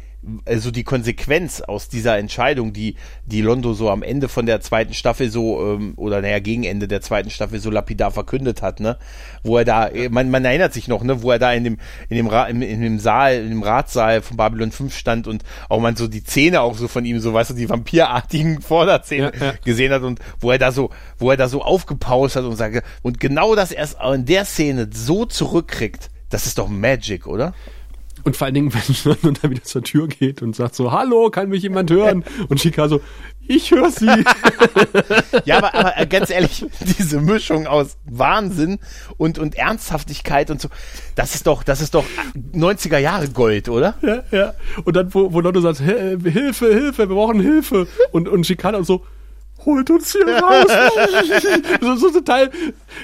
also 0.45 0.71
die 0.71 0.83
Konsequenz 0.83 1.61
aus 1.61 1.89
dieser 1.89 2.17
Entscheidung, 2.17 2.73
die, 2.73 2.95
die 3.25 3.41
Londo 3.41 3.73
so 3.73 3.89
am 3.89 4.03
Ende 4.03 4.27
von 4.27 4.45
der 4.45 4.61
zweiten 4.61 4.93
Staffel 4.93 5.29
so, 5.29 5.61
ähm, 5.61 5.93
oder 5.95 6.21
naja, 6.21 6.39
gegen 6.39 6.63
Ende 6.63 6.87
der 6.87 7.01
zweiten 7.01 7.29
Staffel 7.29 7.59
so 7.59 7.69
lapidar 7.69 8.11
verkündet 8.11 8.61
hat, 8.61 8.79
ne? 8.79 8.97
Wo 9.43 9.57
er 9.57 9.65
da, 9.65 9.89
man, 10.09 10.29
man 10.29 10.45
erinnert 10.45 10.73
sich 10.73 10.87
noch, 10.87 11.03
ne, 11.03 11.21
wo 11.21 11.31
er 11.31 11.39
da 11.39 11.53
in 11.53 11.63
dem, 11.63 11.77
in 12.09 12.17
dem, 12.17 12.27
Ra 12.27 12.45
in, 12.45 12.61
in 12.61 12.81
dem 12.81 12.99
Saal, 12.99 13.35
in 13.35 13.49
dem 13.49 13.63
Ratssaal 13.63 14.21
von 14.21 14.37
Babylon 14.37 14.71
5 14.71 14.95
stand 14.95 15.27
und 15.27 15.43
auch 15.69 15.79
man 15.79 15.95
so 15.95 16.07
die 16.07 16.23
Zähne 16.23 16.61
auch 16.61 16.77
so 16.77 16.87
von 16.87 17.05
ihm, 17.05 17.19
so 17.19 17.33
weißt 17.33 17.51
du, 17.51 17.53
die 17.53 17.69
vampirartigen 17.69 18.61
Vorderzähne 18.65 19.31
Ja, 19.39 19.45
ja. 19.45 19.53
gesehen 19.63 19.91
hat 19.91 20.03
und 20.03 20.19
wo 20.39 20.51
er 20.51 20.57
da 20.57 20.71
so, 20.71 20.89
wo 21.17 21.31
er 21.31 21.37
da 21.37 21.47
so 21.47 21.61
aufgepaust 21.61 22.35
hat 22.35 22.43
und 22.43 22.55
sagte, 22.55 22.83
und 23.01 23.19
genau 23.19 23.55
das 23.55 23.71
erst 23.71 23.97
in 24.13 24.25
der 24.25 24.45
Szene 24.45 24.89
so 24.91 25.25
zurückkriegt, 25.25 26.09
das 26.29 26.45
ist 26.45 26.57
doch 26.57 26.67
Magic, 26.67 27.27
oder? 27.27 27.53
Und 28.25 28.35
vor 28.35 28.45
allen 28.45 28.53
Dingen, 28.55 28.73
wenn 28.73 28.95
London 29.05 29.37
dann 29.41 29.51
wieder 29.51 29.63
zur 29.63 29.83
Tür 29.83 30.07
geht 30.07 30.41
und 30.41 30.55
sagt 30.55 30.75
so, 30.75 30.91
hallo, 30.91 31.29
kann 31.29 31.47
mich 31.49 31.63
jemand 31.63 31.89
hören? 31.91 32.23
Und 32.49 32.59
Chica 32.59 32.89
so, 32.89 32.99
ich 33.47 33.71
höre 33.71 33.91
sie. 33.91 34.07
Ja, 35.45 35.57
aber, 35.57 35.73
aber 35.75 35.97
äh, 35.97 36.07
ganz 36.07 36.29
ehrlich, 36.29 36.65
diese 36.97 37.19
Mischung 37.21 37.67
aus 37.67 37.97
Wahnsinn 38.05 38.79
und, 39.17 39.37
und 39.37 39.55
Ernsthaftigkeit 39.55 40.49
und 40.49 40.59
so, 40.59 40.69
das 41.15 41.35
ist 41.35 41.45
doch, 41.45 41.63
das 41.63 41.81
ist 41.81 41.93
doch 41.93 42.05
90er 42.53 42.97
Jahre 42.97 43.29
Gold, 43.29 43.69
oder? 43.69 43.95
ja, 44.01 44.23
ja. 44.31 44.53
Und 44.85 44.95
dann, 44.95 45.13
wo, 45.13 45.31
wo 45.33 45.39
London 45.41 45.61
sagt, 45.61 45.79
"Hil- 45.81 46.19
Hilfe, 46.29 46.73
Hilfe, 46.73 47.09
wir 47.09 47.15
brauchen 47.15 47.39
Hilfe. 47.39 47.87
Und, 48.11 48.27
und 48.27 48.43
Chicana 48.43 48.81
so, 48.83 49.05
holt 49.65 49.89
uns 49.89 50.11
hier 50.11 50.27
raus. 50.43 50.71
so, 51.81 51.95
so 51.95 52.11
total, 52.11 52.51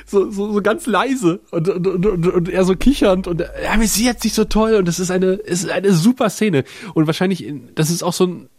so, 0.05 0.29
so, 0.31 0.53
so 0.53 0.61
ganz 0.61 0.85
leise 0.85 1.39
und, 1.51 1.67
und, 1.69 1.87
und, 1.87 2.05
und, 2.05 2.27
und 2.27 2.49
er 2.49 2.63
so 2.65 2.75
kichernd 2.75 3.27
und 3.27 3.41
er 3.41 3.71
amüsiert 3.73 4.21
sich 4.21 4.33
so 4.33 4.45
toll 4.45 4.75
und 4.75 4.87
das 4.87 4.99
ist 4.99 5.11
eine, 5.11 5.39
es 5.45 5.63
ist 5.63 5.69
eine 5.71 5.91
super 5.93 6.29
Szene. 6.29 6.63
Und 6.93 7.07
wahrscheinlich, 7.07 7.51
das 7.75 7.89
ist 7.89 8.03
auch 8.03 8.13
so 8.13 8.25
ein, 8.27 8.49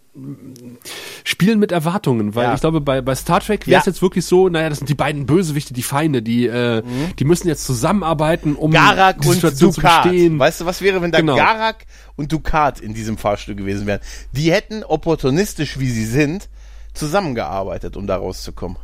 Spielen 1.24 1.58
mit 1.58 1.72
Erwartungen, 1.72 2.34
weil 2.34 2.44
Ja. 2.44 2.54
ich 2.54 2.60
glaube, 2.60 2.82
bei, 2.82 3.00
bei 3.00 3.14
Star 3.14 3.40
Trek 3.40 3.66
wäre 3.66 3.80
es 3.80 3.86
Ja. 3.86 3.92
jetzt 3.92 4.02
wirklich 4.02 4.26
so, 4.26 4.50
naja, 4.50 4.68
das 4.68 4.76
sind 4.78 4.88
die 4.90 4.94
beiden 4.94 5.24
Bösewichte, 5.24 5.72
die 5.72 5.82
Feinde, 5.82 6.20
die, 6.20 6.46
äh, 6.46 6.82
die 7.18 7.24
müssen 7.24 7.48
jetzt 7.48 7.64
zusammenarbeiten, 7.64 8.54
um 8.54 8.72
Garak 8.72 9.22
die 9.22 9.28
und 9.28 9.34
Situation 9.34 9.72
zu 9.72 9.80
Dukat. 9.80 10.02
bestehen. 10.04 10.38
Weißt 10.38 10.60
du, 10.60 10.66
was 10.66 10.82
wäre, 10.82 11.00
wenn 11.00 11.12
da 11.12 11.20
Genau. 11.20 11.36
Garak 11.36 11.86
und 12.16 12.30
Dukat 12.30 12.80
in 12.80 12.92
diesem 12.92 13.16
Fahrstuhl 13.16 13.54
gewesen 13.54 13.86
wären? 13.86 14.00
Die 14.32 14.52
hätten, 14.52 14.84
opportunistisch 14.84 15.78
wie 15.78 15.88
sie 15.88 16.04
sind, 16.04 16.50
zusammengearbeitet, 16.94 17.96
um 17.96 18.06
da 18.06 18.16
rauszukommen. 18.16 18.76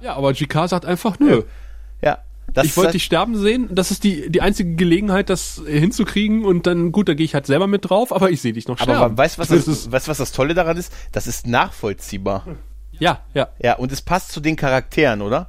Ja, 0.00 0.14
aber 0.14 0.32
GK 0.32 0.68
sagt 0.68 0.86
einfach, 0.86 1.18
nö. 1.18 1.42
Ja. 2.02 2.18
Das 2.52 2.66
ich 2.66 2.76
wollte 2.76 2.92
dich 2.92 3.04
sterben 3.04 3.36
sehen. 3.36 3.68
Das 3.70 3.90
ist 3.90 4.02
die, 4.02 4.28
die 4.28 4.40
einzige 4.40 4.74
Gelegenheit, 4.74 5.30
das 5.30 5.62
hinzukriegen. 5.64 6.44
Und 6.44 6.66
dann, 6.66 6.90
gut, 6.90 7.08
da 7.08 7.14
gehe 7.14 7.24
ich 7.24 7.34
halt 7.34 7.46
selber 7.46 7.66
mit 7.66 7.88
drauf, 7.88 8.12
aber 8.12 8.30
ich 8.30 8.40
sehe 8.40 8.52
dich 8.52 8.66
noch 8.66 8.76
sterben. 8.76 9.00
aber 9.00 9.16
weißt 9.16 9.36
du, 9.36 9.42
was, 9.42 9.48
das 9.48 9.92
weißt, 9.92 10.08
was 10.08 10.18
das 10.18 10.32
Tolle 10.32 10.54
daran 10.54 10.76
ist? 10.76 10.92
Das 11.12 11.26
ist 11.26 11.46
nachvollziehbar. 11.46 12.46
Ja, 12.92 13.20
ja. 13.34 13.48
Ja, 13.62 13.76
und 13.76 13.92
es 13.92 14.02
passt 14.02 14.32
zu 14.32 14.40
den 14.40 14.56
Charakteren, 14.56 15.22
oder? 15.22 15.48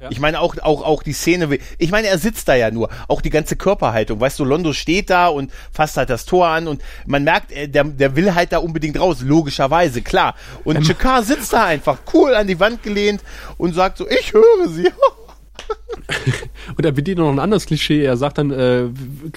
Ja. 0.00 0.10
Ich 0.10 0.20
meine 0.20 0.40
auch, 0.40 0.56
auch, 0.58 0.82
auch 0.82 1.02
die 1.02 1.14
Szene, 1.14 1.58
ich 1.78 1.90
meine, 1.90 2.08
er 2.08 2.18
sitzt 2.18 2.48
da 2.48 2.54
ja 2.54 2.70
nur, 2.70 2.90
auch 3.08 3.22
die 3.22 3.30
ganze 3.30 3.56
Körperhaltung, 3.56 4.20
weißt 4.20 4.38
du, 4.38 4.44
Londo 4.44 4.74
steht 4.74 5.08
da 5.08 5.28
und 5.28 5.50
fasst 5.72 5.96
halt 5.96 6.10
das 6.10 6.26
Tor 6.26 6.48
an 6.48 6.68
und 6.68 6.82
man 7.06 7.24
merkt, 7.24 7.50
äh, 7.50 7.66
der, 7.66 7.84
der 7.84 8.14
will 8.14 8.34
halt 8.34 8.52
da 8.52 8.58
unbedingt 8.58 9.00
raus, 9.00 9.22
logischerweise, 9.22 10.02
klar. 10.02 10.34
Und 10.64 10.86
Chakar 10.86 11.22
sitzt 11.22 11.54
da 11.54 11.64
einfach 11.64 11.98
cool 12.12 12.34
an 12.34 12.46
die 12.46 12.60
Wand 12.60 12.82
gelehnt 12.82 13.22
und 13.56 13.74
sagt 13.74 13.96
so, 13.98 14.06
ich 14.08 14.34
höre 14.34 14.68
sie. 14.68 14.90
Und 16.76 16.84
er 16.84 16.92
bedient 16.92 17.18
noch 17.18 17.30
ein 17.30 17.38
anderes 17.38 17.66
Klischee. 17.66 18.02
Er 18.02 18.16
sagt 18.16 18.38
dann, 18.38 18.50
äh, 18.50 18.86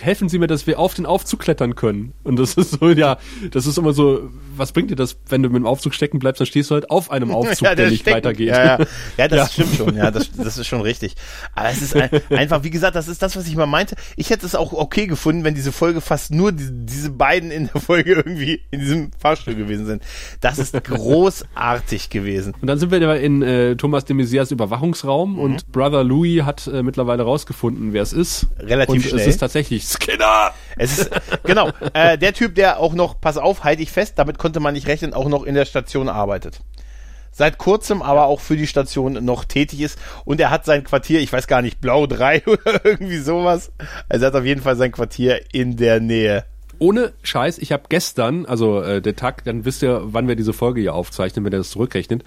helfen 0.02 0.30
Sie 0.30 0.40
mir, 0.40 0.48
dass 0.48 0.66
wir 0.68 0.80
auf 0.80 0.94
den 0.96 1.06
Aufzug 1.06 1.40
klettern 1.42 1.76
können. 1.76 2.14
Und 2.24 2.38
das 2.40 2.56
ist 2.56 2.72
so, 2.80 2.90
ja, 2.90 3.18
das 3.52 3.66
ist 3.68 3.78
immer 3.78 3.94
so, 3.94 4.30
was 4.58 4.72
bringt 4.72 4.90
dir 4.92 4.96
das, 4.96 5.18
wenn 5.30 5.44
du 5.44 5.50
mit 5.50 5.58
dem 5.58 5.66
Aufzug 5.68 5.94
stecken 5.94 6.20
bleibst, 6.20 6.40
dann 6.42 6.48
stehst 6.48 6.70
du 6.72 6.76
halt 6.76 6.90
auf 6.90 7.12
einem 7.12 7.32
Aufzug, 7.36 7.76
der, 7.76 7.90
nicht 7.90 8.02
stecken- 8.02 8.18
weitergeht. 8.18 8.48
Ja, 8.50 8.80
ja. 8.80 8.86
ja 9.18 9.28
das 9.28 9.38
Ja. 9.40 9.48
stimmt 9.48 9.76
schon. 9.76 9.96
Ja, 9.96 10.12
das, 10.12 10.32
das 10.32 10.58
ist 10.58 10.68
schon 10.68 10.82
richtig. 10.82 11.16
Aber 11.54 11.70
es 11.70 11.82
ist 11.82 11.96
ein, 11.96 12.10
einfach, 12.32 12.64
wie 12.64 12.70
gesagt, 12.72 12.96
das 12.96 13.08
ist 13.08 13.22
das, 13.22 13.36
was 13.36 13.48
ich 13.48 13.56
mal 13.56 13.66
meinte. 13.68 13.96
Ich 14.16 14.30
hätte 14.32 14.46
es 14.46 14.56
auch 14.56 14.74
okay 14.74 15.08
gefunden, 15.08 15.44
wenn 15.44 15.56
diese 15.56 15.72
Folge 15.72 16.02
fast 16.02 16.32
nur 16.32 16.52
die, 16.52 16.68
diese 16.72 17.12
beiden 17.12 17.52
in 17.52 17.70
der 17.74 17.82
Folge 17.82 18.14
irgendwie 18.14 18.62
in 18.72 18.80
diesem 18.80 19.12
Fahrstuhl 19.20 19.56
gewesen 19.56 19.86
sind. 19.86 20.04
Das 20.42 20.58
ist 20.58 20.74
großartig 20.84 22.10
gewesen. 22.10 22.54
Und 22.60 22.68
dann 22.68 22.80
sind 22.80 22.92
wir 22.92 23.00
ja 23.00 23.14
in 23.14 23.42
äh, 23.42 23.76
Thomas 23.76 24.06
de 24.06 24.16
Maizières 24.16 24.52
Überwachungsraum 24.52 25.34
Mhm. 25.34 25.40
und 25.40 25.72
Brother 25.72 26.04
Louis 26.04 26.39
hat 26.46 26.68
äh, 26.68 26.84
mittlerweile 26.84 27.24
rausgefunden, 27.24 27.94
wer 27.94 28.04
es 28.04 28.14
ist. 28.14 28.48
Relativ 28.60 28.96
und 28.96 29.04
schnell. 29.04 29.22
es 29.22 29.28
ist 29.28 29.38
tatsächlich 29.38 29.84
Skinner! 29.86 30.52
Es 30.78 30.98
ist, 30.98 31.12
genau, 31.44 31.72
äh, 31.94 32.18
der 32.18 32.34
Typ, 32.34 32.56
der 32.56 32.80
auch 32.80 32.94
noch, 32.94 33.20
pass 33.20 33.38
auf, 33.38 33.64
halte 33.64 33.82
ich 33.82 33.92
fest, 33.92 34.14
damit 34.18 34.38
konnte 34.38 34.60
man 34.60 34.74
nicht 34.74 34.88
rechnen, 34.88 35.14
auch 35.14 35.30
noch 35.30 35.44
in 35.44 35.56
der 35.56 35.66
Station 35.66 36.10
arbeitet. 36.10 36.62
Seit 37.32 37.58
kurzem 37.58 38.02
aber 38.02 38.26
auch 38.26 38.40
für 38.40 38.58
die 38.58 38.68
Station 38.68 39.24
noch 39.24 39.46
tätig 39.46 39.82
ist 39.82 40.00
und 40.26 40.40
er 40.40 40.50
hat 40.50 40.66
sein 40.66 40.84
Quartier, 40.84 41.20
ich 41.20 41.32
weiß 41.32 41.48
gar 41.48 41.62
nicht, 41.62 41.80
Blau 41.80 42.08
3 42.08 42.44
oder 42.48 42.84
irgendwie 42.84 43.20
sowas. 43.20 43.72
Also 44.08 44.26
er 44.26 44.28
hat 44.28 44.40
auf 44.40 44.46
jeden 44.46 44.62
Fall 44.62 44.76
sein 44.76 44.92
Quartier 44.92 45.42
in 45.54 45.78
der 45.78 46.00
Nähe. 46.00 46.46
Ohne 46.80 47.14
Scheiß, 47.24 47.58
ich 47.58 47.72
habe 47.74 47.84
gestern, 47.90 48.46
also 48.46 48.82
äh, 48.82 49.02
der 49.02 49.16
Tag, 49.16 49.44
dann 49.44 49.66
wisst 49.66 49.84
ihr, 49.84 50.02
wann 50.06 50.28
wir 50.30 50.38
diese 50.38 50.54
Folge 50.54 50.80
hier 50.80 50.96
aufzeichnen, 50.96 51.44
wenn 51.44 51.52
ihr 51.52 51.58
das 51.58 51.72
zurückrechnet, 51.72 52.24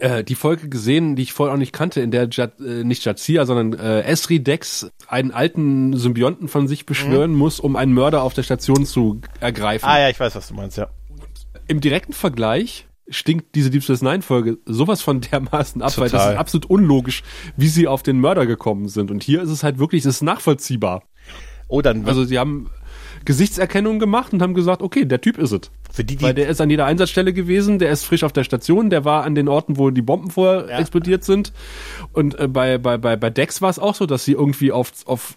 äh, 0.00 0.22
die 0.22 0.34
Folge 0.34 0.68
gesehen, 0.68 1.16
die 1.16 1.22
ich 1.22 1.32
vorher 1.32 1.54
auch 1.54 1.58
nicht 1.58 1.72
kannte, 1.72 2.00
in 2.00 2.10
der 2.10 2.28
Jad, 2.30 2.60
äh, 2.60 2.84
nicht 2.84 3.04
Jadzia, 3.04 3.46
sondern 3.46 3.78
äh, 3.78 4.02
Esri 4.02 4.40
Dex 4.40 4.90
einen 5.06 5.30
alten 5.30 5.96
Symbionten 5.96 6.48
von 6.48 6.68
sich 6.68 6.86
beschwören 6.86 7.34
muss, 7.34 7.58
um 7.60 7.76
einen 7.76 7.92
Mörder 7.92 8.22
auf 8.22 8.34
der 8.34 8.42
Station 8.42 8.84
zu 8.84 9.20
ergreifen. 9.40 9.88
Ah 9.88 9.98
ja, 9.98 10.08
ich 10.10 10.20
weiß, 10.20 10.34
was 10.34 10.48
du 10.48 10.54
meinst, 10.54 10.76
ja. 10.76 10.88
Im 11.66 11.80
direkten 11.80 12.12
Vergleich 12.12 12.86
stinkt 13.08 13.54
diese 13.54 13.70
Deep 13.70 13.82
Space 13.82 14.02
Nine 14.02 14.22
Folge 14.22 14.58
sowas 14.66 15.00
von 15.00 15.20
dermaßen 15.20 15.80
ab, 15.82 15.96
weil 15.96 16.10
das 16.10 16.12
Total. 16.12 16.34
ist 16.34 16.38
absolut 16.38 16.66
unlogisch, 16.66 17.22
wie 17.56 17.68
sie 17.68 17.86
auf 17.86 18.02
den 18.02 18.20
Mörder 18.20 18.46
gekommen 18.46 18.88
sind. 18.88 19.10
Und 19.10 19.22
hier 19.22 19.42
ist 19.42 19.50
es 19.50 19.62
halt 19.62 19.78
wirklich, 19.78 20.04
es 20.04 20.16
ist 20.16 20.22
nachvollziehbar. 20.22 21.04
Oh, 21.68 21.82
dann 21.82 22.06
Also 22.06 22.24
sie 22.24 22.38
haben 22.38 22.70
Gesichtserkennung 23.28 23.98
gemacht 23.98 24.32
und 24.32 24.40
haben 24.40 24.54
gesagt, 24.54 24.80
okay, 24.80 25.04
der 25.04 25.20
Typ 25.20 25.36
ist 25.36 25.52
es. 25.52 25.60
für 25.92 26.02
die, 26.02 26.20
Weil 26.22 26.32
die, 26.32 26.40
der 26.40 26.48
ist 26.48 26.62
an 26.62 26.70
jeder 26.70 26.86
Einsatzstelle 26.86 27.34
gewesen, 27.34 27.78
der 27.78 27.90
ist 27.92 28.04
frisch 28.04 28.24
auf 28.24 28.32
der 28.32 28.42
Station, 28.42 28.88
der 28.88 29.04
war 29.04 29.24
an 29.24 29.34
den 29.34 29.48
Orten, 29.48 29.76
wo 29.76 29.90
die 29.90 30.00
Bomben 30.00 30.30
vorher 30.30 30.66
Ja. 30.70 30.78
explodiert 30.78 31.24
sind. 31.24 31.52
Und 32.14 32.40
äh, 32.40 32.48
bei, 32.48 32.78
bei, 32.78 32.96
bei, 32.96 33.16
bei 33.16 33.28
Dex 33.28 33.60
war 33.60 33.68
es 33.68 33.78
auch 33.78 33.94
so, 33.94 34.06
dass 34.06 34.24
sie 34.24 34.32
irgendwie 34.32 34.72
auf, 34.72 34.92
auf 35.04 35.36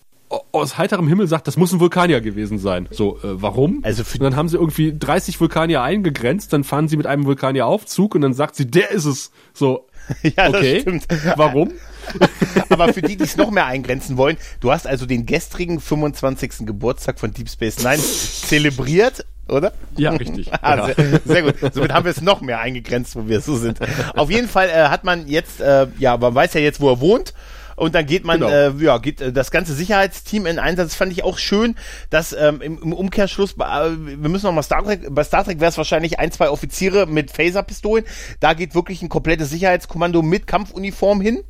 aus 0.54 0.78
heiterem 0.78 1.10
Himmel 1.10 1.28
sagt, 1.28 1.48
das 1.48 1.58
muss 1.58 1.74
ein 1.74 1.82
Vulkanier 1.82 2.22
gewesen 2.22 2.58
sein. 2.58 2.88
So, 2.92 3.18
äh, 3.18 3.42
warum? 3.42 3.82
Also 3.84 4.04
und 4.14 4.22
dann 4.24 4.38
haben 4.38 4.48
sie 4.48 4.56
irgendwie 4.56 4.96
30 4.98 5.42
Vulkanier 5.42 5.82
eingegrenzt, 5.82 6.54
dann 6.54 6.64
fahren 6.64 6.88
sie 6.88 6.96
mit 6.96 7.06
einem 7.06 7.26
Vulkanier-Aufzug 7.26 8.16
und 8.16 8.22
dann 8.22 8.34
sagt 8.34 8.56
sie, 8.56 8.66
der 8.72 8.92
ist 8.92 9.04
es. 9.04 9.32
So, 9.54 9.86
ja, 10.24 10.50
okay, 10.50 10.74
das 10.74 10.82
stimmt. 10.82 11.08
warum? 11.36 11.72
Aber 12.70 12.94
für 12.94 13.02
die, 13.02 13.16
die 13.16 13.24
es 13.24 13.38
noch 13.38 13.52
mehr 13.52 13.66
eingrenzen 13.66 14.18
wollen, 14.18 14.38
du 14.60 14.72
hast 14.72 14.88
also 14.88 15.06
den 15.06 15.26
gestrigen 15.26 15.80
25. 15.80 16.66
Geburtstag 16.66 17.20
von 17.20 17.34
Deep 17.34 17.50
Space 17.50 17.84
Nine 17.84 18.00
zelebriert, 18.00 19.26
oder? 19.48 19.74
Ja, 19.98 20.12
richtig. 20.12 20.52
Ah, 20.62 20.88
ja. 20.88 20.94
sehr, 20.94 21.22
sehr 21.26 21.42
gut. 21.44 21.74
Somit 21.74 21.94
haben 21.94 22.06
wir 22.06 22.12
es 22.12 22.22
noch 22.22 22.42
mehr 22.42 22.60
eingegrenzt, 22.60 23.16
wo 23.16 23.28
wir 23.28 23.42
so 23.42 23.56
sind. 23.56 23.80
Auf 24.16 24.30
jeden 24.30 24.48
Fall 24.48 24.70
äh, 24.70 24.90
hat 24.90 25.04
man 25.04 25.28
jetzt, 25.28 25.62
äh, 25.62 25.88
ja, 26.00 26.18
man 26.18 26.34
weiß 26.34 26.54
ja 26.54 26.62
jetzt, 26.62 26.80
wo 26.80 26.90
er 26.90 27.00
wohnt. 27.00 27.34
Und 27.82 27.96
dann 27.96 28.06
geht 28.06 28.26
man, 28.26 28.42
Genau. 28.42 28.52
äh, 28.52 28.72
ja, 28.78 29.00
geht 29.00 29.22
äh, 29.22 29.34
das 29.34 29.50
ganze 29.50 29.74
Sicherheitsteam 29.74 30.46
in 30.46 30.60
Einsatz. 30.60 30.90
Das 30.90 30.96
fand 30.96 31.12
ich 31.12 31.24
auch 31.24 31.40
schön, 31.40 31.74
dass 32.12 32.32
ähm, 32.32 32.62
im, 32.62 32.80
im 32.80 32.94
Umkehrschluss, 32.94 33.54
äh, 33.54 33.58
wir 33.58 34.30
müssen 34.30 34.46
noch 34.46 34.54
mal 34.54 34.62
Star 34.62 34.84
Trek, 34.84 35.08
bei 35.10 35.24
Star 35.24 35.44
Trek 35.44 35.60
wäre 35.60 35.70
es 35.70 35.80
wahrscheinlich 35.80 36.20
ein, 36.20 36.32
zwei 36.32 36.52
Offiziere 36.52 37.08
mit 37.08 37.32
Phaserpistolen. 37.32 38.06
Da 38.40 38.54
geht 38.54 38.76
wirklich 38.76 39.02
ein 39.02 39.10
komplettes 39.10 39.50
Sicherheitskommando 39.50 40.22
mit 40.22 40.46
Kampfuniform 40.46 41.22
hin, 41.22 41.44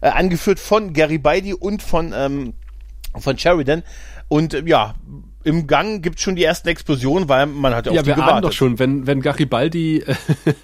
äh, 0.00 0.08
angeführt 0.08 0.58
von 0.58 0.94
Garibaldi 0.94 1.52
und 1.52 1.82
von 1.82 2.14
ähm, 2.16 2.54
von 3.18 3.36
Sheridan. 3.36 3.82
Und 4.28 4.54
äh, 4.54 4.62
ja, 4.64 4.94
im 5.44 5.66
Gang 5.66 6.02
gibt 6.02 6.20
schon 6.20 6.36
die 6.36 6.44
ersten 6.44 6.68
Explosionen, 6.68 7.28
weil 7.28 7.46
man 7.46 7.74
hat 7.74 7.86
ja 7.86 7.92
auf 7.92 7.96
Ja, 7.96 8.02
die 8.02 8.08
wir 8.08 8.14
gewartet. 8.16 8.44
doch 8.44 8.52
schon, 8.52 8.78
wenn, 8.78 9.06
wenn 9.06 9.20
Garibaldi 9.20 9.98
äh, 9.98 10.14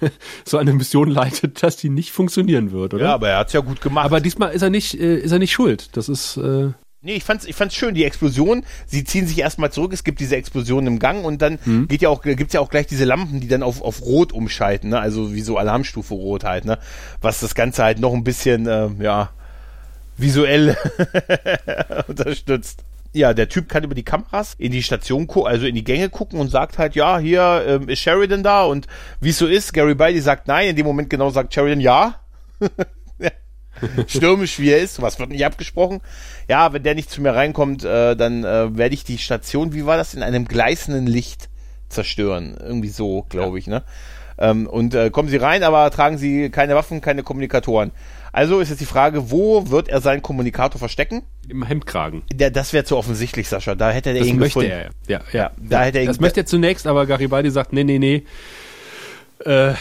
so 0.45 0.57
eine 0.57 0.73
Mission 0.73 1.09
leitet, 1.09 1.63
dass 1.63 1.77
die 1.77 1.89
nicht 1.89 2.11
funktionieren 2.11 2.71
wird, 2.71 2.93
oder? 2.93 3.05
Ja, 3.05 3.13
aber 3.13 3.29
er 3.29 3.37
hat's 3.39 3.53
ja 3.53 3.61
gut 3.61 3.81
gemacht. 3.81 4.05
Aber 4.05 4.19
diesmal 4.19 4.51
ist 4.51 4.61
er 4.61 4.69
nicht, 4.69 4.99
äh, 4.99 5.17
ist 5.17 5.31
er 5.31 5.39
nicht 5.39 5.51
schuld. 5.51 5.89
Das 5.93 6.09
ist, 6.09 6.37
äh, 6.37 6.71
Nee, 7.03 7.15
ich 7.15 7.23
fand's, 7.23 7.45
ich 7.45 7.55
fand's 7.55 7.73
schön, 7.73 7.95
die 7.95 8.05
Explosion. 8.05 8.63
Sie 8.85 9.03
ziehen 9.03 9.25
sich 9.25 9.39
erstmal 9.39 9.71
zurück, 9.71 9.91
es 9.91 10.03
gibt 10.03 10.19
diese 10.19 10.35
Explosion 10.35 10.85
im 10.85 10.99
Gang 10.99 11.25
und 11.25 11.41
dann 11.41 11.57
mhm. 11.65 11.87
geht 11.87 12.03
ja 12.03 12.09
auch, 12.09 12.21
gibt's 12.21 12.53
ja 12.53 12.59
auch 12.59 12.69
gleich 12.69 12.85
diese 12.85 13.05
Lampen, 13.05 13.39
die 13.39 13.47
dann 13.47 13.63
auf, 13.63 13.81
auf 13.81 14.03
Rot 14.03 14.31
umschalten, 14.31 14.91
ne? 14.91 14.99
Also 14.99 15.33
wie 15.33 15.41
so 15.41 15.57
Alarmstufe 15.57 16.13
Rot 16.13 16.43
halt, 16.43 16.65
ne? 16.65 16.77
Was 17.19 17.39
das 17.39 17.55
Ganze 17.55 17.83
halt 17.83 17.99
noch 17.99 18.13
ein 18.13 18.23
bisschen, 18.23 18.67
äh, 18.67 18.89
ja, 18.99 19.31
visuell 20.15 20.77
unterstützt. 22.07 22.83
Ja, 23.13 23.33
der 23.33 23.49
Typ 23.49 23.67
kann 23.67 23.83
über 23.83 23.95
die 23.95 24.03
Kameras 24.03 24.55
in 24.57 24.71
die 24.71 24.83
Station, 24.83 25.27
also 25.43 25.65
in 25.65 25.75
die 25.75 25.83
Gänge 25.83 26.09
gucken 26.09 26.39
und 26.39 26.49
sagt 26.49 26.77
halt, 26.77 26.95
ja, 26.95 27.19
hier 27.19 27.63
ähm, 27.67 27.89
ist 27.89 27.99
Sheridan 27.99 28.41
da 28.41 28.63
und 28.63 28.87
wie 29.19 29.29
es 29.29 29.37
so 29.37 29.47
ist, 29.47 29.73
Gary 29.73 29.95
Biley 29.95 30.21
sagt 30.21 30.47
nein, 30.47 30.69
in 30.69 30.75
dem 30.77 30.85
Moment 30.85 31.09
genau 31.09 31.29
sagt 31.29 31.53
Sheridan 31.53 31.81
ja. 31.81 32.21
Stürmisch 34.07 34.59
wie 34.59 34.69
er 34.69 34.79
ist, 34.79 35.01
was 35.01 35.19
wird 35.19 35.29
nicht 35.29 35.45
abgesprochen. 35.45 36.01
Ja, 36.47 36.71
wenn 36.71 36.83
der 36.83 36.95
nicht 36.95 37.09
zu 37.09 37.21
mir 37.21 37.33
reinkommt, 37.33 37.83
äh, 37.83 38.15
dann 38.15 38.43
äh, 38.43 38.77
werde 38.77 38.93
ich 38.93 39.03
die 39.03 39.17
Station, 39.17 39.73
wie 39.73 39.85
war 39.85 39.97
das, 39.97 40.13
in 40.13 40.23
einem 40.23 40.45
gleißenden 40.45 41.07
Licht 41.07 41.49
zerstören. 41.89 42.55
Irgendwie 42.59 42.89
so, 42.89 43.25
glaube 43.29 43.59
ich, 43.59 43.67
ne? 43.67 43.83
Ähm, 44.37 44.67
und 44.67 44.95
äh, 44.95 45.09
kommen 45.09 45.29
sie 45.29 45.37
rein, 45.37 45.63
aber 45.63 45.89
tragen 45.91 46.17
sie 46.17 46.49
keine 46.49 46.75
Waffen, 46.75 47.01
keine 47.01 47.23
Kommunikatoren. 47.23 47.91
Also 48.31 48.59
ist 48.59 48.69
jetzt 48.69 48.79
die 48.79 48.85
Frage, 48.85 49.29
wo 49.29 49.69
wird 49.69 49.89
er 49.89 49.99
seinen 49.99 50.21
Kommunikator 50.21 50.79
verstecken? 50.79 51.23
Im 51.49 51.63
Hemdkragen. 51.63 52.23
Der, 52.31 52.49
das 52.49 52.71
wäre 52.71 52.85
zu 52.85 52.95
offensichtlich, 52.97 53.49
Sascha. 53.49 53.75
Da 53.75 53.91
hätte 53.91 54.11
er 54.11 54.19
das 54.19 54.27
ihn 54.27 54.39
möchte 54.39 54.59
gefunden. 54.59 54.71
Er, 54.71 54.89
ja, 55.07 55.21
ja, 55.31 55.39
ja. 55.39 55.51
Da 55.57 55.83
hätte 55.83 55.97
er 55.97 56.03
ihn 56.03 56.07
das 56.07 56.19
möchte 56.21 56.41
er 56.41 56.45
zunächst, 56.45 56.87
aber 56.87 57.05
Garibaldi 57.05 57.51
sagt, 57.51 57.73
nee, 57.73 57.83
nee, 57.83 57.99
nee. 57.99 58.23
Äh, 59.45 59.73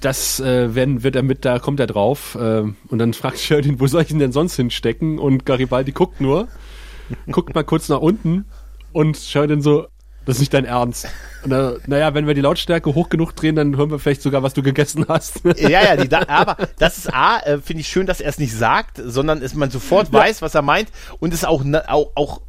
das 0.00 0.40
äh, 0.40 0.74
wenn, 0.74 1.02
wird 1.02 1.16
er 1.16 1.22
mit, 1.22 1.44
da 1.44 1.58
kommt 1.58 1.80
er 1.80 1.86
drauf. 1.86 2.34
Äh, 2.40 2.62
und 2.62 2.98
dann 2.98 3.12
fragt 3.12 3.38
Sheridan, 3.40 3.78
wo 3.78 3.86
soll 3.86 4.02
ich 4.02 4.10
ihn 4.10 4.18
denn 4.18 4.32
sonst 4.32 4.56
hinstecken? 4.56 5.18
Und 5.18 5.44
Garibaldi 5.44 5.92
guckt 5.92 6.20
nur, 6.20 6.48
guckt 7.30 7.54
mal 7.54 7.64
kurz 7.64 7.90
nach 7.90 8.00
unten 8.00 8.46
und 8.92 9.18
Sheridan 9.18 9.60
so, 9.60 9.86
das 10.28 10.36
ist 10.36 10.40
nicht 10.40 10.52
dein 10.52 10.66
Ernst. 10.66 11.08
Und, 11.42 11.52
äh, 11.52 11.76
naja, 11.86 12.12
wenn 12.12 12.26
wir 12.26 12.34
die 12.34 12.42
Lautstärke 12.42 12.94
hoch 12.94 13.08
genug 13.08 13.34
drehen, 13.34 13.56
dann 13.56 13.78
hören 13.78 13.90
wir 13.90 13.98
vielleicht 13.98 14.20
sogar, 14.20 14.42
was 14.42 14.52
du 14.52 14.62
gegessen 14.62 15.06
hast. 15.08 15.40
ja, 15.56 15.68
ja, 15.70 15.96
die, 15.96 16.14
aber 16.14 16.58
das 16.78 16.98
ist 16.98 17.14
A, 17.14 17.38
äh, 17.38 17.58
finde 17.62 17.80
ich 17.80 17.88
schön, 17.88 18.06
dass 18.06 18.20
er 18.20 18.28
es 18.28 18.38
nicht 18.38 18.54
sagt, 18.54 19.00
sondern 19.02 19.40
dass 19.40 19.54
man 19.54 19.70
sofort 19.70 20.12
weiß, 20.12 20.42
was 20.42 20.54
er 20.54 20.60
meint 20.60 20.90
und 21.18 21.32
es 21.32 21.46
auch, 21.46 21.64
auch, 21.86 22.10
auch 22.14 22.42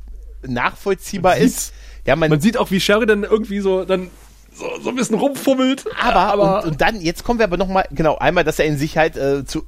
nachvollziehbar 0.45 1.37
ist. 1.37 1.73
Ja, 2.05 2.17
man, 2.17 2.29
man 2.29 2.41
sieht 2.41 2.57
auch, 2.57 2.69
wie 2.69 2.81
Sheridan 2.81 3.23
irgendwie 3.23 3.61
so 3.61 3.85
dann 3.85 4.09
so, 4.53 4.65
so 4.81 4.89
ein 4.89 4.95
bisschen 4.95 5.17
rumfummelt. 5.17 5.85
Aber, 6.01 6.19
aber 6.19 6.63
und, 6.63 6.71
und, 6.71 6.81
dann, 6.81 6.99
jetzt 6.99 7.23
kommen 7.23 7.39
wir 7.39 7.45
aber 7.45 7.55
nochmal, 7.55 7.85
genau, 7.91 8.17
einmal, 8.17 8.43
dass 8.43 8.59
er 8.59 8.65
in 8.65 8.77
sich 8.77 8.97
halt 8.97 9.15
äh, 9.15 9.45
zu, 9.45 9.63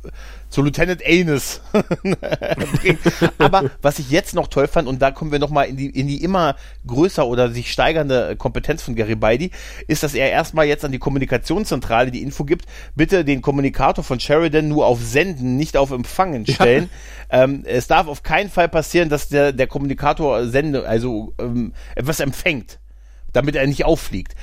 zu 0.52 0.62
Lieutenant 0.62 1.02
bringt. 1.04 3.00
Aber 3.40 3.72
was 3.82 3.98
ich 3.98 4.12
jetzt 4.12 4.36
noch 4.36 4.48
toll 4.48 4.68
fand, 4.68 4.88
und 4.88 5.02
da 5.02 5.10
kommen 5.10 5.32
wir 5.32 5.40
nochmal 5.40 5.68
in 5.68 5.78
die, 5.78 5.90
in 5.90 6.08
die 6.08 6.24
immer 6.24 6.56
größer 6.86 7.26
oder 7.26 7.50
sich 7.50 7.72
steigernde 7.72 8.36
Kompetenz 8.36 8.84
von 8.84 8.96
Garibaldi, 8.96 9.52
ist, 9.88 10.04
dass 10.04 10.14
er 10.14 10.30
erstmal 10.30 10.68
jetzt 10.68 10.86
an 10.86 10.92
die 10.92 11.00
Kommunikationszentrale 11.00 12.12
die 12.12 12.22
Info 12.22 12.44
gibt, 12.44 12.66
bitte 12.96 13.26
den 13.26 13.42
Kommunikator 13.42 14.04
von 14.04 14.20
Sheridan 14.20 14.68
nur 14.68 14.86
auf 14.86 15.02
Senden, 15.02 15.56
nicht 15.56 15.78
auf 15.78 15.92
Empfangen 15.92 16.46
stellen. 16.46 16.90
Ja. 17.32 17.44
Ähm, 17.44 17.64
es 17.66 17.88
darf 17.88 18.08
auf 18.08 18.22
keinen 18.22 18.50
Fall 18.50 18.68
passieren, 18.70 19.10
dass 19.10 19.30
der, 19.30 19.54
der 19.54 19.68
Kommunikator 19.68 20.46
sende, 20.46 20.86
also 20.86 21.34
ähm, 21.40 21.74
etwas 21.96 22.20
empfängt, 22.20 22.80
damit 23.32 23.56
er 23.56 23.66
nicht 23.66 23.86
auffliegt 23.86 24.36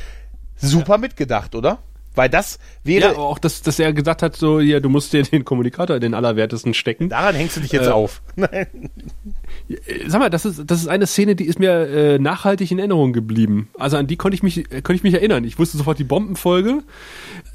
super 0.61 0.95
ja. 0.95 0.99
mitgedacht, 0.99 1.55
oder? 1.55 1.79
Weil 2.19 2.29
das 2.29 2.59
wäre. 2.83 3.13
Ja, 3.13 3.17
auch, 3.17 3.39
dass, 3.39 3.63
dass 3.63 3.79
er 3.79 3.93
gesagt 3.93 4.23
hat, 4.23 4.35
so, 4.35 4.59
ja, 4.59 4.81
du 4.81 4.89
musst 4.89 5.13
dir 5.13 5.23
den 5.23 5.45
Kommunikator 5.45 5.95
in 5.95 6.03
den 6.03 6.15
Allerwertesten 6.15 6.75
stecken. 6.75 7.09
Daran 7.11 7.37
hängst 7.37 7.57
du 7.57 7.61
dich 7.61 7.71
jetzt 7.71 7.87
äh, 7.87 7.91
auf. 7.91 8.23
Sag 10.09 10.19
mal, 10.19 10.29
das 10.29 10.45
ist, 10.45 10.65
das 10.67 10.81
ist 10.81 10.89
eine 10.89 11.07
Szene, 11.07 11.37
die 11.37 11.45
ist 11.45 11.61
mir 11.61 11.87
äh, 11.87 12.19
nachhaltig 12.19 12.73
in 12.73 12.81
Erinnerung 12.81 13.13
geblieben. 13.13 13.69
Also 13.79 13.99
an 13.99 14.09
die 14.09 14.17
konnte 14.17 14.35
ich 14.35 14.43
mich, 14.43 14.69
konnte 14.69 14.95
ich 14.95 15.05
mich 15.05 15.15
erinnern. 15.15 15.45
Ich 15.45 15.61
wusste 15.61 15.79
sofort 15.79 16.01
die 16.01 16.05
Bombenfolge, 16.05 16.83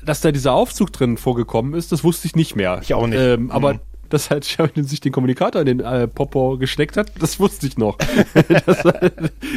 dass 0.06 0.22
da 0.22 0.32
dieser 0.32 0.54
Aufzug 0.54 0.94
drin 0.94 1.18
vorgekommen 1.18 1.74
ist, 1.74 1.92
das 1.92 2.06
wusste 2.06 2.28
ich 2.28 2.38
nicht 2.38 2.56
mehr. 2.56 2.80
Ich 2.82 2.94
auch 2.94 3.06
nicht. 3.06 3.20
Ähm, 3.20 3.52
aber 3.52 3.74
mhm 3.74 3.80
dass 4.14 4.30
halt 4.30 4.46
Sheridan 4.46 4.84
sich 4.86 5.02
den 5.02 5.12
Kommunikator 5.12 5.62
in 5.62 5.66
den 5.66 5.80
äh, 5.80 6.08
Popo 6.08 6.58
gesteckt 6.58 6.98
hat, 6.98 7.12
das 7.20 7.40
wusste 7.40 7.66
ich 7.66 7.78
noch. 7.78 7.98
das, 8.66 8.84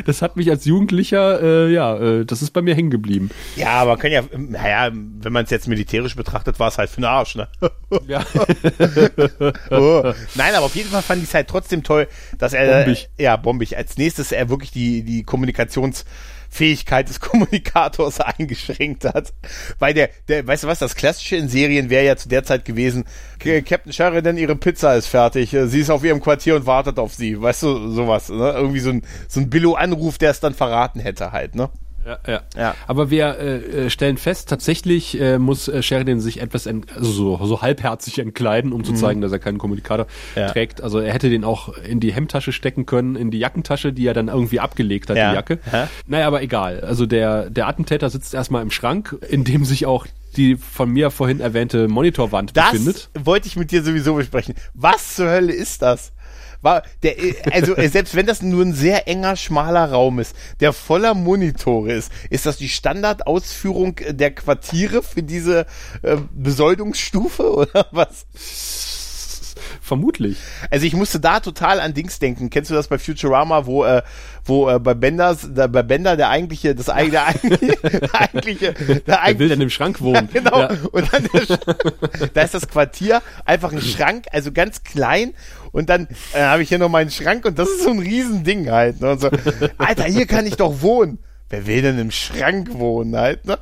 das, 0.06 0.22
hat 0.22 0.36
mich 0.36 0.50
als 0.50 0.64
Jugendlicher, 0.64 1.42
äh, 1.42 1.72
ja, 1.72 1.96
äh, 1.96 2.24
das 2.24 2.40
ist 2.40 2.52
bei 2.52 2.62
mir 2.62 2.74
hängen 2.74 2.90
geblieben. 2.90 3.30
Ja, 3.56 3.72
aber 3.74 3.98
kann 3.98 4.10
ja, 4.10 4.22
naja, 4.34 4.90
wenn 4.92 5.32
man 5.32 5.44
es 5.44 5.50
jetzt 5.50 5.68
militärisch 5.68 6.16
betrachtet, 6.16 6.58
war 6.58 6.68
es 6.68 6.78
halt 6.78 6.88
für 6.88 7.02
den 7.02 7.04
Arsch, 7.04 7.36
ne? 7.36 7.48
ja. 8.08 8.24
oh. 9.70 10.12
Nein, 10.34 10.54
aber 10.54 10.66
auf 10.66 10.74
jeden 10.74 10.88
Fall 10.88 11.02
fand 11.02 11.22
ich 11.22 11.28
es 11.28 11.34
halt 11.34 11.48
trotzdem 11.48 11.82
toll, 11.82 12.08
dass 12.38 12.54
er, 12.54 12.84
bombig. 12.84 13.10
ja, 13.18 13.36
bombig, 13.36 13.76
als 13.76 13.98
nächstes 13.98 14.32
er 14.32 14.48
wirklich 14.48 14.70
die, 14.70 15.02
die 15.02 15.24
Kommunikations- 15.24 16.04
Fähigkeit 16.48 17.08
des 17.08 17.20
Kommunikators 17.20 18.20
eingeschränkt 18.20 19.04
hat. 19.04 19.32
Weil 19.78 19.94
der, 19.94 20.10
der, 20.28 20.46
weißt 20.46 20.64
du 20.64 20.68
was, 20.68 20.78
das 20.78 20.94
Klassische 20.94 21.36
in 21.36 21.48
Serien 21.48 21.90
wäre 21.90 22.04
ja 22.04 22.16
zu 22.16 22.28
der 22.28 22.44
Zeit 22.44 22.64
gewesen, 22.64 23.04
Captain 23.38 23.92
Sheridan, 23.92 24.36
ihre 24.36 24.56
Pizza 24.56 24.94
ist 24.96 25.06
fertig, 25.06 25.50
sie 25.50 25.80
ist 25.80 25.90
auf 25.90 26.04
ihrem 26.04 26.20
Quartier 26.20 26.56
und 26.56 26.66
wartet 26.66 26.98
auf 26.98 27.14
sie, 27.14 27.40
weißt 27.40 27.62
du, 27.62 27.90
sowas, 27.90 28.28
ne? 28.28 28.52
Irgendwie 28.52 28.80
so 28.80 28.90
ein, 28.90 29.02
so 29.28 29.40
ein 29.40 29.50
Billo-Anruf, 29.50 30.18
der 30.18 30.30
es 30.30 30.40
dann 30.40 30.54
verraten 30.54 31.00
hätte 31.00 31.32
halt, 31.32 31.54
ne? 31.54 31.70
Ja, 32.06 32.18
ja. 32.26 32.40
ja. 32.56 32.74
Aber 32.86 33.10
wir 33.10 33.38
äh, 33.38 33.56
äh, 33.86 33.90
stellen 33.90 34.16
fest, 34.16 34.48
tatsächlich 34.48 35.20
äh, 35.20 35.38
muss 35.38 35.66
äh, 35.66 35.82
Sheridan 35.82 36.20
sich 36.20 36.40
etwas 36.40 36.66
ent 36.66 36.96
also 36.96 37.10
so, 37.10 37.44
so 37.44 37.62
halbherzig 37.62 38.18
entkleiden, 38.20 38.72
um 38.72 38.84
zu 38.84 38.92
mhm. 38.92 38.96
zeigen, 38.96 39.20
dass 39.20 39.32
er 39.32 39.40
keinen 39.40 39.58
Kommunikator 39.58 40.06
ja. 40.36 40.48
trägt. 40.48 40.80
Also 40.80 41.00
er 41.00 41.12
hätte 41.12 41.30
den 41.30 41.44
auch 41.44 41.76
in 41.78 41.98
die 41.98 42.12
Hemdtasche 42.12 42.52
stecken 42.52 42.86
können, 42.86 43.16
in 43.16 43.30
die 43.30 43.38
Jackentasche, 43.38 43.92
die 43.92 44.06
er 44.06 44.14
dann 44.14 44.28
irgendwie 44.28 44.60
abgelegt 44.60 45.10
hat, 45.10 45.16
ja. 45.16 45.30
die 45.30 45.34
Jacke. 45.34 45.58
Ja. 45.72 45.88
Naja, 46.06 46.26
aber 46.28 46.42
egal. 46.42 46.80
Also 46.80 47.06
der, 47.06 47.50
der 47.50 47.66
Attentäter 47.66 48.08
sitzt 48.08 48.34
erstmal 48.34 48.62
im 48.62 48.70
Schrank, 48.70 49.16
in 49.28 49.42
dem 49.44 49.64
sich 49.64 49.86
auch 49.86 50.06
die 50.36 50.56
von 50.56 50.90
mir 50.90 51.10
vorhin 51.10 51.40
erwähnte 51.40 51.88
Monitorwand 51.88 52.56
das 52.56 52.72
befindet. 52.72 53.08
Das 53.14 53.26
wollte 53.26 53.48
ich 53.48 53.56
mit 53.56 53.70
dir 53.70 53.82
sowieso 53.82 54.14
besprechen. 54.14 54.54
Was 54.74 55.16
zur 55.16 55.28
Hölle 55.28 55.52
ist 55.52 55.82
das? 55.82 56.12
War 56.62 56.82
der, 57.02 57.16
also 57.52 57.76
äh, 57.76 57.88
selbst 57.88 58.14
wenn 58.14 58.26
das 58.26 58.42
nur 58.42 58.64
ein 58.64 58.74
sehr 58.74 59.08
enger, 59.08 59.36
schmaler 59.36 59.90
Raum 59.90 60.18
ist, 60.18 60.34
der 60.60 60.72
voller 60.72 61.14
Monitore 61.14 61.92
ist, 61.92 62.12
ist 62.30 62.46
das 62.46 62.56
die 62.56 62.68
Standardausführung 62.68 63.96
der 64.10 64.30
Quartiere 64.32 65.02
für 65.02 65.22
diese 65.22 65.66
äh, 66.02 66.16
Besoldungsstufe 66.32 67.52
oder 67.56 67.86
was? 67.90 68.26
Vermutlich. 69.86 70.38
Also 70.68 70.84
ich 70.84 70.94
musste 70.94 71.20
da 71.20 71.38
total 71.38 71.78
an 71.78 71.94
Dings 71.94 72.18
denken. 72.18 72.50
Kennst 72.50 72.72
du 72.72 72.74
das 72.74 72.88
bei 72.88 72.98
Futurama, 72.98 73.66
wo 73.66 73.84
äh, 73.84 74.02
wo 74.44 74.68
äh, 74.68 74.80
bei 74.80 74.94
Benders, 74.94 75.48
da, 75.54 75.68
bei 75.68 75.84
Bender 75.84 76.16
der 76.16 76.28
eigentliche, 76.28 76.74
das 76.74 76.88
eigene, 76.88 77.12
der 77.12 77.26
eigentliche, 77.28 77.76
der 77.76 78.20
eigentliche, 78.20 78.72
der 78.72 79.22
eigentliche, 79.22 79.38
will 79.38 79.48
dann 79.48 79.60
im 79.60 79.70
Schrank 79.70 80.00
wohnen. 80.00 80.28
Ja, 80.32 80.40
genau. 80.40 80.58
Ja. 80.58 80.70
Und 80.90 81.12
dann 81.12 81.28
der, 81.32 82.28
da 82.34 82.42
ist 82.42 82.54
das 82.54 82.66
Quartier 82.66 83.22
einfach 83.44 83.72
ein 83.72 83.80
Schrank, 83.80 84.26
also 84.32 84.50
ganz 84.50 84.82
klein. 84.82 85.34
Und 85.70 85.88
dann 85.88 86.08
äh, 86.32 86.40
habe 86.40 86.64
ich 86.64 86.68
hier 86.68 86.78
noch 86.78 86.88
meinen 86.88 87.12
Schrank 87.12 87.44
und 87.44 87.56
das 87.56 87.68
ist 87.68 87.84
so 87.84 87.90
ein 87.90 88.00
Riesending 88.00 88.68
halt. 88.68 89.00
Ne? 89.00 89.12
Und 89.12 89.20
so, 89.20 89.30
Alter, 89.78 90.04
hier 90.06 90.26
kann 90.26 90.46
ich 90.46 90.56
doch 90.56 90.82
wohnen. 90.82 91.20
Wer 91.48 91.68
will 91.68 91.82
denn 91.82 92.00
im 92.00 92.10
Schrank 92.10 92.74
wohnen 92.74 93.14
halt, 93.14 93.44
ne? 93.44 93.56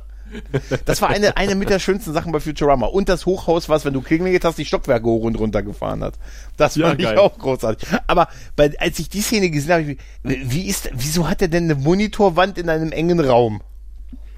Das 0.85 1.01
war 1.01 1.09
eine, 1.09 1.37
eine 1.37 1.55
mit 1.55 1.69
der 1.69 1.79
schönsten 1.79 2.13
Sachen 2.13 2.31
bei 2.31 2.39
Futurama. 2.39 2.87
Und 2.87 3.09
das 3.09 3.25
Hochhaus, 3.25 3.69
was, 3.69 3.85
wenn 3.85 3.93
du 3.93 4.01
klingelt 4.01 4.43
hast, 4.45 4.57
die 4.57 4.65
Stockwerke 4.65 5.05
hoch 5.05 5.23
und 5.23 5.35
runter 5.39 5.63
gefahren 5.63 6.03
hat. 6.03 6.15
Das 6.57 6.75
ja, 6.75 6.87
fand 6.87 7.01
geil. 7.01 7.13
ich 7.13 7.19
auch 7.19 7.37
großartig. 7.37 7.87
Aber 8.07 8.27
bei, 8.55 8.71
als 8.79 8.99
ich 8.99 9.09
die 9.09 9.21
Szene 9.21 9.49
gesehen 9.49 9.71
habe, 9.73 9.97
wie 10.23 10.67
ist, 10.67 10.89
wieso 10.93 11.29
hat 11.29 11.41
er 11.41 11.47
denn 11.47 11.65
eine 11.65 11.75
Monitorwand 11.75 12.57
in 12.57 12.69
einem 12.69 12.91
engen 12.91 13.19
Raum? 13.19 13.61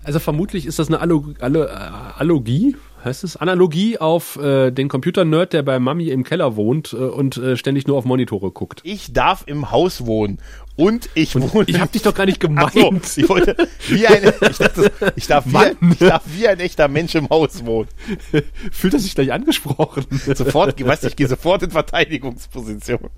Also 0.03 0.19
vermutlich 0.19 0.65
ist 0.65 0.79
das 0.79 0.87
eine 0.87 1.01
Allo, 1.01 1.33
Allo, 1.39 1.65
Allogie, 1.65 2.77
heißt 3.03 3.23
es? 3.23 3.37
Analogie 3.37 3.97
auf 3.97 4.37
äh, 4.37 4.71
den 4.71 4.87
Computer-Nerd, 4.87 5.53
der 5.53 5.63
bei 5.63 5.79
Mami 5.79 6.09
im 6.09 6.23
Keller 6.23 6.55
wohnt 6.55 6.93
äh, 6.93 6.97
und 6.97 7.37
äh, 7.37 7.57
ständig 7.57 7.87
nur 7.87 7.97
auf 7.97 8.05
Monitore 8.05 8.51
guckt. 8.51 8.81
Ich 8.83 9.13
darf 9.13 9.43
im 9.45 9.71
Haus 9.71 10.05
wohnen. 10.05 10.39
Und 10.75 11.09
ich 11.15 11.35
und 11.35 11.53
wohne. 11.53 11.65
Ich 11.67 11.79
habe 11.79 11.91
dich 11.91 12.03
doch 12.03 12.13
gar 12.13 12.27
nicht 12.27 12.39
gemeint. 12.41 13.05
So, 13.05 13.21
ich 13.21 13.29
wollte 13.29 13.55
wie 13.87 14.05
eine, 14.05 14.33
ich, 14.49 14.57
dachte, 14.57 14.91
ich, 15.15 15.25
darf 15.25 15.45
wie, 15.47 15.75
ich 15.91 15.99
darf 15.99 16.23
wie 16.25 16.47
ein 16.47 16.59
echter 16.59 16.87
Mensch 16.87 17.15
im 17.15 17.29
Haus 17.29 17.65
wohnen. 17.65 17.89
Fühlt 18.71 18.93
er 18.93 18.99
sich 18.99 19.15
gleich 19.15 19.31
angesprochen? 19.31 20.05
Sofort, 20.35 20.79
weißt 20.83 21.03
du, 21.03 21.07
ich 21.07 21.15
gehe 21.15 21.27
sofort 21.27 21.63
in 21.63 21.71
Verteidigungsposition. 21.71 23.09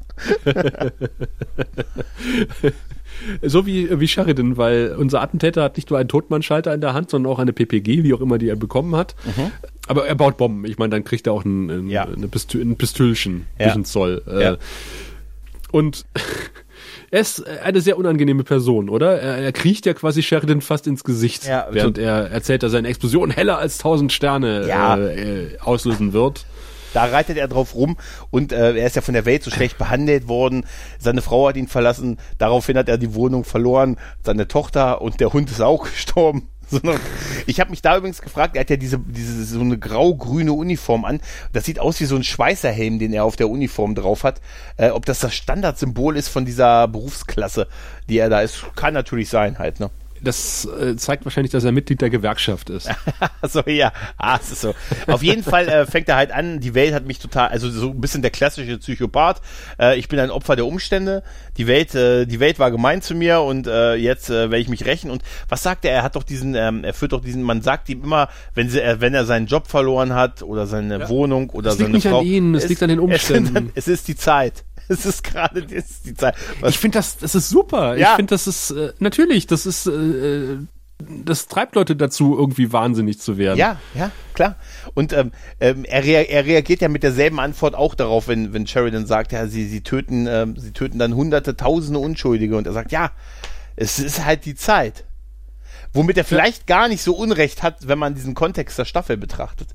So 3.41 3.65
wie, 3.65 3.99
wie 3.99 4.07
Sheridan, 4.07 4.57
weil 4.57 4.95
unser 4.97 5.21
Attentäter 5.21 5.63
hat 5.63 5.77
nicht 5.77 5.89
nur 5.89 5.99
einen 5.99 6.09
Totmannschalter 6.09 6.73
in 6.73 6.81
der 6.81 6.93
Hand, 6.93 7.09
sondern 7.09 7.31
auch 7.31 7.39
eine 7.39 7.53
PPG, 7.53 8.03
wie 8.03 8.13
auch 8.13 8.21
immer, 8.21 8.37
die 8.37 8.49
er 8.49 8.55
bekommen 8.55 8.95
hat. 8.95 9.15
Mhm. 9.25 9.51
Aber 9.87 10.07
er 10.07 10.15
baut 10.15 10.37
Bomben. 10.37 10.65
Ich 10.65 10.77
meine, 10.77 10.91
dann 10.91 11.03
kriegt 11.03 11.27
er 11.27 11.33
auch 11.33 11.45
ein, 11.45 11.69
ein, 11.69 11.89
ja. 11.89 12.03
eine 12.03 12.27
Pistö 12.27 12.61
ein 12.61 12.75
Pistölchen, 12.75 13.47
ja. 13.57 13.75
Zoll. 13.83 14.21
Äh, 14.27 14.43
ja. 14.43 14.57
Und 15.71 16.05
er 17.11 17.21
ist 17.21 17.45
eine 17.47 17.81
sehr 17.81 17.97
unangenehme 17.97 18.43
Person, 18.43 18.89
oder? 18.89 19.19
Er, 19.19 19.37
er 19.37 19.51
kriecht 19.51 19.85
ja 19.85 19.93
quasi 19.93 20.21
Sheridan 20.21 20.61
fast 20.61 20.87
ins 20.87 21.03
Gesicht, 21.03 21.45
ja, 21.45 21.67
während 21.71 21.97
er 21.97 22.29
erzählt, 22.31 22.63
dass 22.63 22.71
seine 22.71 22.87
Explosion 22.87 23.31
heller 23.31 23.57
als 23.57 23.77
tausend 23.77 24.11
Sterne 24.11 24.67
ja. 24.67 24.97
äh, 24.97 25.57
auslösen 25.59 26.13
wird. 26.13 26.45
Da 26.93 27.05
reitet 27.05 27.37
er 27.37 27.47
drauf 27.47 27.75
rum 27.75 27.97
und 28.31 28.51
äh, 28.51 28.75
er 28.75 28.87
ist 28.87 28.95
ja 28.95 29.01
von 29.01 29.13
der 29.13 29.25
Welt 29.25 29.43
so 29.43 29.51
schlecht 29.51 29.77
behandelt 29.77 30.27
worden. 30.27 30.65
Seine 30.99 31.21
Frau 31.21 31.47
hat 31.47 31.57
ihn 31.57 31.67
verlassen. 31.67 32.17
Daraufhin 32.37 32.77
hat 32.77 32.89
er 32.89 32.97
die 32.97 33.13
Wohnung 33.13 33.43
verloren. 33.43 33.97
Seine 34.23 34.47
Tochter 34.47 35.01
und 35.01 35.19
der 35.19 35.33
Hund 35.33 35.51
ist 35.51 35.61
auch 35.61 35.83
gestorben. 35.91 36.49
Ich 37.47 37.59
habe 37.59 37.71
mich 37.71 37.81
da 37.81 37.97
übrigens 37.97 38.21
gefragt, 38.21 38.55
er 38.55 38.61
hat 38.61 38.69
ja 38.69 38.75
diese, 38.75 38.99
diese 38.99 39.43
so 39.43 39.59
eine 39.59 39.77
grau-grüne 39.77 40.53
Uniform 40.53 41.03
an. 41.03 41.19
Das 41.51 41.65
sieht 41.65 41.79
aus 41.79 41.99
wie 41.99 42.05
so 42.05 42.15
ein 42.15 42.23
Schweißerhelm, 42.23 42.99
den 42.99 43.11
er 43.13 43.25
auf 43.25 43.35
der 43.35 43.49
Uniform 43.49 43.95
drauf 43.95 44.23
hat. 44.23 44.39
Äh, 44.77 44.89
ob 44.89 45.05
das 45.05 45.19
das 45.19 45.33
Standardsymbol 45.33 46.15
ist 46.15 46.27
von 46.27 46.45
dieser 46.45 46.87
Berufsklasse, 46.87 47.67
die 48.07 48.19
er 48.19 48.29
da 48.29 48.41
ist, 48.41 48.63
kann 48.75 48.93
natürlich 48.93 49.29
sein 49.29 49.57
halt, 49.57 49.79
ne? 49.79 49.89
Das 50.21 50.65
äh, 50.65 50.95
zeigt 50.95 51.25
wahrscheinlich, 51.25 51.51
dass 51.51 51.63
er 51.63 51.71
Mitglied 51.71 52.01
der 52.01 52.09
Gewerkschaft 52.09 52.69
ist. 52.69 52.89
so, 53.43 53.61
ja. 53.65 53.91
Ah, 54.17 54.37
es 54.41 54.51
ist 54.51 54.61
so. 54.61 54.73
Auf 55.07 55.23
jeden 55.23 55.43
Fall 55.43 55.67
äh, 55.67 55.85
fängt 55.85 56.09
er 56.09 56.15
halt 56.15 56.31
an, 56.31 56.59
die 56.59 56.73
Welt 56.73 56.93
hat 56.93 57.05
mich 57.05 57.19
total, 57.19 57.49
also 57.49 57.69
so 57.69 57.89
ein 57.89 58.01
bisschen 58.01 58.21
der 58.21 58.31
klassische 58.31 58.77
Psychopath. 58.77 59.41
Äh, 59.79 59.97
ich 59.97 60.07
bin 60.07 60.19
ein 60.19 60.31
Opfer 60.31 60.55
der 60.55 60.65
Umstände. 60.65 61.23
Die 61.57 61.67
Welt, 61.67 61.95
äh, 61.95 62.25
die 62.25 62.39
Welt 62.39 62.59
war 62.59 62.71
gemein 62.71 63.01
zu 63.01 63.15
mir 63.15 63.41
und 63.41 63.67
äh, 63.67 63.95
jetzt 63.95 64.29
äh, 64.29 64.49
werde 64.49 64.59
ich 64.59 64.69
mich 64.69 64.85
rächen. 64.85 65.11
Und 65.11 65.23
was 65.47 65.63
sagt 65.63 65.85
er? 65.85 65.91
Er 65.91 66.03
hat 66.03 66.15
doch 66.15 66.23
diesen, 66.23 66.55
ähm, 66.55 66.83
er 66.83 66.93
führt 66.93 67.13
doch 67.13 67.21
diesen, 67.21 67.43
man 67.43 67.61
sagt 67.61 67.89
ihm 67.89 68.03
immer, 68.03 68.29
wenn 68.53 68.69
sie, 68.69 68.81
äh, 68.81 68.99
wenn 68.99 69.13
er 69.13 69.25
seinen 69.25 69.47
Job 69.47 69.67
verloren 69.67 70.13
hat 70.13 70.43
oder 70.43 70.67
seine 70.67 70.99
ja. 70.99 71.09
Wohnung 71.09 71.49
oder 71.49 71.71
es 71.71 71.77
seine 71.77 71.89
liegt 71.89 72.05
nicht 72.05 72.11
Frau. 72.11 72.19
An 72.19 72.25
ihnen, 72.25 72.55
es, 72.55 72.63
es 72.63 72.69
liegt 72.69 72.83
an 72.83 72.89
den 72.89 72.99
Umständen. 72.99 73.71
Es, 73.75 73.87
es 73.87 73.99
ist 73.99 74.07
die 74.07 74.15
Zeit. 74.15 74.63
Es 74.99 75.05
ist 75.05 75.23
gerade 75.23 75.61
die 75.61 76.13
Zeit. 76.15 76.35
Was 76.61 76.71
ich 76.71 76.79
finde 76.79 76.97
das, 76.97 77.17
das 77.17 77.35
ist 77.35 77.49
super. 77.49 77.95
Ja. 77.95 78.09
Ich 78.09 78.15
finde, 78.15 78.31
das 78.31 78.47
ist 78.47 78.71
äh, 78.71 78.91
natürlich, 78.97 79.45
das 79.45 79.67
ist, 79.67 79.85
äh, 79.85 80.57
das 80.97 81.47
treibt 81.47 81.75
Leute 81.75 81.95
dazu, 81.95 82.35
irgendwie 82.37 82.73
wahnsinnig 82.73 83.19
zu 83.19 83.37
werden. 83.37 83.59
Ja, 83.59 83.79
ja, 83.93 84.11
klar. 84.33 84.55
Und 84.95 85.13
ähm, 85.13 85.31
ähm, 85.59 85.85
er, 85.85 86.03
rea 86.03 86.23
er 86.23 86.45
reagiert 86.45 86.81
ja 86.81 86.89
mit 86.89 87.03
derselben 87.03 87.39
Antwort 87.39 87.75
auch 87.75 87.93
darauf, 87.93 88.27
wenn, 88.27 88.51
wenn 88.51 88.65
Sheridan 88.65 89.05
sagt, 89.05 89.31
ja, 89.31 89.47
sie, 89.47 89.67
sie 89.67 89.81
töten, 89.81 90.27
ähm, 90.27 90.57
sie 90.57 90.71
töten 90.71 90.97
dann 90.97 91.13
hunderte, 91.13 91.55
tausende 91.55 91.99
Unschuldige. 91.99 92.57
Und 92.57 92.65
er 92.65 92.73
sagt, 92.73 92.91
ja, 92.91 93.11
es 93.75 93.99
ist 93.99 94.25
halt 94.25 94.45
die 94.45 94.55
Zeit. 94.55 95.05
Womit 95.93 96.17
er 96.17 96.25
vielleicht 96.25 96.69
ja. 96.69 96.77
gar 96.77 96.87
nicht 96.87 97.03
so 97.03 97.15
Unrecht 97.15 97.63
hat, 97.63 97.87
wenn 97.87 97.99
man 97.99 98.15
diesen 98.15 98.33
Kontext 98.33 98.77
der 98.77 98.85
Staffel 98.85 99.17
betrachtet. 99.17 99.69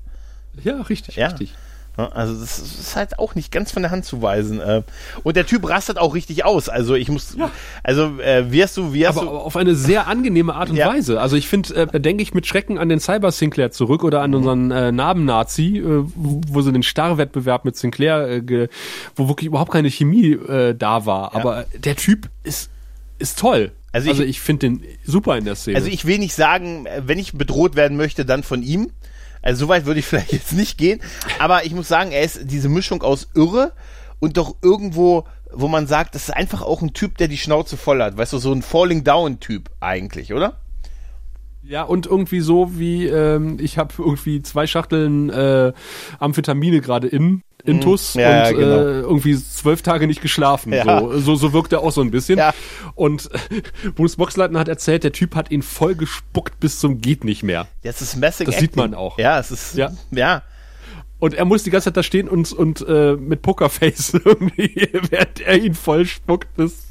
Ja, 0.61 0.81
richtig, 0.81 1.15
ja. 1.15 1.27
richtig. 1.27 1.55
Also 1.97 2.39
das 2.39 2.59
ist 2.59 2.95
halt 2.95 3.19
auch 3.19 3.35
nicht 3.35 3.51
ganz 3.51 3.71
von 3.71 3.81
der 3.81 3.91
Hand 3.91 4.05
zu 4.05 4.21
weisen. 4.21 4.59
Äh. 4.59 4.83
Und 5.23 5.37
der 5.37 5.45
Typ 5.45 5.67
rastet 5.67 5.97
auch 5.97 6.13
richtig 6.13 6.43
aus. 6.43 6.67
Also 6.67 6.95
ich 6.95 7.09
muss, 7.09 7.35
ja. 7.37 7.51
also 7.83 8.19
äh, 8.19 8.51
wie 8.51 8.61
hast 8.61 8.75
du, 8.77 8.93
wie 8.93 9.07
hast 9.07 9.17
aber, 9.17 9.27
du? 9.27 9.31
Auf 9.31 9.55
eine 9.55 9.75
sehr 9.75 10.07
angenehme 10.07 10.55
Art 10.55 10.69
und 10.69 10.75
ja. 10.75 10.89
Weise. 10.89 11.21
Also 11.21 11.35
ich 11.35 11.47
finde, 11.47 11.73
äh, 11.75 11.87
da 11.87 11.99
denke 11.99 12.23
ich 12.23 12.33
mit 12.33 12.47
Schrecken 12.47 12.77
an 12.77 12.89
den 12.89 12.99
Cyber 12.99 13.31
Sinclair 13.31 13.71
zurück 13.71 14.03
oder 14.03 14.21
an 14.21 14.35
unseren 14.35 14.71
äh, 14.71 14.91
Namen-Nazi, 14.91 15.77
äh, 15.77 16.03
wo 16.15 16.61
sie 16.61 16.73
den 16.73 16.83
Starrwettbewerb 16.83 17.65
mit 17.65 17.77
Sinclair, 17.77 18.27
äh, 18.27 18.67
wo 19.15 19.27
wirklich 19.27 19.47
überhaupt 19.47 19.71
keine 19.71 19.89
Chemie 19.89 20.33
äh, 20.33 20.75
da 20.75 21.05
war. 21.05 21.33
Ja. 21.33 21.39
Aber 21.39 21.65
der 21.77 21.95
Typ 21.95 22.29
ist 22.43 22.69
ist 23.17 23.39
toll. 23.39 23.71
Also 23.91 24.07
ich, 24.07 24.11
also 24.11 24.23
ich 24.23 24.41
finde 24.41 24.67
den 24.67 24.83
super 25.05 25.37
in 25.37 25.45
der 25.45 25.55
Szene. 25.55 25.77
Also 25.77 25.87
ich 25.87 26.05
will 26.05 26.19
nicht 26.19 26.33
sagen, 26.33 26.85
wenn 27.05 27.17
ich 27.17 27.33
bedroht 27.33 27.77
werden 27.77 27.95
möchte, 27.95 28.25
dann 28.25 28.43
von 28.43 28.61
ihm. 28.61 28.91
Also 29.45 29.65
so 29.65 29.69
weit 29.69 29.85
würde 29.85 30.01
ich 30.01 30.05
vielleicht 30.07 30.33
jetzt 30.33 30.51
nicht 30.51 30.77
gehen. 30.77 30.99
Aber 31.39 31.63
ich 31.63 31.73
muss 31.73 31.87
sagen, 31.87 32.11
er 32.11 32.23
ist 32.23 32.51
diese 32.51 32.67
Mischung 32.67 33.01
aus 33.01 33.29
irre 33.33 33.71
und 34.19 34.35
doch 34.35 34.55
irgendwo, 34.61 35.25
wo 35.53 35.69
man 35.69 35.87
sagt, 35.87 36.15
das 36.15 36.23
ist 36.23 36.31
einfach 36.31 36.61
auch 36.61 36.81
ein 36.81 36.93
Typ, 36.93 37.17
der 37.17 37.29
die 37.29 37.37
Schnauze 37.37 37.77
voll 37.77 38.01
hat. 38.01 38.17
Weißt 38.17 38.33
du, 38.33 38.39
so 38.39 38.51
ein 38.51 38.61
Falling 38.61 39.05
Down 39.05 39.39
Typ 39.39 39.69
eigentlich, 39.79 40.33
oder? 40.33 40.57
Ja, 41.63 41.83
und 41.83 42.05
irgendwie 42.05 42.41
so 42.41 42.77
wie, 42.77 43.07
ähm, 43.07 43.57
ich 43.59 43.77
habe 43.77 43.93
irgendwie 43.97 44.41
zwei 44.43 44.67
Schachteln 44.67 45.29
äh, 45.29 45.73
Amphetamine 46.19 46.81
gerade 46.81 47.07
in, 47.07 47.41
Intus 47.65 48.15
mhm. 48.15 48.21
ja, 48.21 48.27
und 48.27 48.35
ja, 48.35 48.51
genau. 48.51 48.77
äh, 48.77 48.99
irgendwie 49.01 49.35
zwölf 49.37 49.81
Tage 49.81 50.07
nicht 50.07 50.21
geschlafen. 50.21 50.73
Ja. 50.73 50.99
So, 50.99 51.19
so, 51.19 51.35
so 51.35 51.53
wirkt 51.53 51.73
er 51.73 51.81
auch 51.81 51.91
so 51.91 52.01
ein 52.01 52.11
bisschen. 52.11 52.39
Und 52.95 53.29
äh, 53.33 53.91
Bruce 53.91 54.15
Boxleitner 54.17 54.59
hat 54.59 54.67
erzählt, 54.67 55.03
der 55.03 55.11
Typ 55.11 55.35
hat 55.35 55.51
ihn 55.51 55.61
voll 55.61 55.95
gespuckt 55.95 56.59
bis 56.59 56.79
zum 56.79 57.01
geht 57.01 57.23
nicht 57.23 57.43
mehr. 57.43 57.67
Das 57.83 58.01
ist 58.01 58.15
Messing 58.15 58.47
Das 58.47 58.59
sieht 58.59 58.75
man 58.75 58.93
auch. 58.93 59.17
Ja, 59.17 59.39
es 59.39 59.51
ist, 59.51 59.75
ja. 59.75 59.91
ja. 60.11 60.43
Und 61.17 61.33
er 61.33 61.45
muss 61.45 61.63
die 61.63 61.69
ganze 61.69 61.85
Zeit 61.85 61.97
da 61.97 62.03
stehen 62.03 62.27
und, 62.27 62.51
und 62.51 62.85
äh, 62.87 63.13
mit 63.13 63.41
Pokerface 63.41 64.13
irgendwie, 64.25 64.89
während 65.09 65.41
er 65.41 65.57
ihn 65.57 65.73
voll 65.73 66.05
spuckt 66.05 66.53
bis, 66.55 66.87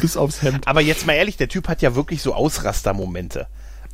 bis 0.00 0.16
aufs 0.16 0.42
Hemd. 0.42 0.66
Aber 0.66 0.80
jetzt 0.80 1.06
mal 1.06 1.12
ehrlich, 1.12 1.36
der 1.36 1.48
Typ 1.48 1.68
hat 1.68 1.82
ja 1.82 1.94
wirklich 1.94 2.22
so 2.22 2.34
Ausrastermomente. 2.34 3.46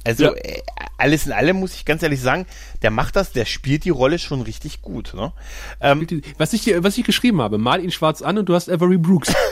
Also 0.04 0.24
ja. 0.24 0.32
äh, 0.32 0.62
alles 0.98 1.26
in 1.26 1.32
allem 1.32 1.56
muss 1.56 1.74
ich 1.74 1.84
ganz 1.84 2.02
ehrlich 2.02 2.20
sagen, 2.20 2.46
der 2.82 2.90
macht 2.90 3.16
das, 3.16 3.32
der 3.32 3.44
spielt 3.44 3.84
die 3.84 3.90
Rolle 3.90 4.18
schon 4.18 4.42
richtig 4.42 4.82
gut. 4.82 5.12
Ne? 5.14 5.32
Ähm, 5.80 6.06
was, 6.38 6.52
ich, 6.52 6.72
was 6.82 6.96
ich 6.98 7.04
geschrieben 7.04 7.40
habe, 7.40 7.58
mal 7.58 7.82
ihn 7.82 7.90
schwarz 7.90 8.22
an 8.22 8.38
und 8.38 8.48
du 8.48 8.54
hast 8.54 8.70
Avery 8.70 8.98
Brooks. 8.98 9.34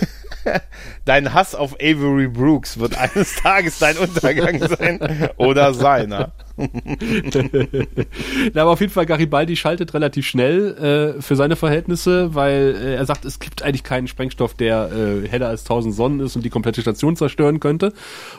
dein 1.04 1.32
Hass 1.34 1.54
auf 1.54 1.74
Avery 1.74 2.28
Brooks 2.28 2.78
wird 2.78 2.96
eines 2.98 3.34
Tages 3.42 3.78
dein 3.78 3.96
Untergang 3.96 4.58
sein 4.58 5.00
oder 5.36 5.74
seiner. 5.74 6.32
Na, 8.54 8.62
aber 8.62 8.70
auf 8.70 8.80
jeden 8.80 8.92
Fall, 8.92 9.06
Garibaldi 9.06 9.56
schaltet 9.56 9.94
relativ 9.94 10.26
schnell 10.26 11.16
äh, 11.18 11.22
für 11.22 11.36
seine 11.36 11.56
Verhältnisse, 11.56 12.34
weil 12.34 12.76
äh, 12.76 12.94
er 12.96 13.06
sagt, 13.06 13.24
es 13.24 13.38
gibt 13.38 13.62
eigentlich 13.62 13.84
keinen 13.84 14.06
Sprengstoff, 14.06 14.54
der 14.54 14.90
äh, 14.92 15.28
heller 15.28 15.48
als 15.48 15.62
1000 15.62 15.94
Sonnen 15.94 16.20
ist 16.20 16.36
und 16.36 16.44
die 16.44 16.50
komplette 16.50 16.80
Station 16.80 17.16
zerstören 17.16 17.60
könnte. 17.60 17.92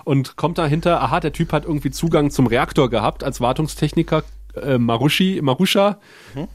Und 0.04 0.36
kommt 0.36 0.58
dahinter, 0.58 1.02
aha, 1.02 1.20
der 1.20 1.34
Typ 1.34 1.52
hat 1.54 1.66
irgendwie 1.66 1.92
Zugang 1.92 2.30
zum 2.30 2.48
Reaktor 2.48 2.90
gehabt 2.90 3.24
als 3.24 3.42
Wartungstechniker, 3.42 4.24
äh, 4.62 4.78
Marushi, 4.78 5.40
Marusha. 5.42 5.98
Mhm 6.36 6.48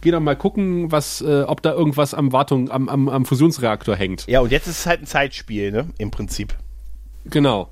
geh 0.00 0.10
doch 0.10 0.20
mal 0.20 0.36
gucken, 0.36 0.90
was, 0.92 1.20
äh, 1.20 1.42
ob 1.42 1.62
da 1.62 1.72
irgendwas 1.72 2.14
am 2.14 2.32
Wartung, 2.32 2.70
am, 2.70 2.88
am, 2.88 3.08
am 3.08 3.24
Fusionsreaktor 3.24 3.96
hängt. 3.96 4.26
Ja, 4.26 4.40
und 4.40 4.52
jetzt 4.52 4.66
ist 4.66 4.80
es 4.80 4.86
halt 4.86 5.02
ein 5.02 5.06
Zeitspiel, 5.06 5.72
ne? 5.72 5.88
Im 5.98 6.10
Prinzip. 6.10 6.54
Genau. 7.24 7.68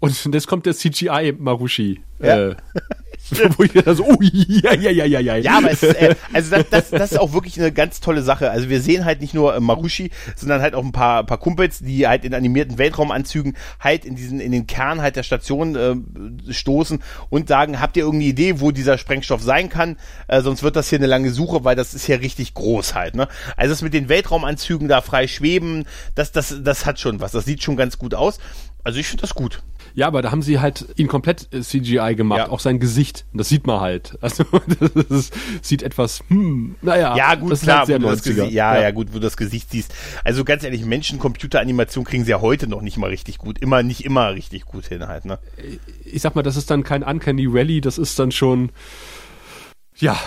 Und 0.00 0.24
jetzt 0.32 0.46
kommt 0.46 0.66
der 0.66 0.74
CGI 0.74 1.34
Marushi. 1.38 2.00
Ja. 2.20 2.50
Äh, 2.50 2.56
Wo 3.56 3.62
ich 3.64 3.72
dann 3.72 3.96
so, 3.96 4.04
oh, 4.04 4.18
ja, 4.20 4.74
ja, 4.74 4.90
ja, 4.90 5.04
ja, 5.04 5.20
ja. 5.20 5.36
Ja, 5.36 5.58
aber 5.58 5.70
es 5.70 5.82
äh, 5.82 6.14
also 6.32 6.50
das, 6.56 6.68
das, 6.70 6.90
das 6.90 7.12
ist 7.12 7.18
auch 7.18 7.32
wirklich 7.32 7.58
eine 7.58 7.72
ganz 7.72 8.00
tolle 8.00 8.22
Sache. 8.22 8.50
Also 8.50 8.68
wir 8.68 8.80
sehen 8.80 9.04
halt 9.04 9.20
nicht 9.20 9.34
nur 9.34 9.54
äh, 9.54 9.60
Marushi, 9.60 10.10
sondern 10.36 10.60
halt 10.60 10.74
auch 10.74 10.84
ein 10.84 10.92
paar, 10.92 11.24
paar 11.24 11.38
Kumpels, 11.38 11.80
die 11.80 12.06
halt 12.06 12.24
in 12.24 12.34
animierten 12.34 12.78
Weltraumanzügen 12.78 13.56
halt 13.80 14.04
in 14.04 14.16
diesen, 14.16 14.40
in 14.40 14.52
den 14.52 14.66
Kern 14.66 15.02
halt 15.02 15.16
der 15.16 15.22
Station 15.22 15.76
äh, 15.76 16.52
stoßen 16.52 17.00
und 17.30 17.48
sagen, 17.48 17.80
habt 17.80 17.96
ihr 17.96 18.04
irgendeine 18.04 18.30
Idee, 18.30 18.60
wo 18.60 18.70
dieser 18.70 18.98
Sprengstoff 18.98 19.42
sein 19.42 19.68
kann? 19.68 19.96
Äh, 20.28 20.42
sonst 20.42 20.62
wird 20.62 20.76
das 20.76 20.88
hier 20.88 20.98
eine 20.98 21.06
lange 21.06 21.30
Suche, 21.30 21.64
weil 21.64 21.76
das 21.76 21.94
ist 21.94 22.06
ja 22.06 22.16
richtig 22.16 22.54
groß 22.54 22.94
halt, 22.94 23.14
ne? 23.14 23.28
Also 23.56 23.72
das 23.72 23.82
mit 23.82 23.94
den 23.94 24.08
Weltraumanzügen 24.08 24.88
da 24.88 25.00
frei 25.00 25.26
schweben, 25.26 25.86
das, 26.14 26.32
das, 26.32 26.56
das 26.62 26.86
hat 26.86 27.00
schon 27.00 27.20
was. 27.20 27.32
Das 27.32 27.44
sieht 27.44 27.62
schon 27.62 27.76
ganz 27.76 27.98
gut 27.98 28.14
aus. 28.14 28.38
Also 28.84 29.00
ich 29.00 29.06
finde 29.08 29.22
das 29.22 29.34
gut. 29.34 29.62
Ja, 29.96 30.08
aber 30.08 30.20
da 30.20 30.30
haben 30.30 30.42
sie 30.42 30.60
halt 30.60 30.86
ihn 30.96 31.08
komplett 31.08 31.48
äh, 31.54 31.62
CGI 31.62 32.14
gemacht, 32.14 32.38
ja. 32.38 32.48
auch 32.50 32.60
sein 32.60 32.78
Gesicht. 32.78 33.24
Das 33.32 33.48
sieht 33.48 33.66
man 33.66 33.80
halt. 33.80 34.16
Also 34.26 34.44
das 35.08 35.30
sieht 35.62 35.82
etwas, 35.82 36.22
hm, 36.28 36.74
naja. 36.82 37.16
Ja, 37.16 37.34
gut, 37.36 37.58
klar, 37.60 37.86
halt 37.86 37.88
wo 37.88 37.98
du 37.98 38.06
das 38.08 38.22
Gesicht, 38.22 38.50
ja, 38.50 38.74
ja, 38.74 38.82
ja, 38.82 38.90
gut, 38.90 39.10
wo 39.10 39.14
du 39.14 39.20
das 39.20 39.36
Gesicht 39.36 39.70
siehst. 39.70 39.94
Also 40.24 40.44
ganz 40.44 40.64
ehrlich, 40.64 40.84
Menschen-Computer-Animation 40.84 42.04
kriegen 42.04 42.24
sie 42.24 42.32
ja 42.32 42.40
heute 42.40 42.66
noch 42.66 42.82
nicht 42.82 42.98
mal 42.98 43.08
richtig 43.08 43.38
gut. 43.38 43.60
Immer, 43.60 43.84
nicht 43.84 44.04
immer 44.04 44.34
richtig 44.34 44.66
gut 44.66 44.86
hin 44.86 45.06
halt, 45.06 45.24
ne? 45.26 45.38
Ich 46.04 46.22
sag 46.22 46.34
mal, 46.34 46.42
das 46.42 46.56
ist 46.56 46.70
dann 46.70 46.82
kein 46.82 47.04
Uncanny 47.04 47.46
Rally, 47.48 47.80
das 47.80 47.98
ist 47.98 48.18
dann 48.18 48.32
schon, 48.32 48.70
ja, 49.98 50.18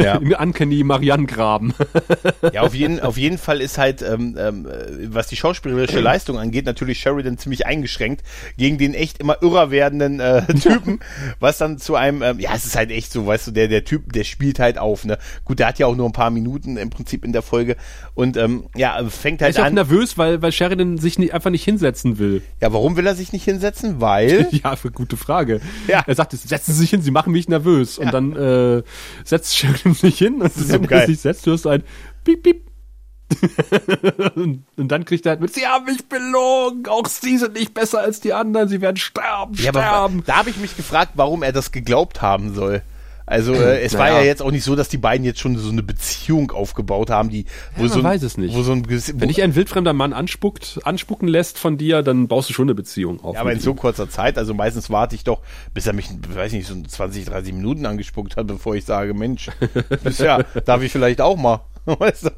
ja. 0.00 0.18
Uncanny 0.40 0.84
Marianne-Graben. 0.84 1.74
ja, 2.52 2.62
auf 2.62 2.74
jeden, 2.74 3.00
auf 3.00 3.16
jeden 3.16 3.38
Fall 3.38 3.60
ist 3.60 3.76
halt, 3.76 4.02
ähm, 4.02 4.36
ähm, 4.38 4.68
was 5.08 5.26
die 5.26 5.36
schauspielerische 5.36 6.00
Leistung 6.00 6.38
angeht, 6.38 6.64
natürlich 6.64 7.00
Sheridan 7.00 7.36
ziemlich 7.36 7.66
eingeschränkt 7.66 8.22
gegen 8.56 8.78
den 8.78 8.94
echt 8.94 9.18
immer 9.18 9.42
irrer 9.42 9.70
werdenden 9.70 10.20
äh, 10.20 10.46
Typen, 10.60 11.00
was 11.40 11.58
dann 11.58 11.78
zu 11.78 11.96
einem, 11.96 12.22
ähm, 12.22 12.38
ja, 12.38 12.50
es 12.54 12.66
ist 12.66 12.76
halt 12.76 12.90
echt 12.90 13.12
so, 13.12 13.26
weißt 13.26 13.48
du, 13.48 13.50
der, 13.50 13.68
der 13.68 13.84
Typ, 13.84 14.12
der 14.12 14.24
spielt 14.24 14.60
halt 14.60 14.78
auf, 14.78 15.04
ne? 15.04 15.18
Gut, 15.44 15.58
der 15.58 15.68
hat 15.68 15.78
ja 15.78 15.86
auch 15.86 15.96
nur 15.96 16.08
ein 16.08 16.12
paar 16.12 16.30
Minuten 16.30 16.76
im 16.76 16.90
Prinzip 16.90 17.24
in 17.24 17.32
der 17.32 17.42
Folge 17.42 17.76
und 18.14 18.36
ähm, 18.36 18.66
ja, 18.76 19.04
fängt 19.08 19.42
halt 19.42 19.50
ist 19.50 19.60
an. 19.60 19.68
Ich 19.68 19.74
nervös, 19.74 20.16
weil, 20.16 20.40
weil 20.40 20.52
Sheridan 20.52 20.98
sich 20.98 21.18
nicht, 21.18 21.34
einfach 21.34 21.50
nicht 21.50 21.64
hinsetzen 21.64 22.18
will. 22.18 22.42
Ja, 22.60 22.72
warum 22.72 22.96
will 22.96 23.06
er 23.06 23.16
sich 23.16 23.32
nicht 23.32 23.44
hinsetzen? 23.44 24.00
Weil? 24.00 24.48
ja, 24.52 24.76
für 24.76 24.90
gute 24.90 25.16
Frage. 25.16 25.60
Ja. 25.88 26.04
Er 26.06 26.14
sagt, 26.14 26.32
setzen 26.32 26.72
Sie 26.72 26.80
sich 26.80 26.90
hin, 26.90 27.02
Sie 27.02 27.10
machen 27.10 27.32
mich 27.32 27.48
nervös. 27.48 27.96
Ja. 27.96 28.04
Und 28.04 28.14
dann, 28.14 28.36
äh, 28.36 28.82
setzt 29.24 29.56
Sheridan 29.56 29.94
sich 29.94 30.18
hin 30.18 30.42
und 30.42 30.52
so 30.52 30.68
wenn 30.68 30.88
er 30.88 31.06
sich 31.06 31.20
setzt, 31.20 31.46
hörst 31.46 31.64
du 31.64 31.70
ein 31.70 31.82
Piep, 32.24 32.42
Piep. 32.42 32.66
und, 34.36 34.64
dann 34.76 35.04
kriegt 35.04 35.26
er 35.26 35.30
halt 35.30 35.40
mit, 35.40 35.52
sie 35.52 35.66
haben 35.66 35.84
mich 35.86 36.08
belogen, 36.08 36.86
auch 36.86 37.06
sie 37.08 37.38
sind 37.38 37.54
nicht 37.54 37.74
besser 37.74 38.00
als 38.00 38.20
die 38.20 38.32
anderen, 38.32 38.68
sie 38.68 38.80
werden 38.80 38.96
sterben, 38.96 39.54
ja, 39.54 39.70
sterben. 39.70 40.22
da 40.24 40.36
habe 40.36 40.50
ich 40.50 40.58
mich 40.58 40.76
gefragt, 40.76 41.12
warum 41.14 41.42
er 41.42 41.52
das 41.52 41.72
geglaubt 41.72 42.22
haben 42.22 42.54
soll. 42.54 42.82
Also 43.26 43.54
äh, 43.54 43.80
es 43.80 43.94
war 43.94 44.08
ja 44.08 44.22
jetzt 44.22 44.40
auch 44.40 44.52
nicht 44.52 44.62
so, 44.62 44.76
dass 44.76 44.88
die 44.88 44.98
beiden 44.98 45.24
jetzt 45.26 45.40
schon 45.40 45.58
so 45.58 45.70
eine 45.70 45.82
Beziehung 45.82 46.52
aufgebaut 46.52 47.10
haben, 47.10 47.28
die 47.28 47.44
wo 47.74 47.82
man 47.82 47.90
so 47.90 47.98
ein, 47.98 48.04
weiß 48.04 48.22
es 48.22 48.38
nicht. 48.38 48.54
Wo 48.54 48.62
so 48.62 48.70
ein, 48.70 48.88
wo, 48.88 48.90
Wenn 48.90 49.28
dich 49.28 49.42
ein 49.42 49.56
wildfremder 49.56 49.92
Mann 49.92 50.12
anspuckt, 50.12 50.78
anspucken 50.84 51.26
lässt 51.26 51.58
von 51.58 51.76
dir, 51.76 52.02
dann 52.02 52.28
baust 52.28 52.48
du 52.48 52.54
schon 52.54 52.66
eine 52.66 52.76
Beziehung 52.76 53.22
auf. 53.24 53.34
ja, 53.34 53.40
aber 53.40 53.52
in 53.52 53.58
so 53.58 53.74
kurzer 53.74 54.08
Zeit, 54.08 54.38
also 54.38 54.54
meistens 54.54 54.90
warte 54.90 55.16
ich 55.16 55.24
doch, 55.24 55.42
bis 55.74 55.88
er 55.88 55.92
mich, 55.92 56.08
weiß 56.34 56.52
nicht, 56.52 56.68
so 56.68 56.80
20, 56.80 57.24
30 57.24 57.52
Minuten 57.52 57.84
angespuckt 57.84 58.36
hat, 58.36 58.46
bevor 58.46 58.76
ich 58.76 58.84
sage, 58.84 59.12
Mensch, 59.12 59.50
ja, 60.18 60.44
darf 60.64 60.82
ich 60.82 60.92
vielleicht 60.92 61.20
auch 61.20 61.36
mal. 61.36 61.62
Weißt 61.98 62.24
du? 62.26 62.30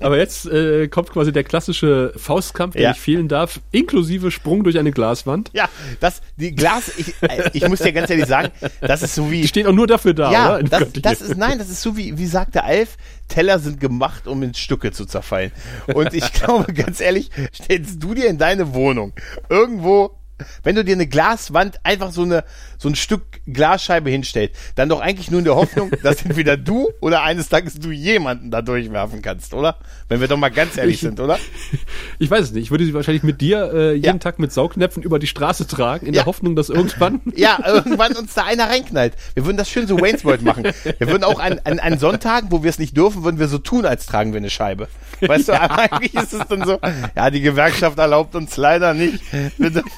Aber 0.00 0.16
jetzt 0.16 0.46
äh, 0.46 0.88
kommt 0.88 1.10
quasi 1.10 1.30
der 1.32 1.44
klassische 1.44 2.12
Faustkampf, 2.16 2.72
der 2.74 2.82
Ja. 2.82 2.88
nicht 2.90 3.00
fehlen 3.00 3.28
darf, 3.28 3.60
inklusive 3.70 4.30
Sprung 4.30 4.64
durch 4.64 4.78
eine 4.78 4.92
Glaswand. 4.92 5.50
Ja, 5.52 5.68
das, 6.00 6.22
die 6.36 6.54
Glas, 6.54 6.90
ich, 6.96 7.14
äh, 7.22 7.50
ich 7.52 7.68
muss 7.68 7.80
dir 7.80 7.92
ganz 7.92 8.10
ehrlich 8.10 8.26
sagen, 8.26 8.50
das 8.80 9.02
ist 9.02 9.14
so 9.14 9.30
wie, 9.30 9.42
Die 9.42 9.48
stehen 9.48 9.66
auch 9.66 9.72
nur 9.72 9.86
dafür 9.86 10.14
da, 10.14 10.32
ja, 10.32 10.62
das, 10.62 10.92
das 10.94 11.20
ist, 11.20 11.36
nein, 11.36 11.58
das 11.58 11.68
ist 11.68 11.82
so 11.82 11.96
wie, 11.96 12.16
wie 12.18 12.26
sagte 12.26 12.64
Alf, 12.64 12.96
Teller 13.28 13.58
sind 13.58 13.78
gemacht, 13.78 14.26
um 14.26 14.42
in 14.42 14.54
Stücke 14.54 14.90
zu 14.90 15.04
zerfallen. 15.04 15.52
Und 15.92 16.14
ich 16.14 16.32
glaube, 16.32 16.72
ganz 16.72 17.00
ehrlich, 17.00 17.30
stellst 17.54 18.02
du 18.02 18.14
dir 18.14 18.28
in 18.28 18.38
deine 18.38 18.72
Wohnung 18.74 19.12
irgendwo, 19.50 20.17
wenn 20.62 20.74
du 20.76 20.84
dir 20.84 20.94
eine 20.94 21.06
Glaswand 21.06 21.80
einfach 21.84 22.10
so 22.12 22.22
eine, 22.22 22.44
so 22.78 22.88
ein 22.88 22.94
Stück 22.94 23.40
Glasscheibe 23.46 24.10
hinstellst, 24.10 24.54
dann 24.76 24.88
doch 24.88 25.00
eigentlich 25.00 25.30
nur 25.30 25.38
in 25.40 25.44
der 25.44 25.56
Hoffnung, 25.56 25.90
dass 26.02 26.22
entweder 26.24 26.56
du 26.56 26.88
oder 27.00 27.22
eines 27.22 27.48
Tages 27.48 27.74
du 27.74 27.90
jemanden 27.90 28.50
da 28.50 28.62
durchwerfen 28.62 29.22
kannst, 29.22 29.54
oder? 29.54 29.76
Wenn 30.08 30.20
wir 30.20 30.28
doch 30.28 30.36
mal 30.36 30.48
ganz 30.50 30.76
ehrlich 30.76 30.96
Ich- 30.96 31.00
sind, 31.00 31.20
oder? 31.20 31.38
Ich 32.20 32.30
weiß 32.30 32.46
es 32.46 32.52
nicht. 32.52 32.64
Ich 32.64 32.70
würde 32.72 32.84
sie 32.84 32.94
wahrscheinlich 32.94 33.22
mit 33.22 33.40
dir 33.40 33.72
äh, 33.72 33.92
jeden 33.92 34.04
Ja. 34.04 34.14
Tag 34.18 34.38
mit 34.40 34.52
Saugnäpfen 34.52 35.02
über 35.04 35.18
die 35.20 35.26
Straße 35.28 35.66
tragen, 35.68 36.06
in 36.06 36.14
Ja. 36.14 36.20
der 36.22 36.26
Hoffnung, 36.26 36.56
dass 36.56 36.68
irgendwann. 36.68 37.20
Ja, 37.36 37.58
irgendwann 37.64 38.16
uns 38.16 38.34
da 38.34 38.44
einer 38.44 38.68
reinknallt. 38.68 39.14
Wir 39.34 39.44
würden 39.46 39.56
das 39.56 39.70
schön 39.70 39.86
so 39.86 40.00
Wayne's 40.00 40.24
World 40.24 40.42
machen. 40.42 40.64
Wir 40.64 41.08
würden 41.08 41.22
auch 41.24 41.38
an, 41.38 41.60
an, 41.64 41.78
an 41.78 41.98
Sonntagen, 41.98 42.50
wo 42.50 42.62
wir 42.64 42.70
es 42.70 42.78
nicht 42.80 42.96
dürfen, 42.96 43.22
würden 43.22 43.38
wir 43.38 43.46
so 43.48 43.58
tun, 43.58 43.86
als 43.86 44.06
tragen 44.06 44.32
wir 44.32 44.38
eine 44.38 44.50
Scheibe. 44.50 44.88
Weißt 45.20 45.48
du, 45.48 45.52
aber 45.60 45.78
eigentlich 45.92 46.14
ist 46.14 46.32
es 46.32 46.46
dann 46.48 46.64
so, 46.66 46.78
ja, 47.16 47.30
die 47.30 47.40
Gewerkschaft 47.40 47.98
erlaubt 47.98 48.34
uns 48.34 48.56
leider 48.56 48.94
nicht. 48.94 49.20
Wir, 49.58 49.70
dürfen- 49.70 49.90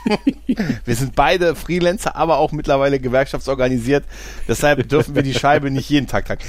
wir 0.84 0.94
sind 0.94 1.14
beide 1.14 1.54
Freelancer, 1.54 2.16
aber 2.16 2.38
auch 2.38 2.52
mittlerweile 2.52 2.98
gewerkschaftsorganisiert. 2.98 4.04
Deshalb 4.48 4.88
dürfen 4.88 5.14
wir 5.14 5.22
die 5.22 5.34
Scheibe 5.34 5.70
nicht 5.70 5.88
jeden 5.90 6.06
Tag 6.06 6.26
tragen. 6.26 6.42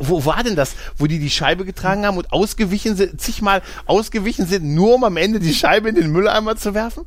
Wo 0.00 0.24
war 0.24 0.42
denn 0.42 0.56
das, 0.56 0.74
wo 0.96 1.06
die 1.06 1.18
die 1.18 1.30
Scheibe 1.30 1.64
getragen 1.64 2.06
haben 2.06 2.16
und 2.16 2.32
ausgewichen 2.32 2.96
sind, 2.96 3.20
zigmal 3.20 3.62
ausgewichen 3.86 4.46
sind, 4.46 4.64
nur 4.64 4.94
um 4.94 5.04
am 5.04 5.16
Ende 5.16 5.40
die 5.40 5.54
Scheibe 5.54 5.88
in 5.88 5.94
den 5.94 6.10
Mülleimer 6.10 6.56
zu 6.56 6.74
werfen? 6.74 7.04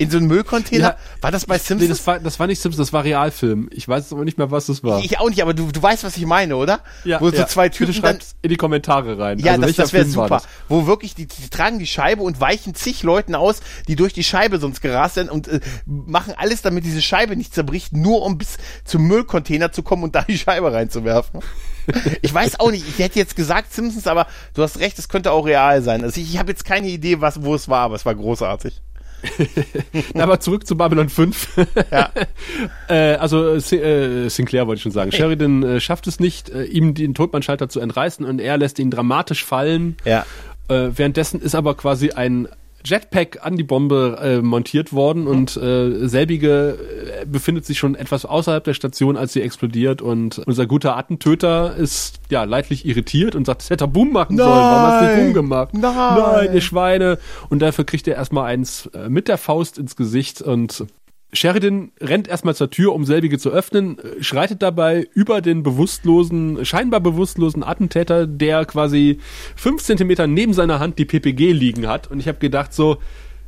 In 0.00 0.10
so 0.10 0.16
einen 0.18 0.28
Müllcontainer? 0.28 0.90
Ja. 0.90 0.96
war 1.20 1.32
das 1.32 1.44
bei 1.46 1.56
Nee, 1.56 1.62
Simpsons? 1.64 1.90
das 1.90 2.06
war, 2.06 2.20
das 2.20 2.38
war 2.38 2.46
nicht 2.46 2.60
Simpsons, 2.62 2.86
das 2.88 2.92
war 2.92 3.02
Realfilm. 3.04 3.68
Ich 3.72 3.88
weiß 3.88 4.04
jetzt 4.04 4.12
aber 4.12 4.24
nicht 4.24 4.38
mehr, 4.38 4.50
was 4.50 4.66
das 4.66 4.84
war. 4.84 5.00
Ich 5.02 5.18
auch 5.18 5.28
nicht, 5.28 5.42
aber 5.42 5.54
du, 5.54 5.70
du 5.72 5.82
weißt, 5.82 6.04
was 6.04 6.16
ich 6.16 6.24
meine, 6.24 6.56
oder? 6.56 6.80
ja, 7.04 7.20
Wo 7.20 7.30
so 7.30 7.36
ja. 7.36 7.46
zwei 7.48 7.68
Bitte 7.68 7.78
Typen 7.86 7.92
dann, 7.94 8.00
schreibt's 8.12 8.36
in 8.42 8.48
die 8.50 8.56
Kommentare 8.56 9.18
rein. 9.18 9.38
ja, 9.40 9.52
Also 9.52 9.66
das, 9.66 9.74
das 9.76 9.92
wäre 9.92 10.04
super. 10.04 10.28
das? 10.28 10.48
Wo 10.68 10.86
wirklich, 10.86 11.14
die, 11.16 11.26
die 11.26 11.48
tragen 11.50 11.78
die 11.80 11.86
Scheibe 11.86 12.22
und 12.22 12.40
weichen 12.40 12.74
zig 12.76 13.02
Leuten 13.02 13.34
aus, 13.34 13.60
die 13.88 13.96
durch 13.96 14.12
die 14.12 14.22
Scheibe 14.24 14.58
sonst 14.58 14.80
gerast 14.82 15.14
sind 15.16 15.30
und 15.30 15.48
äh, 15.48 15.60
machen 15.84 16.32
alles, 16.36 16.62
damit 16.62 16.84
diese 16.84 17.02
Scheibe 17.02 17.34
nicht 17.36 17.52
zerbricht, 17.52 17.92
nur 17.92 18.22
um 18.22 18.38
bis 18.38 18.56
zum 18.84 19.02
Müllcontainer 19.08 19.72
zu 19.72 19.82
kommen 19.82 20.04
und 20.04 20.14
da 20.14 20.22
die 20.22 20.38
Scheibe 20.38 20.72
reinzuwerfen. 20.72 21.40
Ich 22.20 22.34
weiß 22.34 22.60
auch 22.60 22.70
nicht, 22.70 22.84
ich 22.86 22.98
hätte 22.98 23.18
jetzt 23.18 23.34
gesagt 23.34 23.72
Simpsons, 23.72 24.06
aber 24.06 24.26
du 24.52 24.62
hast 24.62 24.78
recht, 24.78 24.98
es 24.98 25.08
könnte 25.08 25.32
auch 25.32 25.46
real 25.46 25.80
sein. 25.80 26.02
Also 26.04 26.20
ich, 26.20 26.34
ich 26.34 26.38
habe 26.38 26.50
jetzt 26.50 26.66
keine 26.66 26.86
Idee, 26.88 27.22
was, 27.22 27.42
wo 27.42 27.54
es 27.54 27.66
war, 27.70 27.80
aber 27.80 27.94
es 27.94 28.04
war 28.04 28.14
großartig. 28.14 28.82
Aber 30.14 30.40
zurück 30.40 30.66
zu 30.66 30.76
Babylon 30.76 31.08
5. 31.08 31.66
Ja. 31.90 32.10
äh, 32.88 33.14
also 33.14 33.54
äh, 33.54 33.60
Si- 33.60 34.28
Sinclair 34.30 34.66
wollte 34.66 34.78
ich 34.78 34.82
schon 34.82 34.92
sagen. 34.92 35.12
Sheridan 35.12 35.62
äh, 35.62 35.80
schafft 35.80 36.06
es 36.06 36.20
nicht, 36.20 36.50
äh, 36.50 36.64
ihm 36.64 36.94
den 36.94 37.14
Todmannschalter 37.14 37.68
zu 37.68 37.80
entreißen 37.80 38.24
und 38.24 38.40
er 38.40 38.56
lässt 38.58 38.78
ihn 38.78 38.90
dramatisch 38.90 39.44
fallen. 39.44 39.96
Ja. 40.04 40.24
Äh, 40.68 40.90
währenddessen 40.96 41.40
ist 41.40 41.54
aber 41.54 41.74
quasi 41.74 42.10
ein 42.10 42.48
Jetpack 42.84 43.44
an 43.44 43.56
die 43.56 43.64
Bombe 43.64 44.18
äh, 44.20 44.42
montiert 44.42 44.92
worden 44.92 45.26
und 45.26 45.56
äh, 45.56 46.06
selbige 46.06 46.78
äh, 47.22 47.26
befindet 47.26 47.66
sich 47.66 47.78
schon 47.78 47.94
etwas 47.94 48.24
außerhalb 48.24 48.64
der 48.64 48.74
Station, 48.74 49.16
als 49.16 49.32
sie 49.32 49.42
explodiert 49.42 50.00
und 50.00 50.38
unser 50.46 50.66
guter 50.66 50.96
Attentöter 50.96 51.76
ist 51.76 52.20
ja 52.30 52.44
leidlich 52.44 52.86
irritiert 52.86 53.34
und 53.34 53.46
sagt, 53.46 53.62
es 53.62 53.70
hätte 53.70 53.84
er 53.84 53.88
Boom 53.88 54.12
machen 54.12 54.36
sollen, 54.36 54.48
warum 54.48 54.92
hast 54.92 55.00
du 55.00 55.06
nicht 55.06 55.16
Nein! 55.16 55.24
Boom 55.24 55.34
gemacht? 55.34 55.74
Nein! 55.74 55.94
Nein, 55.94 56.54
ihr 56.54 56.60
Schweine! 56.60 57.18
Und 57.48 57.60
dafür 57.60 57.84
kriegt 57.84 58.06
er 58.08 58.16
erstmal 58.16 58.46
eins 58.46 58.86
äh, 58.94 59.08
mit 59.08 59.28
der 59.28 59.38
Faust 59.38 59.78
ins 59.78 59.96
Gesicht 59.96 60.40
und 60.42 60.84
Sheridan 61.32 61.92
rennt 62.00 62.26
erstmal 62.28 62.54
zur 62.54 62.70
Tür, 62.70 62.94
um 62.94 63.04
selbige 63.04 63.38
zu 63.38 63.50
öffnen, 63.50 63.98
äh, 63.98 64.22
schreitet 64.22 64.62
dabei 64.62 65.06
über 65.14 65.40
den 65.40 65.62
bewusstlosen, 65.62 66.64
scheinbar 66.64 67.00
bewusstlosen 67.00 67.62
Attentäter, 67.62 68.26
der 68.26 68.64
quasi 68.64 69.18
fünf 69.54 69.82
Zentimeter 69.82 70.26
neben 70.26 70.54
seiner 70.54 70.78
Hand 70.78 70.98
die 70.98 71.04
PPG 71.04 71.52
liegen 71.52 71.86
hat. 71.86 72.10
Und 72.10 72.20
ich 72.20 72.28
habe 72.28 72.38
gedacht 72.38 72.72
so, 72.72 72.98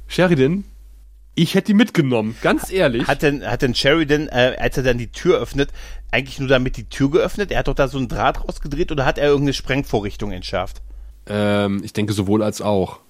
Sheridan, 0.09 0.65
ich 1.35 1.55
hätte 1.55 1.69
die 1.69 1.75
mitgenommen, 1.75 2.37
ganz 2.43 2.71
ehrlich. 2.71 3.07
Hat 3.07 3.23
denn, 3.23 3.47
hat 3.47 3.63
denn 3.63 3.75
Sheridan, 3.75 4.29
äh, 4.29 4.57
als 4.59 4.77
er 4.77 4.83
dann 4.83 4.99
die 4.99 5.11
Tür 5.11 5.39
öffnet, 5.39 5.71
eigentlich 6.11 6.39
nur 6.39 6.49
damit 6.49 6.77
die 6.77 6.85
Tür 6.85 7.11
geöffnet? 7.11 7.51
Er 7.51 7.61
hat 7.61 7.69
doch 7.69 7.75
da 7.75 7.89
so 7.89 7.97
einen 7.97 8.09
Draht 8.09 8.47
rausgedreht 8.47 8.93
oder 8.93 9.07
hat 9.07 9.17
er 9.17 9.29
irgendeine 9.29 9.55
Sprengvorrichtung 9.55 10.33
entschärft? 10.33 10.83
ähm, 11.31 11.81
ich 11.85 11.93
denke 11.93 12.13
sowohl 12.13 12.43
als 12.43 12.61
auch. 12.61 13.01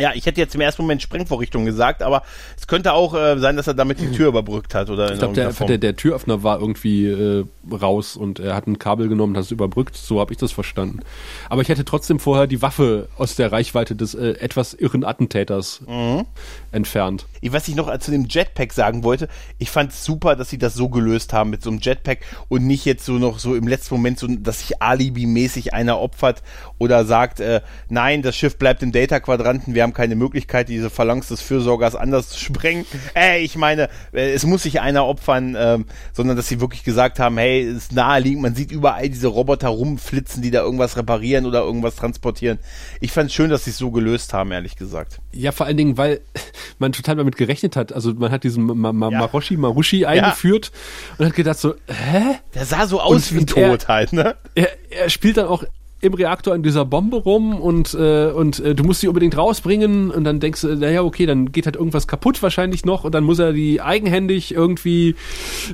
Ja, 0.00 0.12
ich 0.14 0.26
hätte 0.26 0.40
jetzt 0.40 0.54
im 0.54 0.60
ersten 0.60 0.82
Moment 0.82 1.02
Sprengvorrichtung 1.02 1.64
gesagt, 1.64 2.02
aber 2.02 2.22
es 2.58 2.66
könnte 2.66 2.92
auch 2.92 3.14
äh, 3.14 3.38
sein, 3.38 3.56
dass 3.56 3.66
er 3.66 3.74
damit 3.74 4.00
die 4.00 4.10
Tür 4.12 4.28
überbrückt 4.28 4.74
hat 4.74 4.90
oder 4.90 5.12
Ich 5.12 5.18
glaube, 5.18 5.34
der, 5.34 5.50
der, 5.52 5.78
der 5.78 5.96
Türöffner 5.96 6.42
war 6.42 6.60
irgendwie 6.60 7.06
äh, 7.06 7.44
raus 7.70 8.16
und 8.16 8.38
er 8.40 8.54
hat 8.54 8.66
ein 8.66 8.78
Kabel 8.78 9.08
genommen 9.08 9.32
und 9.32 9.36
hat 9.38 9.44
es 9.44 9.50
überbrückt. 9.50 9.96
So 9.96 10.20
habe 10.20 10.32
ich 10.32 10.38
das 10.38 10.52
verstanden. 10.52 11.00
Aber 11.48 11.62
ich 11.62 11.68
hätte 11.68 11.84
trotzdem 11.84 12.18
vorher 12.18 12.46
die 12.46 12.62
Waffe 12.62 13.08
aus 13.18 13.36
der 13.36 13.52
Reichweite 13.52 13.94
des 13.94 14.14
äh, 14.14 14.30
etwas 14.40 14.74
irren 14.74 15.04
Attentäters 15.04 15.80
Mhm. 15.86 16.24
entfernt. 16.72 17.26
Ich- 17.40 17.52
Was 17.52 17.68
ich 17.68 17.74
noch 17.74 17.96
zu 17.98 18.10
dem 18.10 18.26
Jetpack 18.28 18.72
sagen 18.72 19.02
wollte, 19.04 19.28
ich 19.58 19.70
fand 19.70 19.92
es 19.92 20.04
super, 20.04 20.36
dass 20.36 20.50
sie 20.50 20.58
das 20.58 20.74
so 20.74 20.88
gelöst 20.88 21.32
haben 21.32 21.50
mit 21.50 21.62
so 21.62 21.70
einem 21.70 21.80
Jetpack 21.80 22.18
und 22.48 22.66
nicht 22.66 22.84
jetzt 22.84 23.04
so 23.04 23.12
noch 23.14 23.38
so 23.38 23.54
im 23.54 23.66
letzten 23.66 23.94
Moment, 23.94 24.18
so, 24.18 24.26
dass 24.28 24.60
sich 24.60 24.80
Alibi-mäßig 24.80 25.74
einer 25.74 25.98
opfert 26.00 26.42
oder 26.78 27.04
sagt, 27.04 27.40
äh, 27.40 27.60
nein, 27.88 28.22
das 28.22 28.36
Schiff 28.36 28.56
bleibt 28.58 28.82
im 28.82 28.92
Delta-Quadranten, 28.92 29.74
wir 29.74 29.82
haben 29.82 29.89
keine 29.92 30.16
Möglichkeit, 30.16 30.68
diese 30.68 30.90
Phalanx 30.90 31.28
des 31.28 31.40
Fürsorgers 31.40 31.94
anders 31.94 32.28
zu 32.30 32.38
sprengen. 32.40 32.84
Äh, 33.14 33.40
ich 33.42 33.56
meine, 33.56 33.88
äh, 34.12 34.32
es 34.32 34.44
muss 34.44 34.62
sich 34.62 34.80
einer 34.80 35.06
opfern, 35.06 35.56
ähm, 35.58 35.84
sondern 36.12 36.36
dass 36.36 36.48
sie 36.48 36.60
wirklich 36.60 36.84
gesagt 36.84 37.18
haben, 37.18 37.38
hey, 37.38 37.62
es 37.66 37.76
ist 37.76 37.92
naheliegend, 37.92 38.42
man 38.42 38.54
sieht 38.54 38.70
überall 38.72 39.08
diese 39.08 39.28
Roboter 39.28 39.68
rumflitzen, 39.68 40.42
die 40.42 40.50
da 40.50 40.60
irgendwas 40.62 40.96
reparieren 40.96 41.46
oder 41.46 41.60
irgendwas 41.60 41.96
transportieren. 41.96 42.58
Ich 43.00 43.12
fand 43.12 43.30
es 43.30 43.34
schön, 43.34 43.50
dass 43.50 43.64
sie 43.64 43.70
es 43.70 43.78
so 43.78 43.90
gelöst 43.90 44.32
haben, 44.32 44.52
ehrlich 44.52 44.76
gesagt. 44.76 45.20
Ja, 45.32 45.52
vor 45.52 45.66
allen 45.66 45.76
Dingen, 45.76 45.96
weil 45.96 46.20
man 46.78 46.92
total 46.92 47.16
damit 47.16 47.36
gerechnet 47.36 47.76
hat. 47.76 47.92
Also 47.92 48.14
man 48.14 48.30
hat 48.30 48.44
diesen 48.44 48.64
Ma 48.64 48.92
Ma 48.92 49.10
Ja. 49.10 49.18
Maroshi 49.18 49.56
Marushi 49.56 50.06
eingeführt 50.06 50.72
und 51.18 51.26
hat 51.26 51.34
gedacht 51.34 51.58
so, 51.58 51.74
hä? 51.88 52.36
Der 52.54 52.64
sah 52.64 52.86
so 52.86 53.00
aus 53.00 53.30
Und- 53.32 53.40
wie 53.40 53.46
tot 53.46 53.88
halt, 53.88 54.12
ne? 54.12 54.36
Er, 54.54 54.68
er 54.90 55.10
spielt 55.10 55.36
dann 55.36 55.46
auch 55.46 55.64
im 56.00 56.14
Reaktor 56.14 56.54
in 56.54 56.62
dieser 56.62 56.84
Bombe 56.84 57.18
rum 57.18 57.54
und 57.54 57.94
äh, 57.94 58.30
und 58.30 58.60
äh, 58.60 58.74
du 58.74 58.84
musst 58.84 59.00
sie 59.00 59.08
unbedingt 59.08 59.36
rausbringen 59.36 60.10
und 60.10 60.24
dann 60.24 60.40
denkst 60.40 60.62
du, 60.62 60.74
naja, 60.76 61.02
okay, 61.02 61.26
dann 61.26 61.52
geht 61.52 61.66
halt 61.66 61.76
irgendwas 61.76 62.08
kaputt 62.08 62.42
wahrscheinlich 62.42 62.84
noch 62.84 63.04
und 63.04 63.14
dann 63.14 63.24
muss 63.24 63.38
er 63.38 63.52
die 63.52 63.80
eigenhändig 63.80 64.54
irgendwie 64.54 65.14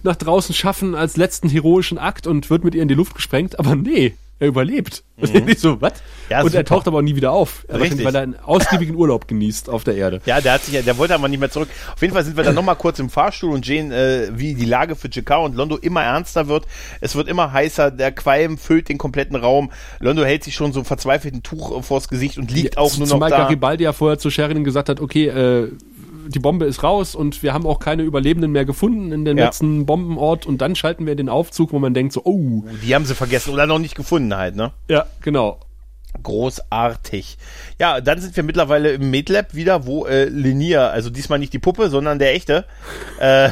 nach 0.03 0.17
draußen 0.17 0.55
schaffen 0.55 0.95
als 0.95 1.17
letzten 1.17 1.49
heroischen 1.49 1.99
Akt 1.99 2.27
und 2.27 2.51
wird 2.51 2.65
mit 2.65 2.75
ihr 2.75 2.83
in 2.83 2.89
die 2.89 2.95
Luft 2.95 3.15
gesprengt, 3.15 3.59
aber 3.59 3.77
nee, 3.77 4.15
er 4.39 4.49
überlebt. 4.49 5.03
Und 5.17 5.49
ich 5.49 5.59
so, 5.61 5.81
was? 5.81 5.93
Mhm. 5.95 5.99
Ja, 6.29 6.41
und 6.41 6.47
er 6.47 6.51
super. 6.51 6.65
taucht 6.65 6.89
aber 6.89 6.99
auch 6.99 7.03
nie 7.03 7.17
wieder 7.17 7.31
auf, 7.33 7.65
wahrscheinlich, 7.69 7.93
Richtig. 7.93 8.07
weil 8.07 8.15
er 8.17 8.21
einen 8.23 8.37
ausgiebigen 8.37 8.95
Urlaub 8.97 9.27
genießt 9.29 9.71
auf 9.71 9.83
der 9.85 9.95
Erde. 9.97 10.21
Ja, 10.27 10.41
der 10.43 10.53
hat 10.55 10.65
sich, 10.65 10.75
ja- 10.75 10.83
der 10.83 10.99
wollte 10.99 11.15
aber 11.15 11.29
nicht 11.29 11.39
mehr 11.41 11.51
zurück. 11.51 11.69
Auf 11.95 12.03
jeden 12.03 12.13
Fall 12.13 12.23
sind 12.25 12.37
wir 12.37 12.45
dann 12.45 12.55
nochmal 12.55 12.77
kurz 12.77 12.99
im 12.99 13.09
Fahrstuhl 13.09 13.55
und 13.55 13.65
sehen, 13.65 13.93
äh, 13.93 14.29
wie 14.35 14.55
die 14.55 14.65
Lage 14.67 14.95
für 14.97 15.09
Chikao 15.09 15.45
und 15.47 15.55
Londo 15.55 15.77
immer 15.77 16.03
ernster 16.03 16.49
wird. 16.49 16.67
Es 17.01 17.15
wird 17.15 17.29
immer 17.29 17.53
heißer, 17.53 17.91
der 17.91 18.13
Qualm 18.13 18.59
füllt 18.59 18.89
den 18.91 18.99
kompletten 18.99 19.37
Raum. 19.37 19.71
Londo 20.01 20.23
hält 20.25 20.45
sich 20.45 20.55
schon 20.55 20.73
so 20.75 20.85
verzweifelt 20.85 21.35
ein 21.35 21.43
Tuch 21.43 21.79
äh, 21.79 21.83
vors 21.83 22.09
Gesicht 22.09 22.37
und 22.37 22.51
liegt 22.51 22.77
auch 22.77 22.93
nur 22.99 23.07
noch 23.07 23.15
Zumal 23.15 23.31
da. 23.31 23.39
Garibaldi 23.39 23.85
ja 23.85 23.93
vorher 23.95 24.19
zu 24.19 24.29
Sheridan 24.31 24.65
gesagt 24.65 24.89
hat, 24.91 25.01
okay, 25.01 25.29
äh, 25.29 25.71
die 26.29 26.39
Bombe 26.39 26.65
ist 26.67 26.83
raus 26.83 27.15
und 27.15 27.43
wir 27.43 27.53
haben 27.55 27.67
auch 27.67 27.79
keine 27.81 28.03
Überlebenden 28.03 28.53
mehr 28.53 28.65
gefunden 28.65 29.13
in 29.13 29.25
dem 29.25 29.39
Ja. 29.39 29.47
letzten 29.47 29.87
Bombenort 29.87 30.47
und 30.47 30.59
dann 30.61 30.75
schalten 30.77 31.07
wir 31.07 31.15
den 31.17 31.29
Aufzug, 31.29 31.73
wo 31.73 31.79
man 31.79 31.95
denkt 31.95 32.13
so, 32.13 32.23
oh, 32.25 32.65
Die 32.85 32.95
haben 32.95 33.05
sie 33.05 33.15
vergessen 33.15 33.53
oder 33.53 33.67
noch 33.67 33.79
nicht 33.79 33.95
gefunden 33.95 34.35
halt, 34.37 34.57
ne? 34.57 34.73
ja, 34.89 35.07
genau. 35.23 35.61
Großartig. 36.23 37.37
Ja, 37.79 38.01
dann 38.01 38.21
sind 38.23 38.35
wir 38.37 38.43
mittlerweile 38.43 38.93
im 38.93 39.11
MedLab 39.11 39.55
wieder, 39.55 39.85
wo 39.87 40.07
äh, 40.07 40.25
Linia, 40.25 40.89
also 40.89 41.11
diesmal 41.11 41.39
nicht 41.39 41.53
die 41.53 41.59
Puppe, 41.59 41.91
sondern 41.91 42.19
der 42.19 42.35
echte. 42.35 42.65
Äh, 43.21 43.51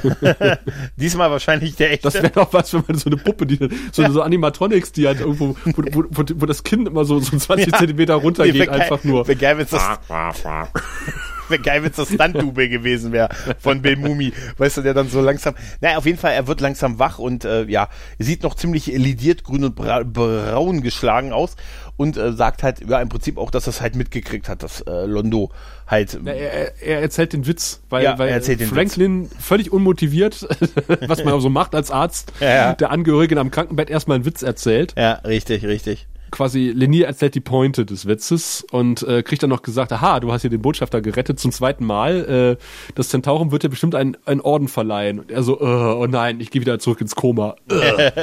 diesmal 0.97 1.31
wahrscheinlich 1.31 1.77
der 1.77 1.93
echte. 1.93 2.05
Das 2.05 2.15
wäre 2.15 2.31
doch 2.31 2.55
was, 2.55 2.73
wenn 2.73 2.83
man 2.89 2.97
so 2.97 3.11
eine 3.11 3.19
Puppe, 3.19 3.45
die 3.45 3.59
so, 3.93 4.11
so 4.11 4.23
Animatronics, 4.23 4.93
die 4.93 5.07
halt 5.07 5.21
irgendwo, 5.21 5.57
wo, 5.65 5.83
wo, 5.93 6.05
wo, 6.11 6.25
wo 6.37 6.47
das 6.47 6.63
Kind 6.63 6.89
immer 6.89 7.05
so, 7.05 7.21
so 7.21 7.37
20 7.37 7.71
Ja. 7.71 7.79
Zentimeter 7.79 8.15
runtergeht, 8.15 8.55
Nee, 8.55 8.61
wär 8.61 8.67
geil- 8.69 8.81
einfach 8.81 9.05
nur. 9.05 9.29
wär 9.29 9.35
geil, 9.35 9.59
wenn's 9.59 9.71
das, 9.71 9.99
Wäre 11.49 11.63
geil, 11.63 11.83
wenn 11.83 11.91
es 11.91 11.97
das 11.97 12.09
Stunt-Double 12.09 12.69
gewesen 12.69 13.13
wäre 13.13 13.29
von 13.59 13.83
Bill 13.83 13.97
Mumi. 13.97 14.33
Weißt 14.59 14.77
du, 14.77 14.83
der 14.83 14.95
dann 14.95 15.09
so 15.09 15.21
langsam. 15.21 15.55
Naja, 15.81 15.99
auf 15.99 16.07
jeden 16.07 16.19
Fall, 16.19 16.33
er 16.33 16.47
wird 16.47 16.61
langsam 16.61 16.99
wach 16.99 17.19
und 17.19 17.45
äh, 17.45 17.65
ja, 17.65 17.89
sieht 18.19 18.43
noch 18.43 18.55
ziemlich 18.55 18.87
lidiert, 18.87 19.45
grün 19.45 19.65
und 19.65 19.75
bra 19.75 20.03
braun 20.05 20.83
geschlagen 20.83 21.33
aus 21.33 21.57
und 21.97 22.17
äh, 22.17 22.33
sagt 22.33 22.63
halt, 22.63 22.81
ja, 22.89 23.01
im 23.01 23.09
Prinzip 23.09 23.39
auch, 23.39 23.51
dass 23.51 23.67
er 23.67 23.71
es 23.71 23.81
halt 23.81 23.95
mitgekriegt 23.95 24.49
hat, 24.49 24.63
dass 24.63 24.81
äh, 24.83 25.07
Londo 25.07 25.51
halt. 25.87 26.19
Ja, 26.25 26.33
er, 26.33 26.83
er 26.83 27.01
erzählt 27.01 27.33
den 27.33 27.47
Witz, 27.47 27.83
weil, 27.89 28.05
Ja, 28.05 28.19
weil 28.19 28.29
er 28.29 28.35
erzählt 28.35 28.61
den 28.61 28.69
Franklin 28.69 29.31
völlig 29.39 29.73
unmotiviert, 29.73 30.47
was 31.07 31.25
man 31.25 31.41
so 31.41 31.51
macht 31.51 31.75
als 31.75 31.91
Arzt, 31.91 32.33
ja. 32.41 32.75
der 32.75 32.91
Angehörigen 32.91 33.39
am 33.39 33.51
Krankenbett 33.51 33.91
erstmal 33.91 34.17
einen 34.17 34.25
Witz 34.25 34.43
erzählt. 34.43 34.95
Ja, 34.97 35.13
richtig, 35.25 35.65
richtig. 35.65 36.07
Quasi 36.35 36.73
Lenier 36.75 37.07
erzählt 37.07 37.37
die 37.37 37.41
Pointe 37.41 37.87
des 37.87 38.07
Witzes 38.07 38.67
und 38.73 39.05
äh, 39.05 39.23
kriegt 39.23 39.45
dann 39.45 39.51
noch 39.51 39.63
gesagt, 39.63 39.93
aha, 39.93 40.19
du 40.19 40.33
hast 40.33 40.41
hier 40.41 40.51
den 40.51 40.63
Botschafter 40.63 41.01
gerettet 41.01 41.39
zum 41.39 41.53
zweiten 41.53 41.87
Mal. 41.87 42.57
Äh, 42.59 42.65
das 42.97 43.09
Zentaurum 43.09 43.53
wird 43.53 43.63
dir 43.63 43.69
bestimmt 43.69 43.95
einen, 43.95 44.17
einen 44.25 44.41
Orden 44.41 44.67
verleihen. 44.67 45.21
Und 45.21 45.31
er 45.31 45.45
so, 45.45 45.61
äh, 45.61 45.65
oh 45.65 46.09
nein, 46.09 46.41
ich 46.41 46.51
gehe 46.51 46.61
wieder 46.61 46.81
zurück 46.81 47.01
ins 47.01 47.15
Koma. 47.15 47.55
Äh. 47.71 48.11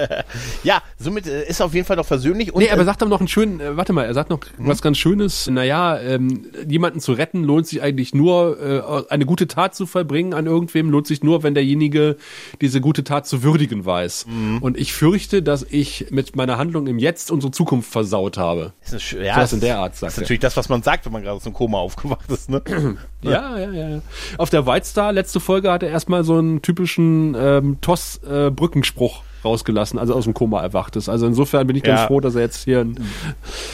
Ja, 0.63 0.81
somit 0.97 1.25
äh, 1.25 1.47
ist 1.47 1.61
er 1.61 1.67
auf 1.67 1.73
jeden 1.73 1.85
Fall 1.85 1.95
noch 1.95 2.05
versöhnlich 2.05 2.53
und 2.53 2.61
Nee, 2.61 2.69
aber 2.69 2.81
äh, 2.81 2.85
sagt 2.85 3.01
dann 3.01 3.07
noch 3.07 3.19
einen 3.19 3.29
schönen, 3.29 3.61
äh, 3.61 3.77
warte 3.77 3.93
mal, 3.93 4.03
er 4.03 4.13
sagt 4.13 4.29
noch 4.29 4.39
was 4.57 4.81
ganz 4.81 4.97
Schönes. 4.97 5.47
Naja, 5.47 5.97
ähm, 5.99 6.47
jemanden 6.67 6.99
zu 6.99 7.13
retten 7.13 7.45
lohnt 7.45 7.67
sich 7.67 7.81
eigentlich 7.81 8.13
nur, 8.13 8.59
äh, 8.59 9.13
eine 9.13 9.25
gute 9.25 9.47
Tat 9.47 9.73
zu 9.73 9.85
vollbringen 9.85 10.33
an 10.33 10.47
irgendwem 10.47 10.89
lohnt 10.89 11.07
sich 11.07 11.23
nur, 11.23 11.43
wenn 11.43 11.53
derjenige 11.53 12.17
diese 12.59 12.81
gute 12.81 13.05
Tat 13.05 13.25
zu 13.25 13.41
würdigen 13.41 13.85
weiß. 13.85 14.25
Und 14.59 14.77
ich 14.77 14.93
fürchte, 14.93 15.41
dass 15.41 15.65
ich 15.69 16.07
mit 16.11 16.35
meiner 16.35 16.57
Handlung 16.57 16.87
im 16.87 16.99
Jetzt 16.99 17.31
unsere 17.31 17.51
Zukunft 17.51 17.89
versaut 18.01 18.37
habe. 18.37 18.73
ist 18.83 18.93
es, 18.93 19.11
ja, 19.11 19.41
es 19.41 19.51
in 19.53 19.57
ist- 19.57 19.63
der 19.63 19.79
Art, 19.79 19.93
Das 19.93 19.99
sagt 19.99 20.11
ist 20.13 20.17
er. 20.17 20.21
natürlich 20.21 20.39
das, 20.39 20.57
was 20.57 20.69
man 20.69 20.83
sagt, 20.83 21.05
wenn 21.05 21.11
man 21.13 21.21
gerade 21.23 21.35
aus 21.37 21.43
dem 21.43 21.53
Koma 21.53 21.77
aufgewacht 21.79 22.29
ist, 22.31 22.49
ne? 22.49 22.61
Ja, 23.23 23.55
ja, 23.57 23.71
ja. 23.71 23.89
ja. 23.89 24.01
Auf 24.39 24.49
der 24.49 24.65
White 24.65 24.85
Star, 24.87 25.11
letzte 25.13 25.39
Folge, 25.39 25.71
hat 25.71 25.83
er 25.83 25.89
erstmal 25.89 26.23
so 26.23 26.37
einen 26.39 26.61
typischen 26.63 27.35
ähm, 27.39 27.77
Toss-Brückenspruch 27.81 29.23
rausgelassen, 29.45 29.97
also 29.99 30.13
aus 30.15 30.23
dem 30.25 30.33
Koma 30.33 30.61
erwacht 30.61 30.95
ist. 30.95 31.09
Also 31.09 31.25
insofern 31.27 31.65
bin 31.67 31.75
ich 31.75 31.83
ganz 31.83 32.01
Ja. 32.01 32.07
froh, 32.07 32.19
dass 32.19 32.35
er 32.35 32.41
jetzt 32.41 32.63
hier 32.63 32.79
ein, 32.81 32.99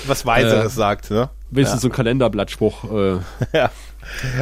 Was 0.05 0.25
Weiseres 0.25 0.75
sagt, 0.75 1.11
ne? 1.11 1.29
wenigstens 1.49 1.81
so 1.81 1.87
einen 1.87 1.95
Kalenderblattspruch 1.95 2.83
äh, 2.91 3.17
Ja. 3.53 3.71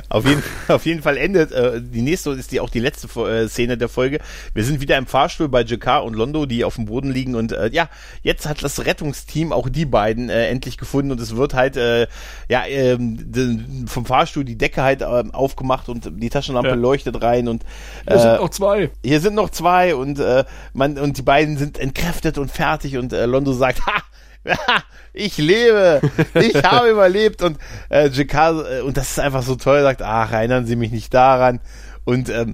Auf 0.09 0.25
jeden, 0.25 0.43
auf 0.67 0.85
jeden 0.85 1.01
Fall 1.01 1.17
endet, 1.17 1.51
äh, 1.51 1.81
die 1.81 2.01
nächste 2.01 2.31
ist 2.31 2.51
die 2.51 2.59
auch 2.59 2.69
die 2.69 2.79
letzte 2.79 3.07
äh, 3.27 3.47
Szene 3.47 3.77
der 3.77 3.89
Folge. 3.89 4.19
Wir 4.53 4.63
sind 4.63 4.81
wieder 4.81 4.97
im 4.97 5.07
Fahrstuhl 5.07 5.49
bei 5.49 5.63
Jakar 5.63 6.03
und 6.03 6.15
Londo, 6.15 6.45
die 6.45 6.63
auf 6.63 6.75
dem 6.75 6.85
Boden 6.85 7.11
liegen 7.11 7.35
und 7.35 7.51
äh, 7.51 7.69
ja, 7.71 7.89
jetzt 8.23 8.47
hat 8.47 8.63
das 8.63 8.85
Rettungsteam 8.85 9.51
auch 9.51 9.69
die 9.69 9.85
beiden 9.85 10.29
äh, 10.29 10.47
endlich 10.47 10.77
gefunden 10.77 11.11
und 11.11 11.19
es 11.19 11.35
wird 11.35 11.53
halt 11.53 11.77
äh, 11.77 12.07
ja 12.49 12.63
ähm, 12.67 13.85
vom 13.87 14.05
Fahrstuhl 14.05 14.43
die 14.43 14.57
Decke 14.57 14.83
halt 14.83 15.01
ähm, 15.01 15.31
aufgemacht 15.33 15.89
und 15.89 16.09
die 16.21 16.29
Taschenlampe 16.29 16.69
Ja. 16.69 16.75
leuchtet 16.75 17.21
rein 17.21 17.47
und 17.47 17.63
Es 18.05 18.21
sind 18.21 18.31
äh, 18.31 18.37
noch 18.37 18.49
zwei. 18.49 18.89
hier 19.03 19.19
sind 19.19 19.35
noch 19.35 19.49
zwei 19.49 19.95
und 19.95 20.19
äh, 20.19 20.43
man 20.73 20.97
und 20.97 21.17
die 21.17 21.21
beiden 21.21 21.57
sind 21.57 21.77
entkräftet 21.77 22.37
und 22.37 22.51
fertig 22.51 22.97
und 22.97 23.13
äh, 23.13 23.25
Londo 23.25 23.53
sagt, 23.53 23.85
ha, 23.85 24.01
ich 25.13 25.37
lebe, 25.37 26.01
ich 26.33 26.55
habe 26.63 26.89
überlebt 26.89 27.41
und 27.41 27.57
äh, 27.89 28.09
Jakar, 28.09 28.69
äh, 28.69 28.81
und 28.81 28.97
das 28.97 29.11
ist 29.11 29.19
einfach 29.19 29.43
so 29.43 29.55
toll, 29.55 29.81
sagt, 29.81 30.01
ach, 30.01 30.31
erinnern 30.31 30.65
Sie 30.65 30.75
mich 30.75 30.91
nicht 30.91 31.13
daran. 31.13 31.59
Und 32.05 32.29
ähm, 32.29 32.53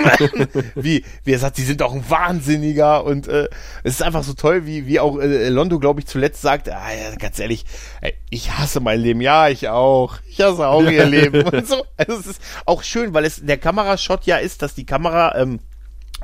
wie, 0.74 1.04
wie 1.22 1.32
er 1.32 1.38
sagt, 1.38 1.54
sie 1.54 1.64
sind 1.64 1.80
doch 1.82 1.94
ein 1.94 2.10
Wahnsinniger 2.10 3.04
und 3.04 3.28
äh, 3.28 3.48
es 3.84 3.94
ist 3.94 4.02
einfach 4.02 4.24
so 4.24 4.32
toll, 4.32 4.66
wie, 4.66 4.88
wie 4.88 4.98
auch 4.98 5.20
äh, 5.20 5.50
Londo, 5.50 5.78
glaube 5.78 6.00
ich, 6.00 6.08
zuletzt 6.08 6.42
sagt, 6.42 6.68
ah, 6.68 6.92
ja, 6.92 7.14
ganz 7.14 7.38
ehrlich, 7.38 7.64
ey, 8.00 8.14
ich 8.28 8.50
hasse 8.50 8.80
mein 8.80 8.98
Leben, 9.00 9.20
ja, 9.20 9.48
ich 9.48 9.68
auch, 9.68 10.16
ich 10.28 10.40
hasse 10.40 10.66
auch 10.66 10.82
ihr 10.82 11.06
Leben 11.06 11.46
und 11.46 11.68
so. 11.68 11.86
Also 11.96 12.14
es 12.14 12.26
ist 12.26 12.42
auch 12.66 12.82
schön, 12.82 13.14
weil 13.14 13.24
es 13.24 13.40
der 13.40 13.58
Kamerashot 13.58 14.24
ja 14.26 14.38
ist, 14.38 14.62
dass 14.62 14.74
die 14.74 14.84
Kamera 14.84 15.36
ähm, 15.36 15.60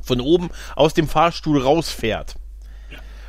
von 0.03 0.21
oben 0.21 0.51
aus 0.75 0.95
dem 0.95 1.07
Fahrstuhl 1.07 1.63
rausfährt. 1.63 2.35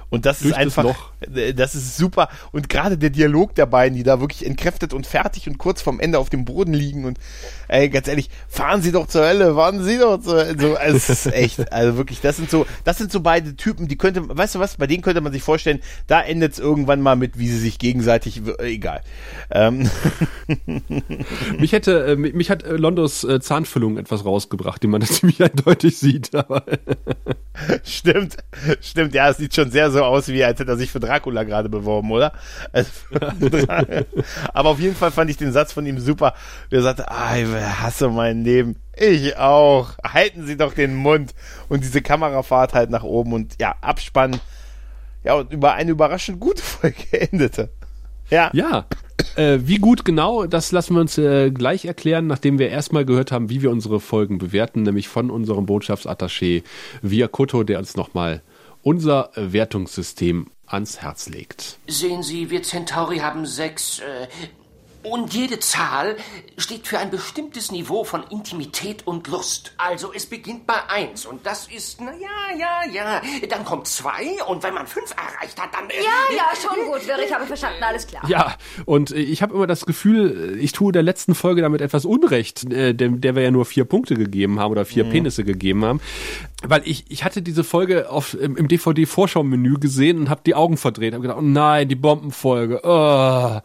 Und 0.09 0.25
das 0.25 0.39
Durch 0.39 0.51
ist 0.51 0.55
das 0.55 0.61
einfach, 0.61 0.83
Loch. 0.83 1.11
Äh, 1.35 1.53
das 1.53 1.75
ist 1.75 1.97
super. 1.97 2.29
Und 2.51 2.69
gerade 2.69 2.97
der 2.97 3.09
Dialog 3.09 3.55
der 3.55 3.65
beiden, 3.65 3.97
die 3.97 4.03
da 4.03 4.19
wirklich 4.19 4.45
entkräftet 4.45 4.93
und 4.93 5.07
fertig 5.07 5.47
und 5.47 5.57
kurz 5.57 5.81
vorm 5.81 5.99
Ende 5.99 6.19
auf 6.19 6.29
dem 6.29 6.45
Boden 6.45 6.73
liegen 6.73 7.05
und, 7.05 7.19
ey, 7.67 7.89
ganz 7.89 8.07
ehrlich, 8.07 8.29
fahren 8.47 8.81
Sie 8.81 8.91
doch 8.91 9.07
zur 9.07 9.25
Hölle, 9.25 9.55
fahren 9.55 9.83
Sie 9.83 9.97
doch 9.97 10.21
zur 10.21 10.45
Hölle. 10.45 10.59
So, 10.59 10.75
also, 10.75 10.97
es 10.97 11.09
ist 11.09 11.25
echt, 11.27 11.71
also 11.71 11.97
wirklich, 11.97 12.21
das 12.21 12.37
sind 12.37 12.49
so, 12.49 12.65
das 12.83 12.97
sind 12.97 13.11
so 13.11 13.19
beide 13.19 13.55
Typen, 13.55 13.87
die 13.87 13.97
könnte, 13.97 14.23
weißt 14.27 14.55
du 14.55 14.59
was, 14.59 14.77
bei 14.77 14.87
denen 14.87 15.01
könnte 15.01 15.21
man 15.21 15.33
sich 15.33 15.43
vorstellen, 15.43 15.81
da 16.07 16.21
endet 16.21 16.53
es 16.53 16.59
irgendwann 16.59 17.01
mal 17.01 17.15
mit, 17.15 17.37
wie 17.37 17.47
sie 17.47 17.59
sich 17.59 17.79
gegenseitig, 17.79 18.41
äh, 18.59 18.73
egal. 18.73 19.01
Ähm, 19.51 19.89
Mich 21.57 21.71
hätte, 21.71 22.05
äh, 22.05 22.15
mich 22.15 22.33
mich 22.33 22.49
hat 22.49 22.63
Londos 22.67 23.25
Zahnfüllung 23.39 23.97
etwas 23.97 24.25
rausgebracht, 24.25 24.83
die 24.83 24.87
man 24.87 25.01
da 25.01 25.07
ziemlich 25.15 25.41
eindeutig 25.41 25.97
sieht. 25.97 26.35
Aber 26.35 26.63
Stimmt, 27.83 28.37
stimmt, 28.81 29.13
ja, 29.13 29.29
es 29.29 29.37
sieht 29.37 29.55
schon 29.55 29.71
sehr 29.71 29.91
so 29.91 30.03
aus, 30.03 30.27
wie 30.27 30.43
als 30.43 30.59
hätte 30.59 30.71
er 30.71 30.77
sich 30.77 30.91
für 30.91 30.99
Dracula 31.15 31.43
gerade 31.43 31.69
beworben, 31.69 32.11
oder? 32.11 32.33
Also, 32.71 32.89
aber 34.53 34.69
auf 34.69 34.79
jeden 34.79 34.95
Fall 34.95 35.11
fand 35.11 35.29
ich 35.29 35.37
den 35.37 35.51
Satz 35.51 35.73
von 35.73 35.85
ihm 35.85 35.99
super. 35.99 36.33
Er 36.69 36.81
sagte, 36.81 37.09
ah, 37.09 37.37
ich 37.37 37.47
hasse 37.47 38.09
mein 38.09 38.43
Leben. 38.43 38.75
Ich 38.95 39.37
auch. 39.37 39.91
Halten 40.03 40.45
Sie 40.45 40.57
doch 40.57 40.73
den 40.73 40.95
Mund. 40.95 41.33
Und 41.69 41.83
diese 41.83 42.01
Kamerafahrt 42.01 42.73
halt 42.73 42.89
nach 42.89 43.03
oben 43.03 43.33
und 43.33 43.55
ja, 43.59 43.75
Abspann. 43.81 44.39
Ja, 45.23 45.35
und 45.35 45.51
über 45.51 45.73
eine 45.73 45.91
überraschend 45.91 46.39
gute 46.39 46.61
Folge 46.61 46.97
endete. 47.11 47.69
Ja. 48.29 48.49
ja, 48.53 48.87
äh, 49.35 49.59
wie 49.61 49.77
gut 49.77 50.03
genau, 50.03 50.47
das 50.47 50.71
lassen 50.71 50.95
wir 50.95 51.01
uns 51.01 51.15
äh, 51.19 51.51
gleich 51.51 51.85
erklären, 51.85 52.25
nachdem 52.25 52.57
wir 52.57 52.69
erstmal 52.69 53.05
gehört 53.05 53.31
haben, 53.31 53.51
wie 53.51 53.61
wir 53.61 53.69
unsere 53.69 53.99
Folgen 53.99 54.39
bewerten, 54.39 54.81
nämlich 54.81 55.07
von 55.09 55.29
unserem 55.29 55.67
Botschaftsattaché 55.67 56.63
Viakoto, 57.03 57.63
der 57.63 57.77
uns 57.77 57.95
nochmal 57.95 58.41
unser 58.85 59.35
äh, 59.35 59.51
Wertungssystem 59.51 60.51
ans 60.67 61.01
Herz 61.01 61.27
legt. 61.27 61.79
Sehen 61.87 62.21
Sie, 62.21 62.51
wir 62.51 62.61
Centauri 62.61 63.17
haben 63.17 63.45
sechs. 63.45 63.99
Äh, 63.99 64.27
und 65.05 65.35
jede 65.35 65.59
Zahl 65.59 66.15
steht 66.57 66.87
für 66.87 66.97
ein 66.97 67.11
bestimmtes 67.11 67.71
Niveau 67.71 68.03
von 68.03 68.23
Intimität 68.31 69.05
und 69.05 69.27
Lust. 69.27 69.73
Also 69.77 70.11
es 70.13 70.25
beginnt 70.25 70.65
bei 70.65 70.77
eins 70.89 71.27
und 71.27 71.45
das 71.45 71.67
ist, 71.67 72.01
na 72.01 72.11
ja, 72.13 72.57
ja, 72.57 72.91
ja. 72.91 73.21
Dann 73.47 73.65
kommt 73.65 73.87
zwei 73.87 74.43
und 74.47 74.63
wenn 74.63 74.73
man 74.73 74.87
fünf 74.87 75.11
erreicht 75.11 75.61
hat, 75.61 75.75
dann. 75.75 75.87
äh, 75.89 75.93
Ja, 75.97 76.35
ja, 76.35 76.43
schon 76.59 76.85
gut, 76.87 77.07
Wirr, 77.07 77.19
ich 77.23 77.31
habe 77.31 77.45
verstanden, 77.45 77.83
alles 77.83 78.07
klar. 78.07 78.27
Ja, 78.27 78.55
und 78.85 79.11
äh, 79.11 79.19
ich 79.19 79.43
habe 79.43 79.53
immer 79.53 79.67
das 79.67 79.85
Gefühl, 79.85 80.55
äh, 80.55 80.59
ich 80.59 80.71
tue 80.71 80.91
der 80.91 81.03
letzten 81.03 81.35
Folge 81.35 81.61
damit 81.61 81.81
etwas 81.81 82.05
Unrecht, 82.05 82.71
äh, 82.73 82.95
der, 82.95 83.09
der 83.09 83.35
wir 83.35 83.43
ja 83.43 83.51
nur 83.51 83.65
vier 83.65 83.85
Punkte 83.85 84.15
gegeben 84.15 84.59
haben 84.59 84.71
oder 84.71 84.85
vier 84.85 85.03
Penisse 85.03 85.43
gegeben 85.43 85.85
haben. 85.85 86.01
Weil 86.67 86.81
ich, 86.85 87.05
ich 87.09 87.23
hatte 87.23 87.41
diese 87.41 87.63
Folge 87.63 88.09
auf, 88.09 88.33
im, 88.33 88.55
im 88.55 88.67
DVD-Vorschau-Menü 88.67 89.75
gesehen 89.79 90.17
und 90.19 90.29
habe 90.29 90.41
die 90.45 90.55
Augen 90.55 90.77
verdreht. 90.77 91.13
Habe 91.13 91.21
gedacht, 91.21 91.37
oh 91.39 91.45
nein, 91.45 91.87
die 91.87 91.95
Bombenfolge. 91.95 92.81
Oh. 92.83 93.59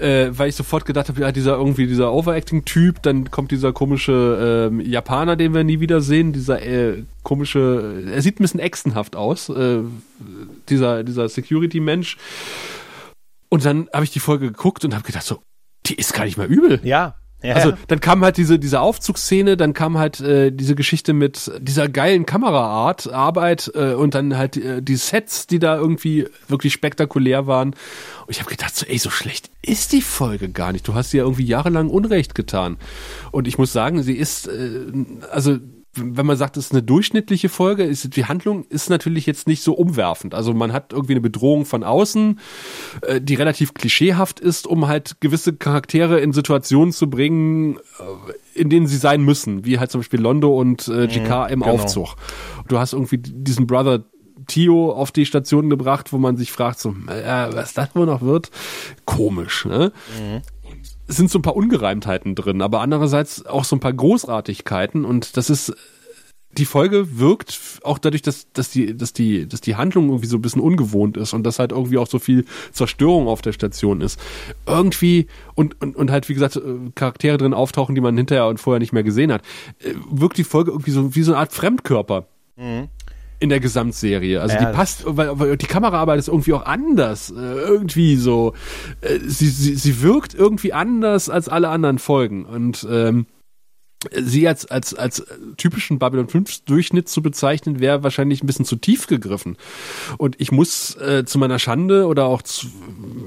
Äh, 0.00 0.30
weil 0.38 0.48
ich 0.48 0.56
sofort 0.56 0.84
gedacht 0.84 1.08
habe, 1.08 1.20
ja, 1.20 1.32
dieser 1.32 1.56
irgendwie 1.56 1.86
dieser 1.86 2.12
Overacting-Typ, 2.12 3.02
dann 3.02 3.30
kommt 3.30 3.50
dieser 3.50 3.72
komische 3.72 4.68
ähm, 4.70 4.80
Japaner, 4.80 5.36
den 5.36 5.54
wir 5.54 5.64
nie 5.64 5.80
wieder 5.80 6.00
sehen, 6.00 6.32
dieser 6.32 6.62
äh, 6.62 7.04
komische, 7.22 8.04
er 8.12 8.22
sieht 8.22 8.40
ein 8.40 8.44
bisschen 8.44 8.60
echsenhaft 8.60 9.16
aus, 9.16 9.48
äh, 9.48 9.80
dieser, 10.68 11.04
dieser 11.04 11.28
Security-Mensch. 11.28 12.16
Und 13.48 13.64
dann 13.64 13.88
habe 13.92 14.04
ich 14.04 14.10
die 14.10 14.20
Folge 14.20 14.46
geguckt 14.46 14.84
und 14.84 14.94
habe 14.94 15.04
gedacht 15.04 15.24
so, 15.24 15.40
die 15.86 15.94
ist 15.94 16.12
gar 16.14 16.24
nicht 16.24 16.36
mal 16.36 16.46
übel. 16.46 16.80
Ja. 16.82 17.16
Ja. 17.46 17.54
Also 17.54 17.72
dann 17.88 18.00
kam 18.00 18.24
halt 18.24 18.36
diese 18.36 18.58
diese 18.58 18.80
Aufzugsszene, 18.80 19.56
dann 19.56 19.72
kam 19.72 19.98
halt 19.98 20.20
äh, 20.20 20.50
diese 20.50 20.74
Geschichte 20.74 21.12
mit 21.12 21.50
dieser 21.60 21.88
geilen 21.88 22.26
Kameraart, 22.26 23.12
Arbeit 23.12 23.70
äh, 23.74 23.94
und 23.94 24.14
dann 24.14 24.36
halt 24.36 24.56
äh, 24.56 24.82
die 24.82 24.96
Sets, 24.96 25.46
die 25.46 25.58
da 25.58 25.76
irgendwie 25.76 26.28
wirklich 26.48 26.72
spektakulär 26.72 27.46
waren. 27.46 27.70
Und 28.26 28.30
ich 28.30 28.40
habe 28.40 28.50
gedacht, 28.50 28.74
so, 28.74 28.86
ey, 28.86 28.98
so 28.98 29.10
schlecht 29.10 29.50
ist 29.62 29.92
die 29.92 30.02
Folge 30.02 30.48
gar 30.48 30.72
nicht. 30.72 30.86
Du 30.86 30.94
hast 30.94 31.12
ihr 31.14 31.22
irgendwie 31.22 31.44
jahrelang 31.44 31.90
Unrecht 31.90 32.34
getan. 32.34 32.76
Und 33.32 33.48
ich 33.48 33.58
muss 33.58 33.72
sagen, 33.72 34.02
sie 34.02 34.14
ist 34.14 34.48
äh, 34.48 34.80
also 35.30 35.58
wenn 35.96 36.26
man 36.26 36.36
sagt, 36.36 36.56
es 36.56 36.66
ist 36.66 36.72
eine 36.72 36.82
durchschnittliche 36.82 37.48
Folge, 37.48 37.84
ist 37.84 38.16
die 38.16 38.24
Handlung 38.26 38.64
ist 38.68 38.90
natürlich 38.90 39.26
jetzt 39.26 39.46
nicht 39.46 39.62
so 39.62 39.74
umwerfend. 39.74 40.34
Also 40.34 40.54
man 40.54 40.72
hat 40.72 40.92
irgendwie 40.92 41.14
eine 41.14 41.20
Bedrohung 41.20 41.64
von 41.64 41.84
außen, 41.84 42.38
äh, 43.02 43.20
die 43.20 43.34
relativ 43.34 43.74
klischeehaft 43.74 44.40
ist, 44.40 44.66
um 44.66 44.86
halt 44.86 45.20
gewisse 45.20 45.54
Charaktere 45.54 46.20
in 46.20 46.32
Situationen 46.32 46.92
zu 46.92 47.08
bringen, 47.08 47.76
äh, 47.76 48.60
in 48.60 48.70
denen 48.70 48.86
sie 48.86 48.96
sein 48.96 49.22
müssen, 49.22 49.64
wie 49.64 49.78
halt 49.78 49.90
zum 49.90 50.00
Beispiel 50.00 50.20
Londo 50.20 50.58
und 50.58 50.88
äh, 50.88 51.06
GK 51.06 51.46
im 51.46 51.60
genau. 51.60 51.72
Aufzug. 51.74 52.16
Du 52.68 52.78
hast 52.78 52.92
irgendwie 52.92 53.18
diesen 53.18 53.66
Brother 53.66 54.04
Tio 54.46 54.92
auf 54.92 55.10
die 55.12 55.26
Station 55.26 55.70
gebracht, 55.70 56.12
wo 56.12 56.18
man 56.18 56.36
sich 56.36 56.52
fragt, 56.52 56.78
so, 56.78 56.90
äh, 57.08 57.48
was 57.52 57.74
das 57.74 57.94
wohl 57.94 58.06
noch 58.06 58.20
wird? 58.20 58.50
Komisch, 59.04 59.64
ne? 59.64 59.92
es 60.55 60.55
sind 61.08 61.30
so 61.30 61.38
ein 61.38 61.42
paar 61.42 61.56
Ungereimtheiten 61.56 62.34
drin, 62.34 62.62
aber 62.62 62.80
andererseits 62.80 63.46
auch 63.46 63.64
so 63.64 63.76
ein 63.76 63.80
paar 63.80 63.92
Großartigkeiten 63.92 65.04
und 65.04 65.36
das 65.36 65.50
ist 65.50 65.74
die 66.58 66.64
Folge 66.64 67.18
wirkt 67.18 67.80
auch 67.82 67.98
dadurch, 67.98 68.22
dass, 68.22 68.50
dass 68.52 68.70
die, 68.70 68.96
dass 68.96 69.12
die, 69.12 69.46
dass 69.46 69.60
die 69.60 69.76
Handlung 69.76 70.08
irgendwie 70.08 70.26
so 70.26 70.38
ein 70.38 70.42
bisschen 70.42 70.62
ungewohnt 70.62 71.16
ist 71.16 71.34
und 71.34 71.44
dass 71.44 71.58
halt 71.58 71.72
irgendwie 71.72 71.98
auch 71.98 72.06
so 72.06 72.18
viel 72.18 72.44
Zerstörung 72.72 73.28
auf 73.28 73.42
der 73.42 73.52
Station 73.52 74.00
ist. 74.00 74.18
Irgendwie 74.66 75.26
und, 75.54 75.80
und, 75.82 75.96
und 75.96 76.10
halt, 76.10 76.28
wie 76.28 76.34
gesagt, 76.34 76.56
äh, 76.56 76.60
Charaktere 76.94 77.36
drin 77.36 77.54
auftauchen, 77.54 77.94
die 77.94 78.00
man 78.00 78.16
hinterher 78.16 78.46
und 78.46 78.58
vorher 78.58 78.80
nicht 78.80 78.92
mehr 78.92 79.02
gesehen 79.02 79.32
hat, 79.32 79.42
äh, 79.80 79.92
wirkt 80.10 80.38
die 80.38 80.44
Folge 80.44 80.70
irgendwie 80.70 80.92
so 80.92 81.14
wie 81.14 81.22
so 81.22 81.32
eine 81.32 81.40
Art 81.40 81.52
Fremdkörper. 81.52 82.26
Mhm 82.56 82.88
in 83.38 83.48
der 83.48 83.60
Gesamtserie. 83.60 84.40
Also 84.40 84.54
ja, 84.54 84.64
die 84.64 84.76
passt, 84.76 85.02
weil, 85.06 85.38
weil 85.38 85.56
die 85.56 85.66
Kameraarbeit 85.66 86.18
ist 86.18 86.28
irgendwie 86.28 86.54
auch 86.54 86.64
anders. 86.64 87.30
Äh, 87.30 87.34
irgendwie 87.34 88.16
so. 88.16 88.54
Äh, 89.00 89.18
sie, 89.26 89.48
sie, 89.48 89.74
sie 89.74 90.02
wirkt 90.02 90.34
irgendwie 90.34 90.72
anders 90.72 91.28
als 91.28 91.48
alle 91.48 91.68
anderen 91.68 91.98
Folgen. 91.98 92.44
Und 92.46 92.86
ähm, 92.90 93.26
sie 94.12 94.46
als, 94.48 94.66
als, 94.66 94.94
als 94.94 95.24
typischen 95.56 95.98
Babylon 95.98 96.28
5 96.28 96.64
Durchschnitt 96.64 97.08
zu 97.08 97.22
bezeichnen, 97.22 97.80
wäre 97.80 98.02
wahrscheinlich 98.02 98.42
ein 98.42 98.46
bisschen 98.46 98.64
zu 98.64 98.76
tief 98.76 99.06
gegriffen. 99.06 99.56
Und 100.18 100.40
ich 100.40 100.52
muss 100.52 100.96
äh, 100.96 101.24
zu 101.24 101.38
meiner 101.38 101.58
Schande 101.58 102.06
oder 102.06 102.26
auch 102.26 102.42
zu, 102.42 102.68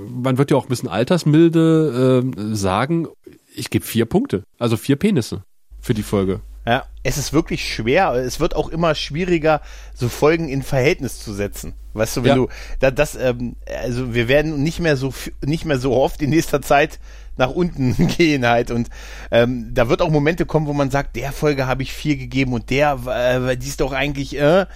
man 0.09 0.37
wird 0.37 0.51
ja 0.51 0.57
auch 0.57 0.65
ein 0.65 0.69
bisschen 0.69 0.89
altersmilde 0.89 2.23
äh, 2.23 2.55
sagen, 2.55 3.07
ich 3.55 3.69
gebe 3.69 3.85
vier 3.85 4.05
Punkte. 4.05 4.43
Also 4.57 4.77
vier 4.77 4.95
Penisse 4.95 5.43
für 5.81 5.93
die 5.93 6.03
Folge. 6.03 6.41
Ja, 6.69 6.85
es 7.01 7.17
ist 7.17 7.33
wirklich 7.33 7.67
schwer. 7.67 8.11
Es 8.11 8.39
wird 8.39 8.55
auch 8.55 8.69
immer 8.69 8.93
schwieriger, 8.93 9.59
so 9.95 10.07
Folgen 10.07 10.49
in 10.49 10.61
Verhältnis 10.61 11.17
zu 11.17 11.33
setzen. 11.33 11.73
Weißt 11.93 12.17
du, 12.17 12.23
wenn 12.23 12.29
ja. 12.29 12.35
du 12.35 12.49
da, 12.79 12.91
das, 12.91 13.15
ähm, 13.15 13.55
also 13.81 14.13
wir 14.13 14.27
werden 14.27 14.61
nicht 14.61 14.79
mehr 14.79 14.95
so 14.95 15.11
nicht 15.43 15.65
mehr 15.65 15.79
so 15.79 15.95
oft 15.95 16.21
in 16.21 16.29
nächster 16.29 16.61
Zeit 16.61 16.99
nach 17.39 17.49
unten 17.49 17.95
gehen 18.17 18.45
halt. 18.45 18.69
Und 18.69 18.89
ähm, 19.31 19.71
da 19.73 19.89
wird 19.89 20.03
auch 20.03 20.11
Momente 20.11 20.45
kommen, 20.45 20.67
wo 20.67 20.73
man 20.73 20.91
sagt, 20.91 21.15
der 21.15 21.31
Folge 21.31 21.65
habe 21.65 21.81
ich 21.81 21.91
vier 21.91 22.17
gegeben 22.17 22.53
und 22.53 22.69
der, 22.69 22.99
äh, 23.07 23.57
die 23.57 23.67
ist 23.67 23.81
doch 23.81 23.93
eigentlich, 23.93 24.37
äh, 24.37 24.67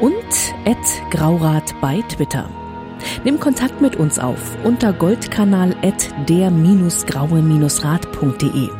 und 0.00 0.24
at 0.64 0.76
graurat 1.10 1.74
bei 1.80 2.02
Twitter. 2.08 2.50
Nimm 3.24 3.40
Kontakt 3.40 3.80
mit 3.80 3.96
uns 3.96 4.18
auf 4.18 4.58
unter 4.64 4.92
goldkanal 4.92 5.74
at 5.82 6.10
der-graue-rat.de. 6.28 8.79